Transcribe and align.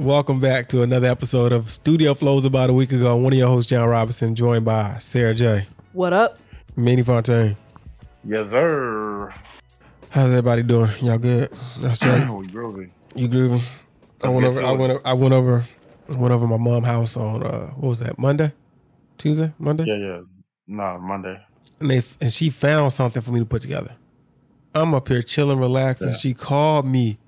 Welcome 0.00 0.40
back 0.40 0.68
to 0.68 0.80
another 0.80 1.08
episode 1.08 1.52
of 1.52 1.70
Studio 1.70 2.14
Flows. 2.14 2.46
About 2.46 2.70
a 2.70 2.72
week 2.72 2.90
ago, 2.90 3.14
one 3.16 3.34
of 3.34 3.38
your 3.38 3.48
hosts, 3.48 3.68
John 3.68 3.86
Robinson, 3.86 4.34
joined 4.34 4.64
by 4.64 4.96
Sarah 4.98 5.34
J, 5.34 5.66
What 5.92 6.14
up? 6.14 6.38
Manny 6.74 7.02
Fontaine. 7.02 7.54
Yes, 8.24 8.48
sir. 8.48 9.30
How's 10.08 10.30
everybody 10.30 10.62
doing? 10.62 10.90
Y'all 11.02 11.18
good? 11.18 11.52
That's 11.80 12.02
right. 12.06 12.26
we 12.30 12.46
groovy. 12.46 12.88
You 13.14 13.28
groovy? 13.28 13.62
I 14.24 14.28
went 14.30 14.46
over. 14.46 14.60
I 14.62 14.68
to 14.68 14.74
went. 14.74 15.02
I 15.04 15.12
went 15.12 15.34
over. 15.34 15.64
Went 16.08 16.32
over 16.32 16.46
my 16.46 16.56
mom's 16.56 16.86
house 16.86 17.16
on 17.18 17.42
uh, 17.42 17.66
what 17.68 17.88
was 17.90 17.98
that? 18.00 18.18
Monday, 18.18 18.52
Tuesday, 19.18 19.52
Monday, 19.58 19.84
Yeah, 19.86 19.94
yeah. 19.96 20.20
No, 20.66 20.98
Monday. 20.98 21.38
and 21.78 21.90
they 21.90 22.02
and 22.22 22.32
she 22.32 22.48
found 22.48 22.94
something 22.94 23.20
for 23.20 23.32
me 23.32 23.40
to 23.40 23.46
put 23.46 23.60
together. 23.60 23.94
I'm 24.74 24.94
up 24.94 25.08
here 25.08 25.20
chilling, 25.20 25.58
relaxing. 25.60 26.08
Yeah. 26.08 26.14
She 26.14 26.32
called 26.32 26.86
me. 26.86 27.18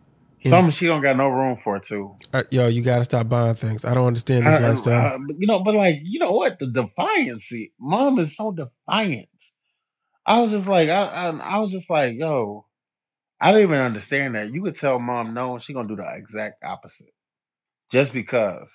Something 0.50 0.72
she 0.72 0.86
don't 0.86 1.02
got 1.02 1.16
no 1.16 1.28
room 1.28 1.56
for 1.62 1.78
too. 1.78 2.16
uh, 2.32 2.42
yo, 2.50 2.66
you 2.68 2.82
got 2.82 2.98
to 2.98 3.04
stop 3.04 3.28
buying 3.28 3.54
things. 3.54 3.84
I 3.84 3.94
don't 3.94 4.06
understand 4.06 4.46
this 4.46 4.54
I- 4.60 4.68
lifestyle. 4.68 5.12
I- 5.14 5.34
you 5.38 5.46
know, 5.46 5.60
but 5.60 5.74
like, 5.74 5.96
you 6.02 6.18
know 6.18 6.32
what? 6.32 6.58
The 6.58 6.66
defiance. 6.66 7.44
See, 7.44 7.72
mom 7.78 8.18
is 8.18 8.36
so 8.36 8.50
defiant. 8.52 9.28
I 10.26 10.40
was 10.40 10.50
just 10.50 10.66
like, 10.66 10.88
I, 10.88 11.02
I, 11.04 11.30
I 11.30 11.58
was 11.58 11.72
just 11.72 11.88
like, 11.90 12.14
yo, 12.16 12.66
I 13.40 13.52
don't 13.52 13.62
even 13.62 13.78
understand 13.80 14.34
that. 14.36 14.52
You 14.52 14.62
could 14.62 14.78
tell 14.78 14.98
mom 14.98 15.34
no, 15.34 15.54
and 15.54 15.62
she 15.62 15.72
gonna 15.74 15.88
do 15.88 15.96
the 15.96 16.08
exact 16.16 16.62
opposite, 16.64 17.12
just 17.90 18.12
because. 18.12 18.70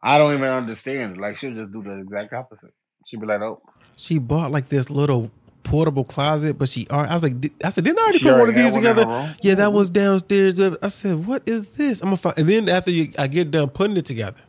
I 0.00 0.18
don't 0.18 0.32
even 0.34 0.48
understand 0.48 1.16
it. 1.16 1.20
Like 1.20 1.38
she'll 1.38 1.54
just 1.54 1.72
do 1.72 1.82
the 1.82 1.98
exact 1.98 2.32
opposite. 2.32 2.72
She'll 3.06 3.18
be 3.20 3.26
like, 3.26 3.40
oh, 3.40 3.60
she 3.96 4.18
bought 4.18 4.52
like 4.52 4.68
this 4.68 4.90
little 4.90 5.28
portable 5.68 6.04
closet, 6.04 6.58
but 6.58 6.68
she. 6.68 6.88
I 6.90 7.12
was 7.12 7.22
like, 7.22 7.34
I 7.62 7.68
said, 7.68 7.84
didn't 7.84 7.98
I 7.98 8.02
already 8.02 8.18
she 8.18 8.24
put 8.24 8.38
one 8.38 8.48
of 8.48 8.54
these 8.54 8.74
together? 8.74 9.34
Yeah, 9.42 9.54
that 9.54 9.72
was 9.72 9.90
downstairs. 9.90 10.58
I 10.60 10.88
said, 10.88 11.26
"What 11.26 11.42
is 11.46 11.66
this?" 11.70 12.00
I'm 12.00 12.06
gonna 12.06 12.16
find. 12.16 12.38
And 12.38 12.48
then 12.48 12.68
after 12.68 12.90
you, 12.90 13.12
I 13.18 13.26
get 13.26 13.50
done 13.50 13.68
putting 13.68 13.96
it 13.96 14.06
together. 14.06 14.40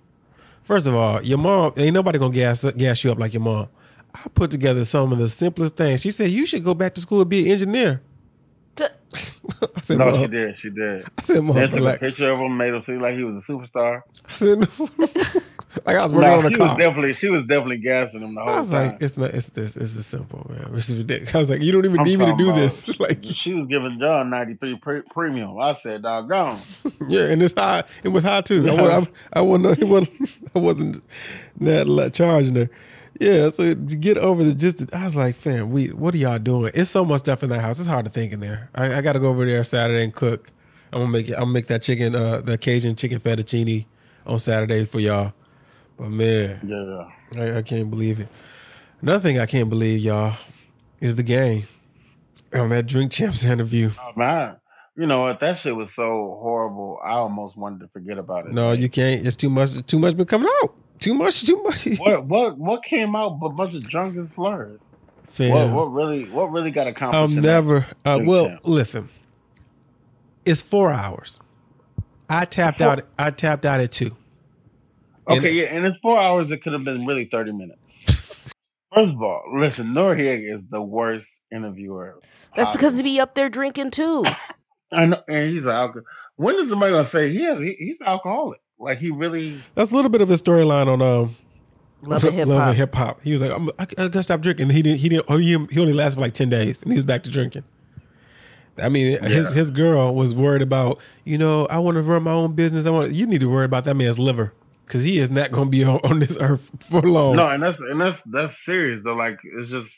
First 0.63 0.87
of 0.87 0.95
all, 0.95 1.21
your 1.23 1.37
mom 1.37 1.73
ain't 1.77 1.93
nobody 1.93 2.19
gonna 2.19 2.33
gas 2.33 2.63
gas 2.73 3.03
you 3.03 3.11
up 3.11 3.19
like 3.19 3.33
your 3.33 3.41
mom. 3.41 3.67
I 4.13 4.27
put 4.33 4.49
together 4.51 4.85
some 4.85 5.11
of 5.11 5.19
the 5.19 5.29
simplest 5.29 5.75
things. 5.75 6.01
She 6.01 6.11
said, 6.11 6.31
"You 6.31 6.45
should 6.45 6.63
go 6.63 6.73
back 6.73 6.95
to 6.95 7.01
school 7.01 7.21
and 7.21 7.29
be 7.29 7.45
an 7.45 7.51
engineer." 7.51 8.01
D- 8.79 8.85
I 9.75 9.81
said, 9.81 9.97
No, 9.97 10.15
she 10.21 10.27
did. 10.27 10.57
She 10.59 10.69
did. 10.69 11.05
I 11.17 11.21
said, 11.21 11.43
"Mom, 11.43 11.55
Then 11.55 11.71
took 11.71 11.95
a 11.95 11.97
picture 11.99 12.29
of 12.29 12.39
him, 12.39 12.55
made 12.57 12.73
him 12.73 12.83
seem 12.85 13.01
like 13.01 13.15
he 13.15 13.23
was 13.23 13.35
a 13.43 13.51
superstar. 13.51 14.01
I 14.29 14.33
said, 14.33 14.59
"Like 15.85 15.95
I 15.97 16.03
was 16.05 16.13
working 16.13 16.29
No, 16.29 16.37
on 16.39 16.45
a 16.45 16.49
she 16.49 16.55
car." 16.55 16.67
was 16.69 16.77
definitely 16.77 17.13
she 17.13 17.29
was 17.29 17.41
definitely 17.47 17.77
gassing 17.77 18.21
him 18.21 18.35
the 18.35 18.41
whole 18.41 18.47
time. 18.49 18.55
I 18.55 18.59
was 18.59 18.69
time. 18.69 18.87
like, 18.93 19.01
"It's 19.01 19.17
not. 19.17 19.31
It's 19.31 19.49
this. 19.49 19.75
It's 19.75 19.95
this 19.95 20.05
simple, 20.05 20.49
man. 20.49 20.73
This 20.73 20.89
is 20.89 20.95
ridiculous." 20.97 21.35
I 21.35 21.39
was 21.39 21.49
like, 21.49 21.61
"You 21.61 21.71
don't 21.71 21.85
even 21.85 21.99
I'm 21.99 22.05
need 22.05 22.19
me 22.19 22.25
to 22.25 22.35
do 22.37 22.49
about- 22.49 22.55
this." 22.59 22.99
Like, 22.99 23.19
she 23.23 23.53
was 23.53 23.67
giving 23.67 23.97
John 23.99 24.29
ninety 24.29 24.55
three 24.55 24.75
pre- 24.77 25.01
premium. 25.13 25.59
I 25.59 25.73
said, 25.75 26.03
doggone. 26.03 26.59
Yeah, 27.07 27.25
and 27.27 27.41
it's 27.41 27.53
high. 27.57 27.83
It 28.03 28.09
was 28.09 28.23
high 28.23 28.41
too. 28.41 28.69
I, 28.69 28.73
was, 28.73 29.07
I, 29.33 29.39
I 29.39 29.41
wasn't. 29.41 29.79
It 29.79 29.85
wasn't. 29.87 30.37
I 30.55 30.59
wasn't 30.59 31.03
that 31.61 31.87
li- 31.87 32.09
charging 32.11 32.55
her. 32.55 32.69
Yeah, 33.19 33.49
so 33.49 33.73
to 33.73 33.75
get 33.75 34.17
over 34.17 34.43
the 34.43 34.53
just, 34.53 34.93
I 34.93 35.03
was 35.03 35.15
like, 35.15 35.35
fam, 35.35 35.71
we, 35.71 35.87
what 35.87 36.15
are 36.15 36.17
y'all 36.17 36.39
doing? 36.39 36.71
It's 36.73 36.89
so 36.89 37.03
much 37.03 37.19
stuff 37.19 37.43
in 37.43 37.49
that 37.49 37.59
house. 37.59 37.77
It's 37.77 37.87
hard 37.87 38.05
to 38.05 38.11
think 38.11 38.31
in 38.31 38.39
there. 38.39 38.69
I, 38.73 38.95
I 38.95 39.01
got 39.01 39.13
to 39.13 39.19
go 39.19 39.27
over 39.27 39.45
there 39.45 39.63
Saturday 39.65 40.03
and 40.03 40.13
cook. 40.13 40.51
I'm 40.91 41.01
gonna 41.01 41.11
make 41.11 41.29
it. 41.29 41.33
I'm 41.33 41.41
gonna 41.41 41.51
make 41.51 41.67
that 41.67 41.83
chicken, 41.83 42.15
uh, 42.15 42.41
the 42.41 42.57
Cajun 42.57 42.95
chicken 42.95 43.19
fettuccine 43.19 43.85
on 44.25 44.39
Saturday 44.39 44.85
for 44.85 44.99
y'all. 44.99 45.33
But 45.97 46.09
man, 46.09 46.61
Yeah, 46.65 47.41
I, 47.43 47.57
I 47.57 47.61
can't 47.61 47.91
believe 47.91 48.19
it. 48.19 48.27
Another 49.01 49.19
thing 49.19 49.37
I 49.37 49.45
can't 49.45 49.69
believe, 49.69 49.99
y'all, 49.99 50.35
is 50.99 51.15
the 51.15 51.23
game 51.23 51.67
on 52.53 52.69
that 52.69 52.87
Drink 52.87 53.11
Champs 53.11 53.43
interview. 53.45 53.91
oh, 54.01 54.11
man. 54.15 54.55
You 54.97 55.07
know 55.07 55.21
what? 55.21 55.39
That 55.39 55.59
shit 55.59 55.75
was 55.75 55.93
so 55.93 56.37
horrible. 56.41 56.99
I 57.03 57.11
almost 57.11 57.55
wanted 57.55 57.81
to 57.81 57.87
forget 57.89 58.17
about 58.17 58.47
it. 58.47 58.53
No, 58.53 58.71
you 58.71 58.89
can't. 58.89 59.25
It's 59.25 59.35
too 59.35 59.49
much. 59.49 59.85
Too 59.85 59.99
much 59.99 60.17
been 60.17 60.25
coming 60.25 60.49
out. 60.63 60.73
Too 60.99 61.13
much. 61.13 61.45
Too 61.45 61.61
much. 61.63 61.85
What 61.99 62.25
what 62.25 62.57
what 62.57 62.83
came 62.83 63.15
out 63.15 63.39
but 63.39 63.47
a 63.47 63.53
bunch 63.53 63.75
of 63.75 63.87
drunken 63.87 64.27
slurs? 64.27 64.79
Fam. 65.27 65.51
What 65.51 65.71
what 65.71 65.93
really 65.93 66.25
what 66.29 66.51
really 66.51 66.71
got 66.71 66.87
accomplished? 66.87 67.15
I'll 67.17 67.25
in 67.25 67.35
that? 67.35 67.41
never. 67.41 67.87
Uh, 68.05 68.19
well, 68.23 68.47
champ. 68.47 68.61
listen. 68.63 69.09
It's 70.45 70.61
four 70.61 70.91
hours. 70.91 71.39
I 72.29 72.45
tapped 72.45 72.79
Four- 72.79 72.87
out. 72.87 73.01
I 73.17 73.31
tapped 73.31 73.65
out 73.65 73.79
at 73.79 73.91
two. 73.91 74.15
And- 75.27 75.39
Okay, 75.39 75.51
yeah, 75.53 75.65
and 75.65 75.85
it's 75.85 75.97
four 76.01 76.19
hours. 76.19 76.49
It 76.51 76.63
could 76.63 76.73
have 76.73 76.83
been 76.83 77.05
really 77.05 77.25
thirty 77.25 77.51
minutes. 77.51 77.79
First 78.93 79.13
of 79.13 79.21
all, 79.21 79.43
listen, 79.53 79.87
Noreaga 79.93 80.55
is 80.55 80.61
the 80.71 80.81
worst 80.81 81.27
interviewer. 81.51 82.19
That's 82.55 82.71
possible. 82.71 82.77
because 82.79 82.97
he 82.97 83.03
be 83.03 83.19
up 83.19 83.35
there 83.35 83.49
drinking 83.49 83.91
too. 83.91 84.25
I 84.91 85.05
know, 85.05 85.21
and 85.27 85.51
he's 85.51 85.65
an 85.65 85.71
alcoholic. 85.71 86.05
When 86.37 86.55
is 86.55 86.69
somebody 86.69 86.93
gonna 86.93 87.07
say 87.07 87.31
he 87.31 87.43
has? 87.43 87.59
He, 87.59 87.75
he's 87.77 87.97
an 88.01 88.07
alcoholic. 88.07 88.59
Like 88.79 88.99
he 88.99 89.11
really. 89.11 89.61
That's 89.75 89.91
a 89.91 89.95
little 89.95 90.09
bit 90.09 90.21
of 90.21 90.31
a 90.31 90.35
storyline 90.35 90.87
on 90.87 91.01
um, 91.01 91.35
Love 92.01 92.23
and 92.23 92.33
hip 92.33 92.47
Love 92.47 92.59
hop. 92.59 92.67
and 92.69 92.77
hip 92.77 92.95
hop. 92.95 93.21
He 93.23 93.31
was 93.33 93.41
like, 93.41 93.51
I'm, 93.51 93.69
I, 93.77 93.83
I 93.83 94.07
gotta 94.07 94.23
stop 94.23 94.41
drinking. 94.41 94.69
He 94.69 94.81
didn't. 94.81 94.99
He 94.99 95.09
didn't. 95.09 95.25
Oh, 95.27 95.37
he, 95.37 95.49
he 95.69 95.79
only 95.79 95.93
lasted 95.93 96.15
for 96.15 96.21
like 96.21 96.33
ten 96.33 96.49
days, 96.49 96.81
and 96.81 96.91
he 96.91 96.97
was 96.97 97.05
back 97.05 97.23
to 97.23 97.29
drinking. 97.29 97.63
I 98.77 98.87
mean, 98.87 99.21
his 99.23 99.51
his 99.51 99.71
girl 99.71 100.15
was 100.15 100.33
worried 100.33 100.61
about. 100.61 100.99
You 101.25 101.37
know, 101.37 101.65
I 101.67 101.79
want 101.79 101.95
to 101.95 102.01
run 102.01 102.23
my 102.23 102.31
own 102.31 102.53
business. 102.53 102.85
I 102.85 102.91
want. 102.91 103.11
You 103.11 103.27
need 103.27 103.41
to 103.41 103.49
worry 103.49 103.65
about 103.65 103.85
that 103.85 103.95
man's 103.95 104.17
liver 104.17 104.53
because 104.85 105.03
he 105.03 105.19
is 105.19 105.29
not 105.29 105.51
going 105.51 105.65
to 105.65 105.71
be 105.71 105.83
on, 105.83 105.99
on 106.03 106.19
this 106.19 106.37
earth 106.39 106.71
for 106.79 107.01
long. 107.01 107.35
No, 107.35 107.47
and 107.47 107.61
that's 107.61 107.77
and 107.79 107.99
that's 107.99 108.21
that's 108.25 108.55
serious 108.63 109.01
though. 109.03 109.15
Like 109.15 109.39
it's 109.43 109.69
just, 109.69 109.91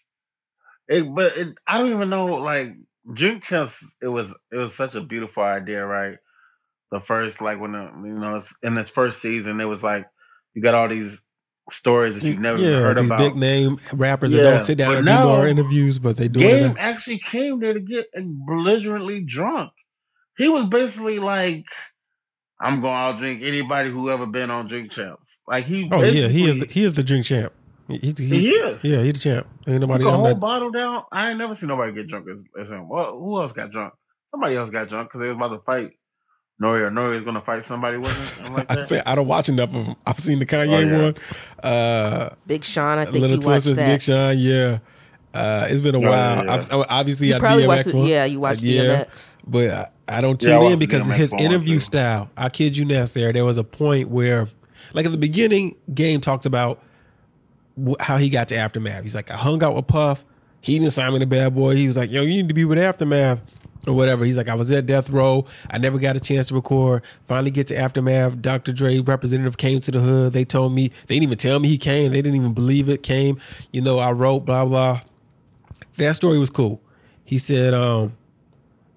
it. 0.87 1.03
But 1.13 1.37
it, 1.37 1.55
I 1.67 1.77
don't 1.77 1.93
even 1.93 2.09
know. 2.09 2.25
Like 2.25 2.73
drink 3.13 3.43
champs, 3.43 3.75
it 4.01 4.07
was 4.07 4.27
it 4.51 4.57
was 4.57 4.73
such 4.75 4.95
a 4.95 5.01
beautiful 5.01 5.43
idea, 5.43 5.85
right? 5.85 6.17
The 6.91 6.99
first, 6.99 7.41
like 7.41 7.59
when 7.59 7.71
the, 7.71 7.89
you 8.03 8.19
know 8.19 8.43
in 8.63 8.77
its 8.77 8.91
first 8.91 9.21
season, 9.21 9.61
it 9.61 9.65
was 9.65 9.81
like 9.81 10.05
you 10.53 10.61
got 10.61 10.75
all 10.75 10.89
these 10.89 11.17
stories 11.71 12.15
that 12.15 12.23
you've 12.23 12.39
never 12.39 12.59
yeah, 12.59 12.79
heard 12.79 12.97
these 12.97 13.05
about. 13.05 13.19
big 13.19 13.35
name 13.35 13.77
rappers 13.93 14.33
that 14.33 14.43
don't 14.43 14.59
sit 14.59 14.77
down 14.77 14.91
but 14.91 14.97
and 14.97 15.05
now, 15.05 15.21
do 15.21 15.27
more 15.27 15.47
interviews, 15.47 15.97
but 15.99 16.17
they 16.17 16.27
do 16.27 16.39
it. 16.39 16.43
Game 16.43 16.75
actually 16.77 17.19
came 17.19 17.59
there 17.59 17.73
to 17.73 17.79
get 17.79 18.07
belligerently 18.13 19.21
drunk. 19.21 19.71
He 20.37 20.49
was 20.49 20.65
basically 20.65 21.19
like, 21.19 21.65
"I'm 22.59 22.81
going 22.81 23.15
to 23.15 23.19
drink 23.19 23.41
anybody 23.43 23.89
who 23.89 24.09
ever 24.09 24.25
been 24.25 24.51
on 24.51 24.67
Drink 24.67 24.91
Champs." 24.91 25.31
Like 25.47 25.65
he. 25.65 25.89
Oh 25.91 26.01
yeah, 26.01 26.27
he 26.27 26.49
is. 26.49 26.59
The, 26.59 26.65
he 26.65 26.83
is 26.83 26.93
the 26.93 27.03
drink 27.03 27.25
champ. 27.25 27.53
He, 27.87 27.97
he, 27.97 28.55
is. 28.55 28.83
Yeah, 28.83 29.01
he's 29.03 29.13
the 29.13 29.19
champ. 29.19 29.47
Ain't 29.67 29.81
nobody 29.81 30.03
Took 30.03 30.11
a 30.11 30.13
on 30.13 30.19
whole 30.19 30.29
that. 30.29 30.39
bottle 30.39 30.71
down. 30.71 31.03
I 31.11 31.29
ain't 31.29 31.39
never 31.39 31.55
seen 31.55 31.67
nobody 31.67 31.93
get 31.93 32.07
drunk 32.07 32.27
as, 32.29 32.63
as 32.63 32.69
him. 32.69 32.87
Well, 32.87 33.19
who 33.19 33.41
else 33.41 33.51
got 33.51 33.71
drunk? 33.71 33.93
Somebody 34.31 34.55
else 34.55 34.69
got 34.69 34.87
drunk 34.87 35.09
because 35.09 35.21
they 35.21 35.27
was 35.27 35.35
about 35.35 35.49
to 35.49 35.59
fight. 35.63 35.91
Noria, 36.61 36.91
Noria's 36.91 37.25
gonna 37.25 37.41
fight 37.41 37.65
somebody 37.65 37.97
with 37.97 38.15
him. 38.15 38.25
something 38.25 38.53
Like 38.53 38.71
I, 38.71 38.75
that. 38.75 39.07
I 39.09 39.15
don't 39.15 39.27
watch 39.27 39.49
enough 39.49 39.73
of 39.73 39.85
them. 39.87 39.95
I've 40.05 40.19
seen 40.19 40.37
the 40.37 40.45
Kanye 40.45 40.67
Oh, 40.75 40.79
yeah. 40.79 41.01
one. 41.01 41.15
Uh, 41.63 42.29
Big 42.45 42.63
Sean, 42.63 42.99
I 42.99 43.05
think 43.05 43.15
Little 43.15 43.29
you 43.29 43.33
watched 43.37 43.43
Twisters, 43.45 43.75
that. 43.77 43.87
Big 43.87 44.01
Sean. 44.03 44.37
Yeah, 44.37 44.77
uh, 45.33 45.67
it's 45.71 45.81
been 45.81 45.95
a 45.95 45.97
Oh, 45.97 46.01
while. 46.01 46.45
yeah. 46.45 46.53
I've, 46.53 46.71
obviously, 46.71 47.27
You 47.29 47.35
I 47.35 47.39
probably 47.39 47.67
watched 47.67 47.87
DMX 47.87 47.93
it. 47.93 47.95
one. 47.97 48.05
Yeah, 48.07 48.25
you 48.25 48.39
watched 48.39 48.61
Uh, 48.61 48.65
yeah. 48.67 48.83
DMX. 49.05 49.35
but 49.47 49.69
I, 49.71 49.87
I 50.07 50.21
don't 50.21 50.41
Yeah, 50.43 50.57
I 50.57 50.61
tune 50.61 50.71
in 50.73 50.79
because 50.79 51.03
DMX 51.03 51.15
his 51.15 51.33
interview 51.33 51.75
too. 51.75 51.79
style. 51.79 52.29
I 52.37 52.49
kid 52.49 52.77
you 52.77 52.85
not, 52.85 53.09
Sarah. 53.09 53.33
There 53.33 53.43
was 53.45 53.57
a 53.57 53.63
point 53.63 54.09
where, 54.09 54.47
like 54.93 55.05
at 55.07 55.11
the 55.11 55.17
beginning, 55.17 55.75
Game 55.95 56.21
talked 56.21 56.45
about 56.45 56.79
wh- 57.83 57.99
how 57.99 58.17
he 58.17 58.29
got 58.29 58.49
to 58.49 58.55
Aftermath. 58.55 59.01
He's 59.01 59.15
like, 59.15 59.31
I 59.31 59.35
hung 59.35 59.63
out 59.63 59.75
with 59.75 59.87
Puff. 59.87 60.23
He 60.61 60.77
didn't 60.77 60.91
sign 60.93 61.11
me 61.11 61.17
the 61.17 61.25
bad 61.25 61.55
boy. 61.55 61.75
He 61.75 61.87
was 61.87 61.97
like, 61.97 62.11
Yo, 62.11 62.21
you 62.21 62.35
need 62.35 62.47
to 62.49 62.53
be 62.53 62.65
with 62.65 62.77
Aftermath 62.77 63.41
or 63.87 63.93
whatever. 63.93 64.25
He's 64.25 64.37
like, 64.37 64.49
I 64.49 64.55
was 64.55 64.69
at 64.71 64.85
Death 64.85 65.09
Row. 65.09 65.45
I 65.69 65.77
never 65.77 65.97
got 65.97 66.15
a 66.15 66.19
chance 66.19 66.47
to 66.49 66.55
record. 66.55 67.03
Finally, 67.27 67.51
get 67.51 67.67
to 67.67 67.77
Aftermath. 67.77 68.41
Dr. 68.41 68.73
Dre 68.73 68.99
representative 68.99 69.57
came 69.57 69.81
to 69.81 69.91
the 69.91 69.99
hood. 69.99 70.33
They 70.33 70.45
told 70.45 70.73
me 70.73 70.89
they 71.07 71.15
didn't 71.15 71.23
even 71.23 71.37
tell 71.37 71.59
me 71.59 71.67
he 71.67 71.77
came. 71.77 72.11
They 72.11 72.21
didn't 72.21 72.35
even 72.35 72.53
believe 72.53 72.89
it. 72.89 73.03
Came. 73.03 73.39
You 73.71 73.81
know, 73.81 73.99
I 73.99 74.11
wrote 74.11 74.41
blah 74.41 74.65
blah. 74.65 75.01
That 75.97 76.15
story 76.15 76.39
was 76.39 76.49
cool. 76.49 76.81
He 77.23 77.37
said, 77.37 77.73
um, 77.73 78.15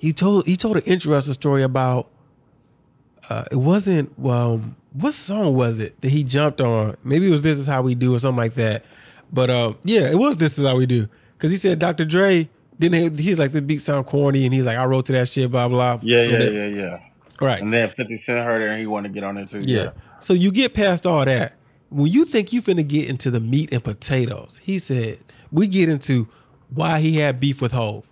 he 0.05 0.12
told 0.12 0.47
he 0.47 0.56
told 0.56 0.76
an 0.76 0.82
interesting 0.85 1.32
story 1.32 1.62
about 1.62 2.11
uh 3.31 3.44
it 3.50 3.56
wasn't 3.56 4.12
um 4.25 4.76
what 4.93 5.14
song 5.14 5.55
was 5.55 5.81
it 5.81 5.99
that 6.03 6.11
he 6.11 6.23
jumped 6.23 6.61
on? 6.61 6.97
Maybe 7.03 7.26
it 7.26 7.31
was 7.31 7.43
This 7.43 7.59
Is 7.59 7.67
How 7.67 7.82
We 7.82 7.94
Do 7.94 8.14
or 8.14 8.19
something 8.19 8.37
like 8.37 8.55
that. 8.55 8.85
But 9.32 9.50
um 9.50 9.79
yeah, 9.82 10.11
it 10.11 10.17
was 10.17 10.37
This 10.37 10.59
Is 10.59 10.67
How 10.67 10.76
We 10.76 10.87
Do. 10.87 11.09
Cause 11.38 11.50
he 11.50 11.56
said 11.56 11.79
Dr. 11.79 12.05
Dre 12.05 12.49
didn't 12.79 13.19
he's 13.19 13.38
like 13.38 13.53
the 13.53 13.62
beat 13.62 13.81
sound 13.81 14.06
corny 14.06 14.44
and 14.44 14.53
he's 14.55 14.67
like, 14.67 14.76
I 14.79 14.85
wrote 14.85 15.06
to 15.06 15.12
that 15.12 15.29
shit, 15.29 15.50
blah 15.50 15.69
blah. 15.69 15.99
Yeah, 16.03 16.23
yeah, 16.25 16.38
then- 16.38 16.55
yeah, 16.55 16.82
yeah. 16.82 17.00
Right. 17.41 17.61
And 17.61 17.73
then 17.73 17.88
Fifty 17.91 18.23
Cent 18.25 18.44
heard 18.44 18.62
it 18.62 18.71
and 18.71 18.81
he 18.81 18.87
wanted 18.87 19.09
to 19.09 19.15
get 19.15 19.25
on 19.25 19.37
it 19.38 19.50
too. 19.50 19.61
Yeah. 19.61 19.91
So 20.21 20.32
you 20.35 20.53
get 20.53 20.73
past 20.75 21.05
all 21.05 21.25
that. 21.25 21.55
When 21.91 22.11
you 22.11 22.25
think 22.25 22.53
you 22.53 22.62
finna 22.62 22.87
get 22.87 23.09
into 23.09 23.31
the 23.31 23.41
meat 23.41 23.73
and 23.73 23.82
potatoes, 23.82 24.61
he 24.62 24.79
said, 24.79 25.19
we 25.50 25.67
get 25.67 25.88
into 25.88 26.29
why 26.71 27.00
he 27.00 27.17
had 27.19 27.41
beef 27.41 27.61
with 27.61 27.73
Hov. 27.73 28.05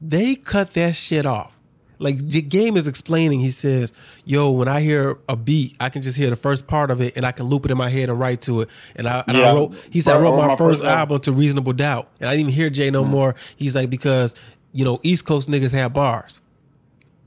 They 0.00 0.34
cut 0.34 0.74
that 0.74 0.94
shit 0.96 1.26
off. 1.26 1.57
Like 1.98 2.26
J- 2.26 2.42
Game 2.42 2.76
is 2.76 2.86
explaining, 2.86 3.40
he 3.40 3.50
says, 3.50 3.92
"Yo, 4.24 4.50
when 4.50 4.68
I 4.68 4.80
hear 4.80 5.18
a 5.28 5.36
beat, 5.36 5.76
I 5.80 5.88
can 5.88 6.02
just 6.02 6.16
hear 6.16 6.30
the 6.30 6.36
first 6.36 6.66
part 6.66 6.90
of 6.90 7.00
it, 7.00 7.16
and 7.16 7.26
I 7.26 7.32
can 7.32 7.46
loop 7.46 7.64
it 7.64 7.70
in 7.70 7.78
my 7.78 7.88
head 7.88 8.08
and 8.08 8.18
write 8.18 8.42
to 8.42 8.60
it." 8.62 8.68
And 8.96 9.08
I, 9.08 9.24
and 9.26 9.36
I 9.36 9.52
wrote, 9.52 9.74
he 9.90 10.00
said, 10.00 10.16
"I 10.16 10.20
wrote 10.20 10.36
my, 10.36 10.48
my 10.48 10.56
first 10.56 10.82
album. 10.82 10.98
album 10.98 11.20
to 11.22 11.32
Reasonable 11.32 11.72
Doubt, 11.72 12.08
and 12.20 12.28
I 12.28 12.32
didn't 12.32 12.50
even 12.50 12.54
hear 12.54 12.70
Jay 12.70 12.90
no 12.90 13.04
more." 13.04 13.34
He's 13.56 13.74
like, 13.74 13.90
"Because 13.90 14.34
you 14.72 14.84
know, 14.84 15.00
East 15.02 15.24
Coast 15.24 15.48
niggas 15.48 15.72
have 15.72 15.92
bars." 15.92 16.40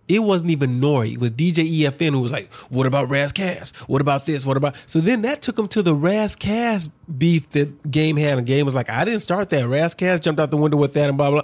it 0.08 0.24
wasn't 0.24 0.52
even 0.52 0.82
Nori. 0.82 1.14
It 1.14 1.20
was 1.20 1.32
DJ 1.32 1.66
EFN 1.66 2.12
who 2.12 2.20
was 2.20 2.32
like, 2.32 2.52
"What 2.70 2.86
about 2.86 3.10
Ras 3.10 3.32
Kass? 3.32 3.72
What 3.88 4.02
about 4.02 4.26
this? 4.26 4.46
What 4.46 4.58
about?" 4.58 4.76
So 4.86 5.00
then 5.00 5.22
that 5.22 5.42
took 5.42 5.58
him 5.58 5.68
to 5.70 5.82
the 5.82 5.94
Ras 5.96 6.36
Kass 6.36 6.90
beef 7.18 7.50
that 7.52 7.90
Game 7.90 8.18
had. 8.18 8.38
And 8.38 8.46
Game 8.46 8.66
was 8.66 8.76
like, 8.76 8.90
"I 8.90 9.06
didn't 9.06 9.22
start 9.22 9.50
that. 9.52 9.68
Ras 9.68 9.94
Kass 9.94 10.20
jumped 10.20 10.42
out 10.42 10.52
the 10.52 10.58
window 10.58 10.78
with 10.78 10.94
that 10.94 11.08
and 11.08 11.18
blah 11.18 11.32
blah." 11.32 11.42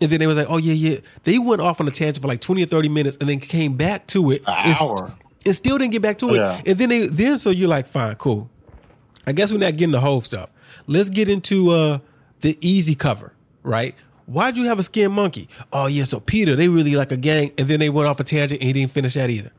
And 0.00 0.10
then 0.10 0.18
they 0.20 0.26
was 0.26 0.36
like, 0.36 0.48
"Oh 0.50 0.58
yeah, 0.58 0.74
yeah." 0.74 0.98
They 1.24 1.38
went 1.38 1.62
off 1.62 1.80
on 1.80 1.88
a 1.88 1.90
tangent 1.90 2.20
for 2.20 2.28
like 2.28 2.40
twenty 2.40 2.62
or 2.62 2.66
thirty 2.66 2.88
minutes, 2.88 3.16
and 3.18 3.28
then 3.28 3.40
came 3.40 3.76
back 3.76 4.06
to 4.08 4.30
it. 4.30 4.42
An 4.46 4.54
and, 4.70 4.76
hour. 4.80 5.12
and 5.46 5.56
still 5.56 5.78
didn't 5.78 5.92
get 5.92 6.02
back 6.02 6.18
to 6.18 6.30
it. 6.34 6.36
Yeah. 6.36 6.60
And 6.66 6.78
then 6.78 6.88
they 6.90 7.06
then 7.06 7.38
so 7.38 7.50
you're 7.50 7.68
like, 7.68 7.86
"Fine, 7.86 8.16
cool." 8.16 8.50
I 9.26 9.32
guess 9.32 9.50
we're 9.50 9.58
not 9.58 9.76
getting 9.76 9.92
the 9.92 10.00
whole 10.00 10.20
stuff. 10.20 10.50
Let's 10.86 11.08
get 11.10 11.28
into 11.28 11.70
uh 11.70 11.98
the 12.42 12.58
easy 12.60 12.94
cover, 12.94 13.32
right? 13.62 13.94
Why'd 14.26 14.56
you 14.56 14.64
have 14.64 14.78
a 14.78 14.82
skin 14.82 15.12
monkey? 15.12 15.48
Oh 15.72 15.86
yeah, 15.86 16.04
so 16.04 16.20
Peter, 16.20 16.56
they 16.56 16.68
really 16.68 16.94
like 16.94 17.10
a 17.12 17.16
gang, 17.16 17.52
and 17.56 17.66
then 17.68 17.80
they 17.80 17.88
went 17.88 18.06
off 18.08 18.20
a 18.20 18.24
tangent 18.24 18.60
and 18.60 18.66
he 18.66 18.72
didn't 18.74 18.92
finish 18.92 19.14
that 19.14 19.30
either. 19.30 19.50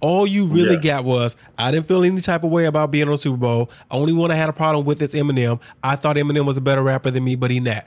All 0.00 0.26
you 0.26 0.46
really 0.46 0.74
Yeah. 0.76 0.80
got 0.96 1.04
was 1.04 1.36
I 1.58 1.70
didn't 1.70 1.86
feel 1.86 2.02
any 2.02 2.20
type 2.20 2.42
of 2.42 2.50
way 2.50 2.64
about 2.64 2.90
being 2.90 3.04
on 3.04 3.10
the 3.12 3.18
Super 3.18 3.36
Bowl. 3.36 3.70
Only 3.90 4.12
one 4.12 4.30
I 4.30 4.34
had 4.34 4.48
a 4.48 4.52
problem 4.52 4.84
with 4.86 5.00
is 5.02 5.10
Eminem. 5.10 5.60
I 5.84 5.96
thought 5.96 6.16
Eminem 6.16 6.44
was 6.46 6.56
a 6.56 6.60
better 6.60 6.82
rapper 6.82 7.10
than 7.10 7.22
me, 7.22 7.36
but 7.36 7.50
he 7.50 7.60
not. 7.60 7.86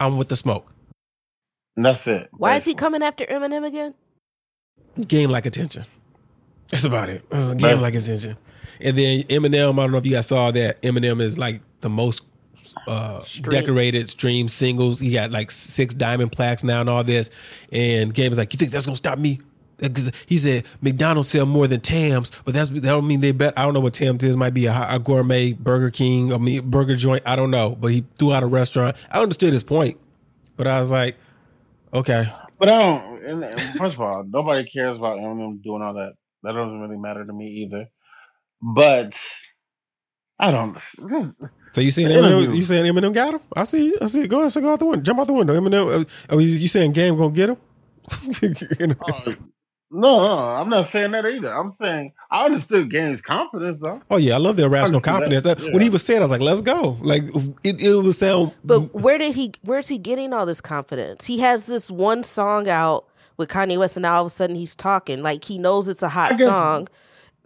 I'm 0.00 0.16
with 0.16 0.28
the 0.28 0.36
smoke. 0.36 0.71
And 1.76 1.84
that's 1.86 2.06
it. 2.06 2.28
Why 2.32 2.56
is 2.56 2.64
he 2.64 2.74
coming 2.74 3.02
after 3.02 3.24
Eminem 3.24 3.66
again? 3.66 3.94
Game 5.06 5.30
like 5.30 5.46
attention. 5.46 5.84
That's 6.70 6.84
about 6.84 7.08
it. 7.08 7.24
It's 7.30 7.54
game 7.54 7.80
like 7.80 7.94
attention. 7.94 8.36
And 8.80 8.96
then 8.98 9.22
Eminem, 9.24 9.72
I 9.72 9.82
don't 9.82 9.92
know 9.92 9.98
if 9.98 10.06
you 10.06 10.12
guys 10.12 10.26
saw 10.26 10.50
that. 10.50 10.82
Eminem 10.82 11.20
is 11.20 11.38
like 11.38 11.60
the 11.80 11.88
most 11.88 12.24
uh, 12.86 13.22
Stream. 13.24 13.50
decorated 13.50 14.08
stream 14.10 14.48
singles. 14.48 15.00
He 15.00 15.12
got 15.12 15.30
like 15.30 15.50
six 15.50 15.94
diamond 15.94 16.32
plaques 16.32 16.62
now 16.64 16.80
and 16.80 16.90
all 16.90 17.04
this. 17.04 17.30
And 17.72 18.12
Game 18.12 18.32
is 18.32 18.38
like, 18.38 18.52
you 18.52 18.58
think 18.58 18.70
that's 18.70 18.84
gonna 18.86 18.96
stop 18.96 19.18
me? 19.18 19.40
'Cause 19.80 20.12
He 20.26 20.38
said 20.38 20.64
McDonald's 20.80 21.28
sell 21.28 21.44
more 21.46 21.66
than 21.66 21.80
Tams, 21.80 22.30
but 22.44 22.54
that's 22.54 22.70
that 22.70 22.82
don't 22.82 23.06
mean 23.06 23.20
they 23.20 23.32
bet. 23.32 23.58
I 23.58 23.64
don't 23.64 23.74
know 23.74 23.80
what 23.80 23.94
Tams 23.94 24.22
is. 24.22 24.36
Might 24.36 24.54
be 24.54 24.66
a, 24.66 24.86
a 24.90 24.98
gourmet 24.98 25.52
Burger 25.52 25.90
King, 25.90 26.32
I 26.32 26.38
mean 26.38 26.68
burger 26.70 26.94
joint. 26.96 27.22
I 27.26 27.34
don't 27.34 27.50
know. 27.50 27.76
But 27.80 27.88
he 27.92 28.04
threw 28.18 28.32
out 28.32 28.42
a 28.42 28.46
restaurant. 28.46 28.96
I 29.10 29.20
understood 29.22 29.52
his 29.52 29.62
point, 29.64 29.98
but 30.56 30.66
I 30.68 30.78
was 30.78 30.90
like, 30.90 31.16
okay, 31.92 32.32
But 32.58 32.68
I 32.68 32.78
don't. 32.78 33.76
First 33.76 33.94
of 33.94 34.00
all, 34.00 34.24
nobody 34.26 34.68
cares 34.70 34.96
about 34.96 35.18
Eminem 35.18 35.62
doing 35.62 35.82
all 35.82 35.94
that. 35.94 36.12
That 36.42 36.52
doesn't 36.52 36.80
really 36.80 36.96
matter 36.96 37.24
to 37.24 37.32
me 37.32 37.46
either. 37.62 37.86
But 38.60 39.14
I 40.38 40.50
don't. 40.50 40.74
This, 40.98 41.34
So 41.72 41.80
you 41.80 41.90
saying 41.90 42.08
Eminem? 42.08 42.42
interview. 42.42 42.52
You 42.52 42.62
saying 42.64 42.84
Eminem 42.84 43.12
got 43.14 43.34
him? 43.34 43.40
I 43.54 43.64
see. 43.64 43.96
I 44.00 44.06
see. 44.06 44.26
Go 44.26 44.40
ahead. 44.40 44.52
So 44.52 44.60
go 44.60 44.72
out 44.72 44.78
the 44.78 44.86
window. 44.86 45.02
Jump 45.02 45.20
out 45.20 45.26
the 45.26 45.32
window. 45.32 45.58
Eminem. 45.58 46.02
Uh, 46.02 46.04
oh, 46.30 46.38
you, 46.38 46.48
you 46.48 46.68
saying 46.68 46.92
Game 46.92 47.16
gonna 47.16 47.30
get 47.30 47.50
him? 47.50 47.56
You 48.80 48.86
know? 48.88 48.96
uh, 49.00 49.32
no, 49.92 50.26
no, 50.26 50.32
I'm 50.32 50.68
not 50.70 50.90
saying 50.90 51.10
that 51.12 51.26
either. 51.26 51.52
I'm 51.54 51.72
saying 51.72 52.12
I 52.30 52.46
understood 52.46 52.90
Game's 52.90 53.20
confidence 53.20 53.78
though. 53.80 54.00
Oh 54.10 54.16
yeah, 54.16 54.34
I 54.34 54.38
love 54.38 54.56
the 54.56 54.64
irrational 54.64 54.96
Understood 54.96 55.02
that. 55.02 55.10
confidence. 55.42 55.42
That- 55.66 55.72
When 55.74 55.82
he 55.82 55.90
was 55.90 56.02
saying, 56.04 56.20
I 56.20 56.24
was 56.24 56.30
like, 56.30 56.40
"Let's 56.40 56.62
go!" 56.62 56.96
Like 57.02 57.24
it, 57.62 57.82
it 57.82 57.94
would 57.94 58.14
sound. 58.16 58.52
But 58.64 58.94
where 58.94 59.18
did 59.18 59.34
he? 59.34 59.52
Where's 59.62 59.88
he 59.88 59.98
getting 59.98 60.32
all 60.32 60.46
this 60.46 60.60
confidence? 60.60 61.26
He 61.26 61.38
has 61.40 61.66
this 61.66 61.90
one 61.90 62.24
song 62.24 62.68
out 62.68 63.06
with 63.36 63.48
Kanye 63.50 63.78
West, 63.78 63.96
and 63.96 64.02
now 64.02 64.16
all 64.16 64.22
of 64.22 64.26
a 64.26 64.34
sudden 64.34 64.56
he's 64.56 64.74
talking 64.74 65.22
like 65.22 65.44
he 65.44 65.58
knows 65.58 65.88
it's 65.88 66.02
a 66.02 66.08
hot 66.08 66.38
guess- 66.38 66.46
song. 66.48 66.88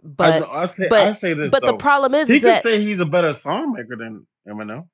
But 0.03 0.39
know- 0.39 0.49
I 0.51 0.67
say, 0.67 0.87
but 0.89 1.07
I 1.07 1.13
say 1.15 1.33
this. 1.33 1.49
but 1.51 1.65
the 1.65 1.73
problem 1.75 2.13
is, 2.15 2.27
he 2.29 2.35
is 2.35 2.41
could 2.43 2.49
that 2.49 2.63
say 2.63 2.81
he's 2.81 2.99
a 2.99 3.05
better 3.05 3.33
songmaker 3.33 3.97
than 3.97 4.25
Eminem. 4.47 4.85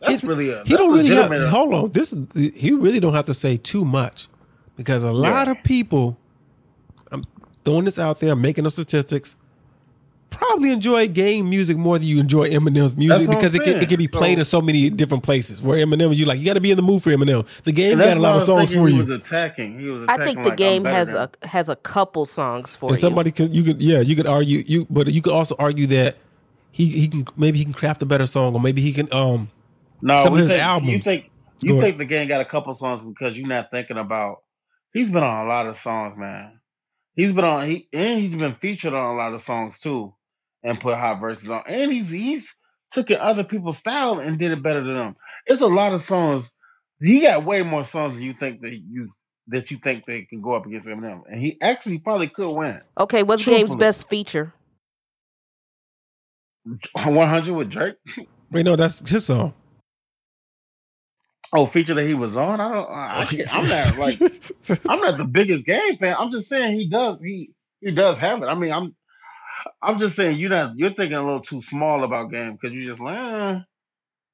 That's 0.00 0.14
It- 0.14 0.22
really 0.22 0.50
a, 0.50 0.62
he 0.64 0.76
don't 0.76 0.92
really 0.94 1.08
have. 1.14 1.30
Hold 1.48 1.74
on. 1.74 1.90
This 1.92 2.14
he 2.34 2.72
really 2.72 3.00
don't 3.00 3.14
have 3.14 3.24
to 3.24 3.34
say 3.34 3.56
too 3.56 3.84
much 3.84 4.28
because 4.76 5.02
a 5.02 5.10
lot 5.12 5.46
Yeah. 5.48 5.52
of 5.52 5.62
people. 5.64 6.18
I'm 7.66 7.72
throwing 7.72 7.84
this 7.84 7.98
out 7.98 8.20
there. 8.20 8.34
Making 8.36 8.66
up 8.66 8.72
statistics. 8.72 9.36
Probably 10.30 10.72
enjoy 10.72 11.06
game 11.06 11.48
music 11.48 11.76
more 11.76 11.96
than 11.96 12.08
you 12.08 12.18
enjoy 12.18 12.50
Eminem's 12.50 12.96
music 12.96 13.30
because 13.30 13.54
it 13.54 13.62
can, 13.62 13.76
it 13.76 13.88
can 13.88 13.98
be 13.98 14.08
played 14.08 14.34
So- 14.34 14.40
in 14.40 14.44
so 14.46 14.60
many 14.60 14.90
different 14.90 15.22
places. 15.22 15.62
Where 15.62 15.78
Eminem, 15.78 16.14
you 16.16 16.24
like, 16.26 16.40
you 16.40 16.44
got 16.44 16.54
to 16.54 16.60
be 16.60 16.72
in 16.72 16.76
the 16.76 16.82
mood 16.82 17.04
for 17.04 17.10
Eminem. 17.10 17.46
The 17.62 17.70
game 17.70 17.98
got 17.98 18.16
a 18.16 18.20
lot 18.20 18.34
of 18.34 18.42
songs 18.42 18.72
thinking 18.72 18.84
for 18.84 18.88
he 18.88 18.96
you. 18.96 19.04
was 19.04 19.20
attacking. 19.20 19.78
He 19.78 19.86
was 19.86 20.06
I 20.08 20.24
think 20.24 20.42
the 20.42 20.48
like, 20.48 20.58
game 20.58 20.84
has 20.86 21.12
than 21.12 21.28
a 21.42 21.46
has 21.46 21.68
a 21.68 21.76
couple 21.76 22.26
songs 22.26 22.74
for 22.74 22.88
and 22.88 22.96
you. 22.98 23.00
somebody 23.00 23.30
could 23.30 23.54
you 23.54 23.62
could 23.62 23.80
yeah 23.80 24.00
you 24.00 24.16
could 24.16 24.26
argue 24.26 24.64
you 24.66 24.88
but 24.90 25.06
you 25.12 25.22
could 25.22 25.32
also 25.32 25.54
argue 25.56 25.86
that 25.88 26.16
he 26.72 26.88
he 26.88 27.06
can 27.06 27.26
maybe 27.36 27.58
he 27.58 27.64
can 27.64 27.72
craft 27.72 28.02
a 28.02 28.06
better 28.06 28.26
song 28.26 28.54
or 28.54 28.60
maybe 28.60 28.82
he 28.82 28.92
can 28.92 29.06
um 29.12 29.48
No, 30.02 30.18
some 30.18 30.32
of 30.32 30.40
his 30.40 30.48
think, 30.48 30.58
You 30.58 30.64
albums. 30.64 31.04
think 31.04 31.30
you 31.60 31.80
think 31.80 31.98
the 31.98 32.04
game 32.06 32.26
got 32.26 32.40
a 32.40 32.44
couple 32.44 32.74
songs 32.74 33.02
because 33.02 33.38
you're 33.38 33.46
not 33.46 33.70
thinking 33.70 33.98
about. 33.98 34.38
He's 34.92 35.10
been 35.12 35.22
on 35.22 35.46
a 35.46 35.48
lot 35.48 35.66
of 35.68 35.78
songs, 35.78 36.18
man. 36.18 36.58
He's 37.16 37.32
been 37.32 37.44
on 37.44 37.68
he 37.68 37.88
and 37.92 38.20
he's 38.20 38.34
been 38.34 38.56
featured 38.56 38.92
on 38.94 39.14
a 39.14 39.16
lot 39.16 39.34
of 39.34 39.42
songs 39.44 39.78
too, 39.78 40.14
and 40.62 40.80
put 40.80 40.96
hot 40.96 41.20
verses 41.20 41.48
on. 41.48 41.62
And 41.66 41.92
he's 41.92 42.10
he's 42.10 42.46
took 42.92 43.10
in 43.10 43.18
other 43.18 43.44
people's 43.44 43.78
style 43.78 44.18
and 44.18 44.38
did 44.38 44.52
it 44.52 44.62
better 44.62 44.82
than 44.82 44.94
them. 44.94 45.16
It's 45.46 45.60
a 45.60 45.66
lot 45.66 45.92
of 45.92 46.04
songs. 46.04 46.48
He 47.00 47.20
got 47.20 47.44
way 47.44 47.62
more 47.62 47.84
songs 47.86 48.14
than 48.14 48.22
you 48.22 48.34
think 48.38 48.60
that 48.62 48.74
you 48.74 49.10
that 49.48 49.70
you 49.70 49.78
think 49.82 50.06
they 50.06 50.22
can 50.22 50.40
go 50.40 50.54
up 50.54 50.64
against 50.66 50.88
Eminem, 50.88 51.22
and 51.30 51.38
he 51.40 51.58
actually 51.60 51.98
probably 51.98 52.28
could 52.28 52.50
win. 52.50 52.80
okay, 52.98 53.22
what's 53.22 53.44
Game's 53.44 53.70
Truthfully. 53.70 53.78
best 53.78 54.08
feature? 54.08 54.54
100 56.94 57.52
with 57.54 57.70
Drake. 57.70 57.96
wait 58.50 58.64
no 58.64 58.74
that's 58.74 59.06
his 59.08 59.26
song 59.26 59.52
Oh, 61.56 61.66
feature 61.66 61.94
that 61.94 62.04
he 62.04 62.14
was 62.14 62.36
on. 62.36 62.60
I 62.60 62.72
don't. 62.72 62.90
I, 62.90 63.20
I, 63.22 63.44
I'm 63.52 63.68
not 63.68 63.98
like. 63.98 64.20
I'm 64.88 64.98
not 64.98 65.18
the 65.18 65.24
biggest 65.24 65.64
game 65.64 65.96
fan. 65.98 66.16
I'm 66.18 66.32
just 66.32 66.48
saying 66.48 66.76
he 66.76 66.88
does 66.88 67.18
he 67.22 67.50
he 67.80 67.92
does 67.92 68.18
have 68.18 68.42
it. 68.42 68.46
I 68.46 68.54
mean, 68.56 68.72
I'm 68.72 68.94
I'm 69.80 69.98
just 70.00 70.16
saying 70.16 70.38
you're 70.38 70.50
not 70.50 70.76
you're 70.76 70.90
thinking 70.90 71.16
a 71.16 71.22
little 71.22 71.42
too 71.42 71.62
small 71.62 72.02
about 72.02 72.32
game 72.32 72.58
because 72.60 72.74
you 72.74 72.88
just 72.88 73.00
like 73.00 73.16
eh. 73.18 73.60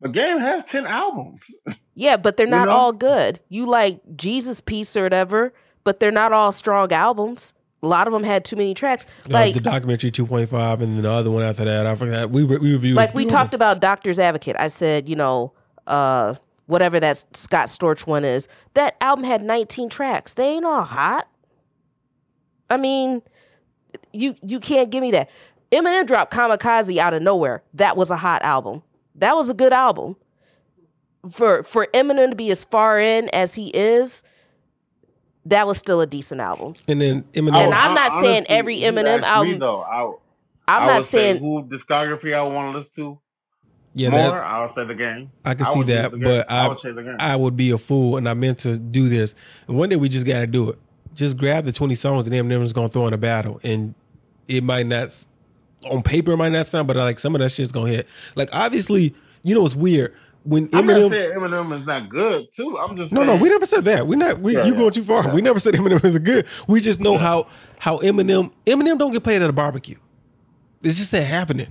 but 0.01 0.13
game 0.13 0.39
has 0.39 0.65
ten 0.65 0.87
albums. 0.87 1.43
Yeah, 1.95 2.17
but 2.17 2.39
they're 2.39 2.47
You 2.47 2.53
not 2.53 2.69
know? 2.69 2.75
all 2.75 2.93
good. 2.95 3.41
You 3.51 3.67
like 3.67 4.01
Jesus 4.17 4.63
Piece 4.63 4.97
or 4.97 5.03
whatever, 5.03 5.53
but 5.85 6.01
they're 6.01 6.11
not 6.11 6.33
all 6.33 6.53
strong 6.53 6.91
albums. 6.91 7.53
A 7.83 7.87
lot 7.87 8.07
of 8.07 8.15
them 8.15 8.25
had 8.25 8.45
too 8.47 8.57
many 8.57 8.73
tracks. 8.73 9.05
Like 9.27 9.55
the 9.55 9.61
documentary 9.61 10.11
2.5 10.11 10.73
and 10.81 10.81
then 10.81 11.03
the 11.03 11.11
other 11.11 11.31
one 11.31 11.43
after 11.43 11.65
that 11.67 11.87
I 11.87 11.95
forgot 11.97 12.31
we 12.31 12.45
re- 12.45 12.59
we 12.59 12.73
reviewed 12.73 12.97
like 12.97 13.15
we 13.15 13.27
talked 13.27 13.53
about 13.53 13.81
Doctor's 13.81 14.19
Advocate. 14.19 14.57
I 14.59 14.69
said, 14.69 15.07
you 15.07 15.17
know, 15.17 15.53
uh 15.87 16.35
whatever 16.71 16.99
that 17.00 17.25
Scott 17.37 17.67
Storch 17.69 18.07
one 18.07 18.25
is. 18.25 18.49
That 18.75 18.97
album 19.00 19.25
had 19.25 19.43
19 19.43 19.89
tracks. 19.91 20.35
They 20.35 20.47
ain't 20.55 20.65
all 20.65 20.85
hot. 20.85 21.29
I 22.71 22.77
mean, 22.77 23.23
you 24.12 24.37
you 24.43 24.61
can't 24.61 24.91
give 24.91 25.03
me 25.03 25.11
that. 25.11 25.29
Eminem 25.73 26.07
dropped 26.07 26.33
Kamikaze 26.33 26.97
out 26.99 27.12
of 27.15 27.23
nowhere. 27.23 27.62
That 27.75 27.97
was 27.97 28.11
a 28.11 28.17
hot 28.17 28.43
album. 28.43 28.83
That 29.17 29.37
was 29.37 29.49
a 29.49 29.55
good 29.55 29.73
album. 29.73 30.17
For 31.31 31.62
for 31.65 31.87
Eminem 31.93 32.31
to 32.31 32.37
be 32.37 32.50
as 32.50 32.65
far 32.65 32.99
in 33.00 33.29
as 33.31 33.55
he 33.55 33.69
is, 33.71 34.23
that 35.45 35.67
was 35.67 35.77
still 35.79 36.00
a 36.00 36.07
decent 36.07 36.41
album. 36.41 36.75
and 36.89 37.00
then 37.00 37.23
Eminem 37.35 37.55
And 37.57 37.75
I'm 37.75 37.95
not 37.95 38.12
Hon- 38.12 38.23
saying 38.23 38.47
every 38.49 38.79
Eminem 38.79 39.23
asked 39.23 39.45
me, 39.45 39.53
album- 39.55 39.59
though. 39.59 39.83
I, 39.83 40.12
I'm 40.69 40.87
not 40.87 41.05
saying 41.05 41.39
who 41.39 41.65
discography 41.65 42.33
I 42.33 42.43
want 42.43 42.73
to 42.73 42.79
listen 42.79 42.93
to 42.97 43.19
yeah 43.94 44.11
more. 44.11 44.18
that's 44.18 44.35
I 44.35 44.64
would 44.64 44.75
say 44.75 44.87
the 44.87 44.94
game. 44.94 45.30
I 45.44 45.54
can 45.54 45.66
I 45.66 45.73
see 45.73 45.82
that 45.85 46.12
but 46.12 46.50
I 46.50 46.64
I 46.64 46.68
would 46.68 46.80
say 46.80 46.92
the 46.92 47.02
game. 47.02 47.16
I 47.18 47.37
would 47.37 47.56
be 47.56 47.70
a 47.70 47.78
fool 47.78 48.16
and 48.16 48.28
I 48.28 48.35
meant 48.35 48.61
to 48.61 48.78
do 48.78 49.09
this 49.09 49.35
and 49.68 49.76
one 49.76 49.88
day 49.88 49.97
we 49.97 50.09
just 50.09 50.26
got 50.26 50.40
to 50.40 50.47
do 50.47 50.70
it 50.70 50.78
just 51.14 51.37
grab 51.37 51.64
the 51.64 51.73
20 51.73 51.94
songs 51.97 52.25
that 52.25 52.32
Eminem's 52.32 52.73
gonna 52.73 52.88
throw 52.88 53.06
in 53.06 53.12
a 53.12 53.18
battle 53.18 53.61
and 53.64 53.94
it 54.49 54.62
might 54.62 54.87
not 54.87 55.16
on 55.90 56.02
paper 56.02 56.32
it 56.32 56.37
might 56.37 56.52
not 56.52 56.66
sound 56.66 56.87
but 56.87 56.97
like 56.97 57.18
some 57.18 57.35
of 57.35 57.40
that 57.40 57.50
shit's 57.50 57.73
gonna 57.73 57.90
hit 57.90 58.06
like 58.37 58.49
obviously 58.52 59.14
you 59.42 59.54
know 59.54 59.64
it's 59.64 59.75
weird 59.75 60.14
when 60.44 60.68
Eminem 60.68 61.11
saying 61.11 61.32
Eminem 61.32 61.78
is 61.78 61.87
not 61.87 62.09
good 62.09 62.52
too. 62.54 62.78
I'm 62.78 62.97
just 62.97 63.12
No, 63.12 63.23
no, 63.25 63.37
we 63.37 63.49
never 63.49 63.66
said 63.66 63.85
that. 63.85 64.06
We 64.06 64.16
not 64.16 64.40
we 64.40 64.54
Yeah, 64.54 64.64
you 64.64 64.73
yeah. 64.73 64.78
going 64.78 64.92
too 64.92 65.04
far. 65.04 65.25
Yeah. 65.25 65.35
We 65.35 65.42
never 65.42 65.61
said 65.61 65.75
Eminem 65.75 66.02
is 66.04 66.18
good. 66.18 66.47
We 66.66 66.80
just 66.80 67.00
know 67.00 67.18
how 67.18 67.47
how 67.78 67.99
Eminem 67.99 68.50
Eminem 68.64 68.99
don't 68.99 69.12
get 69.12 69.23
played 69.23 69.42
at 69.42 69.50
a 69.50 69.52
barbecue. 69.52 69.99
It's 70.82 70.97
just 70.97 71.11
that 71.11 71.25
happening. 71.25 71.68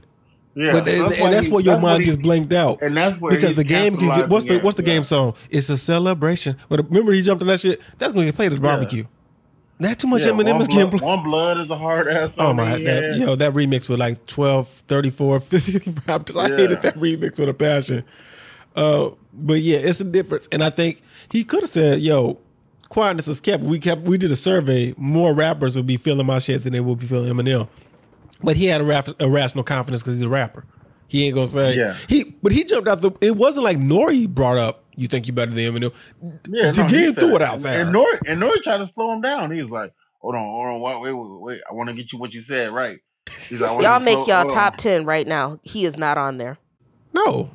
Yeah, 0.60 0.72
but 0.74 0.88
and, 0.90 1.14
and 1.14 1.34
that's 1.34 1.48
he- 1.48 1.54
where 1.54 1.64
your 1.64 1.76
what 1.76 1.82
mind 1.84 2.00
he- 2.02 2.06
gets 2.08 2.18
blanked 2.18 2.52
out. 2.52 2.82
and 2.82 2.98
that's 2.98 3.20
where 3.22 3.32
Because 3.32 3.56
the 3.56 3.64
game 3.64 3.96
can 3.96 4.10
get 4.10 4.28
what's 4.30 4.46
the 4.46 4.60
what's 4.60 4.76
the 4.76 4.84
at, 4.84 4.86
game 4.86 5.04
song? 5.04 5.34
It's 5.50 5.70
a 5.70 5.78
celebration. 5.78 6.58
But 6.68 6.86
remember 6.90 7.14
he 7.14 7.22
jumped 7.22 7.42
on 7.44 7.48
that 7.48 7.62
shit. 7.62 7.80
That's 7.98 8.12
gonna 8.12 8.26
get 8.26 8.36
played 8.36 8.52
at 8.52 8.60
the 8.62 8.68
Yeah. 8.68 8.74
barbecue. 8.76 9.04
Not 9.82 9.98
too 9.98 10.08
much 10.08 10.24
Yeah, 10.24 10.32
Eminem 10.32 10.54
one 10.54 10.62
is 10.64 10.68
getting 10.68 10.90
blood, 10.90 11.00
played. 11.00 11.02
one 11.08 11.24
blood 11.24 11.58
is 11.60 11.70
a 11.70 11.78
hard 11.78 12.10
ass. 12.10 12.32
Oh 12.38 12.52
my 12.52 12.78
he 12.78 12.84
that 12.84 13.16
yo 13.16 13.36
that 13.38 13.54
remix 13.54 13.88
with 13.88 14.00
like 14.00 14.26
12, 14.26 14.68
34, 14.68 15.40
50 15.40 15.94
rappers. 16.06 16.36
I 16.36 16.48
Yeah. 16.50 16.58
hated 16.58 16.82
that 16.82 16.98
remix 17.00 17.40
with 17.40 17.48
a 17.48 17.54
passion. 17.54 18.04
Uh, 18.76 19.12
but 19.34 19.62
yeah, 19.62 19.78
it's 19.78 20.02
a 20.02 20.04
difference, 20.04 20.48
and 20.52 20.64
I 20.64 20.70
think 20.70 21.02
he 21.32 21.44
could 21.46 21.62
have 21.62 21.70
said, 21.70 22.02
"Yo, 22.02 22.38
quietness 22.90 23.28
is 23.30 23.40
kept." 23.40 23.64
We 23.64 23.80
kept. 23.80 24.02
We 24.02 24.18
did 24.18 24.32
a 24.32 24.36
survey. 24.36 24.94
More 24.98 25.34
rappers 25.34 25.76
would 25.78 25.88
be 25.88 25.96
feeling 25.98 26.26
my 26.26 26.40
shit 26.40 26.64
than 26.64 26.74
they 26.74 26.80
would 26.82 27.00
be 27.00 27.06
feeling 27.06 27.34
Eminem. 27.34 27.68
But 28.42 28.56
he 28.56 28.66
had 28.66 28.82
a 28.82 28.84
rap, 28.84 29.08
irrational 29.20 29.64
confidence 29.64 30.02
because 30.02 30.16
he's 30.16 30.24
a 30.24 30.30
rapper. 30.30 30.66
He 31.08 31.26
ain't 31.26 31.36
gonna 31.36 31.48
say 31.48 31.76
Yeah. 31.76 31.96
he. 32.08 32.36
But 32.42 32.52
he 32.52 32.64
jumped 32.64 32.88
out 32.88 33.02
the. 33.02 33.12
It 33.22 33.36
wasn't 33.36 33.64
like 33.64 33.78
Nori 33.80 34.28
brought 34.30 34.58
up 34.58 34.86
You 34.96 35.08
think 35.08 35.28
you 35.28 35.34
better 35.34 35.52
than 35.52 35.60
Eminem? 35.74 35.92
Yeah, 36.50 36.72
To 36.72 36.84
no, 36.84 36.90
get 36.90 37.00
he 37.06 37.12
through 37.14 37.36
it 37.38 37.42
out 37.42 37.60
there. 37.62 37.82
And 37.82 37.94
Nori 37.96 38.20
and 38.28 38.42
Nori 38.42 38.62
tried 38.64 38.78
to 38.78 38.90
slow 38.94 39.12
him 39.14 39.22
down. 39.22 39.50
He 39.52 39.62
was 39.62 39.72
like, 39.72 39.92
"Hold 40.20 40.36
on, 40.36 40.42
hold 40.42 40.68
on, 40.68 40.82
wait, 40.82 41.02
wait, 41.02 41.14
wait, 41.14 41.42
wait. 41.42 41.62
I 41.70 41.74
want 41.74 41.90
to 41.90 41.96
get 41.96 42.12
you 42.14 42.20
what 42.20 42.34
you 42.34 42.44
said 42.44 42.72
right." 42.72 43.00
He's 43.48 43.62
like, 43.62 43.72
Y'all 43.82 43.82
slow- 43.82 44.00
make 44.00 44.28
y'all 44.28 44.42
hold 44.42 44.52
on." 44.52 44.56
top 44.58 44.78
ten 44.78 45.06
right 45.06 45.26
now. 45.28 45.60
He 45.64 45.86
is 45.86 45.98
not 45.98 46.18
on 46.18 46.38
there. 46.38 46.58
No. 47.14 47.50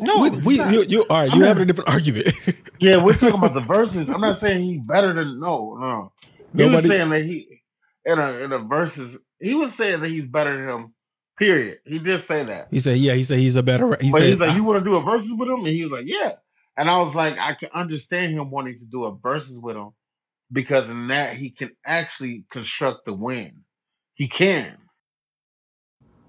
No, 0.00 0.18
we, 0.18 0.30
we 0.38 0.56
not. 0.58 0.72
you, 0.72 0.82
you 0.88 1.02
all 1.08 1.22
right, 1.22 1.32
you 1.32 1.38
not- 1.38 1.48
having 1.48 1.62
a 1.62 1.66
different 1.66 1.88
argument. 1.90 2.28
Yeah, 2.80 3.02
we're 3.02 3.14
talking 3.14 3.34
about 3.34 3.54
the 3.54 3.60
verses. 3.60 4.08
I'm 4.08 4.20
not 4.20 4.38
saying 4.38 4.62
he's 4.62 4.80
better 4.82 5.12
than 5.12 5.40
no, 5.40 5.76
no. 5.80 6.12
He 6.54 6.58
Nobody- 6.62 6.76
was 6.76 6.96
saying 6.96 7.10
that 7.10 7.24
he 7.24 7.60
in 8.04 8.18
a 8.20 8.30
in 8.44 8.52
a 8.52 8.58
verses. 8.60 9.16
He 9.40 9.54
was 9.54 9.74
saying 9.74 10.00
that 10.00 10.08
he's 10.08 10.26
better 10.26 10.56
than 10.56 10.68
him. 10.68 10.94
Period. 11.38 11.78
He 11.84 11.98
did 12.00 12.26
say 12.26 12.42
that. 12.44 12.66
he 12.70 12.80
said, 12.80 12.98
yeah, 12.98 13.14
he 13.14 13.22
said 13.22 13.38
he's 13.38 13.54
a 13.54 13.62
better 13.62 13.96
he 14.00 14.10
but 14.10 14.22
said, 14.22 14.28
he's 14.30 14.38
like, 14.40 14.50
I- 14.50 14.56
"You 14.56 14.64
want 14.64 14.80
to 14.80 14.84
do 14.84 14.96
a 14.96 15.02
verses 15.02 15.30
with 15.32 15.48
him?" 15.48 15.58
And 15.64 15.68
he 15.68 15.84
was 15.84 15.92
like, 15.92 16.06
"Yeah." 16.06 16.32
And 16.76 16.90
I 16.90 16.98
was 16.98 17.14
like, 17.14 17.38
I 17.38 17.54
can 17.54 17.68
understand 17.74 18.32
him 18.32 18.50
wanting 18.50 18.78
to 18.80 18.86
do 18.86 19.04
a 19.04 19.14
verses 19.16 19.58
with 19.58 19.76
him 19.76 19.90
because 20.52 20.88
in 20.90 21.08
that 21.08 21.36
he 21.36 21.50
can 21.50 21.70
actually 21.86 22.44
construct 22.50 23.04
the 23.06 23.12
win. 23.12 23.62
He 24.14 24.26
can. 24.26 24.76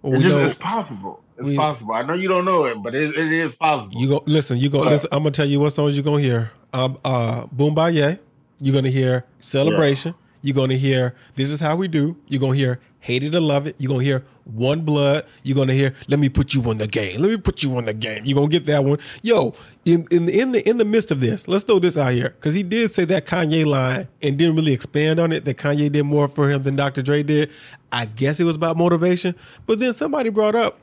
well, 0.01 0.13
It's, 0.13 0.24
we 0.24 0.30
just, 0.30 0.36
know 0.36 0.46
it's 0.46 0.60
possible. 0.60 1.24
It's 1.38 1.48
we- 1.48 1.56
possible. 1.56 1.94
I 1.94 2.04
know 2.04 2.13
you 2.13 2.28
don't 2.28 2.46
know 2.46 2.66
it, 2.66 2.75
but 2.84 2.94
it, 2.94 3.16
it 3.18 3.32
is 3.32 3.56
possible. 3.56 3.92
you 4.00 4.08
go 4.10 4.24
listen, 4.28 4.58
you 4.58 4.70
go 4.70 4.84
But- 4.84 4.92
listen, 4.92 5.10
I'm 5.12 5.20
gonna 5.24 5.32
tell 5.32 5.48
you 5.48 5.60
what 5.60 5.72
songs 5.72 5.96
you're 5.96 6.04
gonna 6.04 6.22
hear. 6.22 6.51
Um 6.74 7.00
uh 7.04 7.48
Boom 7.48 7.74
Baye, 7.74 8.20
you're 8.60 8.74
gonna 8.75 8.89
hear 8.92 9.25
Celebration, 9.39 10.13
you're 10.44 10.56
gonna 10.56 10.75
hear 10.75 11.16
This 11.36 11.50
Is 11.50 11.60
How 11.60 11.75
We 11.75 11.88
Do, 11.88 12.16
you're 12.28 12.39
gonna 12.42 12.56
hear 12.56 12.80
Hate 13.00 13.24
It 13.24 13.34
or 13.36 13.39
Love 13.39 13.68
It, 13.68 13.75
you're 13.79 13.89
gonna 13.89 14.03
hear 14.03 14.25
One 14.44 14.82
Blood, 14.82 15.25
you're 15.44 15.56
gonna 15.56 15.74
hear 15.74 15.94
Let 16.08 16.20
Me 16.20 16.29
Put 16.29 16.53
You 16.53 16.63
on 16.70 16.77
the 16.77 16.88
Game. 16.88 17.22
Let 17.22 17.29
me 17.29 17.38
put 17.38 17.63
you 17.63 17.75
on 17.77 17.86
the 17.86 17.94
game. 17.94 18.25
You're 18.25 18.36
gonna 18.36 18.50
get 18.50 18.65
that 18.65 18.84
one. 18.84 19.00
Yo, 19.22 19.53
in 19.86 20.06
in 20.12 20.25
the 20.25 20.39
in 20.39 20.51
the 20.51 20.68
in 20.70 20.77
the 20.77 20.86
midst 20.86 21.12
of 21.12 21.20
this, 21.22 21.48
let's 21.48 21.63
throw 21.63 21.79
this 21.79 21.98
out 21.98 22.13
here. 22.13 22.36
Cause 22.41 22.53
he 22.53 22.63
did 22.63 22.91
say 22.91 23.06
that 23.06 23.25
Kanye 23.25 23.65
line 23.65 24.08
and 24.22 24.38
didn't 24.38 24.56
really 24.56 24.74
expand 24.74 25.20
on 25.20 25.32
it, 25.32 25.46
that 25.46 25.58
Kanye 25.58 25.91
did 25.91 26.03
more 26.03 26.27
for 26.27 26.50
him 26.50 26.63
than 26.63 26.75
Dr. 26.75 27.01
Dre 27.01 27.24
did. 27.24 27.50
I 27.91 28.06
guess 28.06 28.39
it 28.39 28.44
was 28.44 28.56
about 28.56 28.77
motivation. 28.77 29.36
But 29.65 29.79
then 29.79 29.94
somebody 29.94 30.29
brought 30.29 30.56
up 30.56 30.79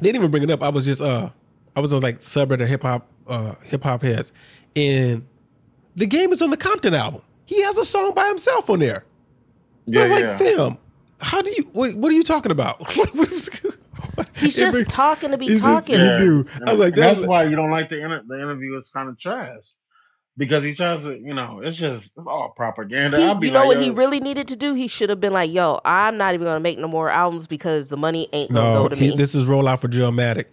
they 0.00 0.04
didn't 0.12 0.16
even 0.16 0.30
bring 0.30 0.42
it 0.42 0.50
up. 0.50 0.62
I 0.62 0.68
was 0.68 0.84
just 0.84 1.00
uh 1.00 1.30
I 1.76 1.80
was 1.80 1.92
on 1.92 2.02
like 2.02 2.18
subreddit 2.18 2.66
hip 2.66 2.82
hop 2.82 3.08
uh 3.26 3.54
hip 3.62 3.82
hop 3.82 4.02
heads. 4.02 4.32
And 4.76 5.26
the 5.96 6.06
game 6.06 6.32
is 6.32 6.40
on 6.40 6.50
the 6.50 6.56
Compton 6.56 6.94
album. 6.94 7.22
He 7.46 7.62
has 7.62 7.78
a 7.78 7.84
song 7.84 8.14
by 8.14 8.28
himself 8.28 8.70
on 8.70 8.78
there. 8.78 9.04
So 9.92 10.04
Yeah, 10.04 10.14
like, 10.14 10.24
yeah. 10.24 10.38
Fam, 11.20 11.28
how 11.28 11.42
do 11.42 11.50
you 11.50 11.64
what, 11.72 11.94
what 11.94 12.10
are 12.12 12.14
you 12.14 12.24
talking 12.24 12.52
about? 12.52 12.80
Like, 12.80 13.14
what 13.14 13.30
is- 13.32 13.50
He's 14.34 14.54
just 14.54 14.76
makes- 14.76 14.92
talking 14.92 15.30
to 15.32 15.38
be 15.38 15.46
he's 15.46 15.60
just- 15.60 15.64
talking. 15.64 15.94
he 15.98 16.00
do. 16.18 16.46
I 16.66 16.70
was 16.72 16.78
like, 16.80 16.88
And 16.94 16.96
that 16.96 16.96
that's 16.96 17.18
was- 17.20 17.26
why 17.28 17.44
you 17.44 17.56
don't 17.56 17.70
like 17.70 17.88
the 17.90 18.02
inter- 18.02 18.22
the 18.26 18.34
interview. 18.36 18.76
It's 18.78 18.90
kind 18.90 19.08
of 19.08 19.18
trash 19.18 19.58
because 20.36 20.62
he 20.64 20.74
tries 20.74 21.02
to, 21.02 21.16
you 21.18 21.34
know, 21.34 21.60
it's 21.62 21.76
just 21.76 22.04
it's 22.06 22.26
all 22.26 22.52
propaganda. 22.56 23.18
He- 23.18 23.24
I'll 23.24 23.34
be 23.36 23.48
you 23.48 23.52
know 23.52 23.60
like, 23.60 23.68
what 23.68 23.76
yo, 23.78 23.82
he 23.82 23.90
really 23.90 24.20
needed 24.20 24.48
to 24.48 24.56
do? 24.56 24.74
He 24.74 24.88
should 24.88 25.10
have 25.10 25.20
been 25.20 25.32
like, 25.32 25.52
"Yo, 25.52 25.80
I'm 25.84 26.16
not 26.16 26.34
even 26.34 26.46
gonna 26.46 26.60
make 26.60 26.78
no 26.78 26.88
more 26.88 27.10
albums 27.10 27.46
because 27.46 27.88
the 27.90 27.96
money 27.96 28.28
ain't 28.32 28.52
gonna 28.52 28.72
No, 28.74 28.82
go 28.84 28.88
to 28.90 28.96
he, 28.96 29.10
me." 29.10 29.16
this 29.16 29.34
is 29.34 29.44
roll 29.46 29.66
out 29.68 29.80
for 29.80 29.88
Drillmatic. 29.88 30.46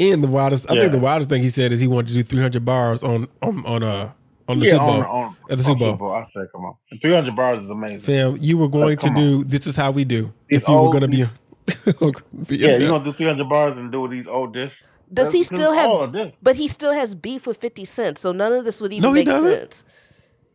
And 0.00 0.22
the 0.24 0.28
wildest 0.28 0.70
I 0.70 0.74
think 0.74 0.92
the 0.92 0.98
wildest 0.98 1.28
thing 1.28 1.42
he 1.42 1.50
said 1.50 1.72
is 1.72 1.78
he 1.80 1.86
wanted 1.86 2.08
to 2.08 2.14
do 2.14 2.22
300 2.22 2.64
bars 2.64 3.04
on 3.04 3.26
on 3.42 3.64
on 3.66 3.82
uh 3.82 4.12
on 4.48 4.58
the 4.60 4.66
yeah, 4.66 4.72
Super 4.72 4.84
Bowl. 4.86 5.00
on, 5.02 5.06
on, 5.06 5.36
At 5.50 5.58
the 5.58 5.64
on 5.70 5.78
Super 5.78 5.96
Bowl. 5.96 6.12
I 6.12 6.26
said, 6.34 6.46
come 6.52 6.64
on, 6.64 6.74
300 7.00 7.36
bars 7.36 7.62
is 7.64 7.70
amazing. 7.70 8.00
Fam, 8.00 8.36
you 8.40 8.58
were 8.58 8.68
going 8.68 8.86
Like, 8.86 8.98
to 9.00 9.06
come 9.06 9.14
do 9.14 9.44
this 9.44 9.66
is 9.66 9.76
how 9.76 9.90
we 9.90 10.04
do 10.04 10.32
These 10.48 10.62
if 10.62 10.68
you 10.68 10.74
were 10.74 10.90
going 10.90 11.02
to 11.02 11.08
be, 11.08 11.24
be 12.48 12.56
Yeah, 12.56 12.74
in 12.74 12.80
you're 12.82 12.90
gonna 12.90 13.04
do 13.04 13.12
300 13.12 13.48
bars 13.48 13.78
and 13.78 13.90
do 13.92 14.08
these 14.08 14.26
old 14.26 14.52
discs. 14.54 14.78
Does 15.12 15.32
he 15.32 15.42
still 15.42 15.72
have? 15.72 15.88
all 15.88 16.02
of 16.02 16.12
this? 16.12 16.32
But 16.42 16.56
he 16.56 16.68
still 16.68 16.92
has 16.92 17.14
beef 17.14 17.46
with 17.46 17.58
Fifty 17.58 17.84
Cent, 17.84 18.18
so 18.18 18.32
none 18.32 18.52
of 18.52 18.64
this 18.64 18.80
would 18.80 18.92
even 18.92 19.02
No, 19.02 19.12
he 19.12 19.20
make 19.20 19.26
doesn't. 19.26 19.52
sense. 19.52 19.84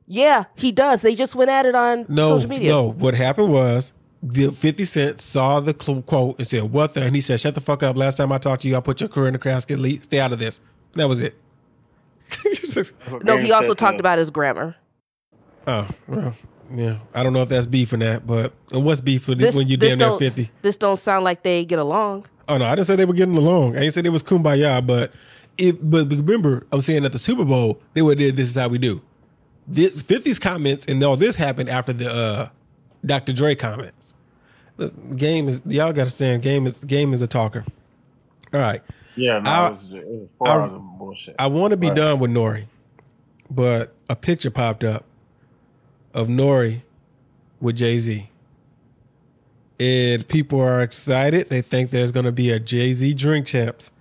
Yeah, 0.07 0.45
he 0.55 0.71
does. 0.71 1.01
They 1.01 1.15
just 1.15 1.35
went 1.35 1.49
at 1.51 1.65
it 1.65 1.75
on 1.75 2.05
No, 2.09 2.29
social 2.37 2.49
media. 2.49 2.71
no. 2.71 2.91
What 2.91 3.13
happened 3.13 3.51
was 3.51 3.93
the 4.23 4.51
50 4.51 4.85
Cent 4.85 5.21
saw 5.21 5.59
the 5.59 5.73
quote 5.73 6.37
and 6.39 6.47
said, 6.47 6.63
What 6.71 6.93
the? 6.93 7.03
And 7.03 7.13
he 7.13 7.21
said, 7.21 7.39
Shut 7.39 7.55
the 7.55 7.61
fuck 7.61 7.83
up. 7.83 7.97
Last 7.97 8.15
time 8.15 8.31
I 8.31 8.37
talked 8.37 8.61
to 8.63 8.67
you, 8.69 8.77
I 8.77 8.79
put 8.79 9.01
your 9.01 9.09
career 9.09 9.27
in 9.27 9.33
the 9.33 9.39
casket. 9.39 9.79
Lee, 9.79 9.99
stay 10.01 10.19
out 10.19 10.33
of 10.33 10.39
this. 10.39 10.61
That 10.95 11.07
was 11.09 11.19
it. 11.19 11.35
That's 12.43 12.89
what 13.09 13.23
No, 13.23 13.37
he 13.37 13.51
also 13.51 13.73
talked 13.73 13.99
about 13.99 14.17
his 14.19 14.29
grammar. 14.29 14.75
oh, 15.65 15.87
well, 16.07 16.35
yeah. 16.71 16.99
I 17.13 17.23
don't 17.23 17.33
know 17.33 17.41
if 17.41 17.49
that's 17.49 17.65
beef 17.65 17.93
or 17.93 17.97
that, 17.97 18.27
but 18.27 18.53
and 18.71 18.83
what's 18.83 19.01
beef 19.01 19.23
for 19.23 19.35
This, 19.35 19.55
when 19.55 19.67
you 19.67 19.77
this 19.77 19.95
damn 19.95 20.09
near 20.09 20.17
50? 20.17 20.51
This 20.61 20.77
don't 20.77 20.97
sound 20.97 21.23
like 21.23 21.43
they 21.43 21.65
get 21.65 21.79
along. 21.79 22.25
Oh 22.49 22.57
no, 22.57 22.65
I 22.65 22.75
didn't 22.75 22.87
say 22.87 22.95
they 22.95 23.05
were 23.05 23.13
getting 23.13 23.37
along. 23.37 23.75
I 23.75 23.81
didn't 23.81 23.93
say 23.93 24.01
it 24.03 24.09
was 24.09 24.23
kumbaya, 24.23 24.85
but 24.85 25.11
if 25.57 25.75
but 25.81 26.09
remember, 26.09 26.65
I'm 26.71 26.81
saying 26.81 27.03
at 27.05 27.11
the 27.11 27.19
Super 27.19 27.45
Bowl 27.45 27.81
they 27.93 28.01
would 28.01 28.17
did 28.17 28.35
this 28.35 28.49
is 28.49 28.55
how 28.55 28.67
we 28.67 28.77
do. 28.77 29.01
This 29.67 30.01
50's 30.01 30.39
comments 30.39 30.85
and 30.85 31.03
all 31.03 31.17
this 31.17 31.35
happened 31.35 31.69
after 31.69 31.91
the 31.93 32.09
uh 32.09 32.49
Dr. 33.05 33.33
Dre 33.33 33.55
comments. 33.55 34.13
Listen, 34.77 35.15
game 35.15 35.47
is 35.49 35.61
y'all 35.65 35.91
got 35.93 36.05
to 36.05 36.09
stand. 36.09 36.41
Game 36.41 36.67
is 36.67 36.79
game 36.83 37.13
is 37.13 37.21
a 37.21 37.27
talker. 37.27 37.65
All 38.53 38.59
right, 38.61 38.81
Yeah, 39.17 39.39
no, 39.39 39.49
I- 39.51 39.67
it 39.67 39.73
was, 39.73 39.83
it 39.93 40.07
was 40.07 40.27
four 40.37 40.47
I- 40.61 40.67
bullshit. 40.97 41.35
I 41.39 41.47
want 41.47 41.71
to 41.71 41.77
be 41.77 41.87
Right. 41.87 41.95
done 41.95 42.19
with 42.19 42.31
Nori, 42.31 42.65
but 43.49 43.93
a 44.09 44.15
picture 44.15 44.51
popped 44.51 44.83
up 44.83 45.03
of 46.13 46.27
Nori 46.27 46.81
with 47.59 47.75
Jay 47.77 47.99
Z. 47.99 48.29
And 49.79 50.27
people 50.27 50.59
are 50.59 50.81
excited. 50.81 51.49
They 51.49 51.61
think 51.61 51.91
there's 51.91 52.11
going 52.11 52.25
to 52.25 52.31
be 52.31 52.49
a 52.49 52.59
Jay 52.59 52.93
Z 52.93 53.13
drink 53.13 53.45
champs. 53.45 53.91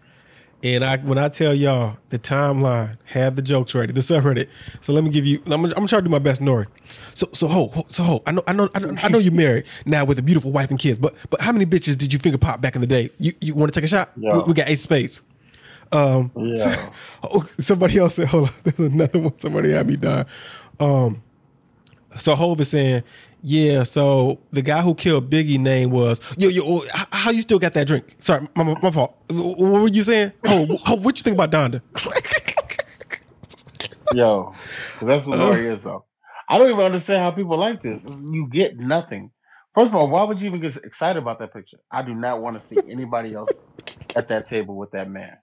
And 0.75 0.85
I, 0.85 0.96
when 0.96 1.16
I 1.18 1.28
tell 1.28 1.54
y'all, 1.54 1.96
the 2.11 2.18
timeline 2.18 2.96
have 3.04 3.37
the 3.37 3.42
jokes 3.42 3.75
ready, 3.75 3.92
the 3.92 4.00
subreddit. 4.00 4.49
So 4.80 4.92
let 4.92 5.04
me 5.04 5.11
give 5.11 5.25
you. 5.25 5.38
I'm, 5.46 5.62
gonna- 5.62 5.68
I'm 5.68 5.75
gonna 5.75 5.88
try 5.88 5.99
to 6.00 6.04
do 6.04 6.11
my 6.11 6.18
best, 6.18 6.40
Nori. 6.40 6.66
So, 7.14 7.28
so 7.32 7.46
ho, 7.46 7.68
ho- 7.73 7.85
so 7.88 8.02
ho. 8.02 8.23
I 8.26 8.32
know, 8.32 8.42
I 8.49 8.52
know, 8.52 8.68
I 8.75 8.78
know, 8.80 8.96
I 9.02 9.08
know 9.08 9.18
you're 9.18 9.32
married 9.32 9.64
now 9.85 10.04
with 10.04 10.18
a 10.18 10.23
beautiful 10.23 10.50
wife 10.50 10.70
and 10.70 10.78
kids. 10.78 10.99
But, 10.99 11.14
but 11.30 11.40
how 11.40 11.52
many 11.52 11.66
bitches 11.66 11.96
did 11.96 12.12
you 12.12 12.18
finger 12.18 12.38
pop 12.38 12.61
back 12.61 12.75
in 12.75 12.80
the 12.80 12.87
day? 12.87 13.11
You, 13.18 13.32
you 13.40 13.54
want 13.54 13.73
to 13.73 13.78
take 13.80 13.85
a 13.85 13.88
shot? 13.88 14.11
Yeah. 14.16 14.38
We, 14.38 14.42
we 14.44 14.54
got 14.54 14.68
eight 14.68 14.78
spades. 14.80 15.23
Um, 15.92 16.32
Yeah. 16.37 16.90
oh, 17.23 17.46
somebody 17.61 17.99
else 17.99 18.16
said, 18.16 18.26
hold 18.28 18.49
on, 18.49 18.54
there's 18.64 18.78
another 18.92 19.18
one. 19.20 19.38
Somebody 19.38 19.70
had 19.70 19.87
me 19.87 19.96
die. 19.96 20.25
Um, 20.80 21.23
so 22.18 22.35
Hov 22.35 22.61
is 22.61 22.68
saying, 22.68 23.02
yeah, 23.42 23.85
so 23.85 24.38
the 24.50 24.62
guy 24.62 24.82
who 24.82 24.94
killed 24.94 25.30
Biggie 25.30 25.58
name 25.58 25.90
was, 25.90 26.20
yo, 26.37 26.49
yo, 26.49 26.62
oh, 26.66 26.87
how 27.12 27.30
you 27.30 27.42
still 27.42 27.58
got 27.58 27.75
that 27.75 27.87
drink? 27.87 28.16
Sorry, 28.18 28.46
my, 28.54 28.64
my, 28.82 28.90
fault. 28.90 29.16
What 29.30 29.58
were 29.58 29.88
you 29.88 30.02
saying? 30.02 30.32
Oh, 30.46 30.78
Hov, 30.82 31.04
what 31.04 31.18
you 31.18 31.23
think 31.23 31.35
about 31.35 31.50
Donda? 31.50 31.80
yo, 34.14 34.52
that's 35.02 35.26
what 35.26 35.38
Nori 35.38 35.73
is 35.73 35.82
though. 35.82 36.04
I 36.49 36.58
don't 36.58 36.70
even 36.70 36.85
understand 36.85 37.23
how 37.23 37.30
people 37.30 37.58
like 37.58 37.82
this. 37.82 38.02
You 38.04 38.49
get 38.50 38.78
nothing. 38.78 39.30
First 39.75 39.88
of 39.88 39.96
all, 39.96 40.08
why 40.08 40.23
would 40.23 40.40
you 40.40 40.46
even 40.46 40.61
get 40.61 40.76
excited 40.76 41.20
about 41.20 41.38
that 41.40 41.52
picture? 41.52 41.78
I 41.90 42.02
do 42.02 42.14
not 42.14 42.40
want 42.40 42.61
to 42.61 42.68
see 42.68 42.90
anybody 42.90 43.35
else 43.35 43.50
at 44.14 44.28
that 44.28 44.49
table 44.49 44.76
with 44.76 44.92
that 44.92 45.11
man. 45.11 45.37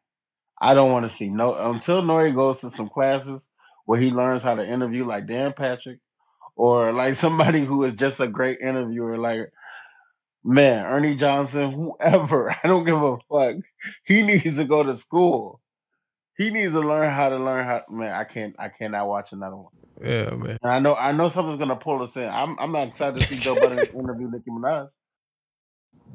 I 0.59 0.73
don't 0.73 0.91
want 0.91 1.09
to 1.09 1.17
see 1.17 1.29
no 1.29 1.55
until 1.55 2.01
Nori 2.01 2.33
goes 2.33 2.59
to 2.61 2.71
some 2.71 2.89
classes 2.89 3.41
where 3.85 3.99
he 3.99 4.11
learns 4.11 4.41
how 4.41 4.55
to 4.55 4.67
interview 4.67 5.05
like 5.05 5.27
Dan 5.27 5.53
Patrick 5.53 5.99
or 6.55 6.91
like 6.91 7.17
somebody 7.19 7.65
who 7.65 7.83
is 7.83 7.93
just 7.93 8.19
a 8.19 8.27
great 8.27 8.59
interviewer, 8.59 9.17
like 9.17 9.51
man, 10.43 10.85
Ernie 10.85 11.15
Johnson, 11.15 11.71
whoever. 11.71 12.51
I 12.63 12.67
don't 12.67 12.85
give 12.85 13.01
a 13.01 13.17
fuck. 13.29 13.55
He 14.05 14.21
needs 14.21 14.55
to 14.57 14.65
go 14.65 14.83
to 14.83 14.97
school. 14.97 15.59
He 16.37 16.49
needs 16.49 16.73
to 16.73 16.79
learn 16.79 17.11
how 17.13 17.29
to 17.29 17.37
learn 17.37 17.65
how. 17.65 17.83
Man, 17.89 18.11
I 18.13 18.23
can't. 18.23 18.55
I 18.57 18.69
cannot 18.69 19.07
watch 19.07 19.31
another 19.31 19.55
one. 19.55 19.71
yeah, 20.03 20.31
man. 20.31 20.57
And 20.63 20.71
I 20.71 20.79
know. 20.79 20.95
I 20.95 21.11
know 21.11 21.29
something's 21.29 21.59
gonna 21.59 21.75
pull 21.75 22.01
us 22.01 22.15
in. 22.15 22.23
I'm. 22.23 22.57
I'm 22.59 22.71
not 22.71 22.89
excited 22.89 23.21
to 23.21 23.27
see 23.27 23.35
Joe 23.35 23.55
Budden 23.55 23.79
interview 23.95 24.29
Nicki 24.31 24.49
Minaj. 24.49 24.89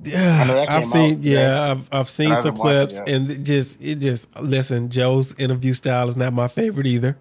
Yeah, 0.05 0.67
I've 0.69 0.87
seen. 0.87 1.23
yeah. 1.23 1.71
I've 1.71 1.89
I've 1.93 2.09
seen 2.09 2.35
some 2.41 2.57
clips, 2.57 3.01
and 3.07 3.31
it 3.31 3.43
just 3.45 3.81
it 3.81 3.97
just 3.97 4.27
listen. 4.41 4.91
Joe's 4.91 5.35
interview 5.35 5.73
style 5.73 6.09
is 6.09 6.17
not 6.17 6.33
my 6.33 6.49
favorite 6.49 6.87
either, 6.87 7.17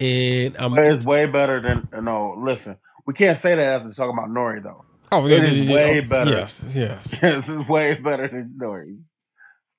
and 0.00 0.56
I'm. 0.58 0.74
But 0.74 0.86
it's 0.88 1.06
way 1.06 1.26
better 1.26 1.60
than. 1.60 2.04
No, 2.04 2.34
listen. 2.38 2.76
We 3.06 3.14
can't 3.14 3.38
say 3.38 3.54
that 3.54 3.80
after 3.80 3.92
talking 3.92 4.16
about 4.16 4.30
Nori 4.30 4.62
though. 4.62 4.84
oh, 5.12 5.26
it 5.26 5.42
is 5.44 5.70
way 5.70 6.00
oh, 6.00 6.08
better. 6.08 6.30
Yes, 6.30 6.62
yes. 6.74 7.10
this 7.20 7.48
is 7.48 7.68
way 7.68 7.94
better 7.94 8.28
than 8.28 8.54
Nori. 8.60 8.98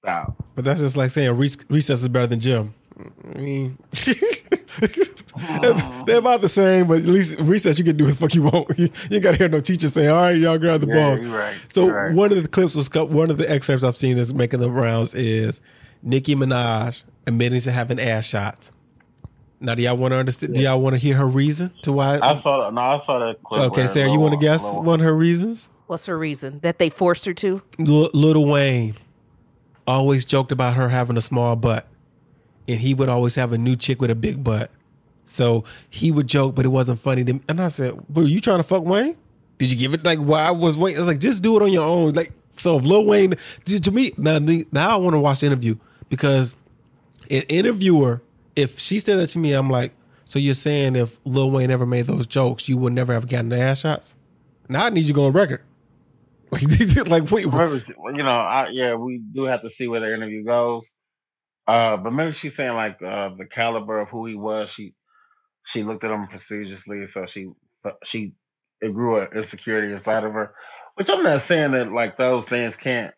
Stop. 0.04 0.44
But 0.56 0.66
that's 0.66 0.80
just 0.80 0.98
like 0.98 1.12
saying 1.12 1.32
rec- 1.32 1.66
recess 1.70 2.02
is 2.02 2.10
better 2.10 2.28
than 2.28 2.40
gym. 2.40 2.74
I 3.34 3.38
mean, 3.38 3.78
they're 6.06 6.18
about 6.18 6.42
the 6.42 6.50
same, 6.50 6.88
but 6.88 7.00
at 7.00 7.06
least 7.06 7.40
recess 7.40 7.78
you 7.80 7.84
can 7.84 7.98
do 7.98 8.06
what 8.06 8.12
the 8.12 8.18
fuck 8.18 8.36
you 8.36 8.44
want. 8.44 8.72
You, 8.78 8.90
you 9.10 9.20
got 9.20 9.32
to 9.32 9.38
hear 9.38 9.50
no 9.50 9.60
teacher 9.60 9.90
saying, 9.90 10.10
"All 10.10 10.22
right, 10.24 10.38
y'all 10.38 10.58
grab 10.58 10.82
the 10.82 10.88
Yeah, 10.88 10.94
balls." 11.10 11.22
you're 11.22 11.38
right. 11.38 11.56
So 11.70 11.90
right. 11.90 12.14
one 12.14 12.32
of 12.32 12.42
the 12.42 12.48
clips 12.48 12.76
was 12.76 12.90
one 12.94 13.32
of 13.32 13.38
the 13.38 13.50
excerpts 13.50 13.84
I've 13.84 13.98
seen 13.98 14.18
that's 14.18 14.34
making 14.34 14.60
the 14.60 14.70
rounds 14.70 15.14
is 15.14 15.62
Nicki 16.04 16.36
Minaj 16.36 17.04
admitting 17.28 17.62
to 17.62 17.72
having 17.72 18.00
ass 18.00 18.26
shots. 18.26 18.72
Now, 19.62 19.76
do 19.76 19.84
y'all 19.84 19.96
want 19.96 20.12
to 20.14 20.18
understand? 20.18 20.56
Do 20.56 20.62
y'all 20.62 20.82
want 20.82 20.96
to 20.96 20.98
hear 20.98 21.16
her 21.16 21.28
reason 21.28 21.72
to 21.84 21.92
why? 21.94 22.16
I 22.20 22.42
saw 22.42 22.64
that. 22.66 22.74
No, 22.74 22.82
I 22.82 23.06
saw 23.06 23.20
that 23.20 23.44
clip. 23.44 23.62
okay, 23.62 23.82
where 23.82 23.88
Sarah, 23.88 24.12
you 24.12 24.20
want 24.20 24.34
to 24.34 24.40
guess 24.40 24.64
Lil- 24.64 24.82
one 24.84 25.00
of 25.00 25.06
her 25.06 25.16
reasons? 25.16 25.70
What's 25.86 26.08
her 26.08 26.18
reason 26.18 26.60
that 26.64 26.80
they 26.80 26.90
forced 26.90 27.26
her 27.26 27.34
to? 27.36 27.62
Lil 27.78 28.10
Little 28.14 28.46
Wayne 28.46 28.96
always 29.86 30.26
joked 30.26 30.52
about 30.52 30.74
her 30.74 30.90
having 30.90 31.16
a 31.16 31.22
small 31.22 31.56
butt, 31.56 31.86
and 32.68 32.80
he 32.80 32.94
would 32.96 33.08
always 33.08 33.36
have 33.36 33.54
a 33.54 33.58
new 33.58 33.76
chick 33.76 34.02
with 34.02 34.10
a 34.10 34.16
big 34.16 34.44
butt. 34.44 34.72
So 35.26 35.64
he 35.90 36.12
would 36.12 36.28
joke, 36.28 36.56
but 36.56 36.66
it 36.66 36.70
wasn't 36.70 37.00
funny 37.00 37.24
to 37.24 37.34
me. 37.34 37.42
And 37.48 37.62
I 37.62 37.68
said, 37.68 37.94
"Were 38.14 38.24
you 38.24 38.42
trying 38.42 38.58
to 38.58 38.64
fuck 38.64 38.84
Wayne? 38.84 39.16
Did 39.60 39.72
you 39.72 39.78
give 39.78 39.94
it 39.94 40.04
like 40.04 40.18
why 40.20 40.44
I 40.44 40.52
was 40.52 40.76
waiting?" 40.76 40.98
I 40.98 41.02
was 41.02 41.08
like, 41.08 41.20
"Just 41.20 41.44
do 41.44 41.56
it 41.56 41.62
on 41.62 41.72
your 41.72 41.84
own." 41.84 42.14
Like 42.14 42.32
so, 42.58 42.78
if 42.78 42.84
Lil 42.84 43.06
Wayne 43.06 43.36
to 43.66 43.80
to 43.80 43.92
me 43.92 44.12
now, 44.18 44.40
now 44.72 44.90
I 44.90 44.96
want 44.96 45.14
to 45.14 45.20
watch 45.20 45.40
the 45.42 45.46
interview 45.46 45.76
because 46.10 46.56
an 47.30 47.44
interviewer, 47.44 48.22
if 48.56 48.80
she 48.80 49.00
said 49.00 49.18
that 49.18 49.30
to 49.32 49.40
me, 49.40 49.54
I'm 49.54 49.70
like, 49.70 49.94
"So 50.26 50.40
you're 50.40 50.54
saying 50.54 50.96
if 50.96 51.20
Lil 51.26 51.52
Wayne 51.52 51.72
ever 51.72 51.86
made 51.86 52.08
those 52.08 52.28
jokes, 52.28 52.68
you 52.68 52.78
would 52.78 52.94
never 52.94 53.14
have 53.14 53.28
gotten 53.28 53.50
the 53.50 53.60
ass 53.60 53.80
shots?" 53.80 54.16
Now 54.70 54.86
I 54.86 54.90
need 54.90 55.02
you 55.02 55.08
to 55.08 55.14
go 55.14 55.26
on 55.26 55.34
record. 55.34 55.62
Like, 57.08 57.32
wait, 57.32 57.46
you 57.46 58.24
know, 58.24 58.30
I, 58.30 58.70
yeah, 58.72 58.96
we 58.96 59.20
do 59.20 59.44
have 59.44 59.62
to 59.62 59.70
see 59.70 59.88
where 59.88 60.02
the 60.02 60.14
interview 60.14 60.44
goes. 60.44 60.84
Uh, 61.68 61.96
but 61.98 62.12
maybe 62.12 62.34
she's 62.34 62.56
saying 62.56 62.74
like 62.74 63.02
uh, 63.02 63.30
the 63.38 63.46
caliber 63.46 64.00
of 64.00 64.10
who 64.10 64.26
he 64.26 64.36
was. 64.36 64.70
She 64.70 64.94
she 65.66 65.84
looked 65.84 66.04
at 66.04 66.12
him 66.12 66.28
facetiously, 66.28 67.08
so 67.08 67.26
she 67.28 67.50
she 68.04 68.34
it 68.82 68.94
grew 68.94 69.20
an 69.20 69.30
insecurity 69.36 69.94
inside 69.94 70.24
of 70.24 70.34
her. 70.34 70.54
Which 70.96 71.10
I'm 71.10 71.24
not 71.24 71.48
saying 71.48 71.72
that 71.72 71.92
like 71.92 72.18
those 72.18 72.46
things 72.46 72.76
can't 72.76 73.14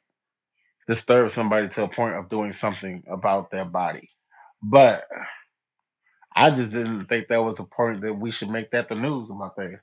disturb 0.87 1.33
somebody 1.33 1.69
to 1.69 1.83
a 1.83 1.87
point 1.87 2.15
of 2.15 2.29
doing 2.29 2.53
something 2.53 3.03
about 3.09 3.49
their 3.49 3.65
body, 3.65 4.09
but 4.63 5.05
I 6.35 6.51
just 6.51 6.71
didn't 6.71 7.07
think 7.07 7.27
that 7.29 7.43
was 7.43 7.59
a 7.59 7.63
point 7.65 8.01
that 8.01 8.13
we 8.13 8.31
should 8.31 8.49
make 8.49 8.71
that 8.71 8.89
the 8.89 8.95
news 8.95 9.29
about 9.29 9.55
that. 9.57 9.79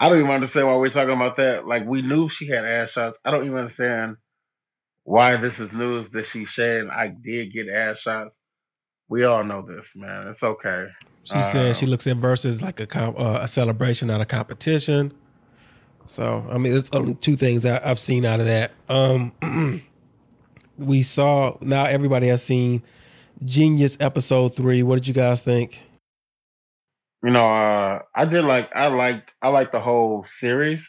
I 0.00 0.08
don't 0.08 0.18
even 0.20 0.30
understand 0.30 0.66
why 0.68 0.76
we're 0.76 0.90
talking 0.90 1.14
about 1.14 1.36
that. 1.38 1.66
Like 1.66 1.86
we 1.86 2.02
knew 2.02 2.28
she 2.28 2.48
had 2.48 2.64
ass 2.64 2.90
shots. 2.90 3.18
I 3.24 3.30
don't 3.30 3.46
even 3.46 3.58
understand 3.58 4.16
why 5.04 5.36
this 5.36 5.60
is 5.60 5.72
news 5.72 6.10
that 6.10 6.26
she 6.26 6.44
said 6.46 6.88
I 6.88 7.08
did 7.08 7.52
get 7.52 7.68
ass 7.68 7.98
shots. 7.98 8.34
We 9.08 9.24
all 9.24 9.44
know 9.44 9.62
this, 9.62 9.86
man. 9.96 10.28
It's 10.28 10.42
okay. 10.42 10.88
She 11.24 11.42
said 11.42 11.76
she 11.76 11.86
Um, 11.86 11.90
looks 11.90 12.06
at 12.06 12.16
versus 12.18 12.62
like 12.62 12.80
a 12.80 12.86
comp, 12.86 13.18
uh, 13.18 13.40
a 13.42 13.48
celebration, 13.48 14.08
not 14.08 14.20
a 14.20 14.26
competition. 14.26 15.12
So 16.06 16.46
I 16.50 16.58
mean, 16.58 16.76
it's 16.76 16.90
only 16.92 17.14
two 17.14 17.36
things 17.36 17.66
I, 17.66 17.80
I've 17.84 17.98
seen 18.00 18.24
out 18.26 18.40
of 18.40 18.46
that. 18.46 18.72
Um, 18.88 19.32
we 20.78 21.02
saw 21.02 21.56
now 21.60 21.84
everybody 21.84 22.28
has 22.28 22.42
seen 22.42 22.82
Jeen-Yuhs 23.44 23.96
episode 24.00 24.54
three. 24.56 24.82
What 24.82 24.96
did 24.96 25.08
you 25.08 25.14
guys 25.14 25.40
think? 25.40 25.80
You 27.22 27.30
know, 27.30 27.52
uh, 27.52 28.00
I 28.14 28.24
did 28.24 28.44
like 28.44 28.70
I 28.74 28.86
liked 28.88 29.32
I 29.42 29.48
liked 29.48 29.72
the 29.72 29.80
whole 29.80 30.24
series. 30.38 30.86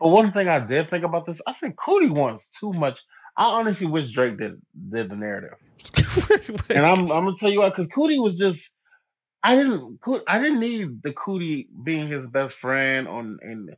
But 0.00 0.08
one 0.08 0.32
thing 0.32 0.48
I 0.48 0.60
did 0.60 0.90
think 0.90 1.04
about 1.04 1.26
this, 1.26 1.40
I 1.46 1.52
think 1.52 1.76
Coodie 1.76 2.10
wants 2.10 2.46
too 2.58 2.72
much. 2.72 3.00
I 3.36 3.44
honestly 3.44 3.86
wish 3.86 4.10
Drake 4.12 4.38
did 4.38 4.60
did 4.90 5.10
the 5.10 5.16
narrative. 5.16 5.58
And 6.70 6.84
I'm 6.84 7.00
I'm 7.00 7.24
gonna 7.24 7.34
tell 7.38 7.50
you 7.50 7.60
why, 7.60 7.70
because 7.70 7.86
Coodie 7.86 8.22
was 8.22 8.36
just 8.36 8.60
I 9.42 9.54
didn't 9.54 10.00
Coo- 10.00 10.22
I 10.26 10.38
didn't 10.38 10.60
need 10.60 11.02
the 11.02 11.10
Coodie 11.10 11.68
being 11.84 12.08
his 12.08 12.26
best 12.26 12.54
friend 12.56 13.06
on 13.06 13.38
and 13.42 13.70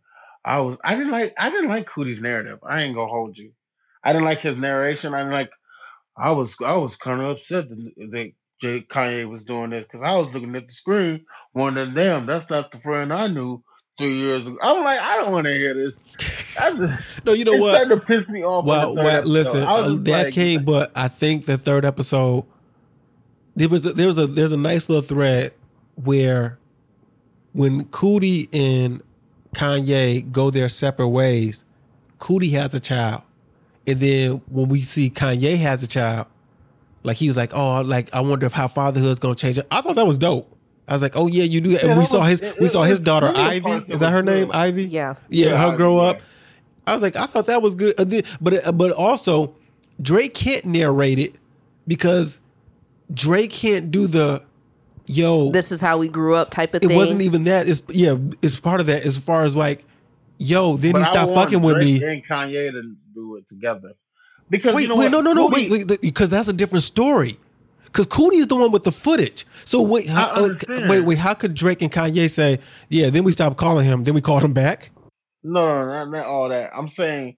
I 0.44 0.60
was 0.60 0.76
I 0.82 0.94
didn't 0.94 1.12
like 1.12 1.34
I 1.38 1.50
didn't 1.50 1.68
like 1.68 1.86
Coodie's 1.88 2.20
narrative. 2.20 2.58
I 2.66 2.82
ain't 2.82 2.94
gonna 2.94 3.10
hold 3.10 3.36
you. 3.36 3.52
I 4.02 4.12
didn't 4.12 4.24
like 4.24 4.40
his 4.40 4.56
narration. 4.56 5.14
I 5.14 5.18
didn't 5.18 5.34
like 5.34 5.50
I 6.16 6.32
was 6.32 6.54
I 6.64 6.76
was 6.76 6.96
kind 6.96 7.20
of 7.20 7.36
upset 7.36 7.68
that, 7.68 7.92
that 8.10 8.32
Jay 8.60 8.80
Kanye 8.82 9.28
was 9.28 9.42
doing 9.42 9.70
this 9.70 9.84
because 9.90 10.04
I 10.04 10.16
was 10.16 10.34
looking 10.34 10.54
at 10.54 10.66
the 10.66 10.72
screen 10.72 11.24
wondering, 11.54 11.94
damn, 11.94 12.26
that's 12.26 12.48
not 12.50 12.72
the 12.72 12.78
friend 12.80 13.12
I 13.12 13.26
knew 13.26 13.62
three 13.98 14.16
years 14.16 14.46
ago. 14.46 14.58
I'm 14.62 14.84
like, 14.84 15.00
I 15.00 15.16
don't 15.16 15.32
want 15.32 15.46
to 15.46 15.52
hear 15.52 15.74
this. 15.74 15.94
Just, 16.18 17.02
no, 17.24 17.32
you 17.32 17.44
know 17.44 17.52
it's 17.52 17.60
what? 17.60 17.74
starting 17.76 17.98
to 17.98 18.04
piss 18.04 18.28
me 18.28 18.44
off. 18.44 18.64
Well, 18.64 18.94
well, 18.94 19.22
listen, 19.22 19.62
uh, 19.62 19.96
that 20.00 20.26
like, 20.26 20.34
came, 20.34 20.64
but 20.64 20.90
I 20.94 21.08
think 21.08 21.46
the 21.46 21.56
third 21.56 21.84
episode 21.84 22.44
there 23.56 23.68
was 23.68 23.84
a, 23.86 23.92
there 23.92 24.06
was 24.06 24.18
a 24.18 24.26
there's 24.26 24.52
a 24.52 24.56
nice 24.56 24.88
little 24.88 25.02
thread 25.02 25.52
where 25.96 26.58
when 27.52 27.84
Coodie 27.86 28.48
and 28.52 29.02
Kanye 29.54 30.30
go 30.30 30.50
their 30.50 30.68
separate 30.68 31.08
ways, 31.08 31.64
Coodie 32.18 32.52
has 32.52 32.74
a 32.74 32.80
child, 32.80 33.22
and 33.90 34.00
then 34.00 34.42
when 34.48 34.68
we 34.68 34.82
see 34.82 35.10
Kanye 35.10 35.56
has 35.58 35.82
a 35.82 35.86
child, 35.86 36.26
like 37.02 37.16
he 37.16 37.28
was 37.28 37.36
like, 37.36 37.52
oh, 37.54 37.80
like 37.82 38.12
I 38.14 38.20
wonder 38.20 38.46
if 38.46 38.52
how 38.52 38.68
fatherhood's 38.68 39.18
gonna 39.18 39.34
change. 39.34 39.58
I 39.70 39.80
thought 39.80 39.96
that 39.96 40.06
was 40.06 40.18
dope. 40.18 40.54
I 40.88 40.92
was 40.92 41.02
like, 41.02 41.14
oh 41.16 41.26
yeah, 41.28 41.44
you 41.44 41.60
do 41.60 41.70
that. 41.70 41.84
Yeah, 41.84 41.98
we 41.98 42.04
saw 42.04 42.20
was- 42.20 42.40
his 42.40 42.56
we 42.58 42.66
it 42.66 42.70
saw 42.70 42.82
his 42.84 42.98
daughter 43.00 43.32
Ivy. 43.34 43.70
Is 43.70 43.86
that 43.86 43.88
was 43.88 44.02
her 44.02 44.22
name? 44.22 44.50
Ivy. 44.52 44.84
Yeah. 44.86 45.14
Yeah, 45.28 45.50
Yeah, 45.50 45.56
her 45.60 45.68
Ivy, 45.68 45.76
grow 45.76 45.96
yeah. 46.02 46.08
up. 46.10 46.20
I 46.86 46.94
was 46.94 47.02
like, 47.02 47.14
I 47.16 47.26
thought 47.26 47.46
that 47.46 47.62
was 47.62 47.74
good. 47.74 47.94
And 48.00 48.10
then- 48.10 48.22
But 48.40 48.66
uh, 48.66 48.72
but 48.72 48.92
also, 48.92 49.54
Drake 50.02 50.34
can't 50.34 50.64
narrate 50.64 51.18
it 51.18 51.34
because 51.86 52.40
Drake 53.12 53.50
can't 53.50 53.90
do 53.90 54.06
the 54.06 54.42
yo. 55.06 55.50
This 55.52 55.72
is 55.72 55.80
how 55.80 55.98
we 55.98 56.08
grew 56.08 56.34
up 56.34 56.50
type 56.50 56.74
of 56.74 56.80
thing. 56.82 56.90
it 56.90 56.92
thing. 56.92 56.96
wasn't 56.98 57.22
even 57.22 57.44
that. 57.44 57.68
It's 57.68 57.82
yeah, 57.88 58.16
it's 58.42 58.58
part 58.58 58.80
of 58.80 58.86
that. 58.86 59.04
As 59.04 59.16
far 59.18 59.42
as 59.42 59.54
like, 59.54 59.84
yo, 60.40 60.76
then 60.76 60.92
But 60.92 60.98
he 61.00 61.04
stopped 61.04 61.34
fucking 61.34 61.62
with 61.62 61.76
Drake 61.76 62.02
me. 62.02 62.04
and 62.04 62.26
Kanye 62.26 62.72
to 62.72 62.82
do 63.14 63.36
it 63.36 63.48
together. 63.48 63.92
Because 64.48 64.74
Wait, 64.74 64.82
you 64.82 64.88
know 64.88 64.96
wait, 64.96 65.12
what? 65.12 65.12
no, 65.12 65.20
no, 65.20 65.32
no, 65.32 65.48
Coodie- 65.48 65.70
wait, 65.70 65.88
wait, 65.88 66.00
because 66.00 66.28
that's 66.28 66.48
a 66.48 66.52
different 66.52 66.82
story. 66.82 67.38
Because 67.84 68.06
Coodie 68.06 68.34
is 68.38 68.46
the 68.48 68.56
one 68.56 68.72
with 68.72 68.84
the 68.84 68.92
footage. 68.92 69.44
So 69.64 69.82
wait, 69.82 70.08
how, 70.08 70.28
uh, 70.30 70.48
wait, 70.88 71.04
wait. 71.04 71.18
How 71.18 71.34
could 71.34 71.54
Drake 71.54 71.82
and 71.82 71.90
Kanye 71.92 72.28
say, 72.30 72.58
yeah? 72.88 73.10
Then 73.10 73.24
we 73.24 73.32
stopped 73.32 73.56
calling 73.56 73.84
him. 73.86 74.04
Then 74.04 74.14
we 74.14 74.20
called 74.20 74.42
him 74.44 74.52
back. 74.52 74.90
No, 75.42 75.66
no, 75.66 75.80
no, 75.86 75.88
not, 75.88 76.10
not 76.10 76.26
all 76.26 76.48
that. 76.50 76.70
I'm 76.76 76.88
saying 76.88 77.36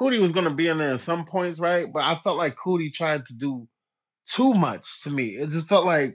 Coodie 0.00 0.20
was 0.20 0.32
gonna 0.32 0.54
be 0.54 0.66
in 0.68 0.78
there 0.78 0.94
at 0.94 1.00
some 1.02 1.24
points, 1.26 1.58
right? 1.60 1.86
But 1.92 2.02
I 2.02 2.18
felt 2.24 2.36
like 2.36 2.56
Coodie 2.56 2.92
tried 2.92 3.26
to 3.26 3.32
do 3.34 3.68
too 4.34 4.54
much 4.54 4.84
to 5.02 5.10
me. 5.10 5.36
It 5.36 5.50
just 5.50 5.68
felt 5.68 5.84
like 5.86 6.14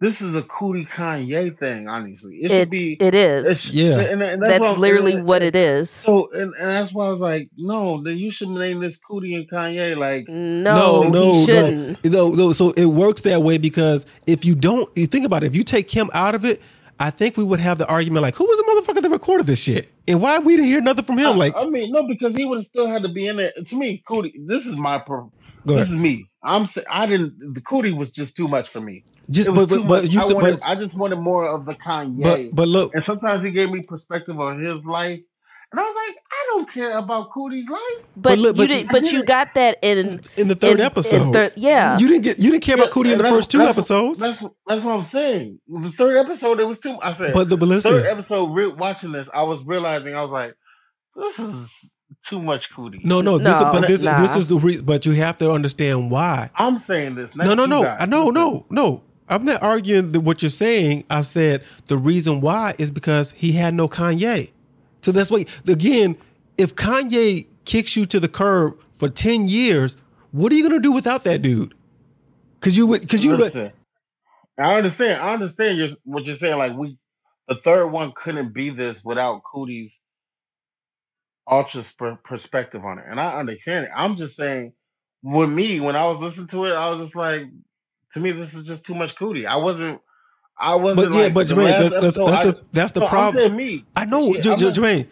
this 0.00 0.20
is 0.20 0.34
a 0.34 0.42
Coodie 0.42 0.88
Kanye 0.88 1.56
thing. 1.58 1.88
Honestly, 1.88 2.36
it, 2.42 2.50
should 2.50 2.70
be. 2.70 2.94
it 3.00 3.14
is. 3.14 3.44
it's- 3.44 3.66
Yeah. 3.74 4.00
and, 4.00 4.22
and 4.22 4.42
that's, 4.42 4.52
That's 4.52 4.62
what 4.64 4.78
literally 4.78 5.12
and- 5.14 5.24
what 5.24 5.42
it 5.42 5.56
is. 5.56 5.88
So, 5.90 6.30
and, 6.32 6.52
and 6.58 6.70
that's 6.70 6.92
why 6.92 7.06
I 7.06 7.10
was 7.10 7.20
like, 7.20 7.48
no, 7.56 8.02
then 8.02 8.18
you 8.18 8.30
should 8.30 8.48
name 8.48 8.80
this 8.80 8.98
Coodie 9.08 9.36
and 9.36 9.48
Kanye. 9.50 9.96
Like, 9.96 10.28
no, 10.28 11.02
no, 11.02 11.02
he 11.02 11.10
no. 11.40 11.46
shouldn't. 11.46 12.04
No, 12.04 12.30
no, 12.30 12.52
so 12.52 12.70
it 12.72 12.86
works 12.86 13.20
that 13.22 13.42
way 13.42 13.56
because 13.58 14.04
if 14.26 14.44
you 14.44 14.54
don't, 14.54 14.88
you 14.96 15.06
think 15.06 15.24
about 15.24 15.44
it. 15.44 15.46
If 15.48 15.56
you 15.56 15.64
take 15.64 15.90
him 15.90 16.10
out 16.12 16.34
of 16.34 16.44
it, 16.44 16.60
I 17.00 17.10
think 17.10 17.36
we 17.36 17.42
would 17.44 17.58
have 17.60 17.78
the 17.78 17.86
argument 17.88 18.22
like, 18.22 18.36
who 18.36 18.44
was 18.44 18.56
the 18.56 18.64
motherfucker 18.94 19.02
that 19.02 19.10
recorded 19.10 19.46
this 19.48 19.60
shit, 19.60 19.90
and 20.06 20.20
why 20.20 20.38
we 20.38 20.54
didn't 20.54 20.68
hear 20.68 20.80
nothing 20.80 21.04
from 21.04 21.18
him? 21.18 21.26
I, 21.26 21.30
Like, 21.34 21.56
I 21.56 21.64
mean, 21.66 21.90
no, 21.90 22.06
because 22.06 22.36
he 22.36 22.44
would 22.44 22.58
have 22.58 22.66
still 22.66 22.86
had 22.86 23.02
to 23.02 23.08
be 23.08 23.26
in 23.26 23.40
it. 23.40 23.54
To 23.68 23.76
me, 23.76 24.02
Coodie, 24.08 24.32
this 24.46 24.64
is 24.64 24.76
my. 24.76 24.98
Pro, 25.00 25.32
go 25.66 25.74
this 25.76 25.88
is 25.88 25.96
me. 25.96 26.30
I'm. 26.44 26.66
sa- 26.66 26.82
I 26.88 27.06
didn't. 27.06 27.54
The 27.54 27.60
Coodie 27.60 27.96
was 27.96 28.10
just 28.10 28.36
too 28.36 28.46
much 28.46 28.68
for 28.68 28.80
me. 28.80 29.04
Just 29.30 29.52
but 29.54 29.68
but, 29.68 29.86
but 29.86 30.10
you 30.10 30.20
I, 30.20 30.24
still, 30.24 30.36
wanted, 30.36 30.60
but, 30.60 30.68
I 30.68 30.74
just 30.74 30.94
wanted 30.94 31.16
more 31.16 31.46
of 31.48 31.64
the 31.66 31.74
Kanye. 31.74 32.22
but 32.22 32.54
but 32.54 32.68
look, 32.68 32.94
And 32.94 33.02
sometimes 33.04 33.44
he 33.44 33.50
gave 33.50 33.70
me 33.70 33.82
perspective 33.82 34.38
on 34.40 34.62
his 34.62 34.84
life. 34.84 35.20
And 35.72 35.80
I 35.80 35.82
was 35.82 35.96
like, 36.06 36.16
I 36.30 36.46
don't 36.52 36.72
care 36.72 36.98
about 36.98 37.32
Coodie's 37.32 37.68
life. 37.68 38.04
But, 38.16 38.38
look, 38.38 38.56
you 38.56 38.62
but 38.62 38.70
you- 38.70 38.76
did. 38.76 38.88
But 38.88 39.04
you 39.10 39.24
got 39.24 39.54
that 39.54 39.78
in 39.82 40.20
in 40.36 40.46
the 40.46 40.54
third 40.54 40.72
in- 40.74 40.80
in 40.80 40.86
episode, 40.86 41.52
yeah. 41.56 41.98
you 41.98 42.06
didn't 42.06 42.22
get 42.22 42.38
you 42.38 42.52
didn't 42.52 42.62
care 42.62 42.76
about 42.76 42.88
Yeah, 42.88 42.92
Coodie 42.92 43.12
in 43.12 43.18
the 43.18 43.24
first 43.24 43.50
two 43.50 43.58
that's- 43.58 43.76
episodes. 43.76 44.20
That's 44.20 44.40
that's 44.68 44.84
what 44.84 44.92
I'm 45.00 45.06
saying. 45.06 45.58
The 45.66 45.90
third 45.92 46.16
episode, 46.18 46.60
it 46.60 46.64
was 46.64 46.78
too. 46.78 46.96
I 47.02 47.12
said, 47.14 47.32
But 47.32 47.48
the 47.48 47.56
but 47.56 47.82
third 47.82 48.06
episode, 48.06 48.46
re- 48.54 48.68
watching 48.68 49.10
this, 49.10 49.28
I 49.34 49.42
was 49.42 49.60
realizing 49.66 50.14
I 50.14 50.22
was 50.22 50.30
like, 50.30 50.54
this 51.16 51.38
is 51.40 51.68
too 52.28 52.40
much 52.40 52.70
Coodie. 52.76 53.04
no, 53.04 53.20
no, 53.20 53.38
this 53.38 53.46
No, 53.60 53.70
but 53.72 53.88
this 53.88 54.02
nah. 54.02 54.20
this 54.22 54.36
is 54.36 54.46
the 54.46 54.56
reason. 54.58 54.84
But 54.84 55.04
you 55.06 55.12
have 55.14 55.38
to 55.38 55.50
understand 55.50 56.08
why. 56.10 56.50
I'm 56.54 56.78
saying 56.78 57.16
this. 57.16 57.34
No, 57.34 57.54
no, 57.54 57.66
no, 57.66 57.84
I 57.84 58.06
no, 58.06 58.30
no, 58.30 58.64
no. 58.70 59.02
I'm 59.28 59.44
not 59.44 59.62
arguing 59.62 60.12
that 60.12 60.20
what 60.20 60.42
you're 60.42 60.50
saying. 60.50 61.04
I've 61.08 61.26
said 61.26 61.62
the 61.86 61.96
reason 61.96 62.40
why 62.40 62.74
is 62.78 62.90
because 62.90 63.32
he 63.32 63.52
had 63.52 63.74
no 63.74 63.88
Kanye. 63.88 64.50
So 65.02 65.12
that's 65.12 65.30
why 65.30 65.46
again, 65.66 66.16
if 66.58 66.74
Kanye 66.74 67.46
kicks 67.64 67.96
you 67.96 68.06
to 68.06 68.20
the 68.20 68.28
curb 68.28 68.78
for 68.96 69.08
ten 69.08 69.48
years, 69.48 69.96
what 70.32 70.52
are 70.52 70.54
you 70.54 70.62
gonna 70.62 70.80
do 70.80 70.92
without 70.92 71.24
that 71.24 71.42
dude? 71.42 71.74
Because 72.60 72.76
you 72.76 72.86
would, 72.86 73.02
because 73.02 73.24
you 73.24 73.36
would. 73.36 73.72
I 74.58 74.76
understand. 74.76 75.20
I 75.20 75.32
understand 75.32 75.78
your, 75.78 75.88
what 76.04 76.24
you're 76.24 76.36
saying. 76.36 76.58
Like 76.58 76.76
we, 76.76 76.96
the 77.48 77.56
third 77.56 77.88
one 77.88 78.12
couldn't 78.16 78.54
be 78.54 78.70
this 78.70 78.98
without 79.04 79.42
Coodie's 79.42 79.92
ultra 81.50 81.84
per- 81.98 82.18
perspective 82.24 82.84
on 82.84 82.98
it, 82.98 83.04
and 83.08 83.20
I 83.20 83.38
understand 83.38 83.86
it. 83.86 83.90
I'm 83.94 84.16
just 84.16 84.36
saying, 84.36 84.72
with 85.22 85.50
me, 85.50 85.80
when 85.80 85.96
I 85.96 86.06
was 86.06 86.20
listening 86.20 86.46
to 86.48 86.66
it, 86.66 86.72
I 86.72 86.90
was 86.90 87.06
just 87.06 87.16
like, 87.16 87.44
to 88.14 88.20
me, 88.20 88.32
this 88.32 88.54
is 88.54 88.64
just 88.64 88.84
too 88.84 88.94
much 88.94 89.14
Coodie. 89.16 89.46
I 89.46 89.56
wasn't. 89.56 90.00
I 90.58 90.74
wasn't. 90.76 91.10
But 91.10 91.16
yeah, 91.16 91.24
like, 91.24 91.34
but 91.34 91.46
Jermaine, 91.48 91.78
that's, 91.78 91.98
that's, 92.00 92.16
that's 92.18 92.30
I- 92.30 92.44
the 92.46 92.60
that's 92.72 92.92
the 92.92 93.00
no, 93.00 93.08
problem. 93.08 93.56
me. 93.56 93.84
I 93.96 94.06
know, 94.06 94.34
Yeah, 94.34 94.40
J- 94.40 94.52
I'm 94.52 94.58
J- 94.58 94.64
not- 94.66 94.74
Jermaine. 94.74 95.06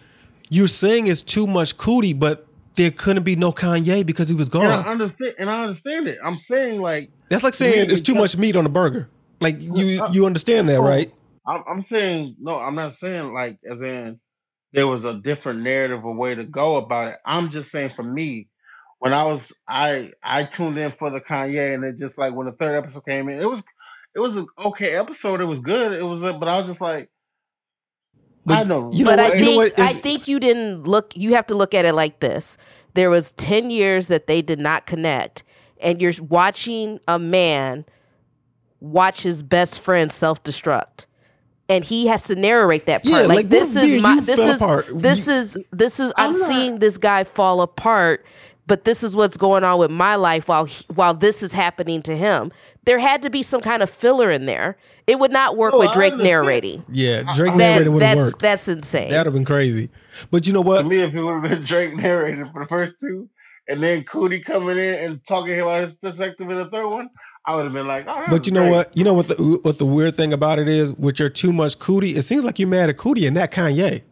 You're 0.48 0.68
saying 0.68 1.06
it's 1.06 1.22
too 1.22 1.46
much 1.46 1.76
Coodie, 1.78 2.18
but 2.18 2.46
there 2.74 2.90
couldn't 2.90 3.22
be 3.24 3.36
no 3.36 3.52
Kanye 3.52 4.04
because 4.06 4.28
he 4.28 4.34
was 4.34 4.48
gone. 4.48 4.64
And 4.64 4.72
I 4.74 4.90
understand, 4.90 5.34
and 5.38 5.50
I 5.50 5.62
understand 5.62 6.08
it. 6.08 6.18
I'm 6.24 6.36
saying 6.38 6.80
like 6.80 7.10
That's 7.28 7.42
like 7.42 7.54
saying 7.54 7.90
it's 7.90 8.00
too 8.00 8.14
much 8.14 8.36
meat 8.36 8.54
on 8.56 8.64
a 8.66 8.68
burger. 8.68 9.08
Like 9.40 9.60
you 9.60 10.06
you 10.12 10.26
understand 10.26 10.68
that, 10.68 10.78
oh, 10.78 10.84
right? 10.84 11.12
I'm, 11.46 11.64
I'm 11.68 11.82
saying 11.82 12.36
no. 12.38 12.56
I'm 12.56 12.74
not 12.76 12.96
saying 12.98 13.32
like 13.32 13.58
as 13.68 13.80
in 13.80 14.20
there 14.72 14.86
was 14.86 15.04
a 15.04 15.14
different 15.14 15.60
narrative 15.62 16.04
or 16.04 16.14
way 16.14 16.34
to 16.34 16.44
go 16.44 16.76
about 16.76 17.08
it. 17.08 17.16
I'm 17.26 17.50
just 17.50 17.70
saying 17.70 17.90
for 17.96 18.02
me, 18.04 18.48
when 19.02 19.12
I 19.12 19.24
was 19.24 19.42
I 19.66 20.12
I 20.22 20.44
tuned 20.44 20.78
in 20.78 20.92
for 20.92 21.10
the 21.10 21.20
Kanye 21.20 21.74
and 21.74 21.82
it 21.82 21.98
just 21.98 22.16
like 22.16 22.32
when 22.34 22.46
the 22.46 22.52
third 22.52 22.76
episode 22.78 23.04
came 23.04 23.28
in, 23.28 23.40
it 23.40 23.46
was 23.46 23.60
it 24.14 24.20
was 24.20 24.36
an 24.36 24.46
okay 24.64 24.94
episode. 24.94 25.40
It 25.40 25.44
was 25.46 25.58
good. 25.58 25.92
It 25.92 26.02
was, 26.04 26.22
a, 26.22 26.34
but 26.34 26.46
I 26.46 26.58
was 26.60 26.68
just 26.68 26.80
like, 26.80 27.08
But 28.46 28.58
I 28.58 28.62
know, 28.64 28.92
you 28.92 29.04
know 29.04 29.10
but 29.10 29.18
I 29.18 29.30
what- 29.30 29.32
think 29.32 29.40
you 29.40 29.50
know 29.50 29.56
what? 29.56 29.80
I 29.80 29.92
think 29.94 30.28
you 30.28 30.38
didn't 30.38 30.84
look. 30.84 31.16
You 31.16 31.34
have 31.34 31.46
to 31.48 31.54
look 31.56 31.74
at 31.74 31.84
it 31.84 31.94
like 31.94 32.20
this: 32.20 32.56
there 32.94 33.10
was 33.10 33.32
ten 33.32 33.70
years 33.70 34.06
that 34.06 34.28
they 34.28 34.40
did 34.40 34.60
not 34.60 34.86
connect, 34.86 35.42
and 35.80 36.00
you're 36.00 36.12
watching 36.28 37.00
a 37.08 37.18
man 37.18 37.84
watch 38.80 39.22
his 39.22 39.42
best 39.42 39.80
friend 39.80 40.12
self 40.12 40.42
destruct, 40.44 41.06
and 41.68 41.82
he 41.84 42.06
has 42.06 42.22
to 42.24 42.34
narrate 42.36 42.86
that 42.86 43.02
part. 43.04 43.22
Yeah, 43.22 43.26
like, 43.26 43.36
like, 43.36 43.48
this 43.48 43.70
is 43.70 43.76
and 43.94 44.02
my 44.02 44.14
you 44.14 44.20
this 44.20 44.38
is 44.38 44.56
apart. 44.56 44.86
this 44.92 45.26
You- 45.26 45.32
is 45.32 45.56
this 45.72 45.98
is 46.00 46.12
I'm, 46.16 46.32
I'm 46.34 46.38
not- 46.38 46.48
seeing 46.48 46.78
this 46.80 46.98
guy 46.98 47.24
fall 47.24 47.62
apart. 47.62 48.24
But 48.66 48.84
this 48.84 49.02
is 49.02 49.16
what's 49.16 49.36
going 49.36 49.64
on 49.64 49.78
with 49.78 49.90
my 49.90 50.14
life 50.14 50.46
while 50.48 50.66
he, 50.66 50.84
while 50.94 51.14
this 51.14 51.42
is 51.42 51.52
happening 51.52 52.00
to 52.02 52.16
him. 52.16 52.52
There 52.84 52.98
had 52.98 53.20
to 53.22 53.30
be 53.30 53.42
some 53.42 53.60
kind 53.60 53.82
of 53.82 53.90
filler 53.90 54.30
in 54.30 54.46
there. 54.46 54.76
It 55.06 55.18
would 55.18 55.32
not 55.32 55.56
work 55.56 55.72
No, 55.72 55.80
with 55.80 55.92
Drake 55.92 56.16
narrating. 56.16 56.84
yeah, 56.88 57.22
Drake 57.34 57.52
That, 57.52 57.56
narrated 57.58 57.88
would 57.90 58.02
have 58.02 58.18
that's 58.18 58.30
worked. 58.32 58.42
that's 58.42 58.68
insane. 58.68 59.10
That'd 59.10 59.26
have 59.26 59.34
been 59.34 59.44
crazy. 59.44 59.90
But 60.30 60.46
you 60.46 60.52
know 60.52 60.60
what? 60.60 60.78
to 60.82 60.84
what? 60.84 60.90
me, 60.90 61.02
if 61.02 61.12
it 61.14 61.22
would 61.22 61.42
have 61.42 61.50
been 61.50 61.64
Drake 61.64 61.96
narrating 61.96 62.48
for 62.52 62.62
the 62.62 62.68
first 62.68 62.94
two, 63.00 63.28
and 63.68 63.82
then 63.82 64.04
Coodie 64.04 64.44
coming 64.44 64.78
in 64.78 64.94
and 64.94 65.20
talking 65.26 65.58
about 65.60 65.82
his 65.84 65.92
perspective 65.94 66.48
in 66.48 66.56
the 66.56 66.66
third 66.70 66.88
one, 66.88 67.08
I 67.44 67.56
would 67.56 67.64
have 67.64 67.72
been 67.72 67.88
like, 67.88 68.06
oh, 68.08 68.26
But 68.30 68.46
you 68.46 68.52
know 68.52 68.62
great. 68.62 68.70
what? 68.72 68.96
You 68.96 69.02
know 69.04 69.14
what 69.14 69.26
the 69.28 69.60
what 69.62 69.78
the 69.78 69.86
weird 69.86 70.16
thing 70.16 70.32
about 70.32 70.60
it 70.60 70.68
is 70.68 70.92
with 70.92 71.18
your 71.18 71.28
too 71.30 71.52
much 71.52 71.78
Coodie. 71.80 72.16
It 72.16 72.22
seems 72.22 72.44
like 72.44 72.60
you're 72.60 72.68
mad 72.68 72.88
at 72.90 72.96
Coodie 72.96 73.26
and 73.26 73.34
not 73.34 73.50
Kanye. 73.50 74.02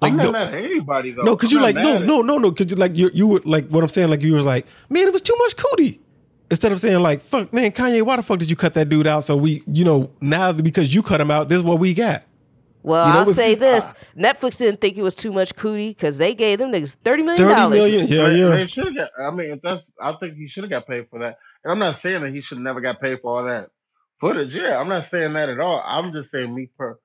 Like 0.00 0.12
I'm 0.12 0.16
not 0.16 0.24
no, 0.24 0.32
mad 0.32 0.54
at 0.54 0.64
anybody 0.64 1.12
though. 1.12 1.22
no, 1.22 1.36
because 1.36 1.52
you 1.52 1.58
not 1.58 1.74
like 1.74 1.76
no, 1.76 1.98
no, 1.98 2.22
no, 2.22 2.38
no, 2.38 2.50
because 2.50 2.70
you 2.70 2.76
like 2.76 2.96
you 2.96 3.10
you 3.12 3.26
were 3.26 3.40
like 3.44 3.68
what 3.68 3.82
I'm 3.82 3.88
saying. 3.88 4.08
Like 4.08 4.22
you 4.22 4.32
was 4.34 4.46
like, 4.46 4.66
man, 4.88 5.06
it 5.06 5.12
was 5.12 5.22
too 5.22 5.36
much 5.38 5.56
Coodie. 5.56 5.98
Instead 6.50 6.72
of 6.72 6.80
saying 6.80 7.00
like, 7.00 7.20
fuck, 7.22 7.52
man, 7.52 7.70
Kanye, 7.70 8.02
why 8.02 8.16
the 8.16 8.22
fuck 8.22 8.38
did 8.38 8.50
you 8.50 8.56
cut 8.56 8.74
that 8.74 8.88
dude 8.88 9.06
out? 9.06 9.24
So 9.24 9.36
we, 9.36 9.62
you 9.66 9.84
know, 9.84 10.10
now 10.20 10.52
because 10.52 10.92
you 10.94 11.02
cut 11.02 11.20
him 11.20 11.30
out, 11.30 11.48
this 11.48 11.58
is 11.58 11.62
what 11.62 11.78
we 11.78 11.94
got. 11.94 12.24
Well, 12.82 13.06
You 13.06 13.12
know, 13.12 13.18
I'll 13.20 13.34
say 13.34 13.54
this: 13.54 13.84
uh, 13.84 13.92
Netflix 14.16 14.56
didn't 14.56 14.80
think 14.80 14.96
it 14.96 15.02
was 15.02 15.14
too 15.14 15.32
much 15.32 15.54
Coodie 15.54 15.90
because 15.90 16.16
they 16.16 16.34
gave 16.34 16.58
them 16.60 16.72
niggas 16.72 16.96
thirty 17.04 17.22
million 17.22 17.44
Thirty 17.46 17.54
dollars. 17.60 17.78
million, 17.78 18.06
yeah, 18.08 18.28
They- 18.28 18.36
yeah. 18.38 18.48
They 18.56 18.66
should 18.68 18.86
have 18.86 18.96
got. 18.96 19.10
I 19.22 19.30
mean, 19.30 19.50
if 19.50 19.60
that's, 19.62 19.84
I 20.00 20.14
think 20.14 20.36
he 20.36 20.48
should 20.48 20.64
have 20.64 20.70
got 20.70 20.86
paid 20.86 21.06
for 21.10 21.18
that. 21.20 21.36
And 21.62 21.72
I'm 21.72 21.78
not 21.78 22.00
saying 22.00 22.22
that 22.22 22.32
he 22.32 22.40
should 22.40 22.58
never 22.58 22.80
got 22.80 23.00
paid 23.00 23.18
for 23.20 23.36
all 23.38 23.44
that 23.44 23.68
footage. 24.18 24.54
Yeah, 24.54 24.78
I'm 24.78 24.88
not 24.88 25.10
saying 25.10 25.34
that 25.34 25.50
at 25.50 25.60
all. 25.60 25.82
I'm 25.86 26.12
just 26.14 26.30
saying 26.30 26.54
me 26.54 26.70
per, 26.78 26.98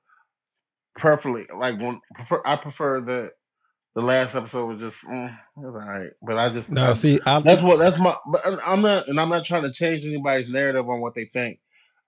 preferably 0.96 1.46
like 1.56 1.80
when 1.80 2.02
prefer. 2.16 2.42
I 2.46 2.56
prefer 2.56 3.02
the 3.02 3.32
the 3.96 4.02
last 4.02 4.36
episode 4.36 4.66
was 4.66 4.80
just 4.80 5.04
mm, 5.06 5.30
it 5.30 5.36
was 5.56 5.74
all 5.74 5.88
right, 5.88 6.10
but 6.22 6.38
I 6.38 6.50
just 6.50 6.70
No, 6.70 6.94
see, 6.94 7.20
I, 7.26 7.40
That's 7.40 7.62
what 7.62 7.80
that's 7.80 7.98
my. 7.98 8.16
But 8.32 8.46
I'm- 8.46 8.60
I'm 8.66 8.82
not, 8.82 9.08
and 9.08 9.20
I'm 9.20 9.30
not 9.30 9.46
trying 9.46 9.64
to 9.64 9.72
change 9.72 10.06
anybody's 10.06 10.50
narrative 10.50 10.90
on 10.90 11.00
what 11.00 11.16
they 11.16 11.26
think. 11.26 11.60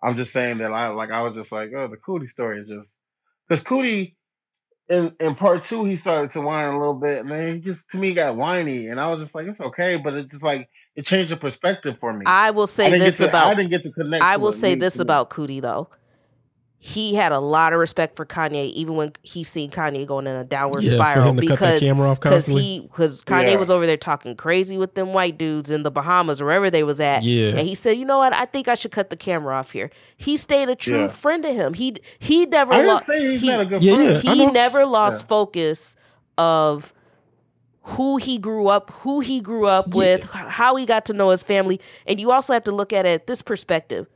I'm 0.03 0.17
just 0.17 0.31
saying 0.31 0.59
that 0.59 0.71
I 0.71 0.89
like. 0.89 1.11
I 1.11 1.21
was 1.21 1.35
just 1.35 1.51
like, 1.51 1.71
oh, 1.75 1.87
the 1.87 1.97
Coodie 1.97 2.29
story 2.29 2.61
is 2.61 2.67
just 2.67 2.95
because 3.47 3.63
Coodie 3.63 4.15
in 4.89 5.13
in 5.19 5.35
part 5.35 5.65
two 5.65 5.85
he 5.85 5.95
started 5.95 6.31
to 6.31 6.41
whine 6.41 6.67
a 6.67 6.77
little 6.77 6.93
bit, 6.93 7.19
and 7.19 7.31
then 7.31 7.55
he 7.55 7.61
just 7.61 7.89
to 7.91 7.97
me 7.97 8.13
got 8.13 8.35
whiny, 8.35 8.87
and 8.87 8.99
I 8.99 9.07
was 9.07 9.21
just 9.21 9.33
like, 9.33 9.47
it's 9.47 9.59
okay, 9.59 9.97
but 9.97 10.13
it 10.13 10.29
just 10.29 10.43
like 10.43 10.69
it 10.95 11.05
changed 11.05 11.31
the 11.31 11.37
perspective 11.37 11.97
for 11.99 12.11
me. 12.11 12.25
I 12.25 12.51
will 12.51 12.67
say 12.67 12.89
didn't 12.89 12.99
this 12.99 13.17
get 13.17 13.31
to, 13.31 13.37
I 13.37 13.53
didn't 13.55 13.69
get 13.69 13.83
to 13.83 13.91
connect. 13.91 14.23
I 14.23 14.37
will 14.37 14.49
it. 14.49 14.53
say 14.53 14.75
this 14.75 14.99
about 14.99 15.29
Coodie 15.29 15.61
though. 15.61 15.89
He 16.79 17.15
had 17.15 17.31
a 17.31 17.39
lot 17.39 17.73
of 17.73 17.79
respect 17.79 18.15
for 18.15 18.23
Kanye, 18.25 18.69
even 18.71 18.95
when 18.95 19.11
he 19.23 19.43
seen 19.43 19.71
Kanye 19.71 20.05
going 20.05 20.27
in 20.27 20.35
a 20.35 20.43
downward 20.43 20.83
yeah, 20.83 20.91
for 20.91 20.95
spiral 20.97 21.29
him 21.29 21.37
to 21.37 21.47
cut 21.47 21.59
that 21.59 21.65
because 21.65 21.79
camera 21.81 22.09
off 22.09 22.19
because 22.19 22.33
constantly. 22.45 22.61
he 22.63 22.79
because 22.81 23.23
Kanye 23.23 23.51
Yeah. 23.53 23.55
was 23.57 23.71
over 23.71 23.87
there 23.87 23.97
talking 23.97 24.35
crazy 24.35 24.77
with 24.77 24.93
them 24.93 25.11
white 25.11 25.39
dudes 25.39 25.71
in 25.71 25.81
the 25.81 25.89
Bahamas 25.89 26.39
or 26.39 26.45
wherever 26.45 26.69
they 26.69 26.83
was 26.83 26.99
at. 26.99 27.23
Yeah. 27.23 27.55
and 27.57 27.67
he 27.67 27.73
said, 27.73 27.97
"You 27.97 28.05
know 28.05 28.19
what? 28.19 28.31
I 28.33 28.45
think 28.45 28.67
I 28.67 28.75
should 28.75 28.91
cut 28.91 29.09
the 29.09 29.15
camera 29.17 29.55
off 29.55 29.71
here." 29.71 29.89
He 30.17 30.37
stayed 30.37 30.69
a 30.69 30.75
true 30.75 31.05
Yeah. 31.05 31.07
friend 31.07 31.41
to 31.43 31.51
him. 31.51 31.73
He 31.73 31.95
he 32.19 32.45
never 32.45 32.83
lost. 32.85 33.07
say 33.07 33.37
he, 33.37 33.47
not 33.47 33.61
a 33.61 33.65
good 33.65 33.83
Yeah, 33.83 33.97
yeah. 33.97 34.17
He 34.19 34.45
never 34.45 34.85
lost 34.85 35.23
Yeah. 35.23 35.27
focus 35.29 35.95
of 36.37 36.93
who 37.81 38.17
he 38.17 38.37
grew 38.37 38.67
up 38.67 38.91
who 39.01 39.21
he 39.21 39.39
grew 39.39 39.65
up 39.65 39.87
Yeah. 39.89 39.97
with 39.97 40.23
how 40.25 40.75
he 40.75 40.85
got 40.85 41.05
to 41.05 41.13
know 41.13 41.29
his 41.29 41.41
family 41.41 41.79
and 42.05 42.19
you 42.19 42.31
also 42.31 42.53
have 42.53 42.63
to 42.65 42.71
look 42.71 42.91
at 42.93 43.05
it 43.05 43.09
at 43.09 43.27
this 43.27 43.41
perspective 43.41 44.07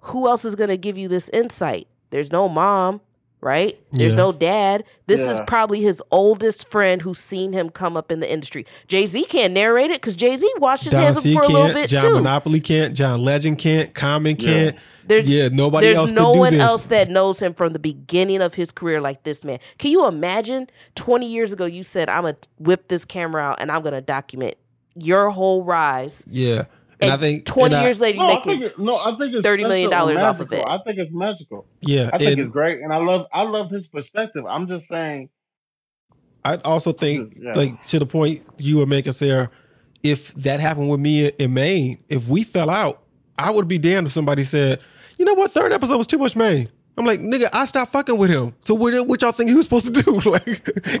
who 0.00 0.28
else 0.28 0.44
is 0.44 0.54
going 0.54 0.68
to 0.68 0.76
give 0.76 0.96
you 0.98 1.08
this 1.08 1.28
insight 1.30 1.88
there's 2.10 2.30
no 2.32 2.48
mom 2.48 3.00
right 3.42 3.78
there's 3.92 4.12
Yeah. 4.12 4.16
no 4.16 4.32
dad 4.32 4.82
this 5.06 5.20
is 5.20 5.38
probably 5.46 5.82
his 5.82 6.02
oldest 6.10 6.70
friend 6.70 7.02
who's 7.02 7.18
seen 7.18 7.52
him 7.52 7.68
come 7.68 7.96
up 7.96 8.10
in 8.10 8.20
the 8.20 8.30
industry 8.32 8.64
jay-z 8.88 9.22
can't 9.26 9.52
narrate 9.52 9.90
it 9.90 10.00
because 10.00 10.16
jay-z 10.16 10.50
washed 10.58 10.84
his 10.84 10.92
Don 10.92 11.02
hands 11.02 11.18
up 11.18 11.22
C 11.22 11.34
for 11.34 11.42
a 11.42 11.46
little 11.46 11.62
can't, 11.64 11.74
bit 11.74 11.90
John 11.90 12.02
too 12.04 12.14
Monopoly 12.14 12.60
can't, 12.60 12.94
John 12.96 13.22
Legend 13.22 13.58
can't, 13.58 13.94
Common 13.94 14.36
Yeah. 14.38 14.52
can't. 14.52 14.76
There's- 15.06 15.28
yeah, 15.28 15.48
nobody 15.52 15.86
There's 15.88 15.98
else 15.98 16.10
no 16.12 16.26
could 16.28 16.32
do 16.32 16.38
one 16.40 16.52
this. 16.54 16.62
else 16.62 16.86
that 16.86 17.08
knows 17.10 17.38
him 17.40 17.54
from 17.54 17.72
the 17.74 17.78
beginning 17.78 18.42
of 18.42 18.54
his 18.54 18.72
career 18.72 19.00
like 19.00 19.22
this 19.22 19.44
man. 19.44 19.60
Can 19.78 19.92
you 19.92 20.04
imagine 20.06 20.68
20 20.96 21.28
years 21.30 21.52
ago 21.52 21.64
you 21.64 21.84
said, 21.84 22.08
I'm 22.08 22.22
going 22.22 22.34
to 22.40 22.48
whip 22.58 22.88
this 22.88 23.04
camera 23.04 23.40
out 23.42 23.60
and 23.60 23.70
I'm 23.70 23.82
going 23.82 23.94
to 23.94 24.00
document 24.00 24.54
your 24.96 25.30
whole 25.30 25.62
rise. 25.62 26.24
Yeah, 26.26 26.64
and, 27.00 27.10
And, 27.10 27.12
I 27.12 27.16
think 27.22 27.44
20 27.44 27.74
and 27.74 27.74
I- 27.74 27.84
years 27.84 28.00
later, 28.00 28.16
you 28.16 28.22
No, 28.22 28.28
I 28.30 28.34
make 28.36 28.44
think 28.44 28.62
it. 28.62 28.64
it, 28.72 28.78
no, 28.78 28.96
I 28.96 29.16
think 29.18 29.34
it's 29.34 29.46
$30 29.46 29.62
million 29.68 29.92
off 29.92 30.40
of 30.40 30.50
it. 30.52 30.64
I 30.66 30.78
think 30.78 30.98
it's 30.98 31.12
magical. 31.12 31.66
yeah, 31.82 32.10
I 32.12 32.18
think 32.18 32.30
and 32.32 32.40
it's 32.40 32.50
great, 32.50 32.80
and 32.80 32.92
I 32.92 32.96
love 32.98 33.26
I 33.32 33.42
love 33.42 33.70
his 33.70 33.86
perspective. 33.88 34.44
I'm 34.46 34.66
just 34.66 34.86
saying. 34.88 35.28
I 36.44 36.56
also 36.64 36.92
think, 36.92 37.34
Yeah. 37.42 37.52
like 37.54 37.84
to 37.88 37.98
the 37.98 38.06
point 38.06 38.44
you 38.58 38.78
were 38.78 38.86
making, 38.86 39.12
Sarah, 39.12 39.50
if 40.02 40.32
that 40.34 40.60
happened 40.60 40.88
with 40.88 41.00
me 41.00 41.26
in 41.26 41.52
Maine, 41.54 41.98
if 42.08 42.28
we 42.28 42.44
fell 42.44 42.70
out, 42.70 43.02
I 43.38 43.50
would 43.50 43.66
be 43.66 43.78
damned 43.78 44.06
if 44.06 44.12
somebody 44.12 44.44
said, 44.44 44.78
"You 45.18 45.24
know 45.24 45.34
what? 45.34 45.50
Third 45.52 45.72
episode 45.72 45.98
was 45.98 46.06
too 46.06 46.18
much 46.18 46.36
Maine." 46.36 46.68
I'm 46.98 47.04
like, 47.04 47.20
nigga, 47.20 47.48
I 47.52 47.66
stopped 47.66 47.92
fucking 47.92 48.16
with 48.16 48.30
him. 48.30 48.54
So 48.60 48.74
what, 48.74 49.06
what 49.06 49.20
y'all 49.20 49.32
think 49.32 49.50
he 49.50 49.56
was 49.56 49.66
supposed 49.66 49.92
to 49.92 50.02
do? 50.02 50.18
like, 50.30 50.46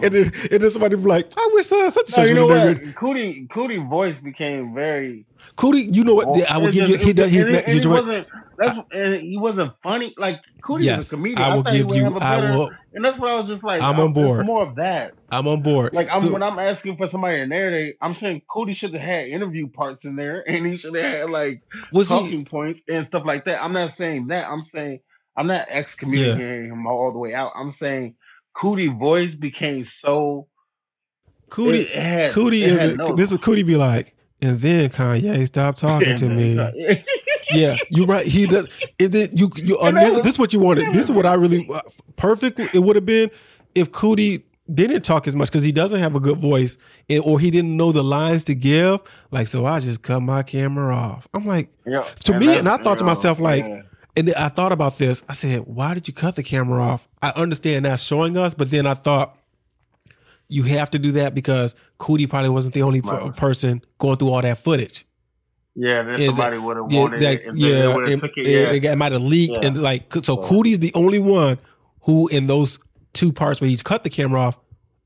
and 0.02 0.12
then 0.14 0.32
and 0.50 0.62
then 0.62 0.70
somebody 0.70 0.96
be 0.96 1.02
like, 1.02 1.32
I 1.36 1.50
wish 1.54 1.72
uh, 1.72 1.88
such 1.90 2.08
and 2.08 2.10
No, 2.10 2.22
such 2.22 2.28
you 2.28 2.34
know 2.34 2.46
what? 2.46 2.78
good. 2.78 2.94
Coodie 2.94 3.48
Coodie 3.48 3.88
voice 3.88 4.18
became 4.18 4.74
very. 4.74 5.24
Coodie, 5.56 5.94
you 5.94 6.04
know 6.04 6.14
what? 6.14 6.50
I 6.50 6.58
will 6.58 6.70
give 6.70 6.88
you. 6.88 6.96
He 6.98 7.12
does. 7.12 7.30
He's 7.30 7.46
not. 7.46 7.66
he 7.66 7.86
wasn't. 7.86 8.26
That's 8.58 8.78
and 8.92 9.14
he 9.20 9.36
wasn't 9.38 9.72
funny. 9.82 10.14
Like 10.18 10.40
Coodie 10.62 10.82
Yes, 10.84 11.04
is 11.06 11.12
a 11.12 11.16
comedian. 11.16 11.38
I 11.50 11.54
will 11.54 11.62
he 11.64 11.78
give 11.78 11.94
you. 11.94 12.06
a 12.06 12.14
I 12.16 12.40
better- 12.40 12.52
will. 12.52 12.70
And 12.94 13.04
that's 13.04 13.18
what 13.18 13.30
I 13.30 13.34
was 13.40 13.46
just 13.48 13.62
like. 13.62 13.82
I'm 13.82 14.00
on 14.00 14.12
board. 14.14 14.46
More 14.46 14.62
of 14.62 14.76
that. 14.76 15.12
I'm 15.30 15.46
on 15.46 15.60
board. 15.62 15.92
Like 15.92 16.08
I'm 16.12 16.22
So- 16.24 16.32
when 16.32 16.42
I'm 16.42 16.58
asking 16.58 16.96
for 16.96 17.08
somebody 17.08 17.36
to 17.38 17.46
narrate, 17.46 17.96
I'm 18.00 18.14
saying 18.14 18.42
Coodie 18.50 18.74
should 18.74 18.92
have 18.94 19.02
had 19.02 19.28
interview 19.28 19.66
parts 19.68 20.04
in 20.04 20.16
there, 20.16 20.42
and 20.48 20.66
he 20.66 20.76
should 20.76 20.94
have 20.94 21.04
had 21.04 21.30
like 21.30 21.62
was 21.92 22.08
he? 22.08 22.14
talking 22.14 22.44
points 22.44 22.80
and 22.88 23.06
stuff 23.06 23.24
like 23.24 23.44
that. 23.46 23.62
I'm 23.62 23.72
not 23.72 23.96
saying 23.96 24.26
that. 24.28 24.48
I'm 24.48 24.64
saying 24.64 25.00
I'm 25.36 25.46
not 25.46 25.66
excommunicating 25.68 26.70
him 26.70 26.86
all 26.86 27.12
the 27.12 27.18
way 27.18 27.34
out. 27.34 27.52
I'm 27.54 27.72
saying 27.72 28.14
Coodie 28.56 28.96
voice 28.98 29.34
became 29.34 29.86
so. 30.00 30.48
Coodie. 31.50 31.88
had- 31.92 32.32
Coodie 32.32 32.62
is. 32.62 32.82
A, 32.92 32.96
no- 32.96 33.14
This 33.14 33.32
is 33.32 33.38
Coodie. 33.38 33.66
Be 33.66 33.76
like, 33.76 34.14
and 34.42 34.58
then 34.60 34.90
Kanye 34.90 35.46
stopped 35.46 35.78
talking 35.80 36.16
to 36.16 36.28
me. 36.28 36.54
yeah, 37.52 37.76
you're 37.90 38.06
right. 38.06 38.26
He 38.26 38.46
does. 38.46 38.68
It, 38.98 39.14
it, 39.14 39.38
you, 39.38 39.50
you, 39.56 39.78
uh, 39.80 39.92
this, 39.92 40.14
this 40.16 40.32
is 40.32 40.38
what 40.38 40.52
you 40.52 40.60
wanted. 40.60 40.92
This 40.92 41.04
is 41.04 41.12
what 41.12 41.26
I 41.26 41.34
really 41.34 41.68
uh, 41.72 41.80
perfectly. 42.16 42.68
It 42.72 42.80
would 42.80 42.96
have 42.96 43.06
been 43.06 43.30
if 43.74 43.92
Coodie 43.92 44.42
didn't 44.72 45.02
talk 45.02 45.28
as 45.28 45.36
much 45.36 45.48
because 45.48 45.62
he 45.62 45.70
doesn't 45.70 46.00
have 46.00 46.16
a 46.16 46.20
good 46.20 46.38
voice, 46.40 46.76
and, 47.08 47.22
or 47.24 47.38
he 47.38 47.52
didn't 47.52 47.76
know 47.76 47.92
the 47.92 48.02
lines 48.02 48.42
to 48.44 48.54
give. 48.54 49.00
Like, 49.30 49.46
so 49.46 49.64
I 49.64 49.78
just 49.78 50.02
cut 50.02 50.20
my 50.20 50.42
camera 50.42 50.92
off. 50.94 51.28
I'm 51.34 51.46
like, 51.46 51.70
Yeah, 51.86 52.02
To 52.24 52.38
me, 52.40 52.56
and 52.58 52.68
I 52.68 52.76
thought 52.78 52.98
to 52.98 53.04
you 53.04 53.06
know, 53.06 53.12
myself, 53.14 53.38
like, 53.38 53.64
yeah. 53.64 53.82
And 54.16 54.32
I 54.34 54.48
thought 54.48 54.72
about 54.72 54.98
this. 54.98 55.22
I 55.28 55.34
said, 55.34 55.60
why 55.66 55.92
did 55.94 56.08
you 56.08 56.14
cut 56.14 56.36
the 56.36 56.42
camera 56.42 56.82
off? 56.82 57.06
I 57.20 57.30
understand 57.36 57.84
that's 57.84 58.02
showing 58.02 58.36
us, 58.38 58.54
but 58.54 58.70
then 58.70 58.86
I 58.86 58.94
thought 58.94 59.36
you 60.48 60.62
have 60.62 60.90
to 60.92 60.98
do 60.98 61.12
that 61.12 61.34
because 61.34 61.74
Coodie 61.98 62.28
probably 62.28 62.48
wasn't 62.50 62.74
the 62.74 62.82
only 62.82 63.02
per- 63.02 63.20
Right. 63.20 63.36
person 63.36 63.82
going 63.98 64.16
through 64.16 64.30
all 64.30 64.42
that 64.42 64.58
footage. 64.58 65.04
yeah, 65.78 66.02
then 66.02 66.18
Yeah, 66.18 66.28
somebody 66.28 66.56
would 66.56 66.76
have 66.78 66.90
Yeah, 66.90 67.00
wanted 67.00 67.22
like, 67.22 67.40
it, 67.40 67.46
and 67.48 67.58
yeah, 67.58 67.68
it, 67.68 68.08
have 68.08 68.20
took 68.22 68.30
it. 68.38 68.84
it- 68.84 68.96
might 68.96 69.12
have 69.12 69.20
leaked, 69.22 69.58
Yeah. 69.60 69.68
and 69.68 69.82
like 69.82 70.10
so. 70.22 70.40
Yeah. 70.40 70.48
Coodie's 70.48 70.78
the 70.78 70.92
only 70.94 71.18
one 71.18 71.58
who, 72.02 72.28
in 72.28 72.46
those 72.46 72.78
two 73.12 73.30
parts 73.32 73.60
where 73.60 73.68
he's 73.68 73.82
cut 73.82 74.02
the 74.02 74.08
camera 74.08 74.40
off, 74.40 74.58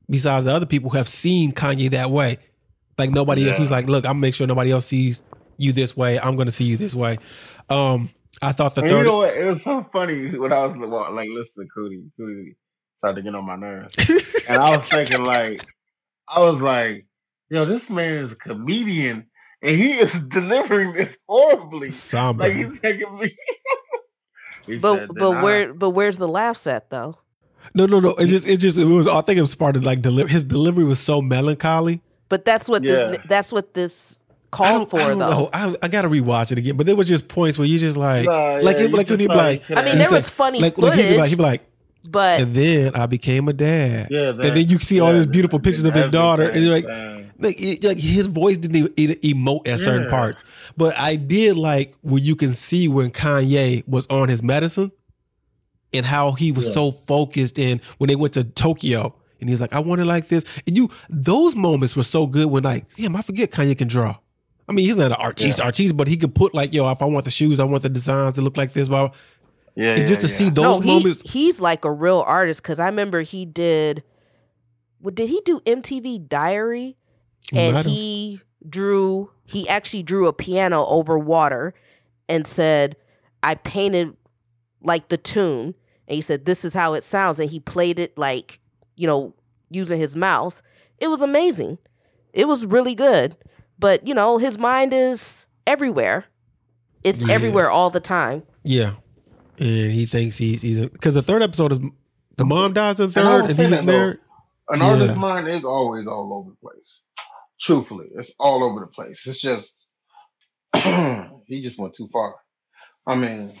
besides 0.09 0.45
the 0.45 0.53
other 0.53 0.65
people 0.65 0.89
who 0.89 0.97
have 0.97 1.09
seen 1.09 1.51
Kanye 1.51 1.89
that 1.91 2.11
way. 2.11 2.37
Like 2.97 3.09
nobody 3.09 3.47
else. 3.49 3.57
He's 3.57 3.71
like, 3.71 3.87
look, 3.87 4.05
I'm 4.05 4.19
make 4.21 4.33
sure 4.35 4.45
nobody 4.47 4.71
else 4.71 4.85
sees 4.85 5.21
you 5.57 5.71
this 5.73 5.97
way. 5.97 6.19
I'm 6.19 6.35
gonna 6.37 6.51
see 6.51 6.65
you 6.65 6.77
this 6.77 6.93
way. 6.95 7.17
Um, 7.69 8.09
I 8.41 8.51
thought 8.53 8.75
the 8.75 8.81
and 8.81 8.89
third. 8.91 8.97
you 8.99 9.03
know 9.05 9.17
what? 9.17 9.35
It 9.35 9.45
was 9.45 9.63
so 9.63 9.85
funny 9.91 10.37
when 10.37 10.51
I 10.53 10.65
was 10.65 10.77
like 11.13 11.29
listening 11.29 11.67
to 11.67 11.79
Coodie. 11.79 12.09
Coodie 12.19 12.55
started 12.97 13.17
to 13.17 13.21
get 13.23 13.35
on 13.35 13.45
my 13.45 13.55
nerves, 13.55 13.95
and 14.47 14.57
I 14.57 14.77
was 14.77 14.87
thinking 14.87 15.23
like, 15.23 15.63
I 16.27 16.39
was 16.41 16.59
like, 16.61 17.05
yo, 17.49 17.65
this 17.65 17.89
man 17.89 18.17
is 18.25 18.31
a 18.31 18.35
comedian, 18.35 19.25
and 19.61 19.75
he 19.77 19.93
is 19.93 20.11
delivering 20.29 20.93
this 20.93 21.17
horribly. 21.27 21.91
Somber. 21.91 22.43
Like 22.47 22.55
he's 22.55 22.79
taking 22.81 23.17
me. 23.19 23.35
He 24.67 24.77
But 24.77 24.95
said, 24.99 25.07
but 25.07 25.17
"Then 25.31 25.37
I- 25.37 25.43
where 25.43 25.73
but 25.73 25.89
where's 25.89 26.17
the 26.17 26.27
laughs 26.27 26.67
at 26.67 26.91
though? 26.91 27.17
No, 27.73 27.87
no, 27.87 27.99
no. 27.99 28.09
It 28.15 28.27
just, 28.27 28.47
it 28.47 28.57
just, 28.57 28.77
it 28.77 28.85
was. 28.85 29.07
I 29.07 29.21
think 29.21 29.39
it 29.39 29.41
was 29.41 29.55
part 29.55 29.75
of 29.75 29.83
like 29.83 30.03
deli- 30.03 30.27
his 30.27 30.43
delivery 30.43 30.83
was 30.83 30.99
so 30.99 31.19
melancholy. 31.21 31.99
But 32.29 32.45
that's 32.45 32.69
what 32.69 32.83
Yeah. 32.83 33.07
this 33.07 33.19
that's 33.27 33.51
what 33.51 33.73
this 33.73 34.19
I 34.19 34.20
called 34.51 34.69
don't, 34.71 34.89
for 34.89 34.99
I 35.01 35.07
don't 35.07 35.19
though. 35.19 35.29
know. 35.29 35.49
I, 35.53 35.73
I 35.81 35.87
gotta 35.87 36.09
rewatch 36.09 36.51
it 36.51 36.57
again. 36.57 36.75
But 36.77 36.85
there 36.85 36.95
was 36.95 37.07
just 37.07 37.27
points 37.27 37.57
where 37.57 37.67
you 37.67 37.79
just 37.79 37.97
like, 37.97 38.25
Nah, 38.25 38.59
like, 38.61 38.77
yeah, 38.77 38.83
it, 38.83 38.89
you 38.91 38.97
like 38.97 39.09
when 39.09 39.19
he'd 39.19 39.27
be 39.29 39.33
like, 39.35 39.63
I 39.71 39.75
mean, 39.83 39.93
he 39.93 39.97
there 39.99 40.09
said- 40.09 40.15
was 40.15 40.29
funny 40.29 40.59
like, 40.59 40.77
like 40.77 40.93
he'd 40.95 41.01
be 41.03 41.07
like, 41.09 41.15
footage. 41.17 41.29
he'd 41.29 41.35
be 41.37 41.43
like, 41.43 41.65
But 42.09 42.41
and 42.41 42.53
then 42.53 42.95
I 42.95 43.05
became 43.05 43.47
a 43.47 43.53
dad. 43.53 44.07
Yeah, 44.11 44.29
and 44.29 44.41
then 44.41 44.67
you 44.67 44.79
see 44.79 44.99
all 44.99 45.13
these 45.13 45.25
beautiful 45.25 45.59
that- 45.59 45.63
pictures 45.63 45.85
of 45.85 45.93
his 45.93 46.07
daughter, 46.07 46.49
and 46.49 46.63
you're 46.63 46.73
like, 46.73 46.85
like, 47.39 47.55
it- 47.61 47.83
like 47.83 47.97
his 47.99 48.27
voice 48.27 48.57
didn't 48.57 48.75
even, 48.77 48.93
even 48.97 49.15
emote 49.17 49.67
at 49.67 49.79
certain 49.79 50.03
Yeah. 50.03 50.09
parts. 50.09 50.43
But 50.77 50.97
I 50.97 51.15
did 51.15 51.57
like 51.57 51.95
where 52.01 52.21
you 52.21 52.35
can 52.35 52.53
see 52.53 52.87
when 52.87 53.09
Kanye 53.11 53.87
was 53.87 54.05
on 54.07 54.29
his 54.29 54.43
medicine 54.43 54.91
and 55.93 56.05
how 56.05 56.31
he 56.33 56.51
was 56.51 56.67
Yeah. 56.67 56.73
so 56.73 56.91
focused. 56.91 57.57
And 57.59 57.81
when 57.97 58.07
they 58.09 58.15
went 58.15 58.33
to 58.35 58.43
Tokyo, 58.43 59.15
and 59.39 59.49
he's 59.49 59.59
like, 59.59 59.73
I 59.73 59.79
want 59.79 60.01
it 60.01 60.05
like 60.05 60.27
this. 60.27 60.43
And 60.67 60.77
you, 60.77 60.89
those 61.09 61.55
moments 61.55 61.95
were 61.95 62.03
so 62.03 62.27
good 62.27 62.45
when 62.45 62.63
like, 62.63 62.93
damn, 62.95 63.15
I 63.15 63.21
forget 63.23 63.49
Kanye 63.51 63.77
can 63.77 63.87
draw. 63.87 64.17
I 64.71 64.73
mean, 64.73 64.85
he's 64.85 64.95
not 64.95 65.07
an 65.07 65.13
artiste, 65.13 65.59
Yeah. 65.59 65.65
artiste, 65.65 65.97
but 65.97 66.07
he 66.07 66.15
could 66.15 66.33
put 66.33 66.53
like, 66.53 66.73
yo, 66.73 66.89
if 66.91 67.01
I 67.01 67.05
want 67.05 67.25
the 67.25 67.31
shoes, 67.31 67.59
I 67.59 67.65
want 67.65 67.83
the 67.83 67.89
designs 67.89 68.35
to 68.35 68.41
look 68.41 68.55
like 68.55 68.71
this. 68.71 68.87
Well, 68.87 69.13
yeah, 69.75 69.95
and 69.95 70.07
just 70.07 70.21
to 70.21 70.27
yeah, 70.27 70.35
see 70.35 70.45
those 70.49 70.63
no, 70.63 70.79
he, 70.79 70.87
moments, 70.95 71.21
he's 71.25 71.59
like 71.59 71.83
a 71.83 71.91
real 71.91 72.23
artist 72.25 72.61
because 72.63 72.79
I 72.79 72.85
remember 72.85 73.19
he 73.21 73.45
did. 73.45 74.01
What 74.99 75.15
did 75.15 75.27
he 75.27 75.41
do? 75.43 75.59
MTV 75.61 76.29
Diary, 76.29 76.95
and 77.51 77.85
he 77.85 78.39
drew. 78.67 79.31
He 79.45 79.67
actually 79.67 80.03
drew 80.03 80.27
a 80.27 80.33
piano 80.33 80.85
over 80.85 81.19
water, 81.19 81.73
and 82.29 82.47
said, 82.47 82.95
"I 83.43 83.55
painted 83.55 84.15
like 84.81 85.09
the 85.09 85.17
tune." 85.17 85.75
And 86.07 86.15
he 86.15 86.21
said, 86.21 86.45
"This 86.45 86.63
is 86.63 86.73
how 86.73 86.93
it 86.93 87.03
sounds," 87.03 87.39
and 87.39 87.49
he 87.49 87.59
played 87.59 87.99
it 87.99 88.17
like 88.17 88.59
you 88.95 89.07
know 89.07 89.33
using 89.69 89.99
his 89.99 90.15
mouth. 90.15 90.61
It 90.97 91.07
was 91.07 91.21
amazing. 91.21 91.77
It 92.31 92.47
was 92.47 92.65
really 92.65 92.95
good. 92.95 93.35
But 93.81 94.07
you 94.07 94.13
know, 94.13 94.37
his 94.37 94.57
mind 94.57 94.93
is 94.93 95.45
everywhere. 95.67 96.23
It's 97.03 97.21
Yeah. 97.27 97.33
everywhere 97.33 97.69
all 97.69 97.89
the 97.89 97.99
time. 97.99 98.43
yeah, 98.63 98.93
and 99.59 99.91
he 99.91 100.05
thinks 100.05 100.37
he's 100.37 100.61
he's 100.61 100.79
because 100.85 101.15
the 101.15 101.21
third 101.23 101.43
episode 101.43 101.73
is 101.73 101.79
the 102.37 102.45
mom 102.45 102.71
dies 102.73 102.99
in 103.01 103.09
the 103.11 103.19
And 103.19 103.27
third, 103.29 103.45
and 103.49 103.57
saying 103.57 103.71
he's 103.71 103.81
married. 103.81 104.19
An 104.69 104.79
Yeah. 104.79 104.85
artist's 104.91 105.17
mind 105.17 105.47
is 105.49 105.65
always 105.65 106.07
all 106.07 106.33
over 106.33 106.51
the 106.51 106.57
place. 106.69 107.01
Truthfully, 107.59 108.07
it's 108.15 108.31
all 108.39 108.63
over 108.63 108.79
the 108.79 108.87
place. 108.87 109.19
It's 109.25 109.41
just 109.41 109.73
he 111.47 111.61
just 111.61 111.77
went 111.79 111.95
too 111.95 112.07
far. 112.13 112.35
I 113.07 113.15
mean, 113.15 113.57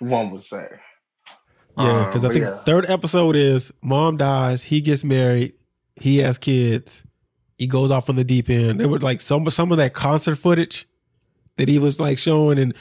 one 0.00 0.30
would 0.32 0.44
say. 0.44 0.66
Yeah, 1.78 2.00
Um, 2.00 2.06
because 2.06 2.24
I 2.24 2.28
think 2.28 2.44
yeah. 2.44 2.58
third 2.64 2.88
episode 2.90 3.34
is 3.36 3.72
mom 3.82 4.16
dies, 4.16 4.62
he 4.62 4.80
gets 4.80 5.02
married, 5.04 5.54
he 5.96 6.18
has 6.18 6.38
kids, 6.38 7.04
he 7.58 7.66
goes 7.66 7.90
off 7.90 8.08
on 8.10 8.16
the 8.16 8.24
deep 8.24 8.50
end. 8.50 8.80
There 8.80 8.88
was 8.88 9.02
like 9.02 9.20
some 9.20 9.48
some 9.50 9.70
of 9.72 9.78
that 9.78 9.94
concert 9.94 10.36
footage 10.36 10.86
that 11.56 11.68
he 11.68 11.78
was 11.78 12.00
like 12.00 12.18
showing 12.18 12.58
and 12.58 12.74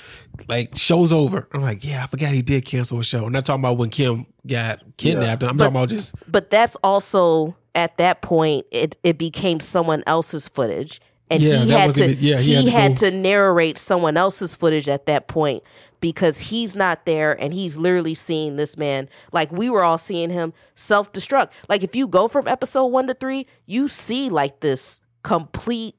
like 0.47 0.75
shows 0.75 1.11
over. 1.11 1.47
I'm 1.53 1.61
like, 1.61 1.83
yeah, 1.85 2.03
I 2.03 2.07
forgot 2.07 2.31
he 2.33 2.41
did 2.41 2.65
cancel 2.65 2.99
a 2.99 3.03
show. 3.03 3.25
I'm 3.25 3.31
not 3.31 3.45
talking 3.45 3.61
about 3.61 3.77
when 3.77 3.89
Kim 3.89 4.25
got 4.47 4.81
kidnapped. 4.97 5.43
I'm 5.43 5.57
But- 5.57 5.65
talking 5.65 5.77
about 5.77 5.89
just 5.89 6.15
but 6.31 6.49
that's 6.49 6.75
also 6.83 7.55
at 7.75 7.97
that 7.97 8.21
point 8.21 8.65
it 8.71 8.97
it 9.03 9.17
became 9.17 9.59
someone 9.59 10.03
else's 10.07 10.47
footage 10.47 11.01
and 11.31 11.41
Yeah, 11.41 11.57
he 11.57 11.69
had 11.71 11.95
to 11.95 12.13
yeah, 12.15 12.37
he 12.39 12.55
he, 12.55 12.55
had 12.55 12.65
to 12.65 12.71
had, 12.71 12.97
to 12.97 13.11
narrate 13.11 13.77
someone 13.77 14.17
else's 14.17 14.53
footage 14.55 14.87
at 14.89 15.05
that 15.07 15.27
point 15.27 15.63
because 16.03 16.37
he's 16.37 16.75
not 16.75 17.05
there 17.05 17.31
and 17.41 17.53
he's 17.53 17.77
literally 17.77 18.13
seeing 18.13 18.57
this 18.57 18.75
man 18.75 19.07
like 19.31 19.49
we 19.53 19.69
were 19.69 19.85
all 19.85 19.97
seeing 19.97 20.29
him 20.29 20.51
self-destruct 20.75 21.47
like 21.69 21.81
if 21.81 21.95
you 21.95 22.05
go 22.09 22.27
from 22.27 22.45
episode 22.45 22.87
1 22.87 23.07
to 23.07 23.13
3 23.13 23.47
you 23.65 23.87
see 23.87 24.29
like 24.29 24.59
this 24.59 24.99
complete 25.23 25.95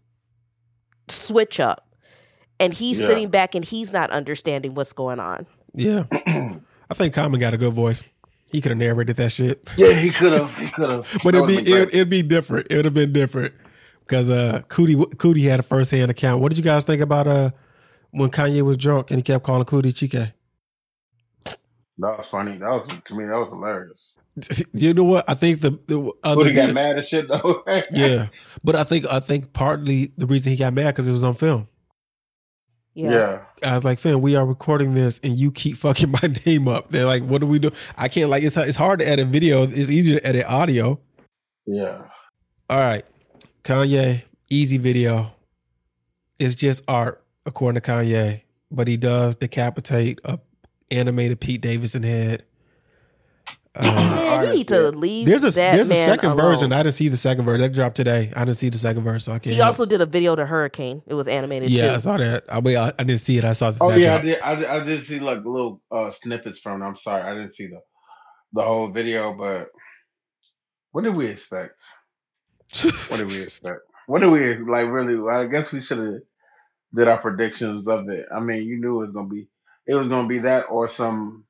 switch 1.08 1.58
up 1.58 1.88
and 2.60 2.74
he's 2.74 3.00
Yeah. 3.00 3.06
sitting 3.06 3.28
back 3.30 3.54
and 3.54 3.64
he's 3.64 3.92
not 3.94 4.10
understanding 4.10 4.74
what's 4.74 4.92
going 4.92 5.18
on 5.20 5.46
yeah. 5.74 6.04
I 6.12 6.94
think 6.94 7.14
Common 7.14 7.40
got 7.40 7.52
a 7.54 7.56
good 7.56 7.72
voice. 7.72 8.04
He 8.52 8.60
could 8.60 8.70
have 8.70 8.78
narrated 8.78 9.16
that 9.16 9.32
shit. 9.32 9.66
yeah, 9.76 9.94
he 9.94 10.10
could 10.10 10.32
have. 10.32 10.54
He 10.56 10.68
could 10.68 10.88
have. 10.88 11.18
But 11.24 11.34
it'd 11.34 11.48
be 11.48 11.56
it, 11.56 11.88
it'd 11.92 12.10
be 12.10 12.22
different. 12.22 12.68
It 12.70 12.76
would 12.76 12.84
have 12.84 12.94
been 12.94 13.12
different 13.12 13.54
because 14.06 14.30
uh, 14.30 14.62
Coodie 14.68 14.94
Coodie 15.16 15.48
had 15.50 15.58
a 15.58 15.64
first 15.64 15.90
hand 15.90 16.12
account. 16.12 16.40
What 16.42 16.50
did 16.50 16.58
you 16.58 16.62
guys 16.62 16.84
think 16.84 17.00
about 17.02 17.26
uh 17.26 17.50
when 18.14 18.30
Kanye 18.30 18.62
was 18.62 18.76
drunk 18.78 19.10
and 19.10 19.18
he 19.18 19.22
kept 19.22 19.44
calling 19.44 19.64
Coodie 19.64 19.92
Chike? 19.92 20.32
that 21.98 22.18
was 22.18 22.26
funny. 22.26 22.56
That 22.58 22.70
was 22.70 22.88
to 23.06 23.14
me. 23.14 23.24
That 23.26 23.36
was 23.36 23.48
hilarious. 23.50 24.12
You 24.72 24.94
know 24.94 25.04
what? 25.04 25.24
I 25.30 25.34
think 25.34 25.60
the 25.60 25.78
the 25.86 26.10
other 26.24 26.38
Would 26.38 26.46
he 26.48 26.54
got 26.54 26.72
mad 26.74 26.98
as 26.98 27.06
shit 27.08 27.28
though? 27.28 27.62
yeah, 27.92 28.28
but 28.64 28.74
I 28.74 28.82
think 28.82 29.06
I 29.06 29.20
think 29.20 29.52
partly 29.52 30.12
the 30.18 30.26
reason 30.26 30.50
he 30.50 30.56
got 30.56 30.74
mad 30.74 30.92
because 30.94 31.06
it 31.06 31.12
was 31.12 31.22
on 31.22 31.34
film. 31.34 31.68
yeah, 32.94 33.40
yeah. 33.62 33.70
I 33.70 33.74
was 33.76 33.84
like, 33.84 34.00
"Fam, 34.00 34.20
we 34.20 34.34
are 34.34 34.44
recording 34.44 34.94
this, 34.94 35.20
and 35.22 35.36
you 35.36 35.52
keep 35.52 35.76
fucking 35.84 36.10
my 36.10 36.34
name 36.46 36.66
up." 36.66 36.90
They're 36.90 37.04
like, 37.06 37.22
"What 37.22 37.42
do 37.42 37.46
we 37.46 37.60
do?" 37.60 37.70
I 37.96 38.08
can't 38.08 38.28
like 38.28 38.42
it's 38.42 38.56
it's 38.56 38.76
hard 38.76 38.98
to 39.00 39.08
edit 39.08 39.28
video. 39.28 39.62
It's 39.62 39.90
easier 39.90 40.18
to 40.18 40.26
edit 40.26 40.46
audio. 40.46 40.98
Yeah. 41.66 42.02
All 42.68 42.78
right, 42.78 43.04
Kanye, 43.62 44.24
easy 44.50 44.78
video. 44.78 45.30
It's 46.40 46.56
just 46.56 46.82
art, 46.88 47.23
according 47.46 47.80
to 47.80 47.90
Kanye, 47.90 48.42
but 48.70 48.88
he 48.88 48.96
does 48.96 49.36
decapitate 49.36 50.20
a 50.24 50.38
animated 50.90 51.40
Pete 51.40 51.60
Davidson 51.60 52.02
head. 52.02 52.44
Um, 53.76 53.86
Man, 53.92 54.46
you 54.46 54.52
need 54.54 54.68
to 54.68 54.90
leave. 54.90 55.26
there's 55.26 55.42
a 55.42 55.50
that 55.50 55.74
there's 55.74 55.90
a 55.90 55.94
second 55.94 56.30
alone. 56.30 56.52
version. 56.54 56.72
I 56.72 56.84
didn't 56.84 56.94
see 56.94 57.08
the 57.08 57.16
second 57.16 57.44
version. 57.44 57.60
That 57.60 57.72
dropped 57.72 57.96
today. 57.96 58.32
I 58.36 58.44
didn't 58.44 58.58
see 58.58 58.68
the 58.68 58.78
second 58.78 59.02
version, 59.02 59.20
so 59.20 59.32
I 59.32 59.40
can't. 59.40 59.56
He 59.56 59.60
also 59.60 59.84
did 59.84 60.00
a 60.00 60.06
video 60.06 60.36
to 60.36 60.46
Hurricane. 60.46 61.02
It 61.06 61.14
was 61.14 61.26
animated 61.26 61.70
yeah, 61.70 61.94
I 61.94 61.98
saw 61.98 62.16
that. 62.16 62.44
I 62.48 62.60
mean, 62.60 62.76
I, 62.76 62.92
I 62.96 63.02
didn't 63.02 63.18
see 63.18 63.36
it. 63.36 63.44
I 63.44 63.52
saw 63.52 63.72
that. 63.72 63.82
Oh 63.82 63.90
that 63.90 63.98
yeah, 63.98 64.14
I 64.14 64.20
did, 64.20 64.40
I 64.40 64.54
did. 64.54 64.64
I 64.66 64.84
did 64.84 65.06
see 65.06 65.18
like 65.18 65.38
little 65.38 65.82
uh, 65.90 66.12
snippets 66.12 66.60
from 66.60 66.82
it. 66.82 66.86
I'm 66.86 66.96
sorry, 66.96 67.22
I 67.22 67.34
didn't 67.34 67.56
see 67.56 67.66
the 67.66 67.80
the 68.52 68.62
whole 68.62 68.92
video. 68.92 69.34
But 69.34 69.70
what 70.92 71.02
did 71.02 71.16
we 71.16 71.26
expect? 71.26 71.74
What 73.08 73.16
did 73.16 73.26
we 73.26 73.42
expect? 73.42 73.80
What 74.06 74.20
did 74.20 74.30
we 74.30 74.56
like? 74.56 74.86
Really? 74.88 75.28
I 75.28 75.46
guess 75.46 75.72
we 75.72 75.82
should 75.82 75.98
have 75.98 76.20
did 76.94 77.08
our 77.08 77.18
predictions 77.18 77.86
of 77.88 78.08
it. 78.08 78.26
I 78.34 78.40
mean, 78.40 78.62
you 78.64 78.78
knew 78.80 78.98
it 78.98 79.06
was 79.06 79.12
gonna 79.12 79.28
be 79.28 79.48
it 79.86 79.94
was 79.94 80.08
gonna 80.08 80.28
be 80.28 80.38
that 80.40 80.62
or 80.70 80.88
some 80.88 81.44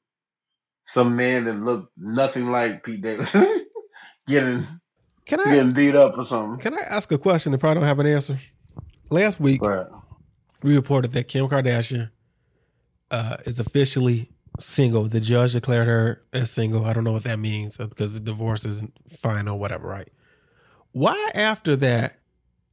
some 0.86 1.16
man 1.16 1.44
that 1.44 1.54
looked 1.54 1.92
nothing 1.96 2.50
like 2.50 2.82
Pete 2.84 3.02
Davis 3.02 3.30
getting 4.28 4.66
Can 5.26 5.40
I 5.40 5.44
getting 5.54 5.72
beat 5.72 5.94
up 5.94 6.16
or 6.18 6.26
something. 6.26 6.60
can 6.60 6.74
I 6.74 6.82
ask 6.82 7.10
a 7.12 7.18
question? 7.18 7.52
and 7.52 7.60
probably 7.60 7.80
don't 7.80 7.88
have 7.88 7.98
an 8.00 8.06
answer. 8.06 8.38
Last 9.10 9.38
week, 9.40 9.60
But 9.60 9.90
we 10.62 10.74
reported 10.74 11.12
that 11.12 11.28
Kim 11.28 11.46
Kardashian 11.48 12.10
uh, 13.10 13.36
is 13.46 13.60
officially 13.60 14.28
single. 14.58 15.04
The 15.04 15.20
judge 15.20 15.52
declared 15.52 15.86
her 15.86 16.22
as 16.32 16.50
single. 16.50 16.84
I 16.84 16.92
don't 16.92 17.04
know 17.04 17.12
what 17.12 17.24
that 17.24 17.38
means 17.38 17.78
uh, 17.78 17.86
because 17.86 18.14
the 18.14 18.20
divorce 18.20 18.64
is 18.64 18.82
fine 19.18 19.46
or 19.48 19.58
whatever, 19.58 19.86
right? 19.88 20.08
Why 20.92 21.30
after 21.34 21.76
that 21.76 22.18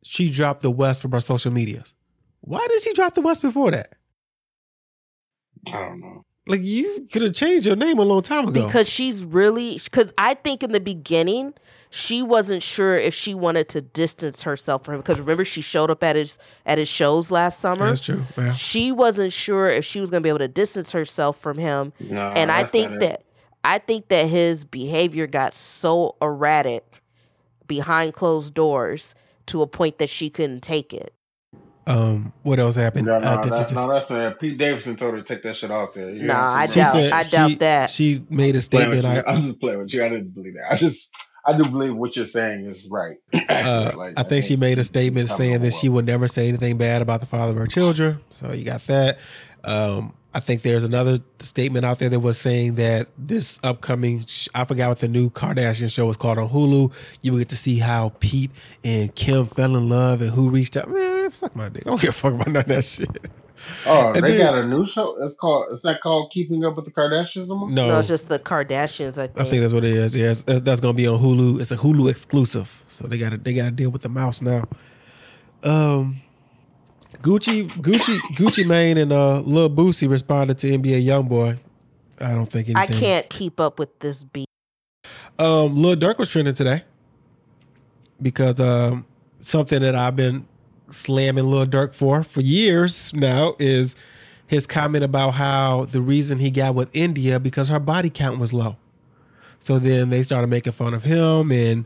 she 0.03 0.29
dropped 0.31 0.61
the 0.61 0.71
West 0.71 1.01
from 1.01 1.11
her 1.11 1.21
social 1.21 1.51
medias? 1.51 1.93
Why 2.41 2.65
did 2.67 2.81
she 2.81 2.93
drop 2.93 3.15
the 3.15 3.21
West 3.21 3.41
before 3.41 3.71
that? 3.71 3.93
I 5.67 5.71
don't 5.71 5.99
know. 5.99 6.25
Like 6.47 6.63
you 6.63 7.07
could 7.11 7.21
have 7.21 7.33
changed 7.33 7.67
your 7.67 7.75
name 7.75 7.99
a 7.99 8.03
long 8.03 8.23
time 8.23 8.47
ago. 8.47 8.65
Because 8.65 8.89
she's 8.89 9.23
really 9.23 9.79
because 9.83 10.11
I 10.17 10.33
think 10.33 10.63
in 10.63 10.71
the 10.71 10.79
beginning 10.79 11.53
she 11.91 12.23
wasn't 12.23 12.63
sure 12.63 12.97
if 12.97 13.13
she 13.13 13.35
wanted 13.35 13.69
to 13.69 13.81
distance 13.81 14.41
herself 14.41 14.83
from 14.83 14.95
him. 14.95 15.01
Because 15.01 15.19
remember 15.19 15.45
she 15.45 15.61
showed 15.61 15.91
up 15.91 16.03
at 16.03 16.15
his 16.15 16.39
at 16.65 16.79
his 16.79 16.89
shows 16.89 17.29
last 17.29 17.59
summer. 17.59 17.89
that's 17.89 18.01
true. 18.01 18.23
Yeah. 18.35 18.53
She 18.53 18.91
wasn't 18.91 19.33
sure 19.33 19.69
if 19.69 19.85
she 19.85 19.99
was 19.99 20.09
going 20.09 20.21
to 20.23 20.25
be 20.25 20.29
able 20.29 20.39
to 20.39 20.47
distance 20.47 20.91
herself 20.91 21.39
from 21.39 21.59
him, 21.59 21.93
No, 21.99 22.31
and 22.31 22.51
I 22.51 22.63
think 22.65 22.99
that 23.01 23.23
I 23.63 23.77
think 23.77 24.07
that 24.07 24.27
his 24.27 24.63
behavior 24.63 25.27
got 25.27 25.53
so 25.53 26.15
erratic 26.21 27.03
behind 27.67 28.13
closed 28.13 28.55
doors 28.55 29.13
to 29.45 29.61
a 29.61 29.67
point 29.67 29.99
that 29.99 30.09
she 30.09 30.29
couldn't 30.31 30.61
take 30.61 30.91
it. 30.91 31.13
Um. 31.87 32.31
What 32.43 32.59
else 32.59 32.75
happened? 32.75 33.07
No, 33.07 33.17
no, 33.17 33.25
Uh, 33.25 33.41
that, 33.41 33.67
t- 33.67 33.73
t- 33.73 33.81
no, 33.81 33.91
that's 33.91 34.09
not. 34.09 34.39
Pete 34.39 34.57
Davidson 34.57 34.95
told 34.97 35.13
her 35.15 35.21
to 35.21 35.27
take 35.27 35.43
that 35.43 35.57
shit 35.57 35.71
off 35.71 35.93
there. 35.95 36.11
You 36.11 36.23
Nah, 36.23 36.53
I 36.53 36.65
she 36.67 36.79
doubt- 36.79 36.91
said 36.93 37.11
I 37.11 37.23
doubt 37.23 37.49
she, 37.49 37.55
that. 37.55 37.89
She 37.89 38.25
made 38.29 38.55
a 38.55 38.61
statement. 38.61 39.05
I 39.05 39.23
I'm 39.25 39.41
just 39.47 39.59
playing 39.59 39.79
with 39.79 39.93
you. 39.93 40.03
I 40.05 40.09
didn't 40.09 40.35
believe 40.35 40.53
that. 40.53 40.71
I 40.73 40.77
just, 40.77 40.97
I 41.45 41.57
do 41.57 41.63
believe 41.65 41.95
what 41.95 42.15
you're 42.15 42.27
saying 42.27 42.67
is 42.67 42.85
right. 42.89 43.17
Uh, 43.33 43.91
Like, 43.97 44.13
I 44.17 44.23
think 44.23 44.45
she 44.45 44.55
made 44.55 44.77
a 44.77 44.83
statement 44.83 45.29
saying 45.29 45.61
that 45.61 45.73
she 45.73 45.87
coming 45.87 45.95
would 45.95 46.05
never 46.05 46.27
say 46.27 46.47
anything 46.47 46.77
bad 46.77 47.01
about 47.01 47.19
the 47.19 47.25
father 47.27 47.51
of 47.53 47.57
her 47.57 47.67
children. 47.67 48.19
So 48.29 48.51
you 48.51 48.63
got 48.63 48.85
that. 48.87 49.17
Um, 49.63 50.13
I 50.33 50.39
think 50.39 50.61
there's 50.61 50.85
another 50.85 51.19
statement 51.39 51.83
out 51.85 51.99
there 51.99 52.07
that 52.07 52.19
was 52.21 52.37
saying 52.37 52.75
that 52.75 53.09
this 53.17 53.59
upcoming, 53.63 54.25
I 54.55 54.63
forgot 54.63 54.87
what 54.89 54.99
the 54.99 55.09
new 55.09 55.29
Kardashian 55.29 55.91
show 55.91 56.07
is 56.09 56.15
called 56.15 56.37
on 56.37 56.47
Hulu. 56.49 56.93
You 57.21 57.31
will 57.33 57.39
get 57.39 57.49
to 57.49 57.57
see 57.57 57.79
how 57.79 58.13
Pete 58.21 58.49
and 58.83 59.13
Kim 59.13 59.45
fell 59.45 59.75
in 59.75 59.89
love 59.89 60.21
and 60.21 60.31
who 60.31 60.49
reached 60.49 60.77
out. 60.77 60.89
Man, 60.89 61.10
fuck 61.31 61.55
my 61.55 61.69
dick. 61.69 61.83
I 61.85 61.89
don't 61.89 62.01
give 62.01 62.09
a 62.11 62.13
fuck 62.13 62.33
about 62.33 62.47
none 62.47 62.57
of 62.63 62.67
that 62.67 62.85
shit. 62.85 63.09
Oh, 63.85 64.11
And 64.15 64.23
they 64.23 64.37
then- 64.37 64.39
got 64.39 64.55
a 64.55 64.65
new 64.65 64.85
show. 64.85 65.15
It's 65.23 65.35
called. 65.35 65.67
It's 65.71 65.83
not 65.83 66.01
called 66.01 66.31
Keeping 66.31 66.63
Up 66.65 66.75
with 66.75 66.85
the 66.85 66.91
Kardashians 66.91 67.47
no. 67.47 67.65
No, 67.67 67.87
No, 67.89 67.99
it's 67.99 68.07
just 68.07 68.27
the 68.29 68.39
Kardashians. 68.39 69.17
I 69.17 69.27
think. 69.27 69.39
I 69.39 69.43
think 69.49 69.61
that's 69.61 69.73
what 69.73 69.83
it 69.85 69.93
is. 69.95 70.15
Yes, 70.15 70.43
that's, 70.43 70.61
that's 70.61 70.81
gonna 70.81 70.93
be 70.93 71.07
on 71.07 71.19
Hulu. 71.19 71.61
It's 71.61 71.71
a 71.71 71.77
Hulu 71.77 72.09
exclusive, 72.09 72.83
so 72.87 73.07
they 73.07 73.17
got 73.17 73.29
to 73.31 73.37
they 73.37 73.53
got 73.53 73.65
to 73.65 73.71
deal 73.71 73.89
with 73.89 74.01
the 74.01 74.09
mouse 74.09 74.41
now. 74.41 74.67
Um, 75.63 76.21
Gucci, 77.21 77.69
Gucci, 77.81 78.17
Gucci 78.35 78.65
Mane 78.65 78.97
and 78.97 79.11
uh, 79.13 79.41
Lil 79.41 79.69
Boosie 79.69 80.09
responded 80.09 80.57
to 80.59 80.67
NBA 80.67 81.05
YoungBoy. 81.05 81.59
I 82.19 82.33
don't 82.33 82.47
think 82.47 82.69
anything. 82.69 82.95
I 82.95 82.99
can't 82.99 83.29
keep 83.29 83.59
up 83.59 83.77
with 83.77 83.99
this 83.99 84.23
beat. 84.23 84.47
Um, 85.37 85.75
Lil 85.75 85.95
Durk 85.95 86.17
was 86.17 86.29
trending 86.29 86.53
today 86.55 86.83
because 88.21 88.59
um, 88.59 89.05
something 89.39 89.81
that 89.81 89.95
I've 89.95 90.15
been 90.15 90.47
slamming 90.93 91.45
Lil 91.47 91.65
Durk 91.65 91.93
for 91.93 92.23
for 92.23 92.41
years 92.41 93.13
now 93.13 93.55
is 93.59 93.95
his 94.47 94.67
comment 94.67 95.03
about 95.03 95.31
how 95.31 95.85
the 95.85 96.01
reason 96.01 96.39
he 96.39 96.51
got 96.51 96.75
with 96.75 96.89
India 96.93 97.39
because 97.39 97.69
her 97.69 97.79
body 97.79 98.09
count 98.09 98.39
was 98.39 98.51
low. 98.53 98.75
So 99.59 99.79
then 99.79 100.09
they 100.09 100.23
started 100.23 100.47
making 100.49 100.73
fun 100.73 100.93
of 100.93 101.03
him 101.03 101.51
and 101.51 101.85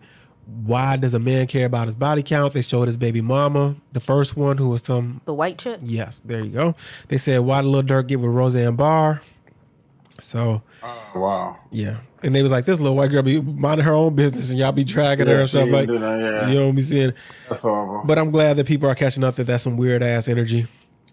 why 0.64 0.96
does 0.96 1.14
a 1.14 1.20
man 1.20 1.48
care 1.48 1.66
about 1.66 1.88
his 1.88 1.96
body 1.96 2.22
count? 2.24 2.54
They 2.54 2.62
showed 2.62 2.88
his 2.88 2.98
baby 2.98 3.20
mama, 3.22 3.76
the 3.94 4.00
first 4.00 4.38
one 4.38 4.58
who 4.58 4.70
was 4.70 4.82
some 4.82 5.22
The 5.26 5.34
white 5.34 5.58
chick. 5.58 5.80
yes, 5.84 6.22
there 6.24 6.44
you 6.44 6.52
go. 6.52 6.76
They 7.08 7.18
said 7.18 7.40
why 7.42 7.62
did 7.62 7.68
Lil 7.68 7.84
Durk 7.84 8.08
get 8.08 8.20
with 8.20 8.32
Roseanne 8.32 8.76
Barr? 8.76 9.22
So 10.22 10.62
Oh, 10.82 11.12
wow. 11.16 11.58
yeah, 11.72 11.98
and 12.24 12.34
they 12.34 12.42
was 12.42 12.52
like, 12.52 12.66
this 12.66 12.80
little 12.80 12.96
white 12.96 13.12
girl 13.12 13.22
be 13.22 13.42
minding 13.42 13.86
her 13.86 13.94
own 13.94 14.16
business, 14.16 14.50
and 14.50 14.58
y'all 14.58 14.72
be 14.72 14.84
dragging 14.84 15.28
her 15.28 15.42
and 15.42 15.50
stuff 15.50 15.70
like, 15.70 15.88
that, 15.88 15.94
yeah. 16.00 16.48
you 16.50 16.56
know 16.56 16.68
what 16.68 16.70
I'm 16.70 16.82
saying. 16.82 17.14
That's 17.50 17.62
horrible. 17.62 18.02
But 18.06 18.18
I'm 18.18 18.32
glad 18.32 18.58
that 18.58 18.66
people 18.66 18.90
are 18.90 18.96
catching 18.96 19.24
up 19.24 19.36
that 19.36 19.44
that's 19.46 19.64
some 19.64 19.78
weird 19.78 20.02
ass 20.04 20.28
energy 20.28 20.68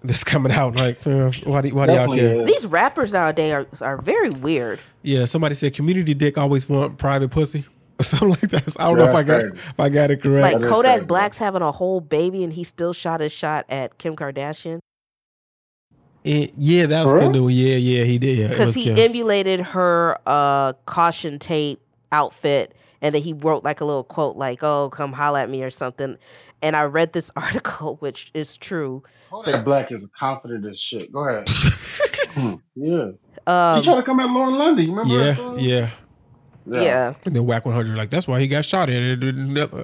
that's 0.05 0.25
coming 0.25 0.53
out. 0.53 0.75
Like, 0.77 1.03
why 1.03 1.31
do 1.63 1.75
why 1.75 1.87
do 1.87 1.93
y'all 1.95 2.15
care? 2.15 2.43
is. 2.43 2.47
These 2.47 2.67
rappers 2.67 3.13
nowadays 3.13 3.53
are 3.53 3.67
are 3.81 4.01
very 4.01 4.31
weird. 4.31 4.81
Yeah, 5.03 5.25
somebody 5.25 5.55
said 5.55 5.75
community 5.75 6.15
dick 6.15 6.39
always 6.39 6.69
want 6.69 6.99
private 6.99 7.31
pussy 7.31 7.65
or 7.99 8.05
something 8.05 8.31
like 8.31 8.41
that. 8.51 8.81
I 8.81 8.89
don't 8.89 8.99
know 8.99 9.09
if 9.09 9.15
I 9.15 9.23
got 9.23 9.43
That's 9.43 9.51
crazy. 9.51 9.69
if 9.71 9.81
I 9.81 9.89
got 9.89 10.11
it 10.11 10.23
correct. 10.23 10.61
Like 10.61 10.69
Kodak. 10.71 11.07
Black's 11.07 11.39
having 11.39 11.63
a 11.63 11.73
whole 11.73 12.01
baby 12.01 12.45
and 12.45 12.53
he 12.53 12.65
still 12.65 12.93
shot 12.93 13.21
his 13.21 13.33
shot 13.33 13.65
at 13.69 13.99
Kim 13.99 14.17
Kardashian 14.17 14.81
And 16.25 16.51
yeah, 16.57 16.87
that 16.87 17.05
was 17.05 17.13
For 17.13 17.19
the 17.21 17.25
real? 17.31 17.33
new. 17.33 17.49
Yeah, 17.49 17.77
yeah, 17.77 18.05
he 18.05 18.19
did. 18.19 18.39
Yeah, 18.39 18.49
because 18.49 18.75
he 18.75 18.85
Kim. 18.85 18.99
emulated 18.99 19.61
her 19.61 20.19
uh 20.27 20.73
caution 20.87 21.39
tape 21.39 21.81
outfit 22.13 22.75
and 23.01 23.15
then 23.15 23.23
he 23.23 23.33
wrote 23.33 23.65
like 23.65 23.81
a 23.81 23.85
little 23.85 24.05
quote 24.05 24.37
like 24.37 24.63
oh 24.63 24.91
come 24.91 25.13
holla 25.13 25.43
at 25.43 25.49
me 25.51 25.63
or 25.63 25.71
something 25.71 26.17
and 26.61 26.77
i 26.77 26.83
read 26.85 27.15
this 27.15 27.31
article 27.37 27.97
which 28.01 28.31
is 28.35 28.57
true 28.59 29.03
Kodak 29.31 29.65
Black 29.65 29.91
is 29.91 30.03
confident 30.19 30.67
as 30.67 30.79
shit. 30.79 31.11
Go 31.11 31.21
ahead. 31.27 31.49
Hmm, 32.35 32.55
yeah. 32.77 33.13
um 33.47 33.79
he 33.79 33.83
tried 33.83 33.97
to 33.97 34.03
come 34.03 34.21
at 34.21 34.29
Lauren 34.29 34.57
London. 34.59 34.85
You 34.85 34.95
remember? 34.95 35.35
that 35.55 35.59
yeah, 35.61 35.91
yeah. 36.67 36.83
yeah. 36.83 37.15
And 37.25 37.35
then 37.35 37.47
Wack 37.47 37.65
100 37.65 37.97
like 37.97 38.11
that's 38.11 38.29
why 38.29 38.41
he 38.41 38.47
got 38.47 38.65
shot 38.67 38.91
at. 38.91 38.97
It 39.03 39.23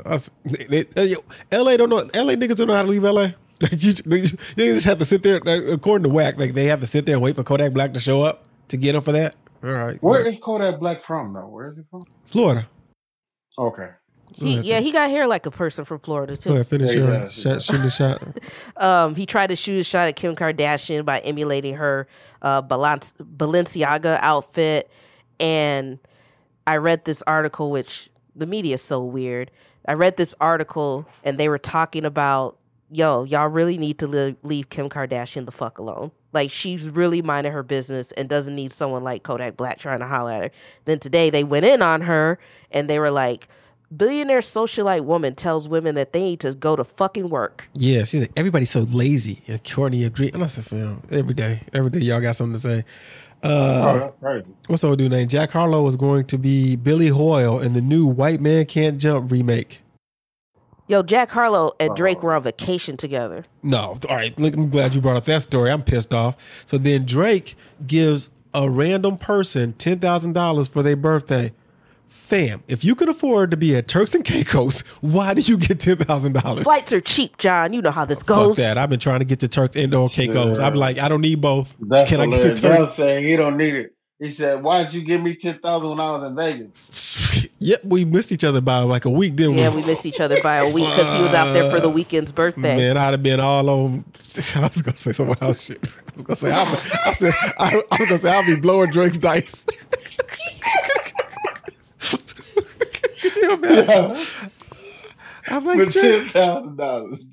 us- 0.07 0.29
they- 0.45 0.83
they- 0.85 1.05
yo, 1.07 1.19
LA 1.51 1.79
don't 1.79 1.89
know. 1.89 1.97
LA 2.15 2.35
niggas 2.35 2.57
don't 2.57 2.69
know 2.69 2.75
how 2.75 2.83
to 2.83 2.89
leave 2.89 3.03
LA. 3.05 3.29
Like 3.63 3.83
you, 3.83 3.93
they, 3.93 4.21
they 4.57 4.67
just 4.75 4.87
have 4.87 4.99
to 5.01 5.05
sit 5.05 5.23
there. 5.25 5.41
Like, 5.41 5.65
according 5.65 6.05
to 6.05 6.09
Wack, 6.09 6.39
like 6.39 6.55
they 6.55 6.67
have 6.67 6.81
to 6.81 6.87
sit 6.87 7.07
there 7.07 7.17
and 7.17 7.23
wait 7.23 7.35
for 7.37 7.43
Kodak 7.43 7.73
Black 7.73 7.93
to 7.95 8.01
show 8.01 8.23
up 8.23 8.45
to 8.69 8.77
get 8.77 8.95
him 8.95 9.03
for 9.03 9.13
that. 9.13 9.35
All 9.65 9.71
right, 9.71 10.01
Where 10.03 10.25
is 10.25 10.39
Kodak 10.41 10.79
Black 10.79 11.05
from, 11.05 11.33
though? 11.33 11.49
Where 11.49 11.69
is 11.71 11.77
he 11.77 11.83
from? 11.91 12.05
Florida? 12.25 12.69
Okay. 13.59 13.89
He, 14.35 14.55
That's 14.57 14.67
yeah 14.69 14.77
it. 14.79 14.85
he 14.85 14.93
got 14.93 15.11
hair 15.11 15.27
like 15.27 15.47
a 15.47 15.51
person 15.51 15.85
from 15.87 15.99
florida 16.01 16.35
Go 16.35 16.41
too 16.41 16.53
ahead, 16.53 16.67
finish 16.69 16.91
Yeah, 16.91 16.95
he 16.95 16.99
your 17.01 17.21
does, 17.23 17.35
he 17.35 17.43
shot, 17.43 17.55
does. 17.55 17.65
shooting 17.65 17.83
the 17.83 17.91
shot. 17.91 18.23
um 18.77 19.15
he 19.17 19.27
tried 19.27 19.49
to 19.49 19.57
shoot 19.57 19.81
a 19.81 19.83
shot 19.83 20.07
at 20.07 20.15
kim 20.17 20.37
kardashian 20.37 21.05
by 21.05 21.19
emulating 21.21 21.75
her 21.75 22.07
uh 22.43 22.61
Balan- 22.61 23.01
balenciaga 23.21 24.19
outfit 24.21 24.91
and 25.41 25.99
i 26.67 26.77
read 26.77 27.05
this 27.07 27.23
article 27.27 27.71
which 27.73 28.11
the 28.37 28.47
media 28.47 28.75
is 28.75 28.83
so 28.83 29.03
weird 29.03 29.51
i 29.89 29.95
read 29.95 30.19
this 30.19 30.35
article 30.41 31.07
and 31.25 31.39
they 31.39 31.49
were 31.49 31.59
talking 31.59 32.05
about 32.05 32.58
yo 32.91 33.25
y'all 33.25 33.49
really 33.49 33.77
need 33.79 33.99
to 33.99 34.07
li- 34.07 34.37
leave 34.43 34.69
kim 34.71 34.89
kardashian 34.89 35.45
the 35.45 35.53
fuck 35.53 35.79
alone 35.79 36.11
like 36.33 36.51
she's 36.51 36.89
really 36.89 37.21
minding 37.23 37.53
her 37.53 37.63
business 37.63 38.13
and 38.13 38.29
doesn't 38.29 38.55
need 38.55 38.73
someone 38.73 39.03
like 39.05 39.23
kodak 39.23 39.57
black 39.57 39.79
trying 39.79 39.99
to 39.99 40.07
holler 40.07 40.33
at 40.33 40.43
her 40.45 40.51
then 40.87 40.99
today 40.99 41.29
they 41.31 41.45
went 41.45 41.65
in 41.67 41.83
on 41.83 42.01
her 42.03 42.39
and 42.71 42.89
they 42.89 42.99
were 42.99 43.11
like 43.11 43.49
billionaire 43.97 44.41
socialite 44.41 45.05
woman 45.05 45.35
tells 45.35 45.69
women 45.69 45.95
that 45.95 46.13
they 46.13 46.21
need 46.21 46.41
to 46.41 46.55
go 46.55 46.77
to 46.77 46.85
fucking 46.85 47.29
work 47.31 47.67
Yeah, 47.75 48.05
she's 48.05 48.21
like 48.23 48.33
everybody's 48.37 48.71
so 48.71 48.81
lazy. 48.81 49.43
And 49.49 49.63
Courtney 49.65 50.05
agreed. 50.05 50.35
And 50.35 50.45
I 50.45 50.47
said, 50.47 50.67
"Fam, 50.67 51.03
every 51.11 51.33
day, 51.35 51.63
every 51.73 51.89
day, 51.91 52.01
y'all 52.01 52.21
got 52.21 52.37
something 52.37 52.53
to 52.55 52.59
say." 52.61 52.85
Oh, 53.43 53.49
Uh, 53.51 53.99
that's 53.99 54.15
crazy. 54.21 54.47
what's 54.67 54.83
the 54.83 54.89
old 54.89 54.99
dude 54.99 55.11
name? 55.13 55.27
Jack 55.29 55.53
Harlow 55.53 55.87
is 55.87 55.97
going 55.97 56.27
to 56.27 56.37
be 56.37 56.77
Billy 56.77 57.09
Hoyle 57.09 57.61
in 57.61 57.73
the 57.73 57.81
new 57.81 58.05
White 58.05 58.41
Man 58.43 58.67
Can't 58.67 58.99
Jump 58.99 59.31
remake. 59.33 59.81
Yo, 60.89 61.03
Jack 61.03 61.31
Harlow 61.31 61.73
and 61.79 61.91
oh. 61.91 61.95
Drake 61.95 62.19
Oh. 62.19 62.27
were 62.27 62.35
on 62.35 62.43
vacation 62.43 62.97
together. 62.97 63.45
No, 63.63 63.99
all 64.09 64.17
right. 64.17 64.37
Look, 64.39 64.57
I'm 64.57 64.71
glad 64.71 64.95
you 64.95 65.01
brought 65.01 65.17
up 65.17 65.25
that 65.27 65.43
story. 65.43 65.71
I'm 65.71 65.83
pissed 65.83 66.13
off. 66.15 66.37
So 66.67 66.79
then 66.79 67.05
Drake 67.05 67.57
gives 67.87 68.31
a 68.55 68.69
random 68.71 69.19
person 69.19 69.75
ten 69.75 69.99
thousand 70.01 70.33
dollars 70.33 70.67
for 70.69 70.83
their 70.83 70.97
birthday. 70.97 71.53
Fam, 72.07 72.63
if 72.69 72.85
you 72.85 72.95
could 72.95 73.09
afford 73.09 73.51
to 73.51 73.57
be 73.57 73.75
at 73.77 73.87
Turks 73.89 74.15
and 74.15 74.25
Caicos, 74.25 74.81
why 75.03 75.35
did 75.35 75.49
you 75.49 75.57
get 75.59 75.81
ten 75.81 75.97
thousand 75.99 76.33
dollars? 76.33 76.63
Flights 76.63 76.93
are 76.93 77.01
cheap, 77.03 77.37
John. 77.39 77.73
You 77.75 77.83
know 77.83 77.91
how 77.91 78.05
this 78.07 78.23
goes. 78.23 78.37
Fuck 78.39 78.47
goes. 78.49 78.57
that. 78.57 78.79
I've 78.79 78.89
been 78.91 78.99
trying 79.01 79.19
to 79.21 79.25
get 79.27 79.41
to 79.41 79.49
Turks 79.49 79.77
and 79.77 79.95
or 79.95 80.09
Caicos. 80.09 80.57
Sure. 80.57 80.65
I'm 80.65 80.75
like, 80.75 80.99
I 80.99 81.09
don't 81.09 81.21
need 81.21 81.41
both. 81.43 81.77
That's 81.81 82.09
Can 82.11 82.21
I 82.21 82.27
get 82.27 82.41
to 82.43 82.49
hilarious. 82.49 82.61
Dell 82.61 82.87
Turks? 82.87 82.97
saying 82.97 83.25
he 83.27 83.37
don't 83.37 83.57
need 83.59 83.75
it. 83.75 83.95
He 84.21 84.33
said, 84.33 84.63
"Why 84.63 84.83
did 84.85 84.95
you 84.95 85.05
give 85.05 85.23
me 85.23 85.37
ten 85.37 85.59
thousand 85.61 85.91
when 85.91 86.01
I 86.01 86.11
was 86.17 86.27
in 86.29 86.35
Vegas?" 86.35 87.38
yep, 87.59 87.85
we 87.85 88.05
missed 88.05 88.33
each 88.33 88.45
other 88.45 88.61
by 88.61 88.79
like 88.81 89.05
a 89.05 89.11
week, 89.11 89.37
didn't 89.37 89.55
Yeah, 89.59 89.69
we? 89.71 89.81
we 89.83 89.87
missed 89.87 90.07
each 90.07 90.21
other 90.21 90.41
by 90.43 90.57
a 90.57 90.67
week 90.73 90.89
because 90.89 91.13
he 91.15 91.21
was 91.23 91.33
out 91.35 91.53
there 91.53 91.71
for 91.71 91.81
the 91.81 91.89
weekend's 91.89 92.33
birthday. 92.33 92.77
Man, 92.77 92.97
I'd 92.97 93.13
have 93.13 93.23
been 93.23 93.41
all 93.41 93.69
on. 93.69 94.05
I 94.55 94.61
was 94.63 94.83
gonna 94.83 94.97
say 94.97 95.13
some 95.13 95.35
else 95.41 95.63
shit. 95.63 95.81
I 96.09 96.13
was 96.17 96.23
gonna 96.25 96.37
say, 96.37 96.51
I'll 96.53 96.73
be, 96.75 96.81
I 97.05 97.13
said, 97.13 97.35
I, 97.59 97.83
I 97.91 97.97
was 97.99 98.07
gonna 98.07 98.19
say, 98.19 98.31
I'll 98.35 98.45
be 98.47 98.55
blowing 98.57 98.91
Drake's 98.91 99.19
dice. 99.19 99.65
Could 103.21 103.35
you 103.37 103.53
imagine? 103.55 104.17
I'm 105.49 105.65
For 105.65 105.77
like, 105.77 105.91
Drake. 105.91 105.93
ten 105.95 106.29
thousand 106.31 106.77
dollars. 106.77 107.25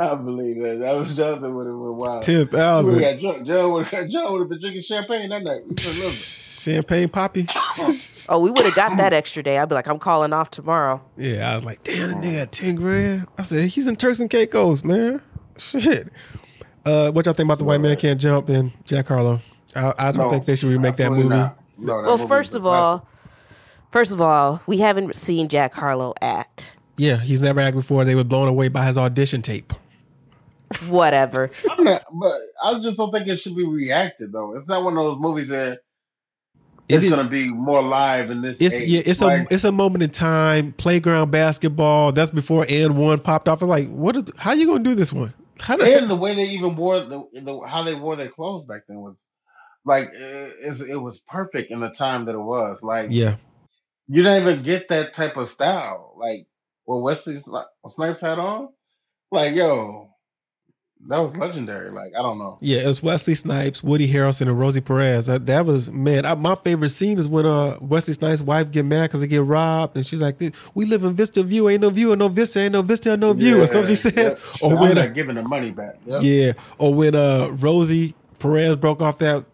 I 0.00 0.14
believe 0.14 0.56
that. 0.62 0.78
That 0.80 0.92
was 0.92 1.16
Jonathan 1.16 1.54
would 1.56 1.66
have 1.66 1.76
went 1.76 1.94
wild. 1.96 2.22
ten 2.22 2.34
We 2.34 2.38
would've 2.44 2.52
thousand. 2.58 2.98
got 3.00 3.20
drunk. 3.20 3.46
John 3.46 3.72
would 3.72 3.86
have 3.86 4.08
John 4.10 4.32
would 4.32 4.40
have 4.40 4.48
been 4.48 4.60
drinking 4.60 4.82
champagne 4.82 5.28
that 5.30 5.42
night. 5.42 5.60
You 5.62 5.68
would've 5.70 5.98
loved 5.98 6.14
it. 6.14 6.47
Champagne 6.58 7.08
poppy. 7.08 7.46
Oh, 8.30 8.40
we 8.40 8.50
would 8.50 8.66
have 8.66 8.74
got 8.74 8.96
that 8.98 9.14
extra 9.14 9.42
day. 9.42 9.56
I'd 9.58 9.68
be 9.70 9.74
like, 9.74 9.86
I'm 9.86 9.98
calling 9.98 10.34
off 10.34 10.50
tomorrow. 10.50 11.00
Yeah, 11.16 11.50
I 11.50 11.54
was 11.54 11.64
like, 11.64 11.82
damn, 11.82 12.10
the 12.10 12.16
nigga 12.26 12.38
got 12.40 12.52
10 12.52 12.74
grand. 12.74 13.26
I 13.38 13.42
said, 13.42 13.68
he's 13.68 13.86
in 13.86 13.96
Turks 13.96 14.18
and 14.20 14.28
Caicos, 14.28 14.84
man. 14.84 15.22
Shit. 15.56 16.08
Uh, 16.84 17.10
what 17.12 17.24
y'all 17.24 17.32
think 17.34 17.46
about 17.46 17.58
the 17.58 17.64
white 17.64 17.80
man 17.80 17.96
can't 17.96 18.20
jump 18.20 18.50
and 18.50 18.72
Jack 18.84 19.08
Harlow? 19.08 19.40
I, 19.74 19.94
I 19.98 20.12
don't 20.12 20.24
No, 20.24 20.30
think 20.30 20.44
they 20.44 20.56
should 20.56 20.68
remake 20.68 20.96
that 20.96 21.10
movie. 21.12 21.28
not. 21.28 21.58
No, 21.78 22.02
that 22.02 22.06
Well, 22.08 22.18
movie 22.18 22.28
first 22.28 22.54
of 22.54 22.66
all, 22.66 23.06
first 23.92 24.12
of 24.12 24.20
all, 24.20 24.60
we 24.66 24.76
haven't 24.78 25.16
seen 25.16 25.48
Jack 25.48 25.72
Harlow 25.72 26.12
act. 26.20 26.76
Yeah, 26.98 27.16
he's 27.16 27.40
never 27.40 27.60
acted 27.60 27.76
before. 27.76 28.04
They 28.04 28.14
were 28.16 28.24
blown 28.24 28.48
away 28.48 28.68
by 28.68 28.84
his 28.84 28.98
audition 28.98 29.40
tape. 29.40 29.72
Whatever. 30.88 31.50
I'm 31.70 31.84
not, 31.84 32.02
but 32.12 32.40
I 32.62 32.78
just 32.82 32.98
don't 32.98 33.10
think 33.10 33.26
it 33.26 33.38
should 33.40 33.56
be 33.56 33.64
reacted 33.66 34.32
though. 34.32 34.54
It's 34.56 34.68
not 34.68 34.84
one 34.84 34.98
of 34.98 35.04
those 35.04 35.18
movies 35.18 35.48
that 35.48 35.78
It 36.88 36.96
it's 36.96 37.04
is- 37.06 37.10
gonna 37.12 37.28
be 37.28 37.50
more 37.50 37.82
live 37.82 38.30
in 38.30 38.40
this. 38.42 38.56
It's 38.60 38.74
age. 38.74 38.88
yeah, 38.88 39.02
it's 39.04 39.20
Like, 39.20 39.50
a 39.50 39.54
it's 39.54 39.64
a 39.64 39.72
moment 39.72 40.02
in 40.02 40.10
time. 40.10 40.72
Playground 40.72 41.30
basketball. 41.30 42.12
That's 42.12 42.30
before 42.30 42.66
and 42.68 42.96
one 42.96 43.18
popped 43.20 43.48
off. 43.48 43.60
It's 43.62 43.68
like, 43.68 43.88
what 43.90 44.16
is? 44.16 44.24
How 44.36 44.52
you 44.52 44.66
gonna 44.66 44.82
do 44.84 44.94
this 44.94 45.12
one? 45.12 45.34
How 45.60 45.76
do, 45.76 45.84
and 45.84 46.08
the 46.08 46.14
way 46.16 46.34
they 46.34 46.44
even 46.44 46.76
wore 46.76 47.00
the, 47.00 47.24
the 47.34 47.60
how 47.66 47.82
they 47.82 47.94
wore 47.94 48.16
their 48.16 48.30
clothes 48.30 48.64
back 48.66 48.82
then 48.88 48.98
was 49.00 49.20
like 49.84 50.08
it, 50.14 50.80
it 50.88 50.96
was 50.96 51.18
perfect 51.28 51.70
in 51.70 51.80
the 51.80 51.90
time 51.90 52.24
that 52.26 52.34
it 52.34 52.40
was. 52.40 52.82
Like 52.82 53.08
yeah, 53.10 53.36
you 54.06 54.22
don't 54.22 54.40
even 54.42 54.62
get 54.62 54.88
that 54.88 55.14
type 55.14 55.36
of 55.36 55.50
style. 55.50 56.14
Like 56.18 56.46
what 56.84 57.02
Wesley 57.02 57.40
Sni- 57.40 57.64
Snipes 57.90 58.20
had 58.20 58.38
on. 58.38 58.68
Like 59.32 59.54
yo, 59.54 60.10
that 61.06 61.18
was 61.18 61.36
legendary. 61.36 61.90
Like 61.90 62.12
I 62.14 62.22
don't 62.22 62.38
know. 62.38 62.58
yeah. 62.60 62.80
It 62.80 62.86
was 62.86 63.02
Wesley 63.02 63.34
Snipes, 63.36 63.82
Woody 63.82 64.12
Harrelson, 64.12 64.42
and 64.42 64.58
Rosie 64.58 64.80
Perez. 64.80 65.26
That, 65.26 65.46
that 65.46 65.64
was 65.64 65.90
man. 65.90 66.24
I, 66.26 66.34
my 66.34 66.54
favorite 66.56 66.88
scene 66.90 67.18
is 67.18 67.28
when 67.28 67.46
uh 67.46 67.78
Wesley 67.80 68.14
Snipes' 68.14 68.42
wife 68.42 68.70
get 68.70 68.84
mad 68.84 69.04
because 69.06 69.20
they 69.20 69.26
get 69.28 69.42
robbed, 69.44 69.96
and 69.96 70.04
she's 70.04 70.20
like, 70.20 70.38
"We 70.74 70.84
live 70.86 71.04
in 71.04 71.14
Vista 71.14 71.42
View. 71.42 71.68
Ain't 71.68 71.82
no 71.82 71.90
view, 71.90 72.12
and 72.12 72.18
no 72.18 72.28
Vista, 72.28 72.58
ain't 72.60 72.72
no 72.72 72.82
Vista, 72.82 73.12
and 73.12 73.20
no 73.20 73.32
view." 73.32 73.62
or 73.62 73.66
something 73.66 73.84
she 73.86 73.94
says. 73.94 74.14
yeah. 74.16 74.34
Or 74.60 74.72
I'm 74.74 74.80
when 74.80 74.94
not 74.96 75.04
uh, 75.04 75.08
giving 75.08 75.36
the 75.36 75.42
money 75.42 75.70
back. 75.70 75.98
Yep. 76.04 76.22
yeah, 76.24 76.52
or 76.78 76.92
when 76.92 77.14
uh 77.14 77.48
Rosie 77.52 78.14
Perez 78.40 78.76
broke 78.76 79.00
off 79.00 79.18
that 79.18 79.44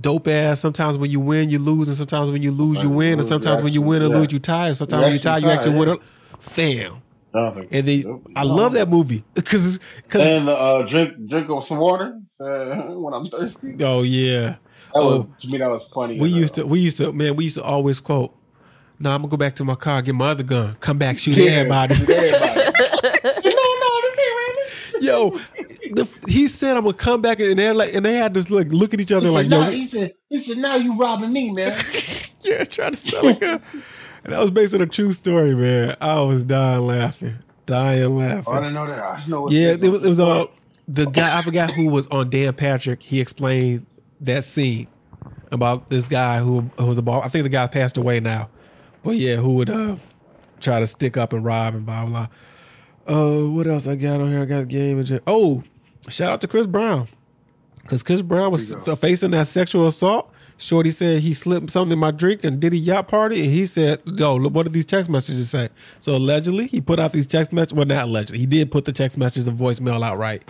dope 0.00 0.28
ass. 0.28 0.60
Sometimes 0.60 0.96
when 0.96 1.10
you 1.10 1.20
win, 1.20 1.50
you 1.50 1.58
lose, 1.58 1.88
and 1.88 1.96
sometimes 1.96 2.30
when 2.30 2.42
you 2.42 2.52
lose, 2.52 2.82
you 2.82 2.90
win, 2.90 3.18
and 3.18 3.24
sometimes 3.26 3.60
when 3.60 3.72
you 3.74 3.82
win 3.82 4.02
actually- 4.02 4.18
lose, 4.20 4.32
you 4.32 4.38
tie. 4.38 4.68
And 4.68 4.76
sometimes 4.76 5.02
when 5.02 5.12
you 5.12 5.18
tie, 5.18 5.38
you 5.38 5.48
actually 5.48 5.74
win. 5.78 5.98
Fam. 6.38 7.02
Nothing. 7.36 7.68
And 7.70 7.86
they, 7.88 7.94
Yep. 7.96 8.20
I 8.34 8.42
love 8.44 8.72
that 8.72 8.88
movie 8.88 9.22
because, 9.34 9.78
because, 9.96 10.22
And 10.22 10.48
uh, 10.48 10.82
drink 10.82 11.28
drink 11.28 11.48
some 11.66 11.78
water 11.78 12.18
uh, 12.40 12.44
when 13.02 13.12
I'm 13.14 13.26
thirsty. 13.26 13.76
Oh 13.84 14.02
yeah, 14.02 14.56
was, 14.94 15.04
Oh. 15.04 15.28
to 15.40 15.48
me, 15.48 15.58
that 15.58 15.68
was 15.70 15.84
funny. 15.94 16.18
we 16.18 16.30
as 16.30 16.34
used 16.36 16.54
to, 16.54 16.66
we 16.66 16.80
used 16.80 16.96
to, 16.98 17.12
man, 17.12 17.36
we 17.36 17.44
used 17.44 17.56
to 17.56 17.62
always 17.62 18.00
quote, 18.00 18.34
"No, 18.98 19.10
I'm 19.10 19.20
gonna 19.22 19.30
go 19.30 19.36
back 19.36 19.54
to 19.56 19.64
my 19.64 19.74
car, 19.74 20.00
get 20.02 20.14
my 20.14 20.30
other 20.30 20.42
gun, 20.42 20.76
come 20.80 20.96
back, 20.98 21.18
shoot 21.18 21.36
Yeah, 21.36 21.50
everybody." 21.52 21.94
everybody. 21.94 22.30
no, 22.30 22.30
no, 22.32 23.20
this 23.22 23.44
ain't 23.44 25.02
Yo, 25.02 25.38
the, 25.92 26.08
he 26.26 26.48
said 26.48 26.76
I'm 26.76 26.84
gonna 26.84 26.94
come 26.96 27.20
back, 27.20 27.38
and 27.40 27.58
they're 27.58 27.74
like, 27.74 27.94
and 27.94 28.04
they 28.06 28.14
had 28.14 28.32
this 28.32 28.48
look, 28.50 28.68
look 28.70 28.94
at 28.94 29.00
each 29.00 29.12
other 29.12 29.26
He 29.26 29.32
like, 29.32 29.48
said, 29.48 29.52
yo, 29.56 29.60
"Nah," 29.64 29.70
he 29.70 29.88
said, 29.88 30.12
he 30.30 30.42
said, 30.42 30.56
now 30.58 30.76
you 30.76 30.96
robbing 30.96 31.32
me, 31.32 31.50
man. 31.50 31.76
yeah, 32.40 32.64
trying 32.64 32.92
to 32.92 32.96
sell 32.96 33.24
like 33.24 33.42
a. 33.42 33.60
And 34.26 34.34
that 34.34 34.40
was 34.40 34.50
based 34.50 34.74
on 34.74 34.80
a 34.82 34.86
true 34.86 35.12
story, 35.12 35.54
man. 35.54 35.96
I 36.00 36.20
was 36.20 36.42
dying 36.42 36.80
laughing, 36.84 37.36
dying 37.64 38.02
Oh, 38.02 38.18
I 38.20 38.26
laughing. 38.34 38.54
didn't 38.54 38.74
know 38.74 38.86
that. 38.88 38.98
I 38.98 39.26
know. 39.28 39.42
what 39.42 39.52
Yeah, 39.52 39.68
it 39.80 39.88
was 39.88 40.04
it 40.04 40.08
was 40.08 40.18
uh, 40.20 40.46
the 40.88 41.06
guy 41.06 41.38
I 41.38 41.42
forgot 41.42 41.70
who 41.70 41.86
was 41.88 42.08
on 42.08 42.28
Dan 42.30 42.52
Patrick. 42.54 43.02
He 43.04 43.20
explained 43.20 43.86
that 44.22 44.42
scene 44.42 44.88
about 45.52 45.90
this 45.90 46.08
guy 46.08 46.40
who, 46.40 46.62
who 46.76 46.86
was 46.86 46.98
a 46.98 47.02
ball. 47.02 47.22
I 47.22 47.28
think 47.28 47.44
the 47.44 47.48
guy 47.50 47.68
passed 47.68 47.96
away 47.96 48.18
now, 48.18 48.50
but 49.04 49.14
yeah, 49.16 49.36
who 49.36 49.54
would 49.54 49.70
uh 49.70 49.96
try 50.60 50.80
to 50.80 50.86
stick 50.88 51.16
up 51.16 51.32
and 51.32 51.44
rob 51.44 51.74
and 51.76 51.86
blah 51.86 52.04
blah. 52.06 52.26
Uh, 53.06 53.46
what 53.48 53.68
else 53.68 53.86
I 53.86 53.94
got 53.94 54.20
on 54.20 54.28
here? 54.28 54.40
I 54.42 54.44
got 54.44 54.66
game 54.66 54.98
and 54.98 55.20
oh, 55.28 55.62
shout 56.08 56.32
out 56.32 56.40
to 56.40 56.48
Chris 56.48 56.66
Brown 56.66 57.06
because 57.82 58.02
Chris 58.02 58.22
Brown 58.22 58.50
was 58.50 58.70
There 58.70 58.78
you 58.80 58.84
go. 58.84 58.92
f- 58.92 58.98
facing 58.98 59.30
that 59.30 59.46
sexual 59.46 59.86
assault. 59.86 60.32
Shorty 60.58 60.90
said 60.90 61.20
he 61.20 61.34
slipped 61.34 61.70
something 61.70 61.92
in 61.92 61.98
my 61.98 62.10
drink 62.10 62.42
and 62.42 62.58
did 62.58 62.72
a 62.72 62.76
yacht 62.76 63.08
party, 63.08 63.42
and 63.44 63.52
he 63.52 63.66
said, 63.66 64.00
"Yo, 64.06 64.36
look, 64.36 64.54
what 64.54 64.62
did 64.62 64.72
these 64.72 64.86
text 64.86 65.10
messages 65.10 65.50
say?" 65.50 65.68
So 66.00 66.16
allegedly, 66.16 66.66
he 66.66 66.80
put 66.80 66.98
out 66.98 67.12
these 67.12 67.26
text 67.26 67.52
messages. 67.52 67.74
Well, 67.74 67.86
not 67.86 68.04
allegedly, 68.04 68.38
he 68.38 68.46
did 68.46 68.70
put 68.70 68.86
the 68.86 68.92
text 68.92 69.18
messages 69.18 69.46
and 69.46 69.58
voicemail 69.58 70.02
out 70.02 70.16
right, 70.16 70.42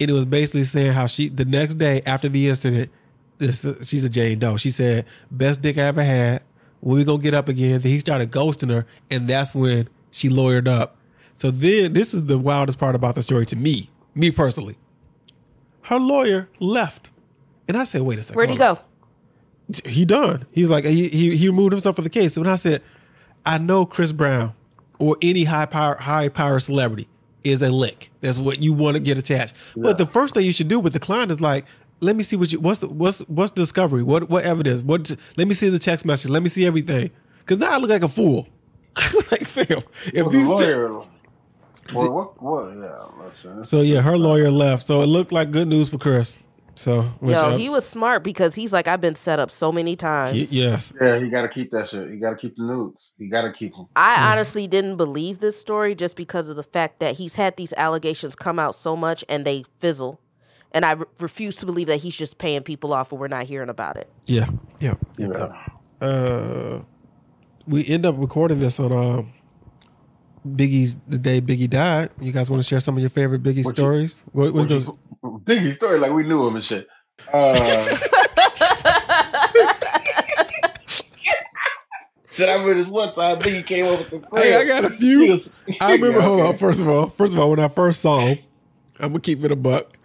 and 0.00 0.10
it 0.10 0.12
was 0.12 0.24
basically 0.24 0.64
saying 0.64 0.92
how 0.92 1.06
she 1.06 1.28
the 1.28 1.44
next 1.44 1.74
day 1.74 2.02
after 2.06 2.28
the 2.28 2.48
incident, 2.48 2.90
this 3.38 3.64
she's 3.84 4.02
a 4.02 4.08
Jane 4.08 4.40
Doe. 4.40 4.56
She 4.56 4.70
said, 4.72 5.04
"Best 5.30 5.62
dick 5.62 5.78
I 5.78 5.82
ever 5.82 6.02
had." 6.02 6.42
When 6.80 6.98
we 6.98 7.04
gonna 7.04 7.22
get 7.22 7.34
up 7.34 7.48
again? 7.48 7.80
Then 7.80 7.92
he 7.92 7.98
started 8.00 8.30
ghosting 8.30 8.70
her, 8.70 8.86
and 9.10 9.28
that's 9.28 9.54
when 9.54 9.88
she 10.10 10.28
lawyered 10.28 10.68
up. 10.68 10.96
So 11.34 11.50
then, 11.50 11.92
this 11.92 12.14
is 12.14 12.26
the 12.26 12.38
wildest 12.38 12.78
part 12.78 12.94
about 12.94 13.14
the 13.14 13.22
story 13.22 13.46
to 13.46 13.56
me, 13.56 13.90
me 14.14 14.30
personally. 14.30 14.76
Her 15.82 15.98
lawyer 15.98 16.48
left, 16.58 17.10
and 17.68 17.76
I 17.76 17.84
said, 17.84 18.02
"Wait 18.02 18.18
a 18.18 18.22
second, 18.22 18.36
Where'd 18.36 18.50
he 18.50 18.54
on 18.54 18.74
go? 18.74 18.80
He 19.84 20.04
done. 20.04 20.46
He's 20.52 20.68
like 20.68 20.84
he 20.84 21.08
he, 21.08 21.36
he 21.36 21.48
removed 21.48 21.72
himself 21.72 21.96
from 21.96 22.04
the 22.04 22.10
case. 22.10 22.36
And 22.36 22.48
I 22.48 22.56
said, 22.56 22.82
I 23.44 23.58
know 23.58 23.86
Chris 23.86 24.12
Brown 24.12 24.54
or 24.98 25.16
any 25.22 25.44
high 25.44 25.66
power 25.66 25.96
high 25.96 26.28
power 26.28 26.58
celebrity 26.58 27.08
is 27.44 27.62
a 27.62 27.70
lick. 27.70 28.10
That's 28.20 28.38
what 28.38 28.62
you 28.62 28.72
want 28.72 28.96
to 28.96 29.00
get 29.00 29.18
attached. 29.18 29.54
But 29.76 29.98
the 29.98 30.06
first 30.06 30.34
thing 30.34 30.44
you 30.44 30.52
should 30.52 30.68
do 30.68 30.80
with 30.80 30.92
the 30.92 31.00
client 31.00 31.30
is 31.30 31.40
like, 31.40 31.64
let 32.00 32.16
me 32.16 32.22
see 32.22 32.36
what 32.36 32.52
you 32.52 32.60
what's 32.60 32.80
the 32.80 32.88
what's 32.88 33.20
what's 33.22 33.50
discovery? 33.50 34.02
What 34.02 34.28
what 34.28 34.44
evidence? 34.44 34.82
What 34.82 35.16
let 35.36 35.48
me 35.48 35.54
see 35.54 35.68
the 35.68 35.78
text 35.78 36.04
message. 36.04 36.30
Let 36.30 36.42
me 36.42 36.48
see 36.48 36.66
everything. 36.66 37.10
Cause 37.46 37.58
now 37.58 37.72
I 37.72 37.78
look 37.78 37.90
like 37.90 38.02
a 38.02 38.08
fool. 38.08 38.48
like 39.30 39.46
fam. 39.46 39.82
If 40.06 40.30
these 40.30 40.52
te- 40.54 40.74
well, 41.94 42.10
what? 42.12 42.42
What? 42.42 42.76
Yeah. 42.76 43.24
Listen. 43.24 43.64
so 43.64 43.80
yeah, 43.80 44.00
her 44.00 44.18
lawyer 44.18 44.50
left. 44.50 44.82
So 44.82 45.02
it 45.02 45.06
looked 45.06 45.32
like 45.32 45.50
good 45.50 45.68
news 45.68 45.88
for 45.88 45.98
Chris. 45.98 46.36
So 46.76 47.02
which, 47.20 47.34
Yo, 47.34 47.40
uh, 47.40 47.56
he 47.56 47.68
was 47.70 47.86
smart 47.88 48.22
because 48.22 48.54
he's 48.54 48.72
like, 48.72 48.86
I've 48.86 49.00
been 49.00 49.14
set 49.14 49.38
up 49.38 49.50
so 49.50 49.72
many 49.72 49.96
times. 49.96 50.50
he- 50.50 50.60
yes. 50.60 50.92
Yeah, 51.00 51.18
he 51.18 51.28
got 51.30 51.42
to 51.42 51.48
keep 51.48 51.70
that 51.72 51.88
shit. 51.88 52.10
He 52.10 52.16
got 52.18 52.30
to 52.30 52.36
keep 52.36 52.54
the 52.56 52.62
nudes. 52.64 53.12
He 53.18 53.28
got 53.28 53.42
to 53.42 53.52
keep 53.52 53.74
them. 53.74 53.86
I 53.96 54.30
honestly 54.30 54.66
didn't 54.68 54.96
believe 54.96 55.40
this 55.40 55.58
story 55.58 55.94
just 55.94 56.16
because 56.16 56.48
of 56.50 56.56
the 56.56 56.62
fact 56.62 57.00
that 57.00 57.16
he's 57.16 57.34
had 57.36 57.56
these 57.56 57.72
allegations 57.78 58.36
come 58.36 58.58
out 58.58 58.76
so 58.76 58.94
much 58.94 59.24
and 59.28 59.44
they 59.46 59.64
fizzle. 59.78 60.20
And 60.72 60.84
I 60.84 60.92
re- 60.92 61.06
refuse 61.18 61.56
to 61.56 61.66
believe 61.66 61.86
that 61.86 61.98
he's 62.00 62.14
just 62.14 62.36
paying 62.36 62.62
people 62.62 62.92
off 62.92 63.10
and 63.10 63.18
we're 63.20 63.28
not 63.28 63.44
hearing 63.46 63.70
about 63.70 63.96
it. 63.96 64.10
Yeah. 64.26 64.46
Yeah. 64.78 64.94
yeah. 65.16 65.28
Yeah. 66.02 66.06
uh 66.06 66.82
we 67.66 67.86
end 67.86 68.04
up 68.06 68.14
recording 68.18 68.60
this 68.60 68.78
on 68.78 68.92
um 68.92 69.32
Biggie's 70.54 70.96
the 71.08 71.18
day 71.18 71.40
Biggie 71.40 71.68
died. 71.68 72.10
You 72.20 72.32
guys 72.32 72.50
want 72.50 72.62
to 72.62 72.68
share 72.68 72.80
some 72.80 72.96
of 72.96 73.00
your 73.00 73.10
favorite 73.10 73.42
Biggie 73.42 73.64
What 73.64 73.76
you- 73.78 73.82
stories? 73.84 74.22
What, 74.32 74.52
what 74.54 74.68
goes? 74.68 74.86
Biggie 75.22 75.74
story 75.76 75.98
like 75.98 76.12
we 76.12 76.22
knew 76.22 76.46
him 76.46 76.56
and 76.56 76.64
shit. 76.64 76.86
Uh, 77.32 77.52
Said 82.30 82.50
I 82.50 82.52
remember 82.52 82.74
this 82.82 82.86
one 82.90 83.14
time 83.14 83.36
Biggie 83.38 83.64
came 83.64 83.84
over 83.86 83.96
with 83.96 84.10
some 84.10 84.26
Hey, 84.34 84.56
I 84.56 84.64
got 84.64 84.84
a 84.84 84.90
few. 84.90 85.40
I 85.80 85.92
remember. 85.92 86.20
Hold 86.20 86.40
on. 86.42 86.56
First 86.56 86.80
of 86.82 86.88
all, 86.88 87.08
first 87.08 87.32
of 87.32 87.40
all, 87.40 87.48
when 87.50 87.58
I 87.60 87.68
first 87.68 88.02
saw 88.02 88.20
him, 88.20 88.38
I'm 89.00 89.08
gonna 89.10 89.20
keep 89.20 89.42
it 89.42 89.50
a 89.50 89.56
buck. 89.56 89.96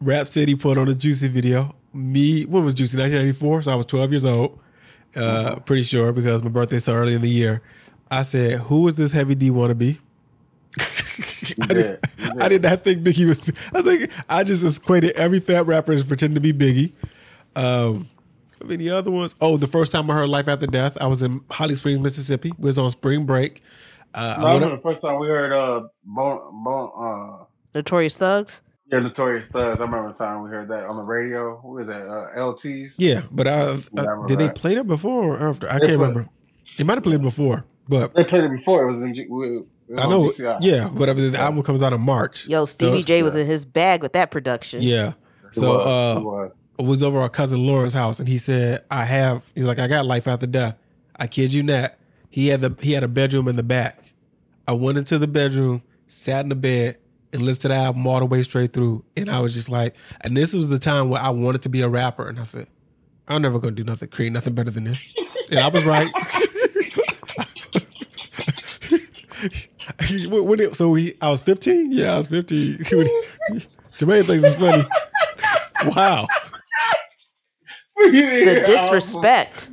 Rap 0.00 0.28
City 0.28 0.54
put 0.54 0.78
on 0.78 0.88
a 0.88 0.94
Juicy 0.94 1.26
video. 1.28 1.74
Me, 1.92 2.44
when 2.44 2.64
was 2.64 2.74
Juicy? 2.74 2.96
1994. 2.98 3.62
So 3.62 3.72
I 3.72 3.74
was 3.74 3.86
12 3.86 4.10
years 4.12 4.24
old. 4.24 4.60
Uh, 5.16 5.56
pretty 5.60 5.82
sure 5.82 6.12
because 6.12 6.42
my 6.42 6.50
birthday's 6.50 6.84
so 6.84 6.94
early 6.94 7.14
in 7.14 7.22
the 7.22 7.28
year. 7.30 7.60
I 8.10 8.22
said, 8.22 8.60
"Who 8.60 8.86
is 8.88 8.94
this 8.94 9.12
heavy 9.12 9.34
D 9.34 9.50
wannabe?" 9.50 9.98
I, 10.78 11.66
did. 11.66 11.74
did, 11.74 12.00
I 12.40 12.48
did 12.48 12.62
not 12.62 12.82
think 12.84 13.02
Biggie 13.02 13.26
was. 13.26 13.50
I 13.72 13.76
was 13.78 13.86
like, 13.86 14.10
I 14.28 14.42
just 14.44 14.64
equated 14.78 15.12
every 15.12 15.40
fat 15.40 15.66
rapper 15.66 15.92
as 15.92 16.02
pretending 16.02 16.34
to 16.34 16.40
be 16.40 16.52
Biggie. 16.52 16.92
Um, 17.56 18.08
how 18.60 18.66
many 18.66 18.88
other 18.90 19.10
ones? 19.10 19.34
Oh, 19.40 19.56
the 19.56 19.68
first 19.68 19.92
time 19.92 20.10
I 20.10 20.14
heard 20.14 20.28
"Life 20.28 20.48
After 20.48 20.66
Death," 20.66 20.96
I 21.00 21.06
was 21.06 21.22
in 21.22 21.40
Holly 21.50 21.74
Springs, 21.74 22.00
Mississippi. 22.00 22.52
We 22.58 22.66
was 22.66 22.78
on 22.78 22.90
spring 22.90 23.24
break. 23.26 23.62
Uh, 24.14 24.36
No, 24.40 24.46
I 24.46 24.50
I 24.50 24.54
remember 24.54 24.76
the 24.76 24.82
first 24.82 25.00
time 25.00 25.18
we 25.18 25.28
heard 25.28 25.52
uh 25.52 25.88
Bone 26.04 26.40
Bone 26.64 26.90
uh 26.96 27.44
Notorious 27.74 28.16
Thugs? 28.16 28.62
yeah 28.90 28.98
Notorious 29.00 29.48
Thugs. 29.52 29.80
I 29.80 29.84
remember 29.84 30.12
the 30.12 30.18
time 30.18 30.42
we 30.42 30.50
heard 30.50 30.68
that 30.68 30.84
on 30.86 30.96
the 30.96 31.02
radio. 31.02 31.56
Who 31.58 31.68
was 31.72 31.86
that? 31.86 32.06
Uh, 32.06 32.38
LTs. 32.38 32.92
yeah, 32.96 33.22
but 33.30 33.46
I, 33.48 33.50
Yeah, 33.50 33.76
I 33.96 34.00
uh, 34.00 34.04
remember 34.10 34.26
did 34.28 34.38
they 34.38 34.48
play 34.50 34.74
it 34.76 34.86
before 34.86 35.36
or 35.36 35.48
after? 35.50 35.68
I 35.68 35.74
They 35.78 35.86
can't 35.88 35.98
put- 35.98 36.08
remember. 36.08 36.28
They 36.78 36.84
might 36.84 36.94
have 36.94 37.02
played 37.04 37.16
it 37.16 37.22
before, 37.22 37.64
but 37.88 38.14
They 38.14 38.24
played 38.24 38.44
it 38.44 38.50
before. 38.50 38.88
It 38.88 38.92
was 38.92 39.02
in 39.02 39.14
G- 39.14 39.26
we- 39.28 39.56
it 39.56 39.64
was 39.88 40.00
I 40.00 40.08
know. 40.08 40.30
GCI. 40.30 40.58
Yeah, 40.62 40.88
but 40.92 41.10
I 41.10 41.12
mean, 41.14 41.32
the 41.32 41.38
album 41.38 41.62
comes 41.62 41.82
out 41.82 41.92
in 41.92 42.00
March. 42.00 42.46
Yo, 42.46 42.64
Stevie 42.64 42.98
So- 42.98 43.02
J 43.04 43.22
was 43.22 43.34
yeah. 43.34 43.42
in 43.42 43.46
his 43.46 43.64
bag 43.64 44.02
with 44.02 44.12
that 44.14 44.30
production. 44.30 44.82
Yeah. 44.82 45.12
So 45.52 45.74
was, 45.74 45.86
uh, 45.86 46.20
it 46.20 46.24
was. 46.24 46.52
Was 46.80 47.02
over 47.04 47.20
our 47.20 47.28
cousin 47.28 47.64
Lauren's 47.66 47.94
house, 47.94 48.18
and 48.18 48.26
he 48.28 48.36
said, 48.38 48.82
"I 48.90 49.04
have." 49.04 49.42
He's 49.54 49.64
like, 49.66 49.78
"I 49.78 49.86
got 49.86 50.06
life 50.06 50.26
after 50.26 50.46
death." 50.46 50.76
I 51.16 51.28
kid 51.28 51.52
you 51.52 51.62
not. 51.62 51.94
He 52.30 52.48
had 52.48 52.62
the 52.62 52.74
he 52.80 52.90
had 52.92 53.04
a 53.04 53.08
bedroom 53.08 53.46
in 53.46 53.54
the 53.54 53.62
back. 53.62 54.12
I 54.66 54.72
went 54.72 54.98
into 54.98 55.18
the 55.18 55.28
bedroom, 55.28 55.82
sat 56.08 56.40
in 56.44 56.48
the 56.48 56.56
bed, 56.56 56.96
and 57.32 57.42
listened 57.42 57.62
to 57.62 57.68
the 57.68 57.74
album 57.74 58.04
all 58.08 58.18
the 58.18 58.26
way 58.26 58.42
straight 58.42 58.72
through. 58.72 59.04
And 59.16 59.30
I 59.30 59.38
was 59.40 59.54
just 59.54 59.68
like, 59.68 59.94
and 60.22 60.36
this 60.36 60.52
was 60.52 60.68
the 60.68 60.80
time 60.80 61.10
where 61.10 61.20
I 61.22 61.28
wanted 61.30 61.62
to 61.62 61.68
be 61.68 61.82
a 61.82 61.88
rapper, 61.88 62.26
and 62.28 62.40
I 62.40 62.44
said, 62.44 62.66
"I'm 63.28 63.42
never 63.42 63.60
gonna 63.60 63.76
do 63.76 63.84
nothing, 63.84 64.08
create 64.08 64.32
nothing 64.32 64.54
better 64.54 64.70
than 64.72 64.82
this." 64.84 65.08
And 65.50 65.60
I 65.60 65.68
was 65.68 65.84
right. 65.84 66.10
when 70.28 70.44
when 70.46 70.60
it, 70.60 70.76
so 70.76 70.94
he, 70.94 71.14
I 71.20 71.30
was 71.30 71.40
15. 71.40 71.92
Yeah, 71.92 72.14
I 72.14 72.18
was 72.18 72.26
15. 72.28 72.84
When 72.90 73.08
Jermaine 73.98 74.26
thinks 74.26 74.44
it's 74.44 74.56
funny. 74.56 74.84
Wow. 75.94 76.26
The 77.96 78.62
disrespect. 78.64 79.70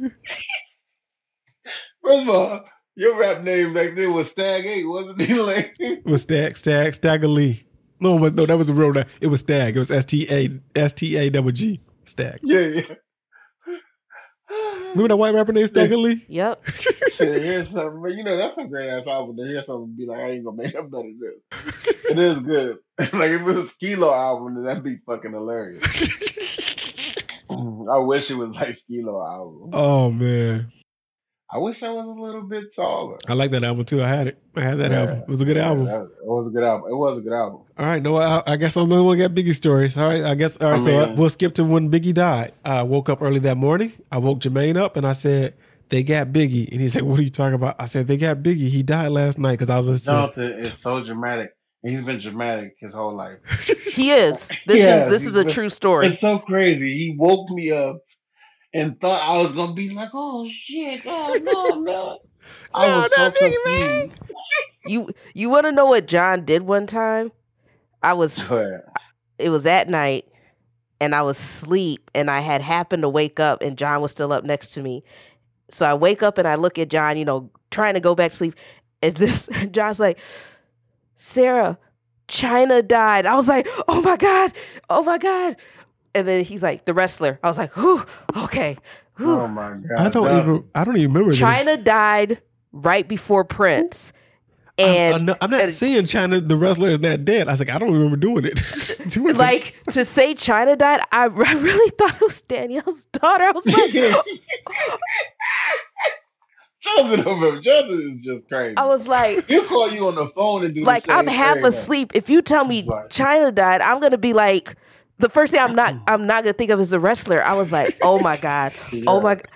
First 2.04 2.24
of 2.24 2.30
all, 2.30 2.66
your 2.96 3.18
rap 3.18 3.44
name 3.44 3.74
back 3.74 3.96
then 3.96 4.14
was 4.14 4.28
Stag 4.30 4.66
Eight, 4.66 4.84
wasn't 4.86 5.22
it? 5.22 5.30
Like, 5.38 5.76
It 5.80 6.06
was 6.06 6.24
Stag, 6.24 6.58
Stag, 6.58 6.96
Stagger 6.96 7.28
Lee. 7.28 7.66
No, 8.00 8.16
was, 8.16 8.34
no, 8.34 8.46
that 8.46 8.58
was 8.58 8.70
a 8.70 8.74
real 8.74 8.92
name. 8.92 9.06
It 9.22 9.28
was 9.28 9.40
Stag. 9.42 9.76
It 9.76 9.80
was 9.80 9.92
S 9.92 10.06
T 10.06 10.28
A 10.30 10.50
S 10.78 10.94
T 10.94 11.16
A 11.16 11.30
double 11.30 11.52
G. 11.52 11.80
Stag. 12.06 12.40
yeah, 12.44 12.60
yeah. 12.60 12.82
Remember 14.92 15.08
that 15.10 15.18
white 15.18 15.34
rapper 15.34 15.54
named 15.54 15.70
Stagger 15.70 15.98
Lee? 15.98 16.26
Yep. 16.28 16.66
Shit, 16.68 17.42
here's 17.42 17.70
something, 17.70 18.02
but 18.02 18.10
you 18.10 18.24
know 18.24 18.38
that's 18.38 18.58
a 18.58 18.66
great 18.68 18.90
ass 18.90 19.08
album. 19.08 19.38
To 19.38 19.44
hear 19.44 19.64
something 19.66 19.96
be 19.96 20.06
like, 20.06 20.20
I 20.20 20.32
ain't 20.32 20.44
gonna 20.44 20.58
make 20.62 20.76
up 20.76 20.92
better 20.92 21.04
than 21.04 21.20
this. 21.20 21.96
It 22.12 22.20
is 22.20 22.40
good. 22.40 22.78
like 23.00 23.32
if 23.32 23.42
it 23.42 23.44
was 23.44 23.66
a 23.66 23.70
Skee-Lo 23.70 24.14
album, 24.14 24.56
then 24.56 24.66
that'd 24.66 24.84
be 24.84 24.98
fucking 25.06 25.32
hilarious. 25.32 25.82
I 27.50 27.98
wish 27.98 28.32
it 28.32 28.36
was 28.36 28.52
like 28.52 28.78
Kilo 28.88 29.26
album. 29.26 29.70
oh 29.74 30.10
man, 30.12 30.72
I 31.54 31.58
wish 31.58 31.84
I 31.84 31.90
was 31.90 32.06
a 32.06 32.22
little 32.22 32.44
bit 32.44 32.74
taller. 32.74 33.18
I 33.28 33.34
like 33.34 33.52
that 33.52 33.64
album 33.64 33.84
too. 33.86 34.02
I 34.02 34.08
had 34.08 34.28
it. 34.28 34.38
I 34.56 34.62
had 34.62 34.78
that 34.80 34.92
Yeah. 34.92 35.00
album. 35.02 35.18
It 35.20 35.28
was 35.28 35.42
a 35.42 35.46
good 35.46 35.58
album. 35.58 35.86
that 35.86 36.02
it 36.02 36.26
was 36.26 36.48
a 36.48 36.50
good 36.50 36.64
album. 36.64 36.90
It 36.90 36.96
was 36.96 37.18
a 37.18 37.22
good 37.22 37.34
album. 37.34 37.62
All 37.78 37.86
right, 37.86 38.02
no, 38.02 38.16
I, 38.16 38.42
I 38.48 38.56
guess 38.56 38.78
I'm 38.78 38.88
the 38.88 39.04
one 39.04 39.18
that 39.18 39.30
got 39.30 39.36
Biggie 39.36 39.54
stories. 39.54 39.98
All 39.98 40.08
right, 40.08 40.24
I 40.24 40.36
guess. 40.36 40.56
All 40.58 40.70
right, 40.72 40.80
I 40.80 40.84
so 40.84 41.08
mean- 41.08 41.16
we'll 41.18 41.30
skip 41.30 41.54
to 41.56 41.64
when 41.66 41.92
Biggie 41.92 42.14
died. 42.14 42.54
I 42.64 42.84
woke 42.84 43.10
up 43.10 43.22
early 43.22 43.40
that 43.40 43.58
morning. 43.58 43.92
I 44.12 44.18
woke 44.20 44.40
Jermaine 44.40 44.78
up 44.78 44.96
and 44.96 45.06
I 45.06 45.12
said, 45.12 45.56
"They 45.90 46.04
got 46.04 46.28
Biggie," 46.30 46.72
and 46.72 46.80
he 46.80 46.88
said, 46.88 47.02
"What 47.04 47.20
are 47.20 47.24
you 47.24 47.30
talking 47.30 47.56
about?" 47.56 47.76
I 47.80 47.86
said, 47.86 48.08
"They 48.08 48.16
got 48.18 48.38
Biggie. 48.38 48.70
He 48.70 48.82
died 48.82 49.10
last 49.10 49.38
night 49.38 49.54
because 49.60 49.70
I 49.70 49.78
was 49.80 49.88
listening." 49.90 50.16
Jonathan 50.16 50.52
is 50.62 50.74
so 50.82 51.04
dramatic. 51.04 51.52
He's 51.84 52.02
been 52.04 52.20
dramatic 52.22 52.76
his 52.80 52.94
whole 52.94 53.16
life. 53.16 53.40
He 53.94 54.12
is. 54.12 54.48
This 54.68 54.80
Yeah, 54.80 55.04
is 55.04 55.08
this 55.10 55.26
is 55.26 55.36
a 55.36 55.44
been- 55.44 55.52
true 55.52 55.68
story. 55.70 56.08
It's 56.08 56.22
so 56.22 56.40
crazy. 56.40 56.94
He 56.98 57.16
woke 57.18 57.50
me 57.50 57.72
up 57.72 57.98
and 58.74 59.00
thought 59.00 59.22
I 59.22 59.42
was 59.44 59.54
gonna 59.56 59.74
be 59.74 59.90
like, 59.90 60.10
"Oh 60.14 60.50
shit! 60.66 61.02
Oh 61.06 61.40
no, 61.42 61.76
no!" 61.82 62.20
I 62.74 62.88
No, 62.88 62.88
was 62.88 63.08
not 63.12 63.34
so 63.38 63.52
Biggie, 63.52 63.66
man. 63.66 64.12
You 64.86 65.10
you 65.34 65.50
want 65.50 65.66
to 65.66 65.72
know 65.72 65.86
what 65.88 66.08
John 66.08 66.46
did 66.46 66.64
one 66.64 66.88
time? 66.88 67.32
I 68.04 68.14
was 68.14 68.54
it 69.40 69.50
was 69.50 69.66
at 69.66 69.90
night 69.90 70.26
and 71.00 71.16
I 71.16 71.22
was 71.24 71.40
asleep 71.40 72.10
and 72.16 72.30
I 72.32 72.40
had 72.42 72.62
happened 72.62 73.04
to 73.04 73.10
wake 73.10 73.40
up 73.40 73.62
and 73.62 73.78
John 73.78 74.02
was 74.02 74.12
still 74.12 74.32
up 74.34 74.44
next 74.44 74.70
to 74.70 74.82
me. 74.82 75.04
So 75.72 75.86
I 75.86 75.94
wake 75.94 76.24
up 76.24 76.38
and 76.38 76.48
I 76.48 76.56
look 76.56 76.78
at 76.80 76.90
John, 76.90 77.18
you 77.18 77.26
know, 77.26 77.50
trying 77.72 77.96
to 77.96 78.00
go 78.00 78.16
back 78.16 78.32
to 78.32 78.38
sleep. 78.38 78.56
And 79.02 79.16
this 79.16 79.50
John's 79.72 80.00
like, 80.00 80.20
Sarah, 81.16 81.78
Chyna 82.28 82.88
died. 82.88 83.26
I 83.26 83.36
was 83.36 83.48
like, 83.48 83.68
oh 83.88 84.02
my 84.02 84.18
God, 84.18 84.54
oh 84.90 85.04
my 85.04 85.18
God. 85.18 85.58
And 86.14 86.28
then 86.28 86.44
he's 86.44 86.62
like, 86.62 86.86
the 86.86 86.94
wrestler. 86.94 87.40
I 87.44 87.48
was 87.48 87.58
like, 87.58 87.76
whew, 87.78 88.06
okay. 88.38 88.78
whew. 89.18 89.40
Oh 89.40 89.48
my 89.48 89.72
god! 89.72 89.98
I 89.98 90.10
don't 90.10 90.28
that- 90.28 90.44
even. 90.44 90.64
I 90.76 90.84
don't 90.84 90.98
even 90.98 91.14
remember 91.14 91.34
Chyna 91.34 91.84
died 91.84 92.42
right 92.72 93.08
before 93.08 93.44
Prince. 93.46 94.12
And 94.78 95.14
I'm, 95.14 95.20
I'm 95.22 95.26
not, 95.26 95.38
I'm 95.42 95.52
not 95.52 95.62
and- 95.66 95.74
seeing 95.74 96.06
China. 96.06 96.42
The 96.42 96.58
wrestler 96.58 96.90
is 96.90 97.00
not 97.00 97.24
dead. 97.24 97.48
I 97.48 97.52
was 97.52 97.60
like, 97.60 97.70
I 97.70 97.78
don't 97.78 97.92
remember 97.94 98.16
doing 98.18 98.46
it. 98.46 98.56
doing 99.10 99.28
this. 99.28 99.38
like 99.38 99.76
to 99.92 100.04
say 100.06 100.34
China 100.34 100.76
died, 100.76 101.02
I, 101.12 101.24
I 101.26 101.28
really 101.28 101.92
thought 101.98 102.16
it 102.16 102.22
was 102.22 102.42
Danielle's 102.42 103.06
daughter. 103.14 103.44
I 103.44 103.52
was 103.52 103.66
like, 103.68 103.94
Jonathan 106.84 107.26
over 107.28 107.62
Jonathan 107.62 108.20
is 108.20 108.26
just 108.26 108.48
crazy. 108.50 108.76
I 108.76 108.86
was 108.86 109.08
like, 109.08 109.46
He'll 109.48 109.64
call 109.64 109.92
you 109.92 110.08
on 110.08 110.16
the 110.16 110.30
phone 110.34 110.66
and 110.66 110.74
do 110.74 110.84
like 110.84 111.08
I'm 111.10 111.28
half 111.28 111.58
thing. 111.58 111.66
asleep. 111.66 112.12
If 112.16 112.28
you 112.30 112.42
tell 112.42 112.66
me 112.66 112.84
Right. 112.88 113.08
China 113.12 113.52
died, 113.52 113.82
I'm 113.82 114.00
gonna 114.02 114.18
be 114.18 114.34
like, 114.34 114.76
the 115.22 115.30
first 115.30 115.52
thing 115.52 115.62
I'm 115.62 115.76
not 115.76 115.96
I'm 116.08 116.26
not 116.26 116.44
gonna 116.44 116.54
think 116.54 116.72
of 116.72 116.80
is 116.80 116.90
the 116.90 117.00
wrestler. 117.00 117.44
I 117.44 117.54
was 117.54 117.72
like, 117.72 117.98
oh 118.02 118.20
my 118.20 118.38
god, 118.38 118.74
oh 119.08 119.22
my, 119.22 119.36
god. 119.36 119.48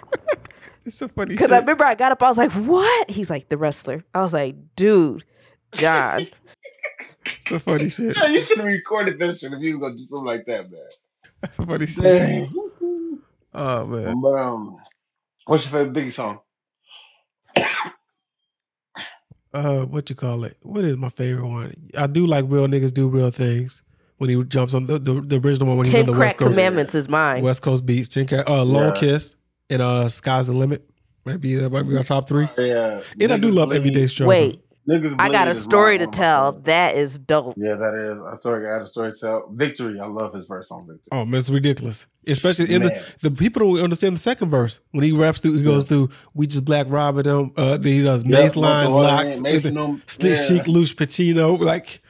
it's 0.86 0.98
so 0.98 1.08
funny. 1.08 1.30
because 1.30 1.52
I 1.52 1.60
remember 1.60 1.86
I 1.86 1.96
got 1.96 2.12
up. 2.12 2.24
I 2.24 2.30
was 2.30 2.38
like, 2.38 2.52
what? 2.54 3.10
He's 3.10 3.30
like 3.30 3.50
the 3.50 3.58
wrestler. 3.58 4.04
I 4.14 4.22
was 4.22 4.34
like, 4.34 4.56
dude, 4.76 5.24
John. 5.74 6.28
It's 7.26 7.50
so 7.50 7.60
funny 7.60 7.90
shit. 7.90 8.16
Yeah, 8.16 8.28
you 8.28 8.46
should 8.46 8.58
have 8.58 8.66
recorded 8.68 9.18
that 9.20 9.40
shit 9.40 9.52
if 9.52 9.60
you 9.60 9.80
was 9.80 9.90
gonna 9.90 9.98
do 9.98 10.06
something 10.06 10.26
like 10.26 10.46
that, 10.46 10.72
man. 10.72 10.82
That's 11.42 11.58
so 11.58 11.66
funny 11.66 11.86
shit. 11.88 12.04
Dang. 12.04 12.54
Oh 13.54 13.86
man. 13.86 14.22
But 14.22 14.36
um, 14.36 14.78
what's 15.46 15.64
your 15.64 15.72
favorite 15.72 15.94
Biggie 15.94 16.14
song? 16.14 16.40
Uh, 19.56 19.86
what 19.86 20.10
you 20.10 20.18
call 20.18 20.44
it? 20.44 20.58
What 20.64 20.84
is 20.84 20.98
my 20.98 21.08
favorite 21.08 21.48
one? 21.48 21.74
I 21.98 22.08
do 22.08 22.28
like 22.28 22.44
real 22.50 22.68
niggas 22.68 22.94
do 22.94 23.08
real 23.08 23.32
things. 23.32 23.84
When 24.18 24.30
he 24.30 24.42
jumps 24.46 24.74
on 24.74 24.88
the 24.88 24.98
the, 24.98 25.22
the 25.22 25.38
original 25.40 25.68
one 25.68 25.78
when 25.78 25.86
he's 25.88 25.96
on 25.96 26.06
the 26.06 26.14
crack 26.14 26.20
West 26.30 26.38
Coast 26.38 26.50
commandments 26.52 26.96
is 26.96 27.10
mine. 27.10 27.44
West 27.44 27.62
Coast 27.62 27.86
beats. 27.86 28.08
Ten 28.08 28.28
crack, 28.28 28.50
uh, 28.50 28.64
Long 28.64 28.86
Yeah. 28.86 28.92
Kiss 28.94 29.36
and 29.70 29.82
uh, 29.82 30.08
Sky's 30.10 30.48
the 30.48 30.54
limit. 30.54 30.90
Might 31.26 31.42
be 31.42 31.56
that 31.56 31.70
might 31.72 31.84
be 31.84 31.98
our 31.98 32.04
top 32.04 32.28
three. 32.30 32.48
Yeah, 32.58 33.02
And 33.20 33.32
I 33.34 33.38
do 33.38 33.50
love 33.50 33.74
Everyday 33.74 34.06
Struggle. 34.08 34.30
Wait, 34.30 34.62
Niggas 34.88 35.16
I 35.18 35.30
got 35.30 35.48
a 35.48 35.56
story 35.56 35.98
to 35.98 36.06
one 36.06 36.10
of 36.14 36.16
my 36.16 36.18
tell. 36.24 36.52
That 36.66 36.96
is 36.96 37.18
dope. 37.18 37.56
Yeah, 37.58 37.74
that 37.74 37.96
is 37.96 38.34
a 38.34 38.38
story. 38.40 38.68
I 38.68 38.78
got 38.78 38.86
a 38.86 38.88
story 38.88 39.12
to 39.14 39.18
tell. 39.18 39.50
Victory. 39.52 40.00
I 40.00 40.06
love 40.06 40.36
his 40.36 40.46
verse 40.46 40.68
on 40.70 40.82
Victory. 40.82 41.00
Oh 41.12 41.26
man, 41.26 41.40
it's 41.40 41.50
ridiculous. 41.50 42.06
Especially 42.28 42.72
in 42.72 42.84
Man. 42.84 42.92
the 43.22 43.30
the 43.30 43.36
people 43.36 43.74
don't 43.74 43.84
understand 43.84 44.16
the 44.16 44.20
second 44.20 44.50
verse 44.52 44.80
when 44.92 45.04
he 45.04 45.12
raps 45.12 45.40
through. 45.40 45.58
He 45.58 45.64
goes 45.64 45.86
through. 45.86 46.10
We 46.36 46.46
just 46.46 46.64
black 46.66 46.86
robbing 46.88 47.24
them. 47.24 47.52
Uh, 47.58 47.78
then 47.78 47.94
he 47.94 48.04
does 48.04 48.24
Yep, 48.24 48.32
Mace 48.32 48.56
Michael 48.56 48.62
line 48.62 48.92
Water, 48.92 49.08
locks. 49.26 49.40
Mason 49.42 49.74
them. 49.74 50.04
Yeah. 50.20 50.36
Chic, 50.36 50.68
Luce 50.68 50.94
Pacino. 50.94 51.60
Like 51.60 52.04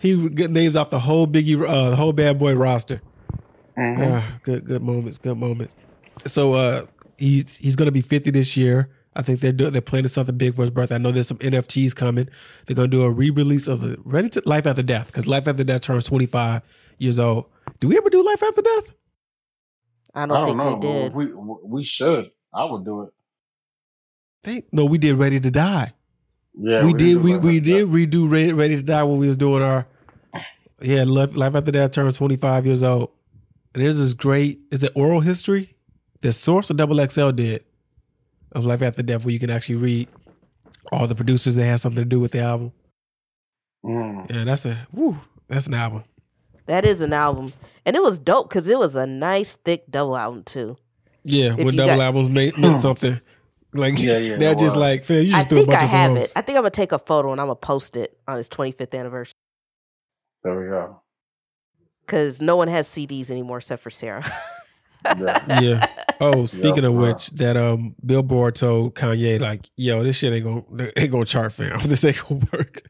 he 0.00 0.28
get 0.30 0.50
names 0.50 0.76
off 0.76 0.90
the 0.90 1.00
whole 1.00 1.26
Biggie, 1.26 1.62
uh, 1.66 1.90
the 1.90 1.96
whole 1.96 2.12
Bad 2.12 2.38
Boy 2.38 2.54
roster. 2.54 3.00
Mhm. 3.78 4.20
Ah, 4.20 4.38
good, 4.42 4.66
good 4.66 4.82
moments, 4.82 5.18
good 5.18 5.38
moments. 5.38 5.74
So 6.26 6.52
uh, 6.52 6.86
he's 7.18 7.56
he's 7.56 7.76
gonna 7.76 7.92
be 7.92 8.02
fifty 8.02 8.30
this 8.30 8.56
year. 8.56 8.90
I 9.16 9.22
think 9.22 9.40
they're 9.40 9.52
do, 9.52 9.70
they're 9.70 9.80
planning 9.80 10.08
something 10.08 10.36
big 10.36 10.56
for 10.56 10.62
his 10.62 10.70
birthday. 10.70 10.96
I 10.96 10.98
know 10.98 11.12
there's 11.12 11.28
some 11.28 11.38
NFTs 11.38 11.94
coming. 11.94 12.28
They're 12.66 12.74
gonna 12.76 12.88
do 12.88 13.04
a 13.04 13.10
re-release 13.10 13.68
of 13.68 13.96
Ready 14.04 14.28
to 14.30 14.42
Life 14.46 14.66
After 14.66 14.82
Death 14.82 15.06
because 15.08 15.26
Life 15.26 15.46
After 15.48 15.64
Death 15.64 15.82
turns 15.82 16.06
25 16.06 16.62
years 16.98 17.18
old. 17.18 17.46
Do 17.80 17.88
we 17.88 17.96
ever 17.96 18.10
do 18.10 18.24
Life 18.24 18.42
After 18.42 18.62
Death? 18.62 18.92
I 20.14 20.24
I 20.24 20.26
don't, 20.26 20.46
don't 20.46 20.46
think 20.46 20.58
know. 20.58 20.74
we 20.76 20.80
did. 20.80 21.14
We 21.14 21.26
we 21.64 21.84
should. 21.84 22.30
I 22.52 22.64
would 22.64 22.84
do 22.84 23.02
it. 23.02 23.10
Think 24.44 24.66
no, 24.72 24.84
we 24.84 24.98
did 24.98 25.16
Ready 25.16 25.40
to 25.40 25.50
Die. 25.50 25.92
Yeah, 26.56 26.84
we, 26.84 26.92
did. 26.92 27.22
We 27.22 27.36
we 27.38 27.60
did 27.60 27.88
redo 27.88 28.30
Ready, 28.30 28.52
Ready 28.52 28.76
to 28.76 28.82
Die 28.82 29.02
when 29.02 29.18
we 29.18 29.26
was 29.28 29.36
doing 29.36 29.62
our 29.62 29.86
yeah 30.80 31.04
Life, 31.04 31.34
Life 31.36 31.54
After 31.54 31.72
Death 31.72 31.92
turns 31.92 32.16
25 32.16 32.66
years 32.66 32.82
old. 32.82 33.10
And 33.74 33.82
there's 33.84 33.98
this 33.98 34.14
great 34.14 34.60
is 34.70 34.82
it 34.82 34.92
oral 34.94 35.20
history? 35.20 35.74
The 36.22 36.32
source 36.32 36.70
of 36.70 36.76
Double 36.76 37.04
XL 37.06 37.30
did 37.30 37.64
of 38.52 38.64
Life 38.64 38.82
After 38.82 39.02
Death 39.02 39.24
where 39.24 39.32
you 39.32 39.40
can 39.40 39.50
actually 39.50 39.76
read 39.76 40.08
all 40.92 41.06
the 41.08 41.14
producers 41.14 41.56
that 41.56 41.64
had 41.64 41.80
something 41.80 42.02
to 42.04 42.08
do 42.08 42.20
with 42.20 42.30
the 42.32 42.40
album. 42.40 42.72
Mm. 43.84 44.30
Yeah, 44.30 44.44
that's 44.44 44.64
a 44.64 44.86
woo, 44.92 45.18
that's 45.48 45.66
an 45.66 45.74
album. 45.74 46.04
That 46.66 46.84
is 46.86 47.00
an 47.00 47.12
album, 47.12 47.52
and 47.84 47.94
it 47.96 48.02
was 48.02 48.18
dope 48.18 48.48
because 48.48 48.68
it 48.68 48.78
was 48.78 48.94
a 48.96 49.06
nice 49.06 49.56
thick 49.64 49.90
double 49.90 50.16
album 50.16 50.44
too. 50.44 50.76
Yeah, 51.24 51.54
If 51.58 51.64
when 51.64 51.76
double 51.76 51.96
got- 51.96 52.00
album 52.04 52.32
made 52.32 52.56
meant 52.58 52.76
something. 52.80 53.20
Like 53.74 54.02
Yeah, 54.02 54.18
yeah, 54.18 54.36
not 54.36 54.52
it 54.52 54.58
just 54.58 54.76
was. 54.76 54.76
like 54.76 55.04
fam, 55.04 55.24
you 55.26 55.32
I 55.32 55.38
just 55.38 55.50
threw 55.50 55.60
a 55.60 55.62
think 55.62 55.68
bunch 55.68 55.82
I 55.82 55.84
of 55.84 55.90
have 55.90 56.16
songs. 56.16 56.30
it. 56.30 56.32
I 56.36 56.42
think 56.42 56.56
I'm 56.58 56.62
gonna 56.62 56.70
take 56.72 56.92
a 56.92 56.98
photo 57.00 57.32
and 57.32 57.40
I'm 57.40 57.48
gonna 57.48 57.56
post 57.56 57.96
it 57.96 58.18
on 58.28 58.36
his 58.38 58.48
25th 58.48 58.98
anniversary 58.98 59.34
There 60.44 60.58
we 60.60 60.68
go. 60.68 61.02
because 62.06 62.40
no 62.42 62.56
one 62.56 62.68
has 62.68 62.88
CDs 62.88 63.30
anymore 63.30 63.58
except 63.58 63.82
for 63.82 63.90
Sarah. 63.90 64.24
Yeah. 65.16 65.38
yeah. 65.46 65.86
Oh, 66.20 66.46
speaking 66.46 66.84
Yeah, 66.84 66.88
of 66.88 66.94
wow. 66.94 67.02
which, 67.08 67.30
that 67.32 67.56
um 67.56 67.94
Billboard 68.04 68.56
told 68.56 68.94
Kanye 68.94 69.40
like, 69.40 69.68
"Yo, 69.76 70.02
this 70.04 70.16
shit 70.16 70.32
ain't 70.32 70.44
gonna 70.44 70.92
ain't 70.96 71.12
gonna 71.12 71.24
chart, 71.26 71.52
fam. 71.52 71.78
This 71.84 72.04
ain't 72.04 72.22
gonna 72.28 72.46
work." 72.52 72.82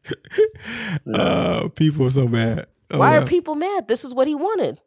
uh, 1.13 1.69
people 1.69 2.05
are 2.07 2.11
so 2.11 2.27
mad. 2.27 2.67
Oh, 2.91 2.99
Why 2.99 3.17
wow. 3.17 3.23
are 3.23 3.25
people 3.27 3.55
mad? 3.55 3.87
This 3.87 4.05
is 4.05 4.13
what 4.13 4.27
he 4.27 4.35
wanted. 4.35 4.81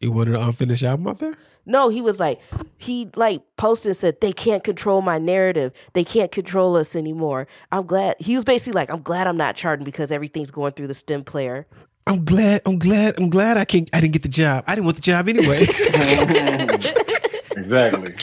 You 0.00 0.12
wanted 0.12 0.34
an 0.34 0.42
unfinished 0.42 0.82
album 0.82 1.06
out 1.08 1.18
there? 1.18 1.34
No, 1.68 1.88
he 1.88 2.00
was 2.00 2.20
like, 2.20 2.40
he 2.78 3.10
like 3.16 3.42
posted 3.56 3.88
and 3.90 3.96
said, 3.96 4.20
they 4.20 4.32
can't 4.32 4.62
control 4.62 5.02
my 5.02 5.18
narrative. 5.18 5.72
They 5.94 6.04
can't 6.04 6.30
control 6.30 6.76
us 6.76 6.94
anymore. 6.94 7.48
I'm 7.72 7.86
glad. 7.86 8.14
He 8.20 8.34
was 8.36 8.44
basically 8.44 8.74
like, 8.74 8.90
I'm 8.90 9.02
glad 9.02 9.26
I'm 9.26 9.36
not 9.36 9.56
charting 9.56 9.84
because 9.84 10.12
everything's 10.12 10.50
going 10.52 10.72
through 10.72 10.86
the 10.86 10.94
stem 10.94 11.24
player. 11.24 11.66
I'm 12.06 12.24
glad. 12.24 12.62
I'm 12.66 12.78
glad. 12.78 13.18
I'm 13.18 13.30
glad 13.30 13.56
I 13.56 13.64
can't. 13.64 13.90
I 13.92 14.00
didn't 14.00 14.12
get 14.12 14.22
the 14.22 14.28
job. 14.28 14.62
I 14.68 14.76
didn't 14.76 14.84
want 14.84 14.96
the 14.96 15.02
job 15.02 15.28
anyway. 15.28 15.62
exactly. 17.56 18.14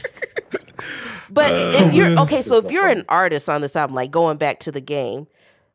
But 1.29 1.51
Oh, 1.51 1.87
if 1.87 1.93
you're 1.93 2.17
okay, 2.19 2.41
so 2.41 2.57
if 2.57 2.71
you're 2.71 2.87
an 2.87 3.03
artist 3.09 3.49
on 3.49 3.61
this 3.61 3.75
album, 3.75 3.95
like 3.95 4.11
going 4.11 4.37
back 4.37 4.59
to 4.61 4.71
the 4.71 4.79
game, 4.81 5.27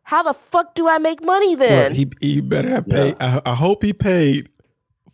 how 0.04 0.22
the 0.22 0.32
fuck 0.32 0.74
do 0.74 0.88
I 0.88 0.98
make 0.98 1.22
money 1.22 1.54
then? 1.54 1.90
But 1.90 1.96
he 1.96 2.08
he 2.20 2.40
better 2.40 2.68
have 2.70 2.84
Yeah. 2.86 2.94
paid. 2.96 3.16
I, 3.20 3.42
I 3.44 3.54
hope 3.54 3.82
he 3.82 3.92
paid 3.92 4.48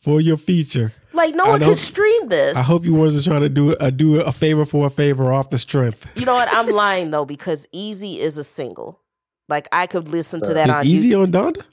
for 0.05 0.21
your 0.21 0.37
feature. 0.37 0.93
like 1.13 1.35
no 1.35 1.45
I 1.45 1.49
one 1.51 1.61
know- 1.61 1.67
can 1.69 1.77
stream 1.77 2.29
this. 2.29 2.57
I 2.57 2.63
hope 2.63 2.85
you 2.85 2.95
wasn't 2.95 3.25
trying 3.25 3.41
to 3.43 3.49
do 3.49 3.73
a 3.81 3.91
do 3.91 4.21
a 4.21 4.33
favor 4.33 4.65
for 4.65 4.87
a 4.87 4.91
favor 4.91 5.33
off 5.33 5.51
the 5.51 5.59
strength. 5.59 6.07
You 6.15 6.27
know 6.27 6.35
what? 6.35 6.49
I'm 6.53 6.69
lying 6.85 7.11
though 7.11 7.25
because 7.25 7.67
Eazy 7.75 8.19
is 8.19 8.37
a 8.39 8.45
single. 8.45 9.01
Like 9.49 9.69
I 9.73 9.87
could 9.87 10.09
listen 10.09 10.41
to 10.43 10.55
that 10.55 10.69
Is 10.69 10.75
on 10.75 10.85
Eazy 10.85 11.11
YouTube. 11.11 11.23
on 11.23 11.33
Donda 11.33 11.65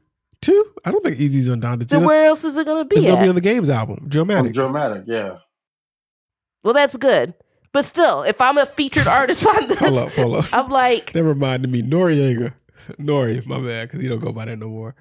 too? 0.42 0.66
I 0.86 0.92
don't 0.92 1.04
think 1.04 1.18
Eazy's 1.18 1.50
on 1.50 1.62
Donda 1.62 1.80
too. 1.82 1.86
Then 1.98 2.04
where 2.06 2.26
else 2.26 2.44
is 2.44 2.58
it 2.58 2.66
gonna 2.66 2.86
be 2.86 2.98
It's 2.98 3.06
gonna 3.06 3.22
be 3.22 3.30
on 3.30 3.36
the 3.36 3.42
games 3.42 3.70
album, 3.70 4.08
Drillmatic. 4.10 4.54
Drillmatic. 4.54 5.04
Yeah. 5.08 5.38
well, 6.64 6.74
that's 6.74 6.98
good. 6.98 7.34
But 7.74 7.86
still, 7.86 8.24
if 8.24 8.42
I'm 8.42 8.58
a 8.58 8.66
featured 8.66 9.08
artist 9.20 9.46
on 9.48 9.68
this, 9.68 9.80
hold 9.80 9.98
up, 9.98 10.12
hold 10.14 10.36
up. 10.36 10.54
I'm 10.54 10.70
like, 10.70 11.14
That 11.14 11.24
reminded 11.24 11.72
me, 11.72 11.82
Noreaga, 11.82 12.54
Nori, 13.00 13.46
my 13.46 13.60
bad, 13.62 13.88
because 13.88 14.02
he 14.02 14.10
don't 14.10 14.20
go 14.20 14.34
by 14.34 14.46
that 14.46 14.58
no 14.60 14.68
more. 14.68 14.94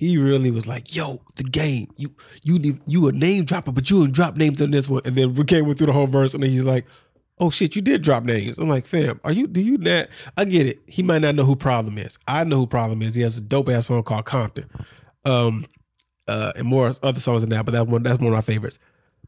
He 0.00 0.16
really 0.16 0.50
was 0.50 0.66
like, 0.66 0.96
"Yo, 0.96 1.20
the 1.36 1.42
game, 1.44 1.88
you 1.98 2.14
you 2.42 2.80
you 2.86 3.06
a 3.06 3.12
name 3.12 3.44
dropper, 3.44 3.70
but 3.70 3.90
you 3.90 4.00
didn't 4.00 4.14
drop 4.14 4.34
names 4.34 4.62
on 4.62 4.70
this 4.70 4.88
one." 4.88 5.02
And 5.04 5.14
then 5.14 5.34
we 5.34 5.44
came 5.44 5.66
through 5.74 5.88
the 5.88 5.92
whole 5.92 6.06
verse, 6.06 6.32
and 6.32 6.42
then 6.42 6.48
he's 6.50 6.64
like, 6.64 6.86
"Oh 7.38 7.50
shit, 7.50 7.76
you 7.76 7.82
did 7.82 8.00
drop 8.00 8.24
names." 8.24 8.56
I'm 8.56 8.66
like, 8.70 8.86
"Fam, 8.86 9.20
are 9.24 9.30
you? 9.32 9.46
Do 9.46 9.60
you 9.60 9.76
that?" 9.76 10.08
I 10.38 10.46
get 10.46 10.66
it. 10.66 10.78
He 10.86 11.02
might 11.02 11.20
not 11.20 11.34
know 11.34 11.44
who 11.44 11.54
Problem 11.54 11.98
is. 11.98 12.18
I 12.26 12.44
know 12.44 12.56
who 12.56 12.66
Problem 12.66 13.02
is. 13.02 13.14
He 13.14 13.20
has 13.20 13.36
a 13.36 13.42
dope 13.42 13.68
ass 13.68 13.88
song 13.88 14.02
called 14.02 14.24
Compton, 14.24 14.70
um, 15.26 15.66
uh, 16.26 16.52
and 16.56 16.66
more 16.66 16.90
other 17.02 17.20
songs 17.20 17.42
than 17.42 17.50
that. 17.50 17.66
But 17.66 17.72
that 17.72 17.86
one, 17.86 18.02
that's 18.02 18.16
one 18.20 18.28
of 18.28 18.32
my 18.32 18.40
favorites. 18.40 18.78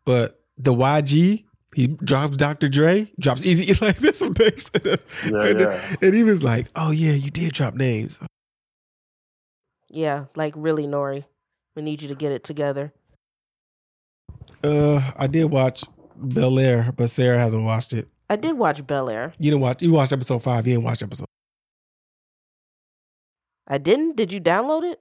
But 0.06 0.40
the 0.56 0.72
YG, 0.72 1.44
he 1.74 1.86
drops 1.86 2.38
Dr. 2.38 2.70
Dre, 2.70 3.12
drops 3.20 3.44
Eazy 3.44 3.78
like 3.82 3.98
this 3.98 4.20
some 4.20 4.32
names. 4.38 4.70
Yeah. 4.84 4.96
And, 5.44 5.60
Yeah. 5.60 5.96
and 6.00 6.14
he 6.14 6.22
was 6.22 6.42
like, 6.42 6.68
"Oh 6.74 6.92
yeah, 6.92 7.12
you 7.12 7.30
did 7.30 7.52
drop 7.52 7.74
names." 7.74 8.18
Yeah, 9.92 10.24
like 10.34 10.54
really, 10.56 10.86
Nori, 10.86 11.24
we 11.76 11.82
need 11.82 12.02
you 12.02 12.08
to 12.08 12.14
get 12.14 12.32
it 12.32 12.44
together. 12.44 12.92
Uh, 14.64 15.12
I 15.16 15.26
did 15.26 15.44
watch 15.46 15.84
Bel 16.16 16.58
Air, 16.58 16.92
but 16.96 17.10
Sarah 17.10 17.38
hasn't 17.38 17.64
watched 17.64 17.92
it. 17.92 18.08
I 18.30 18.36
did 18.36 18.56
watch 18.56 18.86
Bel 18.86 19.10
Air. 19.10 19.34
You 19.38 19.50
didn't 19.50 19.62
watch. 19.62 19.82
You 19.82 19.92
watched 19.92 20.12
episode 20.12 20.42
five. 20.42 20.66
You 20.66 20.74
didn't 20.74 20.84
watch 20.84 21.02
episode. 21.02 21.26
I 23.68 23.78
didn't. 23.78 24.16
Did 24.16 24.32
you 24.32 24.40
download 24.40 24.84
it? 24.90 25.00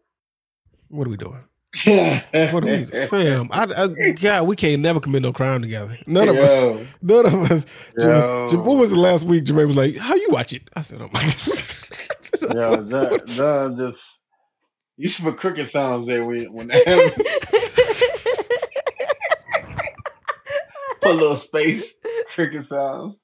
What 0.89 1.07
are 1.07 1.09
we 1.09 1.17
doing? 1.17 1.43
What 1.85 2.65
are 2.65 2.67
we, 2.67 2.83
fam? 2.85 3.47
I, 3.51 3.63
I, 3.77 4.11
God, 4.11 4.45
we 4.47 4.57
can't 4.57 4.81
never 4.81 4.99
commit 4.99 5.21
no 5.21 5.31
crime 5.31 5.61
together. 5.61 5.97
None 6.05 6.27
of 6.27 6.35
us. 6.35 6.85
None 7.01 7.25
of 7.25 7.33
us. 7.49 7.65
Yo. 7.97 8.05
Jermaine- 8.07 8.49
Jermaine- 8.49 8.63
what 8.65 8.77
was 8.77 8.89
the 8.91 8.97
last 8.97 9.23
week? 9.25 9.45
Jermaine 9.45 9.67
was 9.67 9.77
like, 9.77 9.95
"How 9.95 10.15
you 10.15 10.27
watch 10.31 10.51
it?" 10.51 10.63
I 10.75 10.81
said, 10.81 11.01
"Oh 11.01 11.09
my." 11.13 11.21
God. 12.41 12.55
Yo, 12.55 12.75
that, 12.83 13.27
that 13.27 13.75
just 13.77 14.03
you 15.01 15.09
should 15.09 15.25
put 15.25 15.37
cricket 15.37 15.71
sounds 15.71 16.07
there 16.07 16.23
when 16.23 16.51
when 16.53 16.67
they 16.67 16.83
have 16.85 17.15
put 21.01 21.11
a 21.11 21.13
little 21.13 21.37
space 21.37 21.83
cricket 22.35 22.67
sounds. 22.69 23.15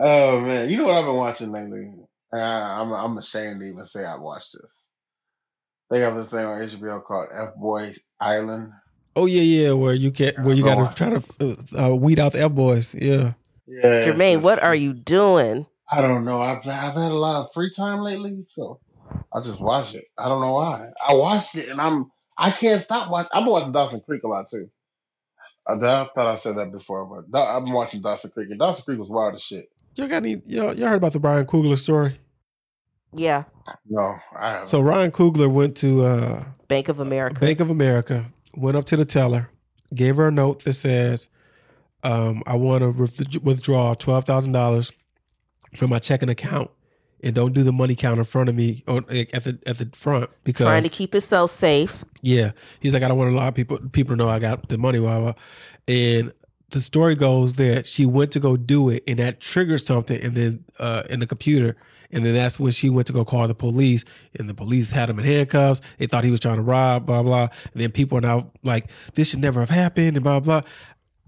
Oh 0.00 0.40
man, 0.40 0.70
you 0.70 0.76
know 0.76 0.84
what 0.84 0.96
I've 0.96 1.04
been 1.04 1.16
watching 1.16 1.52
lately? 1.52 1.90
Uh, 2.32 2.36
I'm 2.38 2.92
I'm 2.92 3.18
ashamed 3.18 3.60
to 3.60 3.66
even 3.66 3.86
say 3.86 4.04
I 4.04 4.16
watched 4.16 4.52
this. 4.52 4.70
They 5.90 6.00
have 6.00 6.16
this 6.16 6.28
thing 6.28 6.44
on 6.44 6.60
HBO 6.60 7.02
called 7.04 7.28
F 7.34 7.54
Boy 7.56 7.94
Island. 8.20 8.72
Oh 9.14 9.26
yeah, 9.26 9.42
yeah. 9.42 9.72
Where 9.72 9.94
you 9.94 10.10
can 10.12 10.34
where 10.44 10.54
you 10.54 10.62
Go 10.62 10.68
got 10.74 10.78
on. 10.78 10.88
to 10.88 10.94
try 10.94 11.10
to 11.10 11.56
uh, 11.78 11.90
uh, 11.90 11.94
weed 11.96 12.18
out 12.18 12.32
the 12.32 12.42
F 12.42 12.52
boys. 12.52 12.94
Yeah. 12.94 13.32
Yeah, 13.68 14.04
Jermaine, 14.06 14.42
what 14.42 14.62
are 14.62 14.76
you 14.76 14.92
doing? 14.92 15.66
I 15.90 16.00
don't 16.00 16.24
know. 16.24 16.40
I've 16.40 16.58
I've 16.58 16.94
had 16.94 17.10
a 17.10 17.14
lot 17.14 17.40
of 17.44 17.48
free 17.52 17.72
time 17.74 18.00
lately, 18.00 18.44
so 18.46 18.78
I 19.36 19.42
just 19.42 19.60
watch 19.60 19.94
it. 19.94 20.06
I 20.18 20.28
don't 20.28 20.40
know 20.40 20.54
why. 20.54 20.88
I 21.06 21.12
watched 21.14 21.54
it 21.56 21.68
and 21.68 21.80
I'm 21.80 22.10
I 22.38 22.50
can't 22.50 22.82
stop 22.82 23.10
watching. 23.10 23.30
I've 23.34 23.44
been 23.44 23.52
watching 23.52 23.72
Dawson 23.72 24.00
Creek 24.00 24.22
a 24.24 24.28
lot 24.28 24.50
too. 24.50 24.70
I, 25.68 25.74
I 25.74 25.76
thought 26.14 26.18
I 26.18 26.38
said 26.40 26.56
that 26.56 26.72
before, 26.72 27.04
but 27.04 27.38
I've 27.38 27.64
been 27.64 27.72
watching 27.74 28.00
Dawson 28.00 28.30
Creek 28.30 28.48
and 28.50 28.58
Dawson 28.58 28.84
Creek 28.84 28.98
was 28.98 29.10
wild 29.10 29.34
as 29.34 29.42
shit. 29.42 29.68
Y'all 29.94 30.08
got 30.08 30.16
any? 30.24 30.40
Y'all, 30.46 30.74
y'all 30.74 30.88
heard 30.88 30.96
about 30.96 31.12
the 31.12 31.20
Ryan 31.20 31.46
Coogler 31.46 31.78
story? 31.78 32.18
Yeah, 33.14 33.44
No, 33.88 34.16
I 34.38 34.50
haven't. 34.52 34.68
So 34.68 34.80
Ryan 34.80 35.10
Coogler 35.10 35.50
went 35.50 35.76
to 35.78 36.02
uh, 36.04 36.44
Bank 36.68 36.88
of 36.88 37.00
America. 37.00 37.40
Bank 37.40 37.60
of 37.60 37.70
America, 37.70 38.26
went 38.54 38.76
up 38.76 38.84
to 38.86 38.96
the 38.96 39.04
teller, 39.06 39.48
gave 39.94 40.16
her 40.16 40.28
a 40.28 40.32
note 40.32 40.64
that 40.64 40.74
says, 40.74 41.28
um, 42.02 42.42
"I 42.46 42.56
want 42.56 42.82
to 42.82 42.90
with- 42.90 43.42
withdraw 43.42 43.94
twelve 43.94 44.24
thousand 44.24 44.52
dollars 44.52 44.92
from 45.74 45.90
my 45.90 45.98
checking 45.98 46.28
account, 46.28 46.70
and 47.26 47.34
don't 47.34 47.52
do 47.52 47.64
the 47.64 47.72
money 47.72 47.96
count 47.96 48.18
in 48.18 48.24
front 48.24 48.48
of 48.48 48.54
me 48.54 48.84
or 48.86 48.98
at 49.10 49.42
the 49.42 49.58
at 49.66 49.78
the 49.78 49.90
front 49.94 50.30
because 50.44 50.64
trying 50.64 50.84
to 50.84 50.88
keep 50.88 51.12
himself 51.12 51.50
safe. 51.50 52.04
Yeah, 52.22 52.52
he's 52.78 52.94
like, 52.94 53.02
I 53.02 53.08
don't 53.08 53.18
want 53.18 53.32
a 53.32 53.34
lot 53.34 53.48
of 53.48 53.54
people 53.54 53.78
people 53.90 54.12
to 54.12 54.16
know 54.16 54.28
I 54.28 54.38
got 54.38 54.68
the 54.68 54.78
money, 54.78 55.00
blah, 55.00 55.18
blah. 55.18 55.32
And 55.88 56.32
the 56.70 56.80
story 56.80 57.16
goes 57.16 57.54
that 57.54 57.88
she 57.88 58.06
went 58.06 58.30
to 58.32 58.40
go 58.40 58.56
do 58.56 58.90
it, 58.90 59.02
and 59.08 59.18
that 59.18 59.40
triggered 59.40 59.82
something, 59.82 60.22
and 60.22 60.36
then 60.36 60.64
uh, 60.78 61.02
in 61.10 61.18
the 61.18 61.26
computer, 61.26 61.76
and 62.12 62.24
then 62.24 62.32
that's 62.32 62.60
when 62.60 62.70
she 62.70 62.90
went 62.90 63.08
to 63.08 63.12
go 63.12 63.24
call 63.24 63.48
the 63.48 63.56
police, 63.56 64.04
and 64.38 64.48
the 64.48 64.54
police 64.54 64.92
had 64.92 65.10
him 65.10 65.18
in 65.18 65.24
handcuffs. 65.24 65.80
They 65.98 66.06
thought 66.06 66.22
he 66.22 66.30
was 66.30 66.38
trying 66.38 66.56
to 66.56 66.62
rob, 66.62 67.06
blah 67.06 67.24
blah. 67.24 67.48
And 67.72 67.82
then 67.82 67.90
people 67.90 68.18
are 68.18 68.20
now 68.20 68.52
like, 68.62 68.88
this 69.14 69.30
should 69.30 69.40
never 69.40 69.58
have 69.58 69.70
happened, 69.70 70.16
and 70.16 70.22
blah 70.22 70.38
blah. 70.38 70.62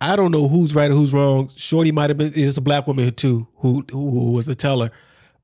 I 0.01 0.15
don't 0.15 0.31
know 0.31 0.47
who's 0.47 0.77
right 0.77 0.93
or 0.93 0.95
who's 0.95 1.13
wrong. 1.13 1.51
Shorty 1.57 1.91
might 1.91 2.09
have 2.11 2.19
been. 2.19 2.31
It's 2.37 2.57
a 2.57 2.61
black 2.61 2.87
woman 2.87 3.13
too 3.15 3.49
who 3.57 3.85
who 3.91 4.31
was 4.31 4.45
the 4.45 4.55
teller. 4.55 4.93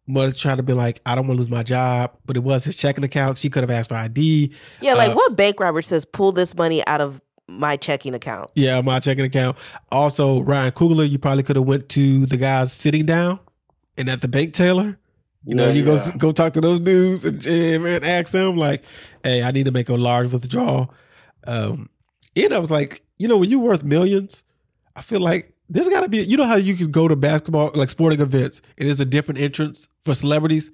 Was 0.06 0.36
trying 0.38 0.58
to 0.58 0.62
be 0.62 0.74
like, 0.74 1.00
I 1.06 1.14
don't 1.14 1.26
want 1.26 1.38
to 1.38 1.40
lose 1.40 1.48
my 1.48 1.62
job, 1.62 2.12
but 2.26 2.36
it 2.36 2.42
was 2.42 2.62
his 2.64 2.76
checking 2.76 3.04
account. 3.04 3.38
She 3.38 3.48
could 3.48 3.62
have 3.62 3.70
asked 3.70 3.88
for 3.88 3.94
ID. 3.94 4.52
Yeah, 4.82 4.94
like 4.94 5.12
Uh, 5.12 5.14
what 5.14 5.34
bank 5.34 5.58
robber 5.60 5.80
says, 5.80 6.04
pull 6.04 6.30
this 6.32 6.54
money 6.54 6.86
out 6.86 7.00
of 7.00 7.22
my 7.48 7.76
checking 7.78 8.12
account? 8.14 8.50
Yeah, 8.54 8.80
my 8.82 9.00
checking 9.00 9.24
account. 9.24 9.56
Also, 9.90 10.40
Ryan 10.40 10.72
Coogler, 10.72 11.08
you 11.08 11.18
probably 11.18 11.42
could 11.42 11.56
have 11.56 11.64
went 11.64 11.88
to 11.90 12.26
the 12.26 12.36
guys 12.36 12.70
sitting 12.72 13.06
down 13.06 13.38
and 13.96 14.10
at 14.10 14.20
the 14.20 14.28
bank 14.28 14.52
teller. 14.52 14.98
You 15.46 15.54
know, 15.54 15.68
Yeah, 15.68 15.72
you 15.72 15.84
yeah. 15.84 16.10
go 16.12 16.18
go 16.18 16.32
talk 16.32 16.52
to 16.54 16.60
those 16.60 16.80
dudes 16.80 17.24
and, 17.24 17.44
and 17.46 17.84
man, 17.84 18.04
ask 18.04 18.32
them 18.32 18.56
like, 18.58 18.82
"Hey, 19.22 19.42
I 19.42 19.50
need 19.52 19.64
to 19.64 19.70
make 19.72 19.88
a 19.90 19.94
large 19.94 20.30
withdrawal." 20.32 20.92
Um, 21.46 21.88
and 22.36 22.52
I 22.52 22.58
was 22.58 22.70
like, 22.70 23.02
you 23.18 23.28
know, 23.28 23.36
when 23.38 23.48
you're 23.50 23.60
worth 23.60 23.84
millions, 23.84 24.42
I 24.96 25.00
feel 25.02 25.20
like 25.20 25.53
there's 25.74 25.88
got 25.88 26.02
to 26.02 26.08
be. 26.08 26.22
You 26.22 26.36
know 26.36 26.46
how 26.46 26.54
you 26.54 26.74
can 26.76 26.90
go 26.90 27.08
to 27.08 27.16
basketball 27.16 27.72
like 27.74 27.90
sporting 27.90 28.20
events 28.20 28.62
and 28.78 28.88
there's 28.88 29.00
a 29.00 29.04
different 29.04 29.40
entrance 29.40 29.88
for 30.04 30.14
celebrities. 30.14 30.70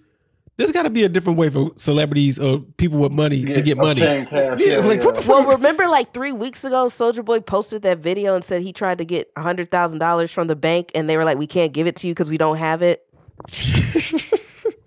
There's 0.56 0.72
got 0.72 0.82
to 0.82 0.90
be 0.90 1.04
a 1.04 1.08
different 1.08 1.38
way 1.38 1.48
for 1.48 1.70
celebrities 1.76 2.38
or 2.38 2.58
people 2.76 2.98
with 2.98 3.12
money 3.12 3.46
to 3.46 3.62
get 3.62 3.78
money. 3.78 4.02
cash, 4.02 4.28
Yeah, 4.30 4.52
it's 4.58 4.86
like, 4.86 5.02
what 5.02 5.14
the 5.14 5.22
fuck? 5.22 5.46
Well, 5.46 5.56
remember 5.56 5.88
like 5.88 6.12
three 6.12 6.32
weeks 6.32 6.64
ago, 6.64 6.86
Soulja 6.86 7.24
Boy 7.24 7.40
posted 7.40 7.80
that 7.82 8.00
video 8.00 8.34
and 8.34 8.44
said 8.44 8.60
he 8.60 8.74
tried 8.74 8.98
to 8.98 9.06
get 9.06 9.30
hundred 9.38 9.70
thousand 9.70 10.00
dollars 10.00 10.30
from 10.30 10.48
the 10.48 10.56
bank, 10.56 10.90
and 10.94 11.08
they 11.08 11.16
were 11.16 11.24
like, 11.24 11.38
"We 11.38 11.46
can't 11.46 11.72
give 11.72 11.86
it 11.86 11.96
to 11.96 12.06
you 12.06 12.12
because 12.12 12.28
we 12.28 12.36
don't 12.36 12.58
have 12.58 12.82
it." 12.82 13.06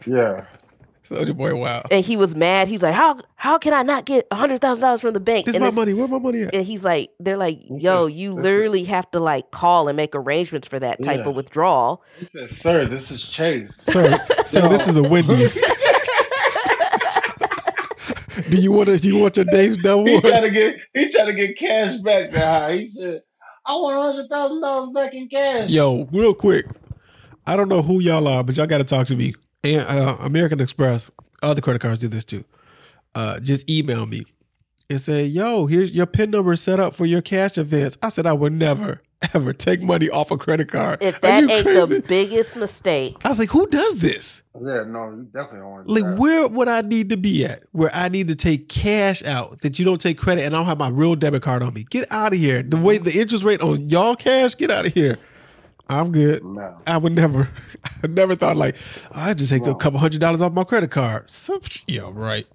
Yeah, 0.05 0.45
Soulja 1.13 1.35
Boy, 1.37 1.55
wow. 1.55 1.83
And 1.91 2.03
he 2.05 2.17
was 2.17 2.35
mad. 2.35 2.67
He's 2.67 2.81
like, 2.81 2.93
"How 2.93 3.17
how 3.35 3.57
can 3.57 3.73
I 3.73 3.83
not 3.83 4.05
get 4.05 4.27
hundred 4.31 4.61
thousand 4.61 4.81
dollars 4.81 5.01
from 5.01 5.13
the 5.13 5.19
bank?" 5.19 5.45
This 5.45 5.53
is 5.53 5.55
and 5.57 5.61
my 5.63 5.67
it's- 5.67 5.75
money. 5.77 5.93
Where 5.93 6.07
my 6.07 6.19
money 6.19 6.43
at? 6.43 6.55
And 6.55 6.65
he's 6.65 6.83
like, 6.83 7.11
"They're 7.19 7.37
like, 7.37 7.59
yo, 7.69 8.05
you 8.07 8.33
literally 8.33 8.83
have 8.85 9.09
to 9.11 9.19
like 9.19 9.51
call 9.51 9.87
and 9.87 9.95
make 9.97 10.15
arrangements 10.15 10.67
for 10.67 10.79
that 10.79 11.01
type 11.03 11.19
Yeah. 11.19 11.29
of 11.29 11.35
withdrawal." 11.35 12.03
he 12.19 12.27
said, 12.37 12.49
"Sir, 12.61 12.85
this 12.85 13.11
is 13.11 13.23
Chase." 13.23 13.69
sir, 13.87 14.17
sir, 14.45 14.67
this 14.69 14.87
is 14.87 14.93
the 14.93 15.03
Wendy's. 15.03 15.55
do 18.49 18.57
you 18.57 18.71
want 18.71 18.87
to? 18.87 18.97
Do 18.97 19.07
you 19.07 19.17
want 19.19 19.37
your 19.37 19.45
days 19.45 19.77
double? 19.77 20.05
He 20.05 20.19
tried 20.21 20.41
to 20.41 20.49
get 20.49 20.77
he 20.93 21.11
tried 21.11 21.25
to 21.25 21.33
get 21.33 21.57
cash 21.57 21.97
back. 21.99 22.31
Now 22.31 22.69
he 22.69 22.89
said, 22.89 23.21
"I 23.65 23.73
want 23.75 24.15
hundred 24.15 24.29
thousand 24.29 24.61
dollars 24.61 24.89
back 24.93 25.13
in 25.13 25.29
cash." 25.29 25.69
Yo, 25.69 26.07
real 26.11 26.33
quick, 26.33 26.65
I 27.45 27.55
don't 27.55 27.69
know 27.69 27.81
who 27.81 27.99
y'all 27.99 28.27
are, 28.27 28.43
but 28.43 28.57
y'all 28.57 28.67
got 28.67 28.79
to 28.79 28.83
talk 28.83 29.07
to 29.07 29.15
me. 29.15 29.33
And 29.63 29.81
uh, 29.81 30.17
American 30.19 30.59
Express, 30.59 31.09
other 31.41 31.61
credit 31.61 31.79
cards 31.81 31.99
do 31.99 32.07
this 32.07 32.23
too. 32.23 32.43
Uh, 33.15 33.39
just 33.39 33.69
email 33.69 34.05
me 34.05 34.25
and 34.89 34.99
say, 34.99 35.25
"Yo, 35.25 35.67
here's 35.67 35.91
your 35.91 36.05
PIN 36.05 36.31
number 36.31 36.55
set 36.55 36.79
up 36.79 36.95
for 36.95 37.05
your 37.05 37.21
cash 37.21 37.57
advance." 37.57 37.97
I 38.01 38.09
said 38.09 38.25
I 38.25 38.33
would 38.33 38.53
never 38.53 39.01
ever 39.33 39.53
take 39.53 39.81
money 39.81 40.09
off 40.09 40.31
a 40.31 40.37
credit 40.37 40.67
card. 40.67 41.01
If 41.01 41.17
Are 41.17 41.21
that 41.21 41.41
you 41.43 41.49
ain't 41.49 41.63
crazy? 41.63 41.95
the 41.95 42.01
biggest 42.01 42.57
mistake, 42.57 43.15
I 43.23 43.29
was 43.29 43.39
like, 43.39 43.51
"Who 43.51 43.67
does 43.67 43.99
this?" 43.99 44.41
Yeah, 44.55 44.83
no, 44.83 45.11
you 45.11 45.27
definitely 45.33 45.59
don't 45.59 45.69
want 45.71 45.87
to. 45.87 45.93
Like, 45.93 46.19
where 46.19 46.47
would 46.47 46.67
I 46.67 46.81
need 46.81 47.09
to 47.09 47.17
be 47.17 47.45
at? 47.45 47.63
Where 47.71 47.89
I 47.93 48.09
need 48.09 48.27
to 48.27 48.35
take 48.35 48.67
cash 48.69 49.23
out 49.23 49.61
that 49.61 49.79
you 49.79 49.85
don't 49.85 50.01
take 50.01 50.17
credit 50.17 50.43
and 50.43 50.55
I 50.55 50.59
don't 50.59 50.67
have 50.67 50.77
my 50.77 50.89
real 50.89 51.15
debit 51.15 51.41
card 51.41 51.63
on 51.63 51.73
me. 51.73 51.85
Get 51.89 52.11
out 52.11 52.33
of 52.33 52.39
here. 52.39 52.61
The 52.63 52.77
way 52.77 52.97
the 52.97 53.17
interest 53.19 53.43
rate 53.43 53.61
on 53.61 53.89
y'all 53.89 54.15
cash, 54.15 54.55
get 54.57 54.69
out 54.71 54.85
of 54.85 54.93
here. 54.93 55.17
I'm 55.89 56.11
good. 56.11 56.43
No. 56.43 56.77
I 56.87 56.97
would 56.97 57.13
never, 57.13 57.49
I 58.03 58.07
never 58.07 58.35
thought 58.35 58.57
like, 58.57 58.75
I 59.11 59.33
just 59.33 59.51
take 59.51 59.65
a 59.65 59.75
couple 59.75 59.99
hundred 59.99 60.21
dollars 60.21 60.41
off 60.41 60.53
my 60.53 60.63
credit 60.63 60.91
card. 60.91 61.29
So, 61.29 61.59
yeah, 61.87 62.09
right. 62.11 62.47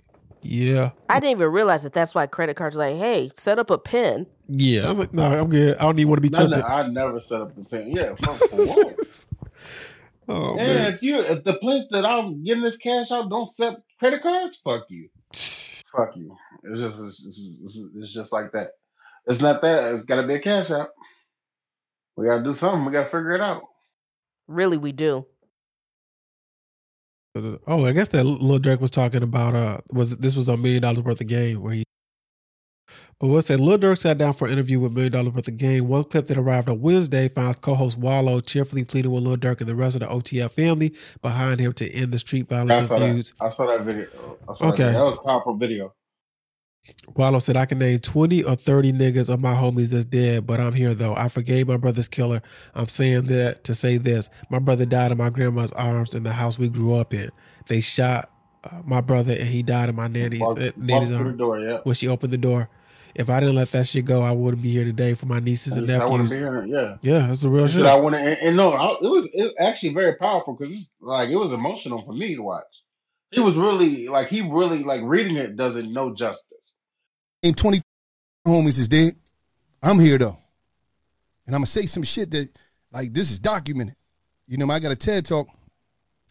Yeah. 0.42 0.90
I 1.08 1.20
didn't 1.20 1.32
even 1.32 1.52
realize 1.52 1.82
that. 1.82 1.92
That's 1.92 2.14
why 2.14 2.26
credit 2.26 2.56
cards 2.56 2.76
are 2.76 2.80
like, 2.80 2.96
"Hey, 2.96 3.30
set 3.34 3.58
up 3.58 3.70
a 3.70 3.78
pin." 3.78 4.26
Yeah. 4.48 4.86
I 4.86 4.90
was 4.90 4.98
like, 4.98 5.12
no, 5.12 5.24
I'm 5.24 5.50
good. 5.50 5.76
I 5.76 5.82
don't 5.82 5.98
even 5.98 6.08
want 6.08 6.22
to 6.22 6.28
be 6.28 6.36
No, 6.36 6.46
no, 6.46 6.54
tempted. 6.54 6.70
I 6.70 6.86
never 6.88 7.20
set 7.20 7.40
up 7.40 7.54
the 7.54 7.64
pin. 7.64 7.92
Yeah, 7.92 8.14
for, 8.22 8.34
for 8.34 8.94
oh, 10.28 10.54
Man, 10.54 10.66
man. 10.66 10.94
if 10.94 11.02
you 11.02 11.20
if 11.20 11.44
the 11.44 11.54
place 11.54 11.84
that 11.90 12.06
I'm 12.06 12.44
getting 12.44 12.62
this 12.62 12.76
cash 12.76 13.10
out 13.10 13.28
don't 13.28 13.48
accept 13.48 13.82
credit 13.98 14.22
cards, 14.22 14.58
fuck 14.62 14.84
you. 14.88 15.08
Fuck 15.96 16.16
you. 16.16 16.36
It's 16.64 16.80
just 16.82 16.98
it's, 16.98 17.24
it's, 17.26 17.40
it's, 17.64 17.78
it's 17.96 18.12
just 18.12 18.30
like 18.30 18.52
that. 18.52 18.72
It's 19.26 19.40
not 19.40 19.62
that. 19.62 19.94
It's 19.94 20.04
got 20.04 20.20
to 20.20 20.26
be 20.26 20.34
a 20.34 20.38
cash 20.38 20.70
out. 20.70 20.90
We 22.18 22.26
got 22.26 22.38
to 22.38 22.42
do 22.42 22.52
something. 22.54 22.84
We 22.84 22.90
got 22.90 23.04
to 23.04 23.10
figure 23.10 23.30
it 23.36 23.40
out. 23.40 23.62
Really, 24.48 24.76
we 24.76 24.90
do. 24.90 25.24
Oh, 27.68 27.84
I 27.86 27.92
guess 27.92 28.08
that 28.08 28.24
Lil 28.24 28.58
Durk 28.58 28.80
was 28.80 28.90
talking 28.90 29.22
about 29.22 29.54
uh 29.54 29.78
was 29.92 30.16
this 30.16 30.34
was 30.34 30.48
a 30.48 30.56
million 30.56 30.82
dollars 30.82 31.02
worth 31.02 31.20
of 31.20 31.28
game 31.28 31.60
where 31.62 31.74
he 31.74 31.84
but 33.20 33.28
what's 33.28 33.46
that? 33.48 33.60
Lil 33.60 33.78
Durk 33.78 33.98
sat 33.98 34.18
down 34.18 34.32
for 34.32 34.46
an 34.46 34.52
interview 34.54 34.80
with 34.80 34.92
Million 34.92 35.12
Dollars 35.12 35.32
Worth 35.34 35.46
of 35.48 35.56
Game. 35.56 35.86
One 35.86 36.04
clip 36.04 36.26
that 36.28 36.36
arrived 36.38 36.68
on 36.68 36.80
Wednesday 36.80 37.28
finds 37.28 37.58
co-host 37.60 37.98
Wallo 37.98 38.40
cheerfully 38.40 38.82
pleading 38.82 39.12
with 39.12 39.22
Lil 39.22 39.36
Durk 39.36 39.60
and 39.60 39.68
the 39.68 39.76
rest 39.76 39.94
of 39.94 40.00
the 40.00 40.06
OTF 40.06 40.50
family 40.52 40.94
behind 41.22 41.60
him 41.60 41.72
to 41.74 41.88
end 41.92 42.12
the 42.12 42.18
street 42.18 42.48
violence 42.48 42.72
I 42.72 42.78
and 42.78 42.88
saw, 42.88 42.98
that. 42.98 43.14
feuds. 43.14 43.32
I 43.40 43.50
saw 43.50 43.66
that 43.72 43.84
video. 43.84 44.06
I 44.48 44.54
saw 44.54 44.68
Okay. 44.68 44.84
that, 44.84 44.86
video. 44.86 44.92
that 44.92 45.04
was 45.04 45.18
a 45.20 45.26
powerful 45.26 45.56
video. 45.56 45.94
Wallo 47.16 47.38
said, 47.38 47.56
I 47.56 47.66
can 47.66 47.78
name 47.78 47.98
20 47.98 48.44
or 48.44 48.54
30 48.54 48.92
niggas 48.92 49.28
of 49.28 49.40
my 49.40 49.52
homies 49.52 49.88
that's 49.88 50.04
dead, 50.04 50.46
but 50.46 50.60
I'm 50.60 50.72
here 50.72 50.94
though. 50.94 51.14
I 51.14 51.28
forgave 51.28 51.68
my 51.68 51.76
brother's 51.76 52.08
killer. 52.08 52.42
I'm 52.74 52.88
saying 52.88 53.26
that 53.26 53.64
to 53.64 53.74
say 53.74 53.96
this. 53.96 54.28
My 54.50 54.58
brother 54.58 54.86
died 54.86 55.12
in 55.12 55.18
my 55.18 55.30
grandma's 55.30 55.72
arms 55.72 56.14
in 56.14 56.22
the 56.22 56.32
house 56.32 56.58
we 56.58 56.68
grew 56.68 56.94
up 56.94 57.14
in. 57.14 57.30
They 57.68 57.80
shot 57.80 58.30
uh, 58.64 58.82
my 58.84 59.00
brother 59.00 59.32
and 59.32 59.48
he 59.48 59.62
died 59.62 59.88
in 59.88 59.96
my 59.96 60.08
nanny's, 60.08 60.40
Walk, 60.40 60.60
uh, 60.60 60.72
nanny's 60.76 61.12
arms 61.12 61.38
door. 61.38 61.60
Yeah. 61.60 61.78
when 61.84 61.94
she 61.94 62.08
opened 62.08 62.32
the 62.32 62.38
door. 62.38 62.68
If 63.14 63.30
I 63.30 63.40
didn't 63.40 63.56
let 63.56 63.72
that 63.72 63.88
shit 63.88 64.04
go, 64.04 64.22
I 64.22 64.30
wouldn't 64.30 64.62
be 64.62 64.70
here 64.70 64.84
today 64.84 65.14
for 65.14 65.26
my 65.26 65.40
nieces 65.40 65.76
and 65.76 65.90
I 65.90 65.98
nephews. 65.98 66.34
be 66.34 66.38
here. 66.38 66.64
Yeah. 66.66 66.96
Yeah, 67.02 67.26
that's 67.26 67.40
the 67.40 67.48
real 67.48 67.66
shit. 67.66 67.84
I 67.84 67.96
want 67.96 68.14
to, 68.14 68.20
and, 68.20 68.38
and 68.38 68.56
no, 68.56 68.72
I, 68.72 68.92
it 68.92 69.08
was 69.08 69.28
it 69.32 69.54
actually 69.58 69.94
very 69.94 70.14
powerful 70.14 70.54
because 70.54 70.86
like 71.00 71.28
it 71.30 71.36
was 71.36 71.50
emotional 71.52 72.04
for 72.04 72.12
me 72.12 72.36
to 72.36 72.42
watch. 72.42 72.64
It 73.32 73.40
was 73.40 73.56
really 73.56 74.06
like 74.06 74.28
he 74.28 74.42
really 74.42 74.84
like 74.84 75.00
reading 75.02 75.36
it 75.36 75.56
doesn't 75.56 75.92
know 75.92 76.14
justice. 76.14 76.44
Ain't 77.42 77.56
20 77.56 77.82
homies 78.46 78.78
is 78.78 78.88
dead. 78.88 79.16
I'm 79.82 79.98
here 79.98 80.18
though. 80.18 80.36
And 81.46 81.54
I'm 81.54 81.60
gonna 81.60 81.66
say 81.66 81.86
some 81.86 82.02
shit 82.02 82.30
that 82.32 82.48
like 82.92 83.12
this 83.12 83.30
is 83.30 83.38
documented. 83.38 83.96
You 84.46 84.56
know, 84.56 84.70
I 84.70 84.78
got 84.78 84.92
a 84.92 84.96
TED 84.96 85.26
talk. 85.26 85.48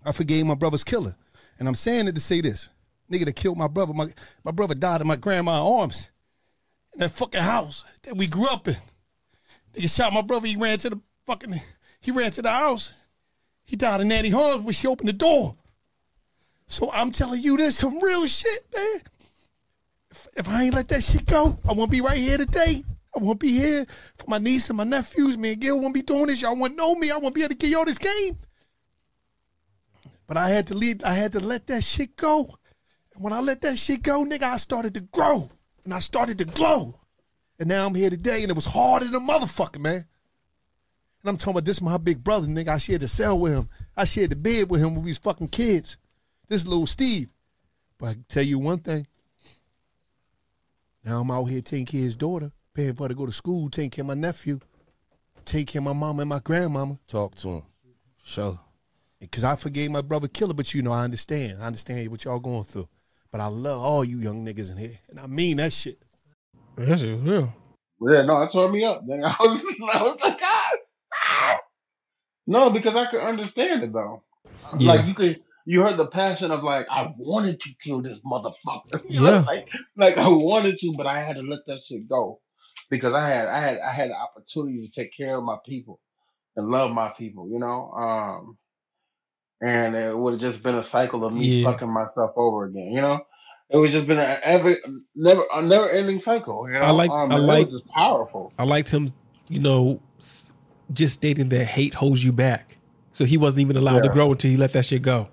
I 0.05 0.11
forgave 0.11 0.45
my 0.45 0.55
brother's 0.55 0.83
killer. 0.83 1.15
And 1.59 1.67
I'm 1.67 1.75
saying 1.75 2.07
it 2.07 2.15
to 2.15 2.21
say 2.21 2.41
this. 2.41 2.69
Nigga 3.11 3.25
that 3.25 3.35
killed 3.35 3.57
my 3.57 3.67
brother, 3.67 3.93
my, 3.93 4.07
my 4.43 4.51
brother 4.51 4.75
died 4.75 5.01
in 5.01 5.07
my 5.07 5.15
grandma's 5.15 5.61
arms. 5.61 6.11
In 6.93 6.99
that 6.99 7.11
fucking 7.11 7.41
house 7.41 7.83
that 8.03 8.17
we 8.17 8.27
grew 8.27 8.47
up 8.47 8.67
in. 8.67 8.75
Nigga 9.75 9.95
shot 9.95 10.13
my 10.13 10.21
brother, 10.21 10.47
he 10.47 10.55
ran 10.55 10.77
to 10.79 10.89
the 10.89 10.99
fucking 11.25 11.61
he 12.01 12.11
ran 12.11 12.31
to 12.31 12.41
the 12.41 12.51
house. 12.51 12.91
He 13.65 13.75
died 13.75 14.01
in 14.01 14.07
Nanny 14.07 14.33
arms 14.33 14.63
when 14.63 14.73
she 14.73 14.87
opened 14.87 15.09
the 15.09 15.13
door. 15.13 15.55
So 16.67 16.91
I'm 16.91 17.11
telling 17.11 17.41
you 17.41 17.57
this 17.57 17.77
some 17.77 18.01
real 18.01 18.25
shit, 18.27 18.65
man. 18.75 19.01
If, 20.35 20.47
I 20.47 20.63
ain't 20.63 20.75
let 20.75 20.87
that 20.89 21.03
shit 21.03 21.25
go, 21.25 21.57
I 21.67 21.73
won't 21.73 21.91
be 21.91 22.01
right 22.01 22.17
here 22.17 22.37
today. 22.37 22.83
I 23.15 23.19
won't 23.19 23.39
be 23.39 23.51
here 23.51 23.85
for 24.17 24.29
my 24.29 24.37
niece 24.37 24.69
and 24.69 24.77
my 24.77 24.83
nephews. 24.83 25.37
Me 25.37 25.53
and 25.53 25.61
Gil 25.61 25.79
won't 25.79 25.93
be 25.93 26.03
doing 26.03 26.27
this. 26.27 26.41
Y'all 26.41 26.55
won't 26.55 26.75
know 26.75 26.95
me. 26.95 27.09
I 27.09 27.17
won't 27.17 27.33
be 27.33 27.41
able 27.41 27.49
to 27.49 27.55
get 27.55 27.69
y'all 27.69 27.85
this 27.85 27.97
game. 27.97 28.37
But 30.27 30.37
I 30.37 30.49
had 30.49 30.67
to 30.67 30.73
leave. 30.75 31.03
I 31.03 31.13
had 31.13 31.31
to 31.31 31.39
let 31.39 31.67
that 31.67 31.83
shit 31.83 32.15
go 32.15 32.43
And 33.13 33.23
when 33.23 33.33
I 33.33 33.39
let 33.39 33.61
that 33.61 33.79
shit 33.79 34.03
go, 34.03 34.23
nigga, 34.23 34.43
I 34.43 34.57
started 34.57 34.93
to 34.95 35.01
grow 35.01 35.49
and 35.85 35.93
I 35.93 35.99
started 35.99 36.37
to 36.39 36.45
glow. 36.45 36.99
And 37.59 37.69
now 37.69 37.87
I'm 37.87 37.95
here 37.95 38.11
today, 38.11 38.43
and 38.43 38.51
it 38.51 38.55
was 38.55 38.65
harder 38.65 39.05
than 39.05 39.15
a 39.15 39.19
motherfucker, 39.19 39.79
man. 39.79 40.05
And 41.21 41.29
I'm 41.29 41.37
talking 41.37 41.51
about 41.51 41.65
this 41.65 41.81
my 41.81 41.97
big 41.97 42.23
brother, 42.23 42.45
nigga. 42.45 42.67
I 42.67 42.77
shared 42.77 43.01
the 43.01 43.07
cell 43.07 43.39
with 43.39 43.53
him. 43.53 43.69
I 43.95 44.03
shared 44.03 44.29
the 44.29 44.35
bed 44.35 44.69
with 44.69 44.81
him 44.81 44.93
when 44.93 45.03
we 45.03 45.09
was 45.09 45.17
fucking 45.17 45.47
kids. 45.47 45.97
This 46.49 46.67
little 46.67 46.85
Steve. 46.85 47.29
But 47.97 48.05
I 48.05 48.13
can 48.13 48.25
tell 48.27 48.43
you 48.43 48.59
one 48.59 48.79
thing. 48.79 49.07
Now 51.07 51.21
I'm 51.21 51.31
out 51.31 51.45
here 51.45 51.61
taking 51.61 51.85
care 51.85 52.01
of 52.01 52.03
his 52.03 52.17
daughter, 52.17 52.51
paying 52.73 52.93
for 52.93 53.03
her 53.03 53.09
to 53.09 53.15
go 53.15 53.25
to 53.25 53.31
school, 53.31 53.69
taking 53.69 53.91
care 53.91 54.03
of 54.03 54.07
my 54.07 54.13
nephew, 54.13 54.59
taking 55.45 55.65
care 55.65 55.79
of 55.79 55.85
my 55.85 55.93
mama 55.93 56.23
and 56.23 56.29
my 56.29 56.39
grandmama. 56.39 56.99
Talk 57.07 57.35
to 57.35 57.47
him. 57.47 57.63
Show. 58.25 58.59
Because 59.17 59.45
I 59.45 59.55
forgave 59.55 59.89
my 59.89 60.01
brother 60.01 60.27
killer, 60.27 60.53
but 60.53 60.73
you 60.73 60.81
know, 60.81 60.91
I 60.91 61.05
understand. 61.05 61.63
I 61.63 61.67
understand 61.67 62.09
what 62.09 62.25
y'all 62.25 62.39
going 62.39 62.65
through. 62.65 62.89
But 63.31 63.39
I 63.39 63.45
love 63.45 63.81
all 63.81 64.03
you 64.03 64.17
young 64.17 64.45
niggas 64.45 64.69
in 64.69 64.75
here. 64.75 64.99
And 65.09 65.17
I 65.17 65.27
mean 65.27 65.57
that 65.57 65.71
shit. 65.71 65.97
That 66.75 66.99
shit 66.99 67.15
was 67.15 67.21
real. 67.21 67.53
Yeah, 68.01 68.23
no, 68.23 68.43
it 68.43 68.51
tore 68.51 68.69
me 68.69 68.83
up. 68.83 69.07
Then 69.07 69.23
I 69.23 69.33
was, 69.39 69.61
I 69.93 70.03
was 70.03 70.17
like, 70.21 70.39
ah, 70.41 70.71
ah. 71.29 71.57
No, 72.47 72.69
because 72.69 72.97
I 72.97 73.09
could 73.09 73.21
understand 73.21 73.81
it 73.81 73.93
though. 73.93 74.23
Yeah. 74.77 74.91
Like 74.91 75.05
you 75.05 75.13
could, 75.13 75.39
you 75.69 75.81
heard 75.81 75.97
the 75.97 76.07
passion 76.07 76.49
of 76.51 76.63
like, 76.63 76.87
I 76.89 77.13
wanted 77.17 77.59
to 77.61 77.69
kill 77.83 78.01
this 78.01 78.17
motherfucker. 78.25 79.01
You 79.09 79.23
Yeah. 79.25 79.29
know, 79.31 79.43
like, 79.45 79.67
like 79.97 80.17
I 80.17 80.27
wanted 80.29 80.79
to, 80.79 80.93
but 80.97 81.05
I 81.05 81.21
had 81.23 81.35
to 81.35 81.41
let 81.41 81.59
that 81.67 81.79
shit 81.87 82.07
go 82.07 82.39
because 82.89 83.13
I 83.13 83.27
had, 83.27 83.47
I 83.47 83.59
had, 83.59 83.79
I 83.79 83.91
had 83.91 84.09
the 84.09 84.15
opportunity 84.15 84.87
to 84.87 85.01
take 85.01 85.11
care 85.15 85.35
of 85.37 85.43
my 85.43 85.57
people 85.65 85.99
and 86.55 86.69
love 86.69 86.91
my 86.91 87.09
people. 87.17 87.49
You 87.49 87.59
know, 87.59 87.91
um, 87.91 88.57
and 89.61 89.95
it 89.95 90.17
would 90.17 90.33
have 90.33 90.41
just 90.41 90.63
been 90.63 90.75
a 90.75 90.83
cycle 90.83 91.25
of 91.25 91.33
me 91.33 91.45
Yeah. 91.61 91.71
fucking 91.71 91.89
myself 91.89 92.31
over 92.37 92.65
again. 92.65 92.91
You 92.91 93.01
know. 93.01 93.19
It 93.69 93.75
was 93.75 93.91
just 93.91 94.07
been 94.07 94.17
a 94.17 94.39
every 94.43 94.77
never 95.13 95.43
a 95.53 95.61
never 95.61 95.89
ending 95.89 96.21
cycle. 96.21 96.67
You 96.69 96.75
know? 96.75 96.85
I 96.85 96.91
like- 96.91 97.11
um, 97.11 97.29
I 97.33 97.35
like- 97.35 97.69
just 97.69 97.85
powerful. 97.89 98.53
I 98.57 98.63
liked 98.63 98.87
him, 98.87 99.11
you 99.49 99.59
know, 99.59 100.01
just 100.93 101.15
stating 101.15 101.49
that 101.49 101.65
hate 101.65 101.93
holds 101.95 102.23
you 102.23 102.31
back. 102.31 102.77
So 103.11 103.25
he 103.25 103.35
wasn't 103.35 103.61
even 103.61 103.75
allowed 103.75 104.03
to 104.03 104.09
grow 104.09 104.31
until 104.31 104.51
he 104.51 104.55
let 104.55 104.71
that 104.71 104.85
shit 104.85 105.01
go. 105.01 105.27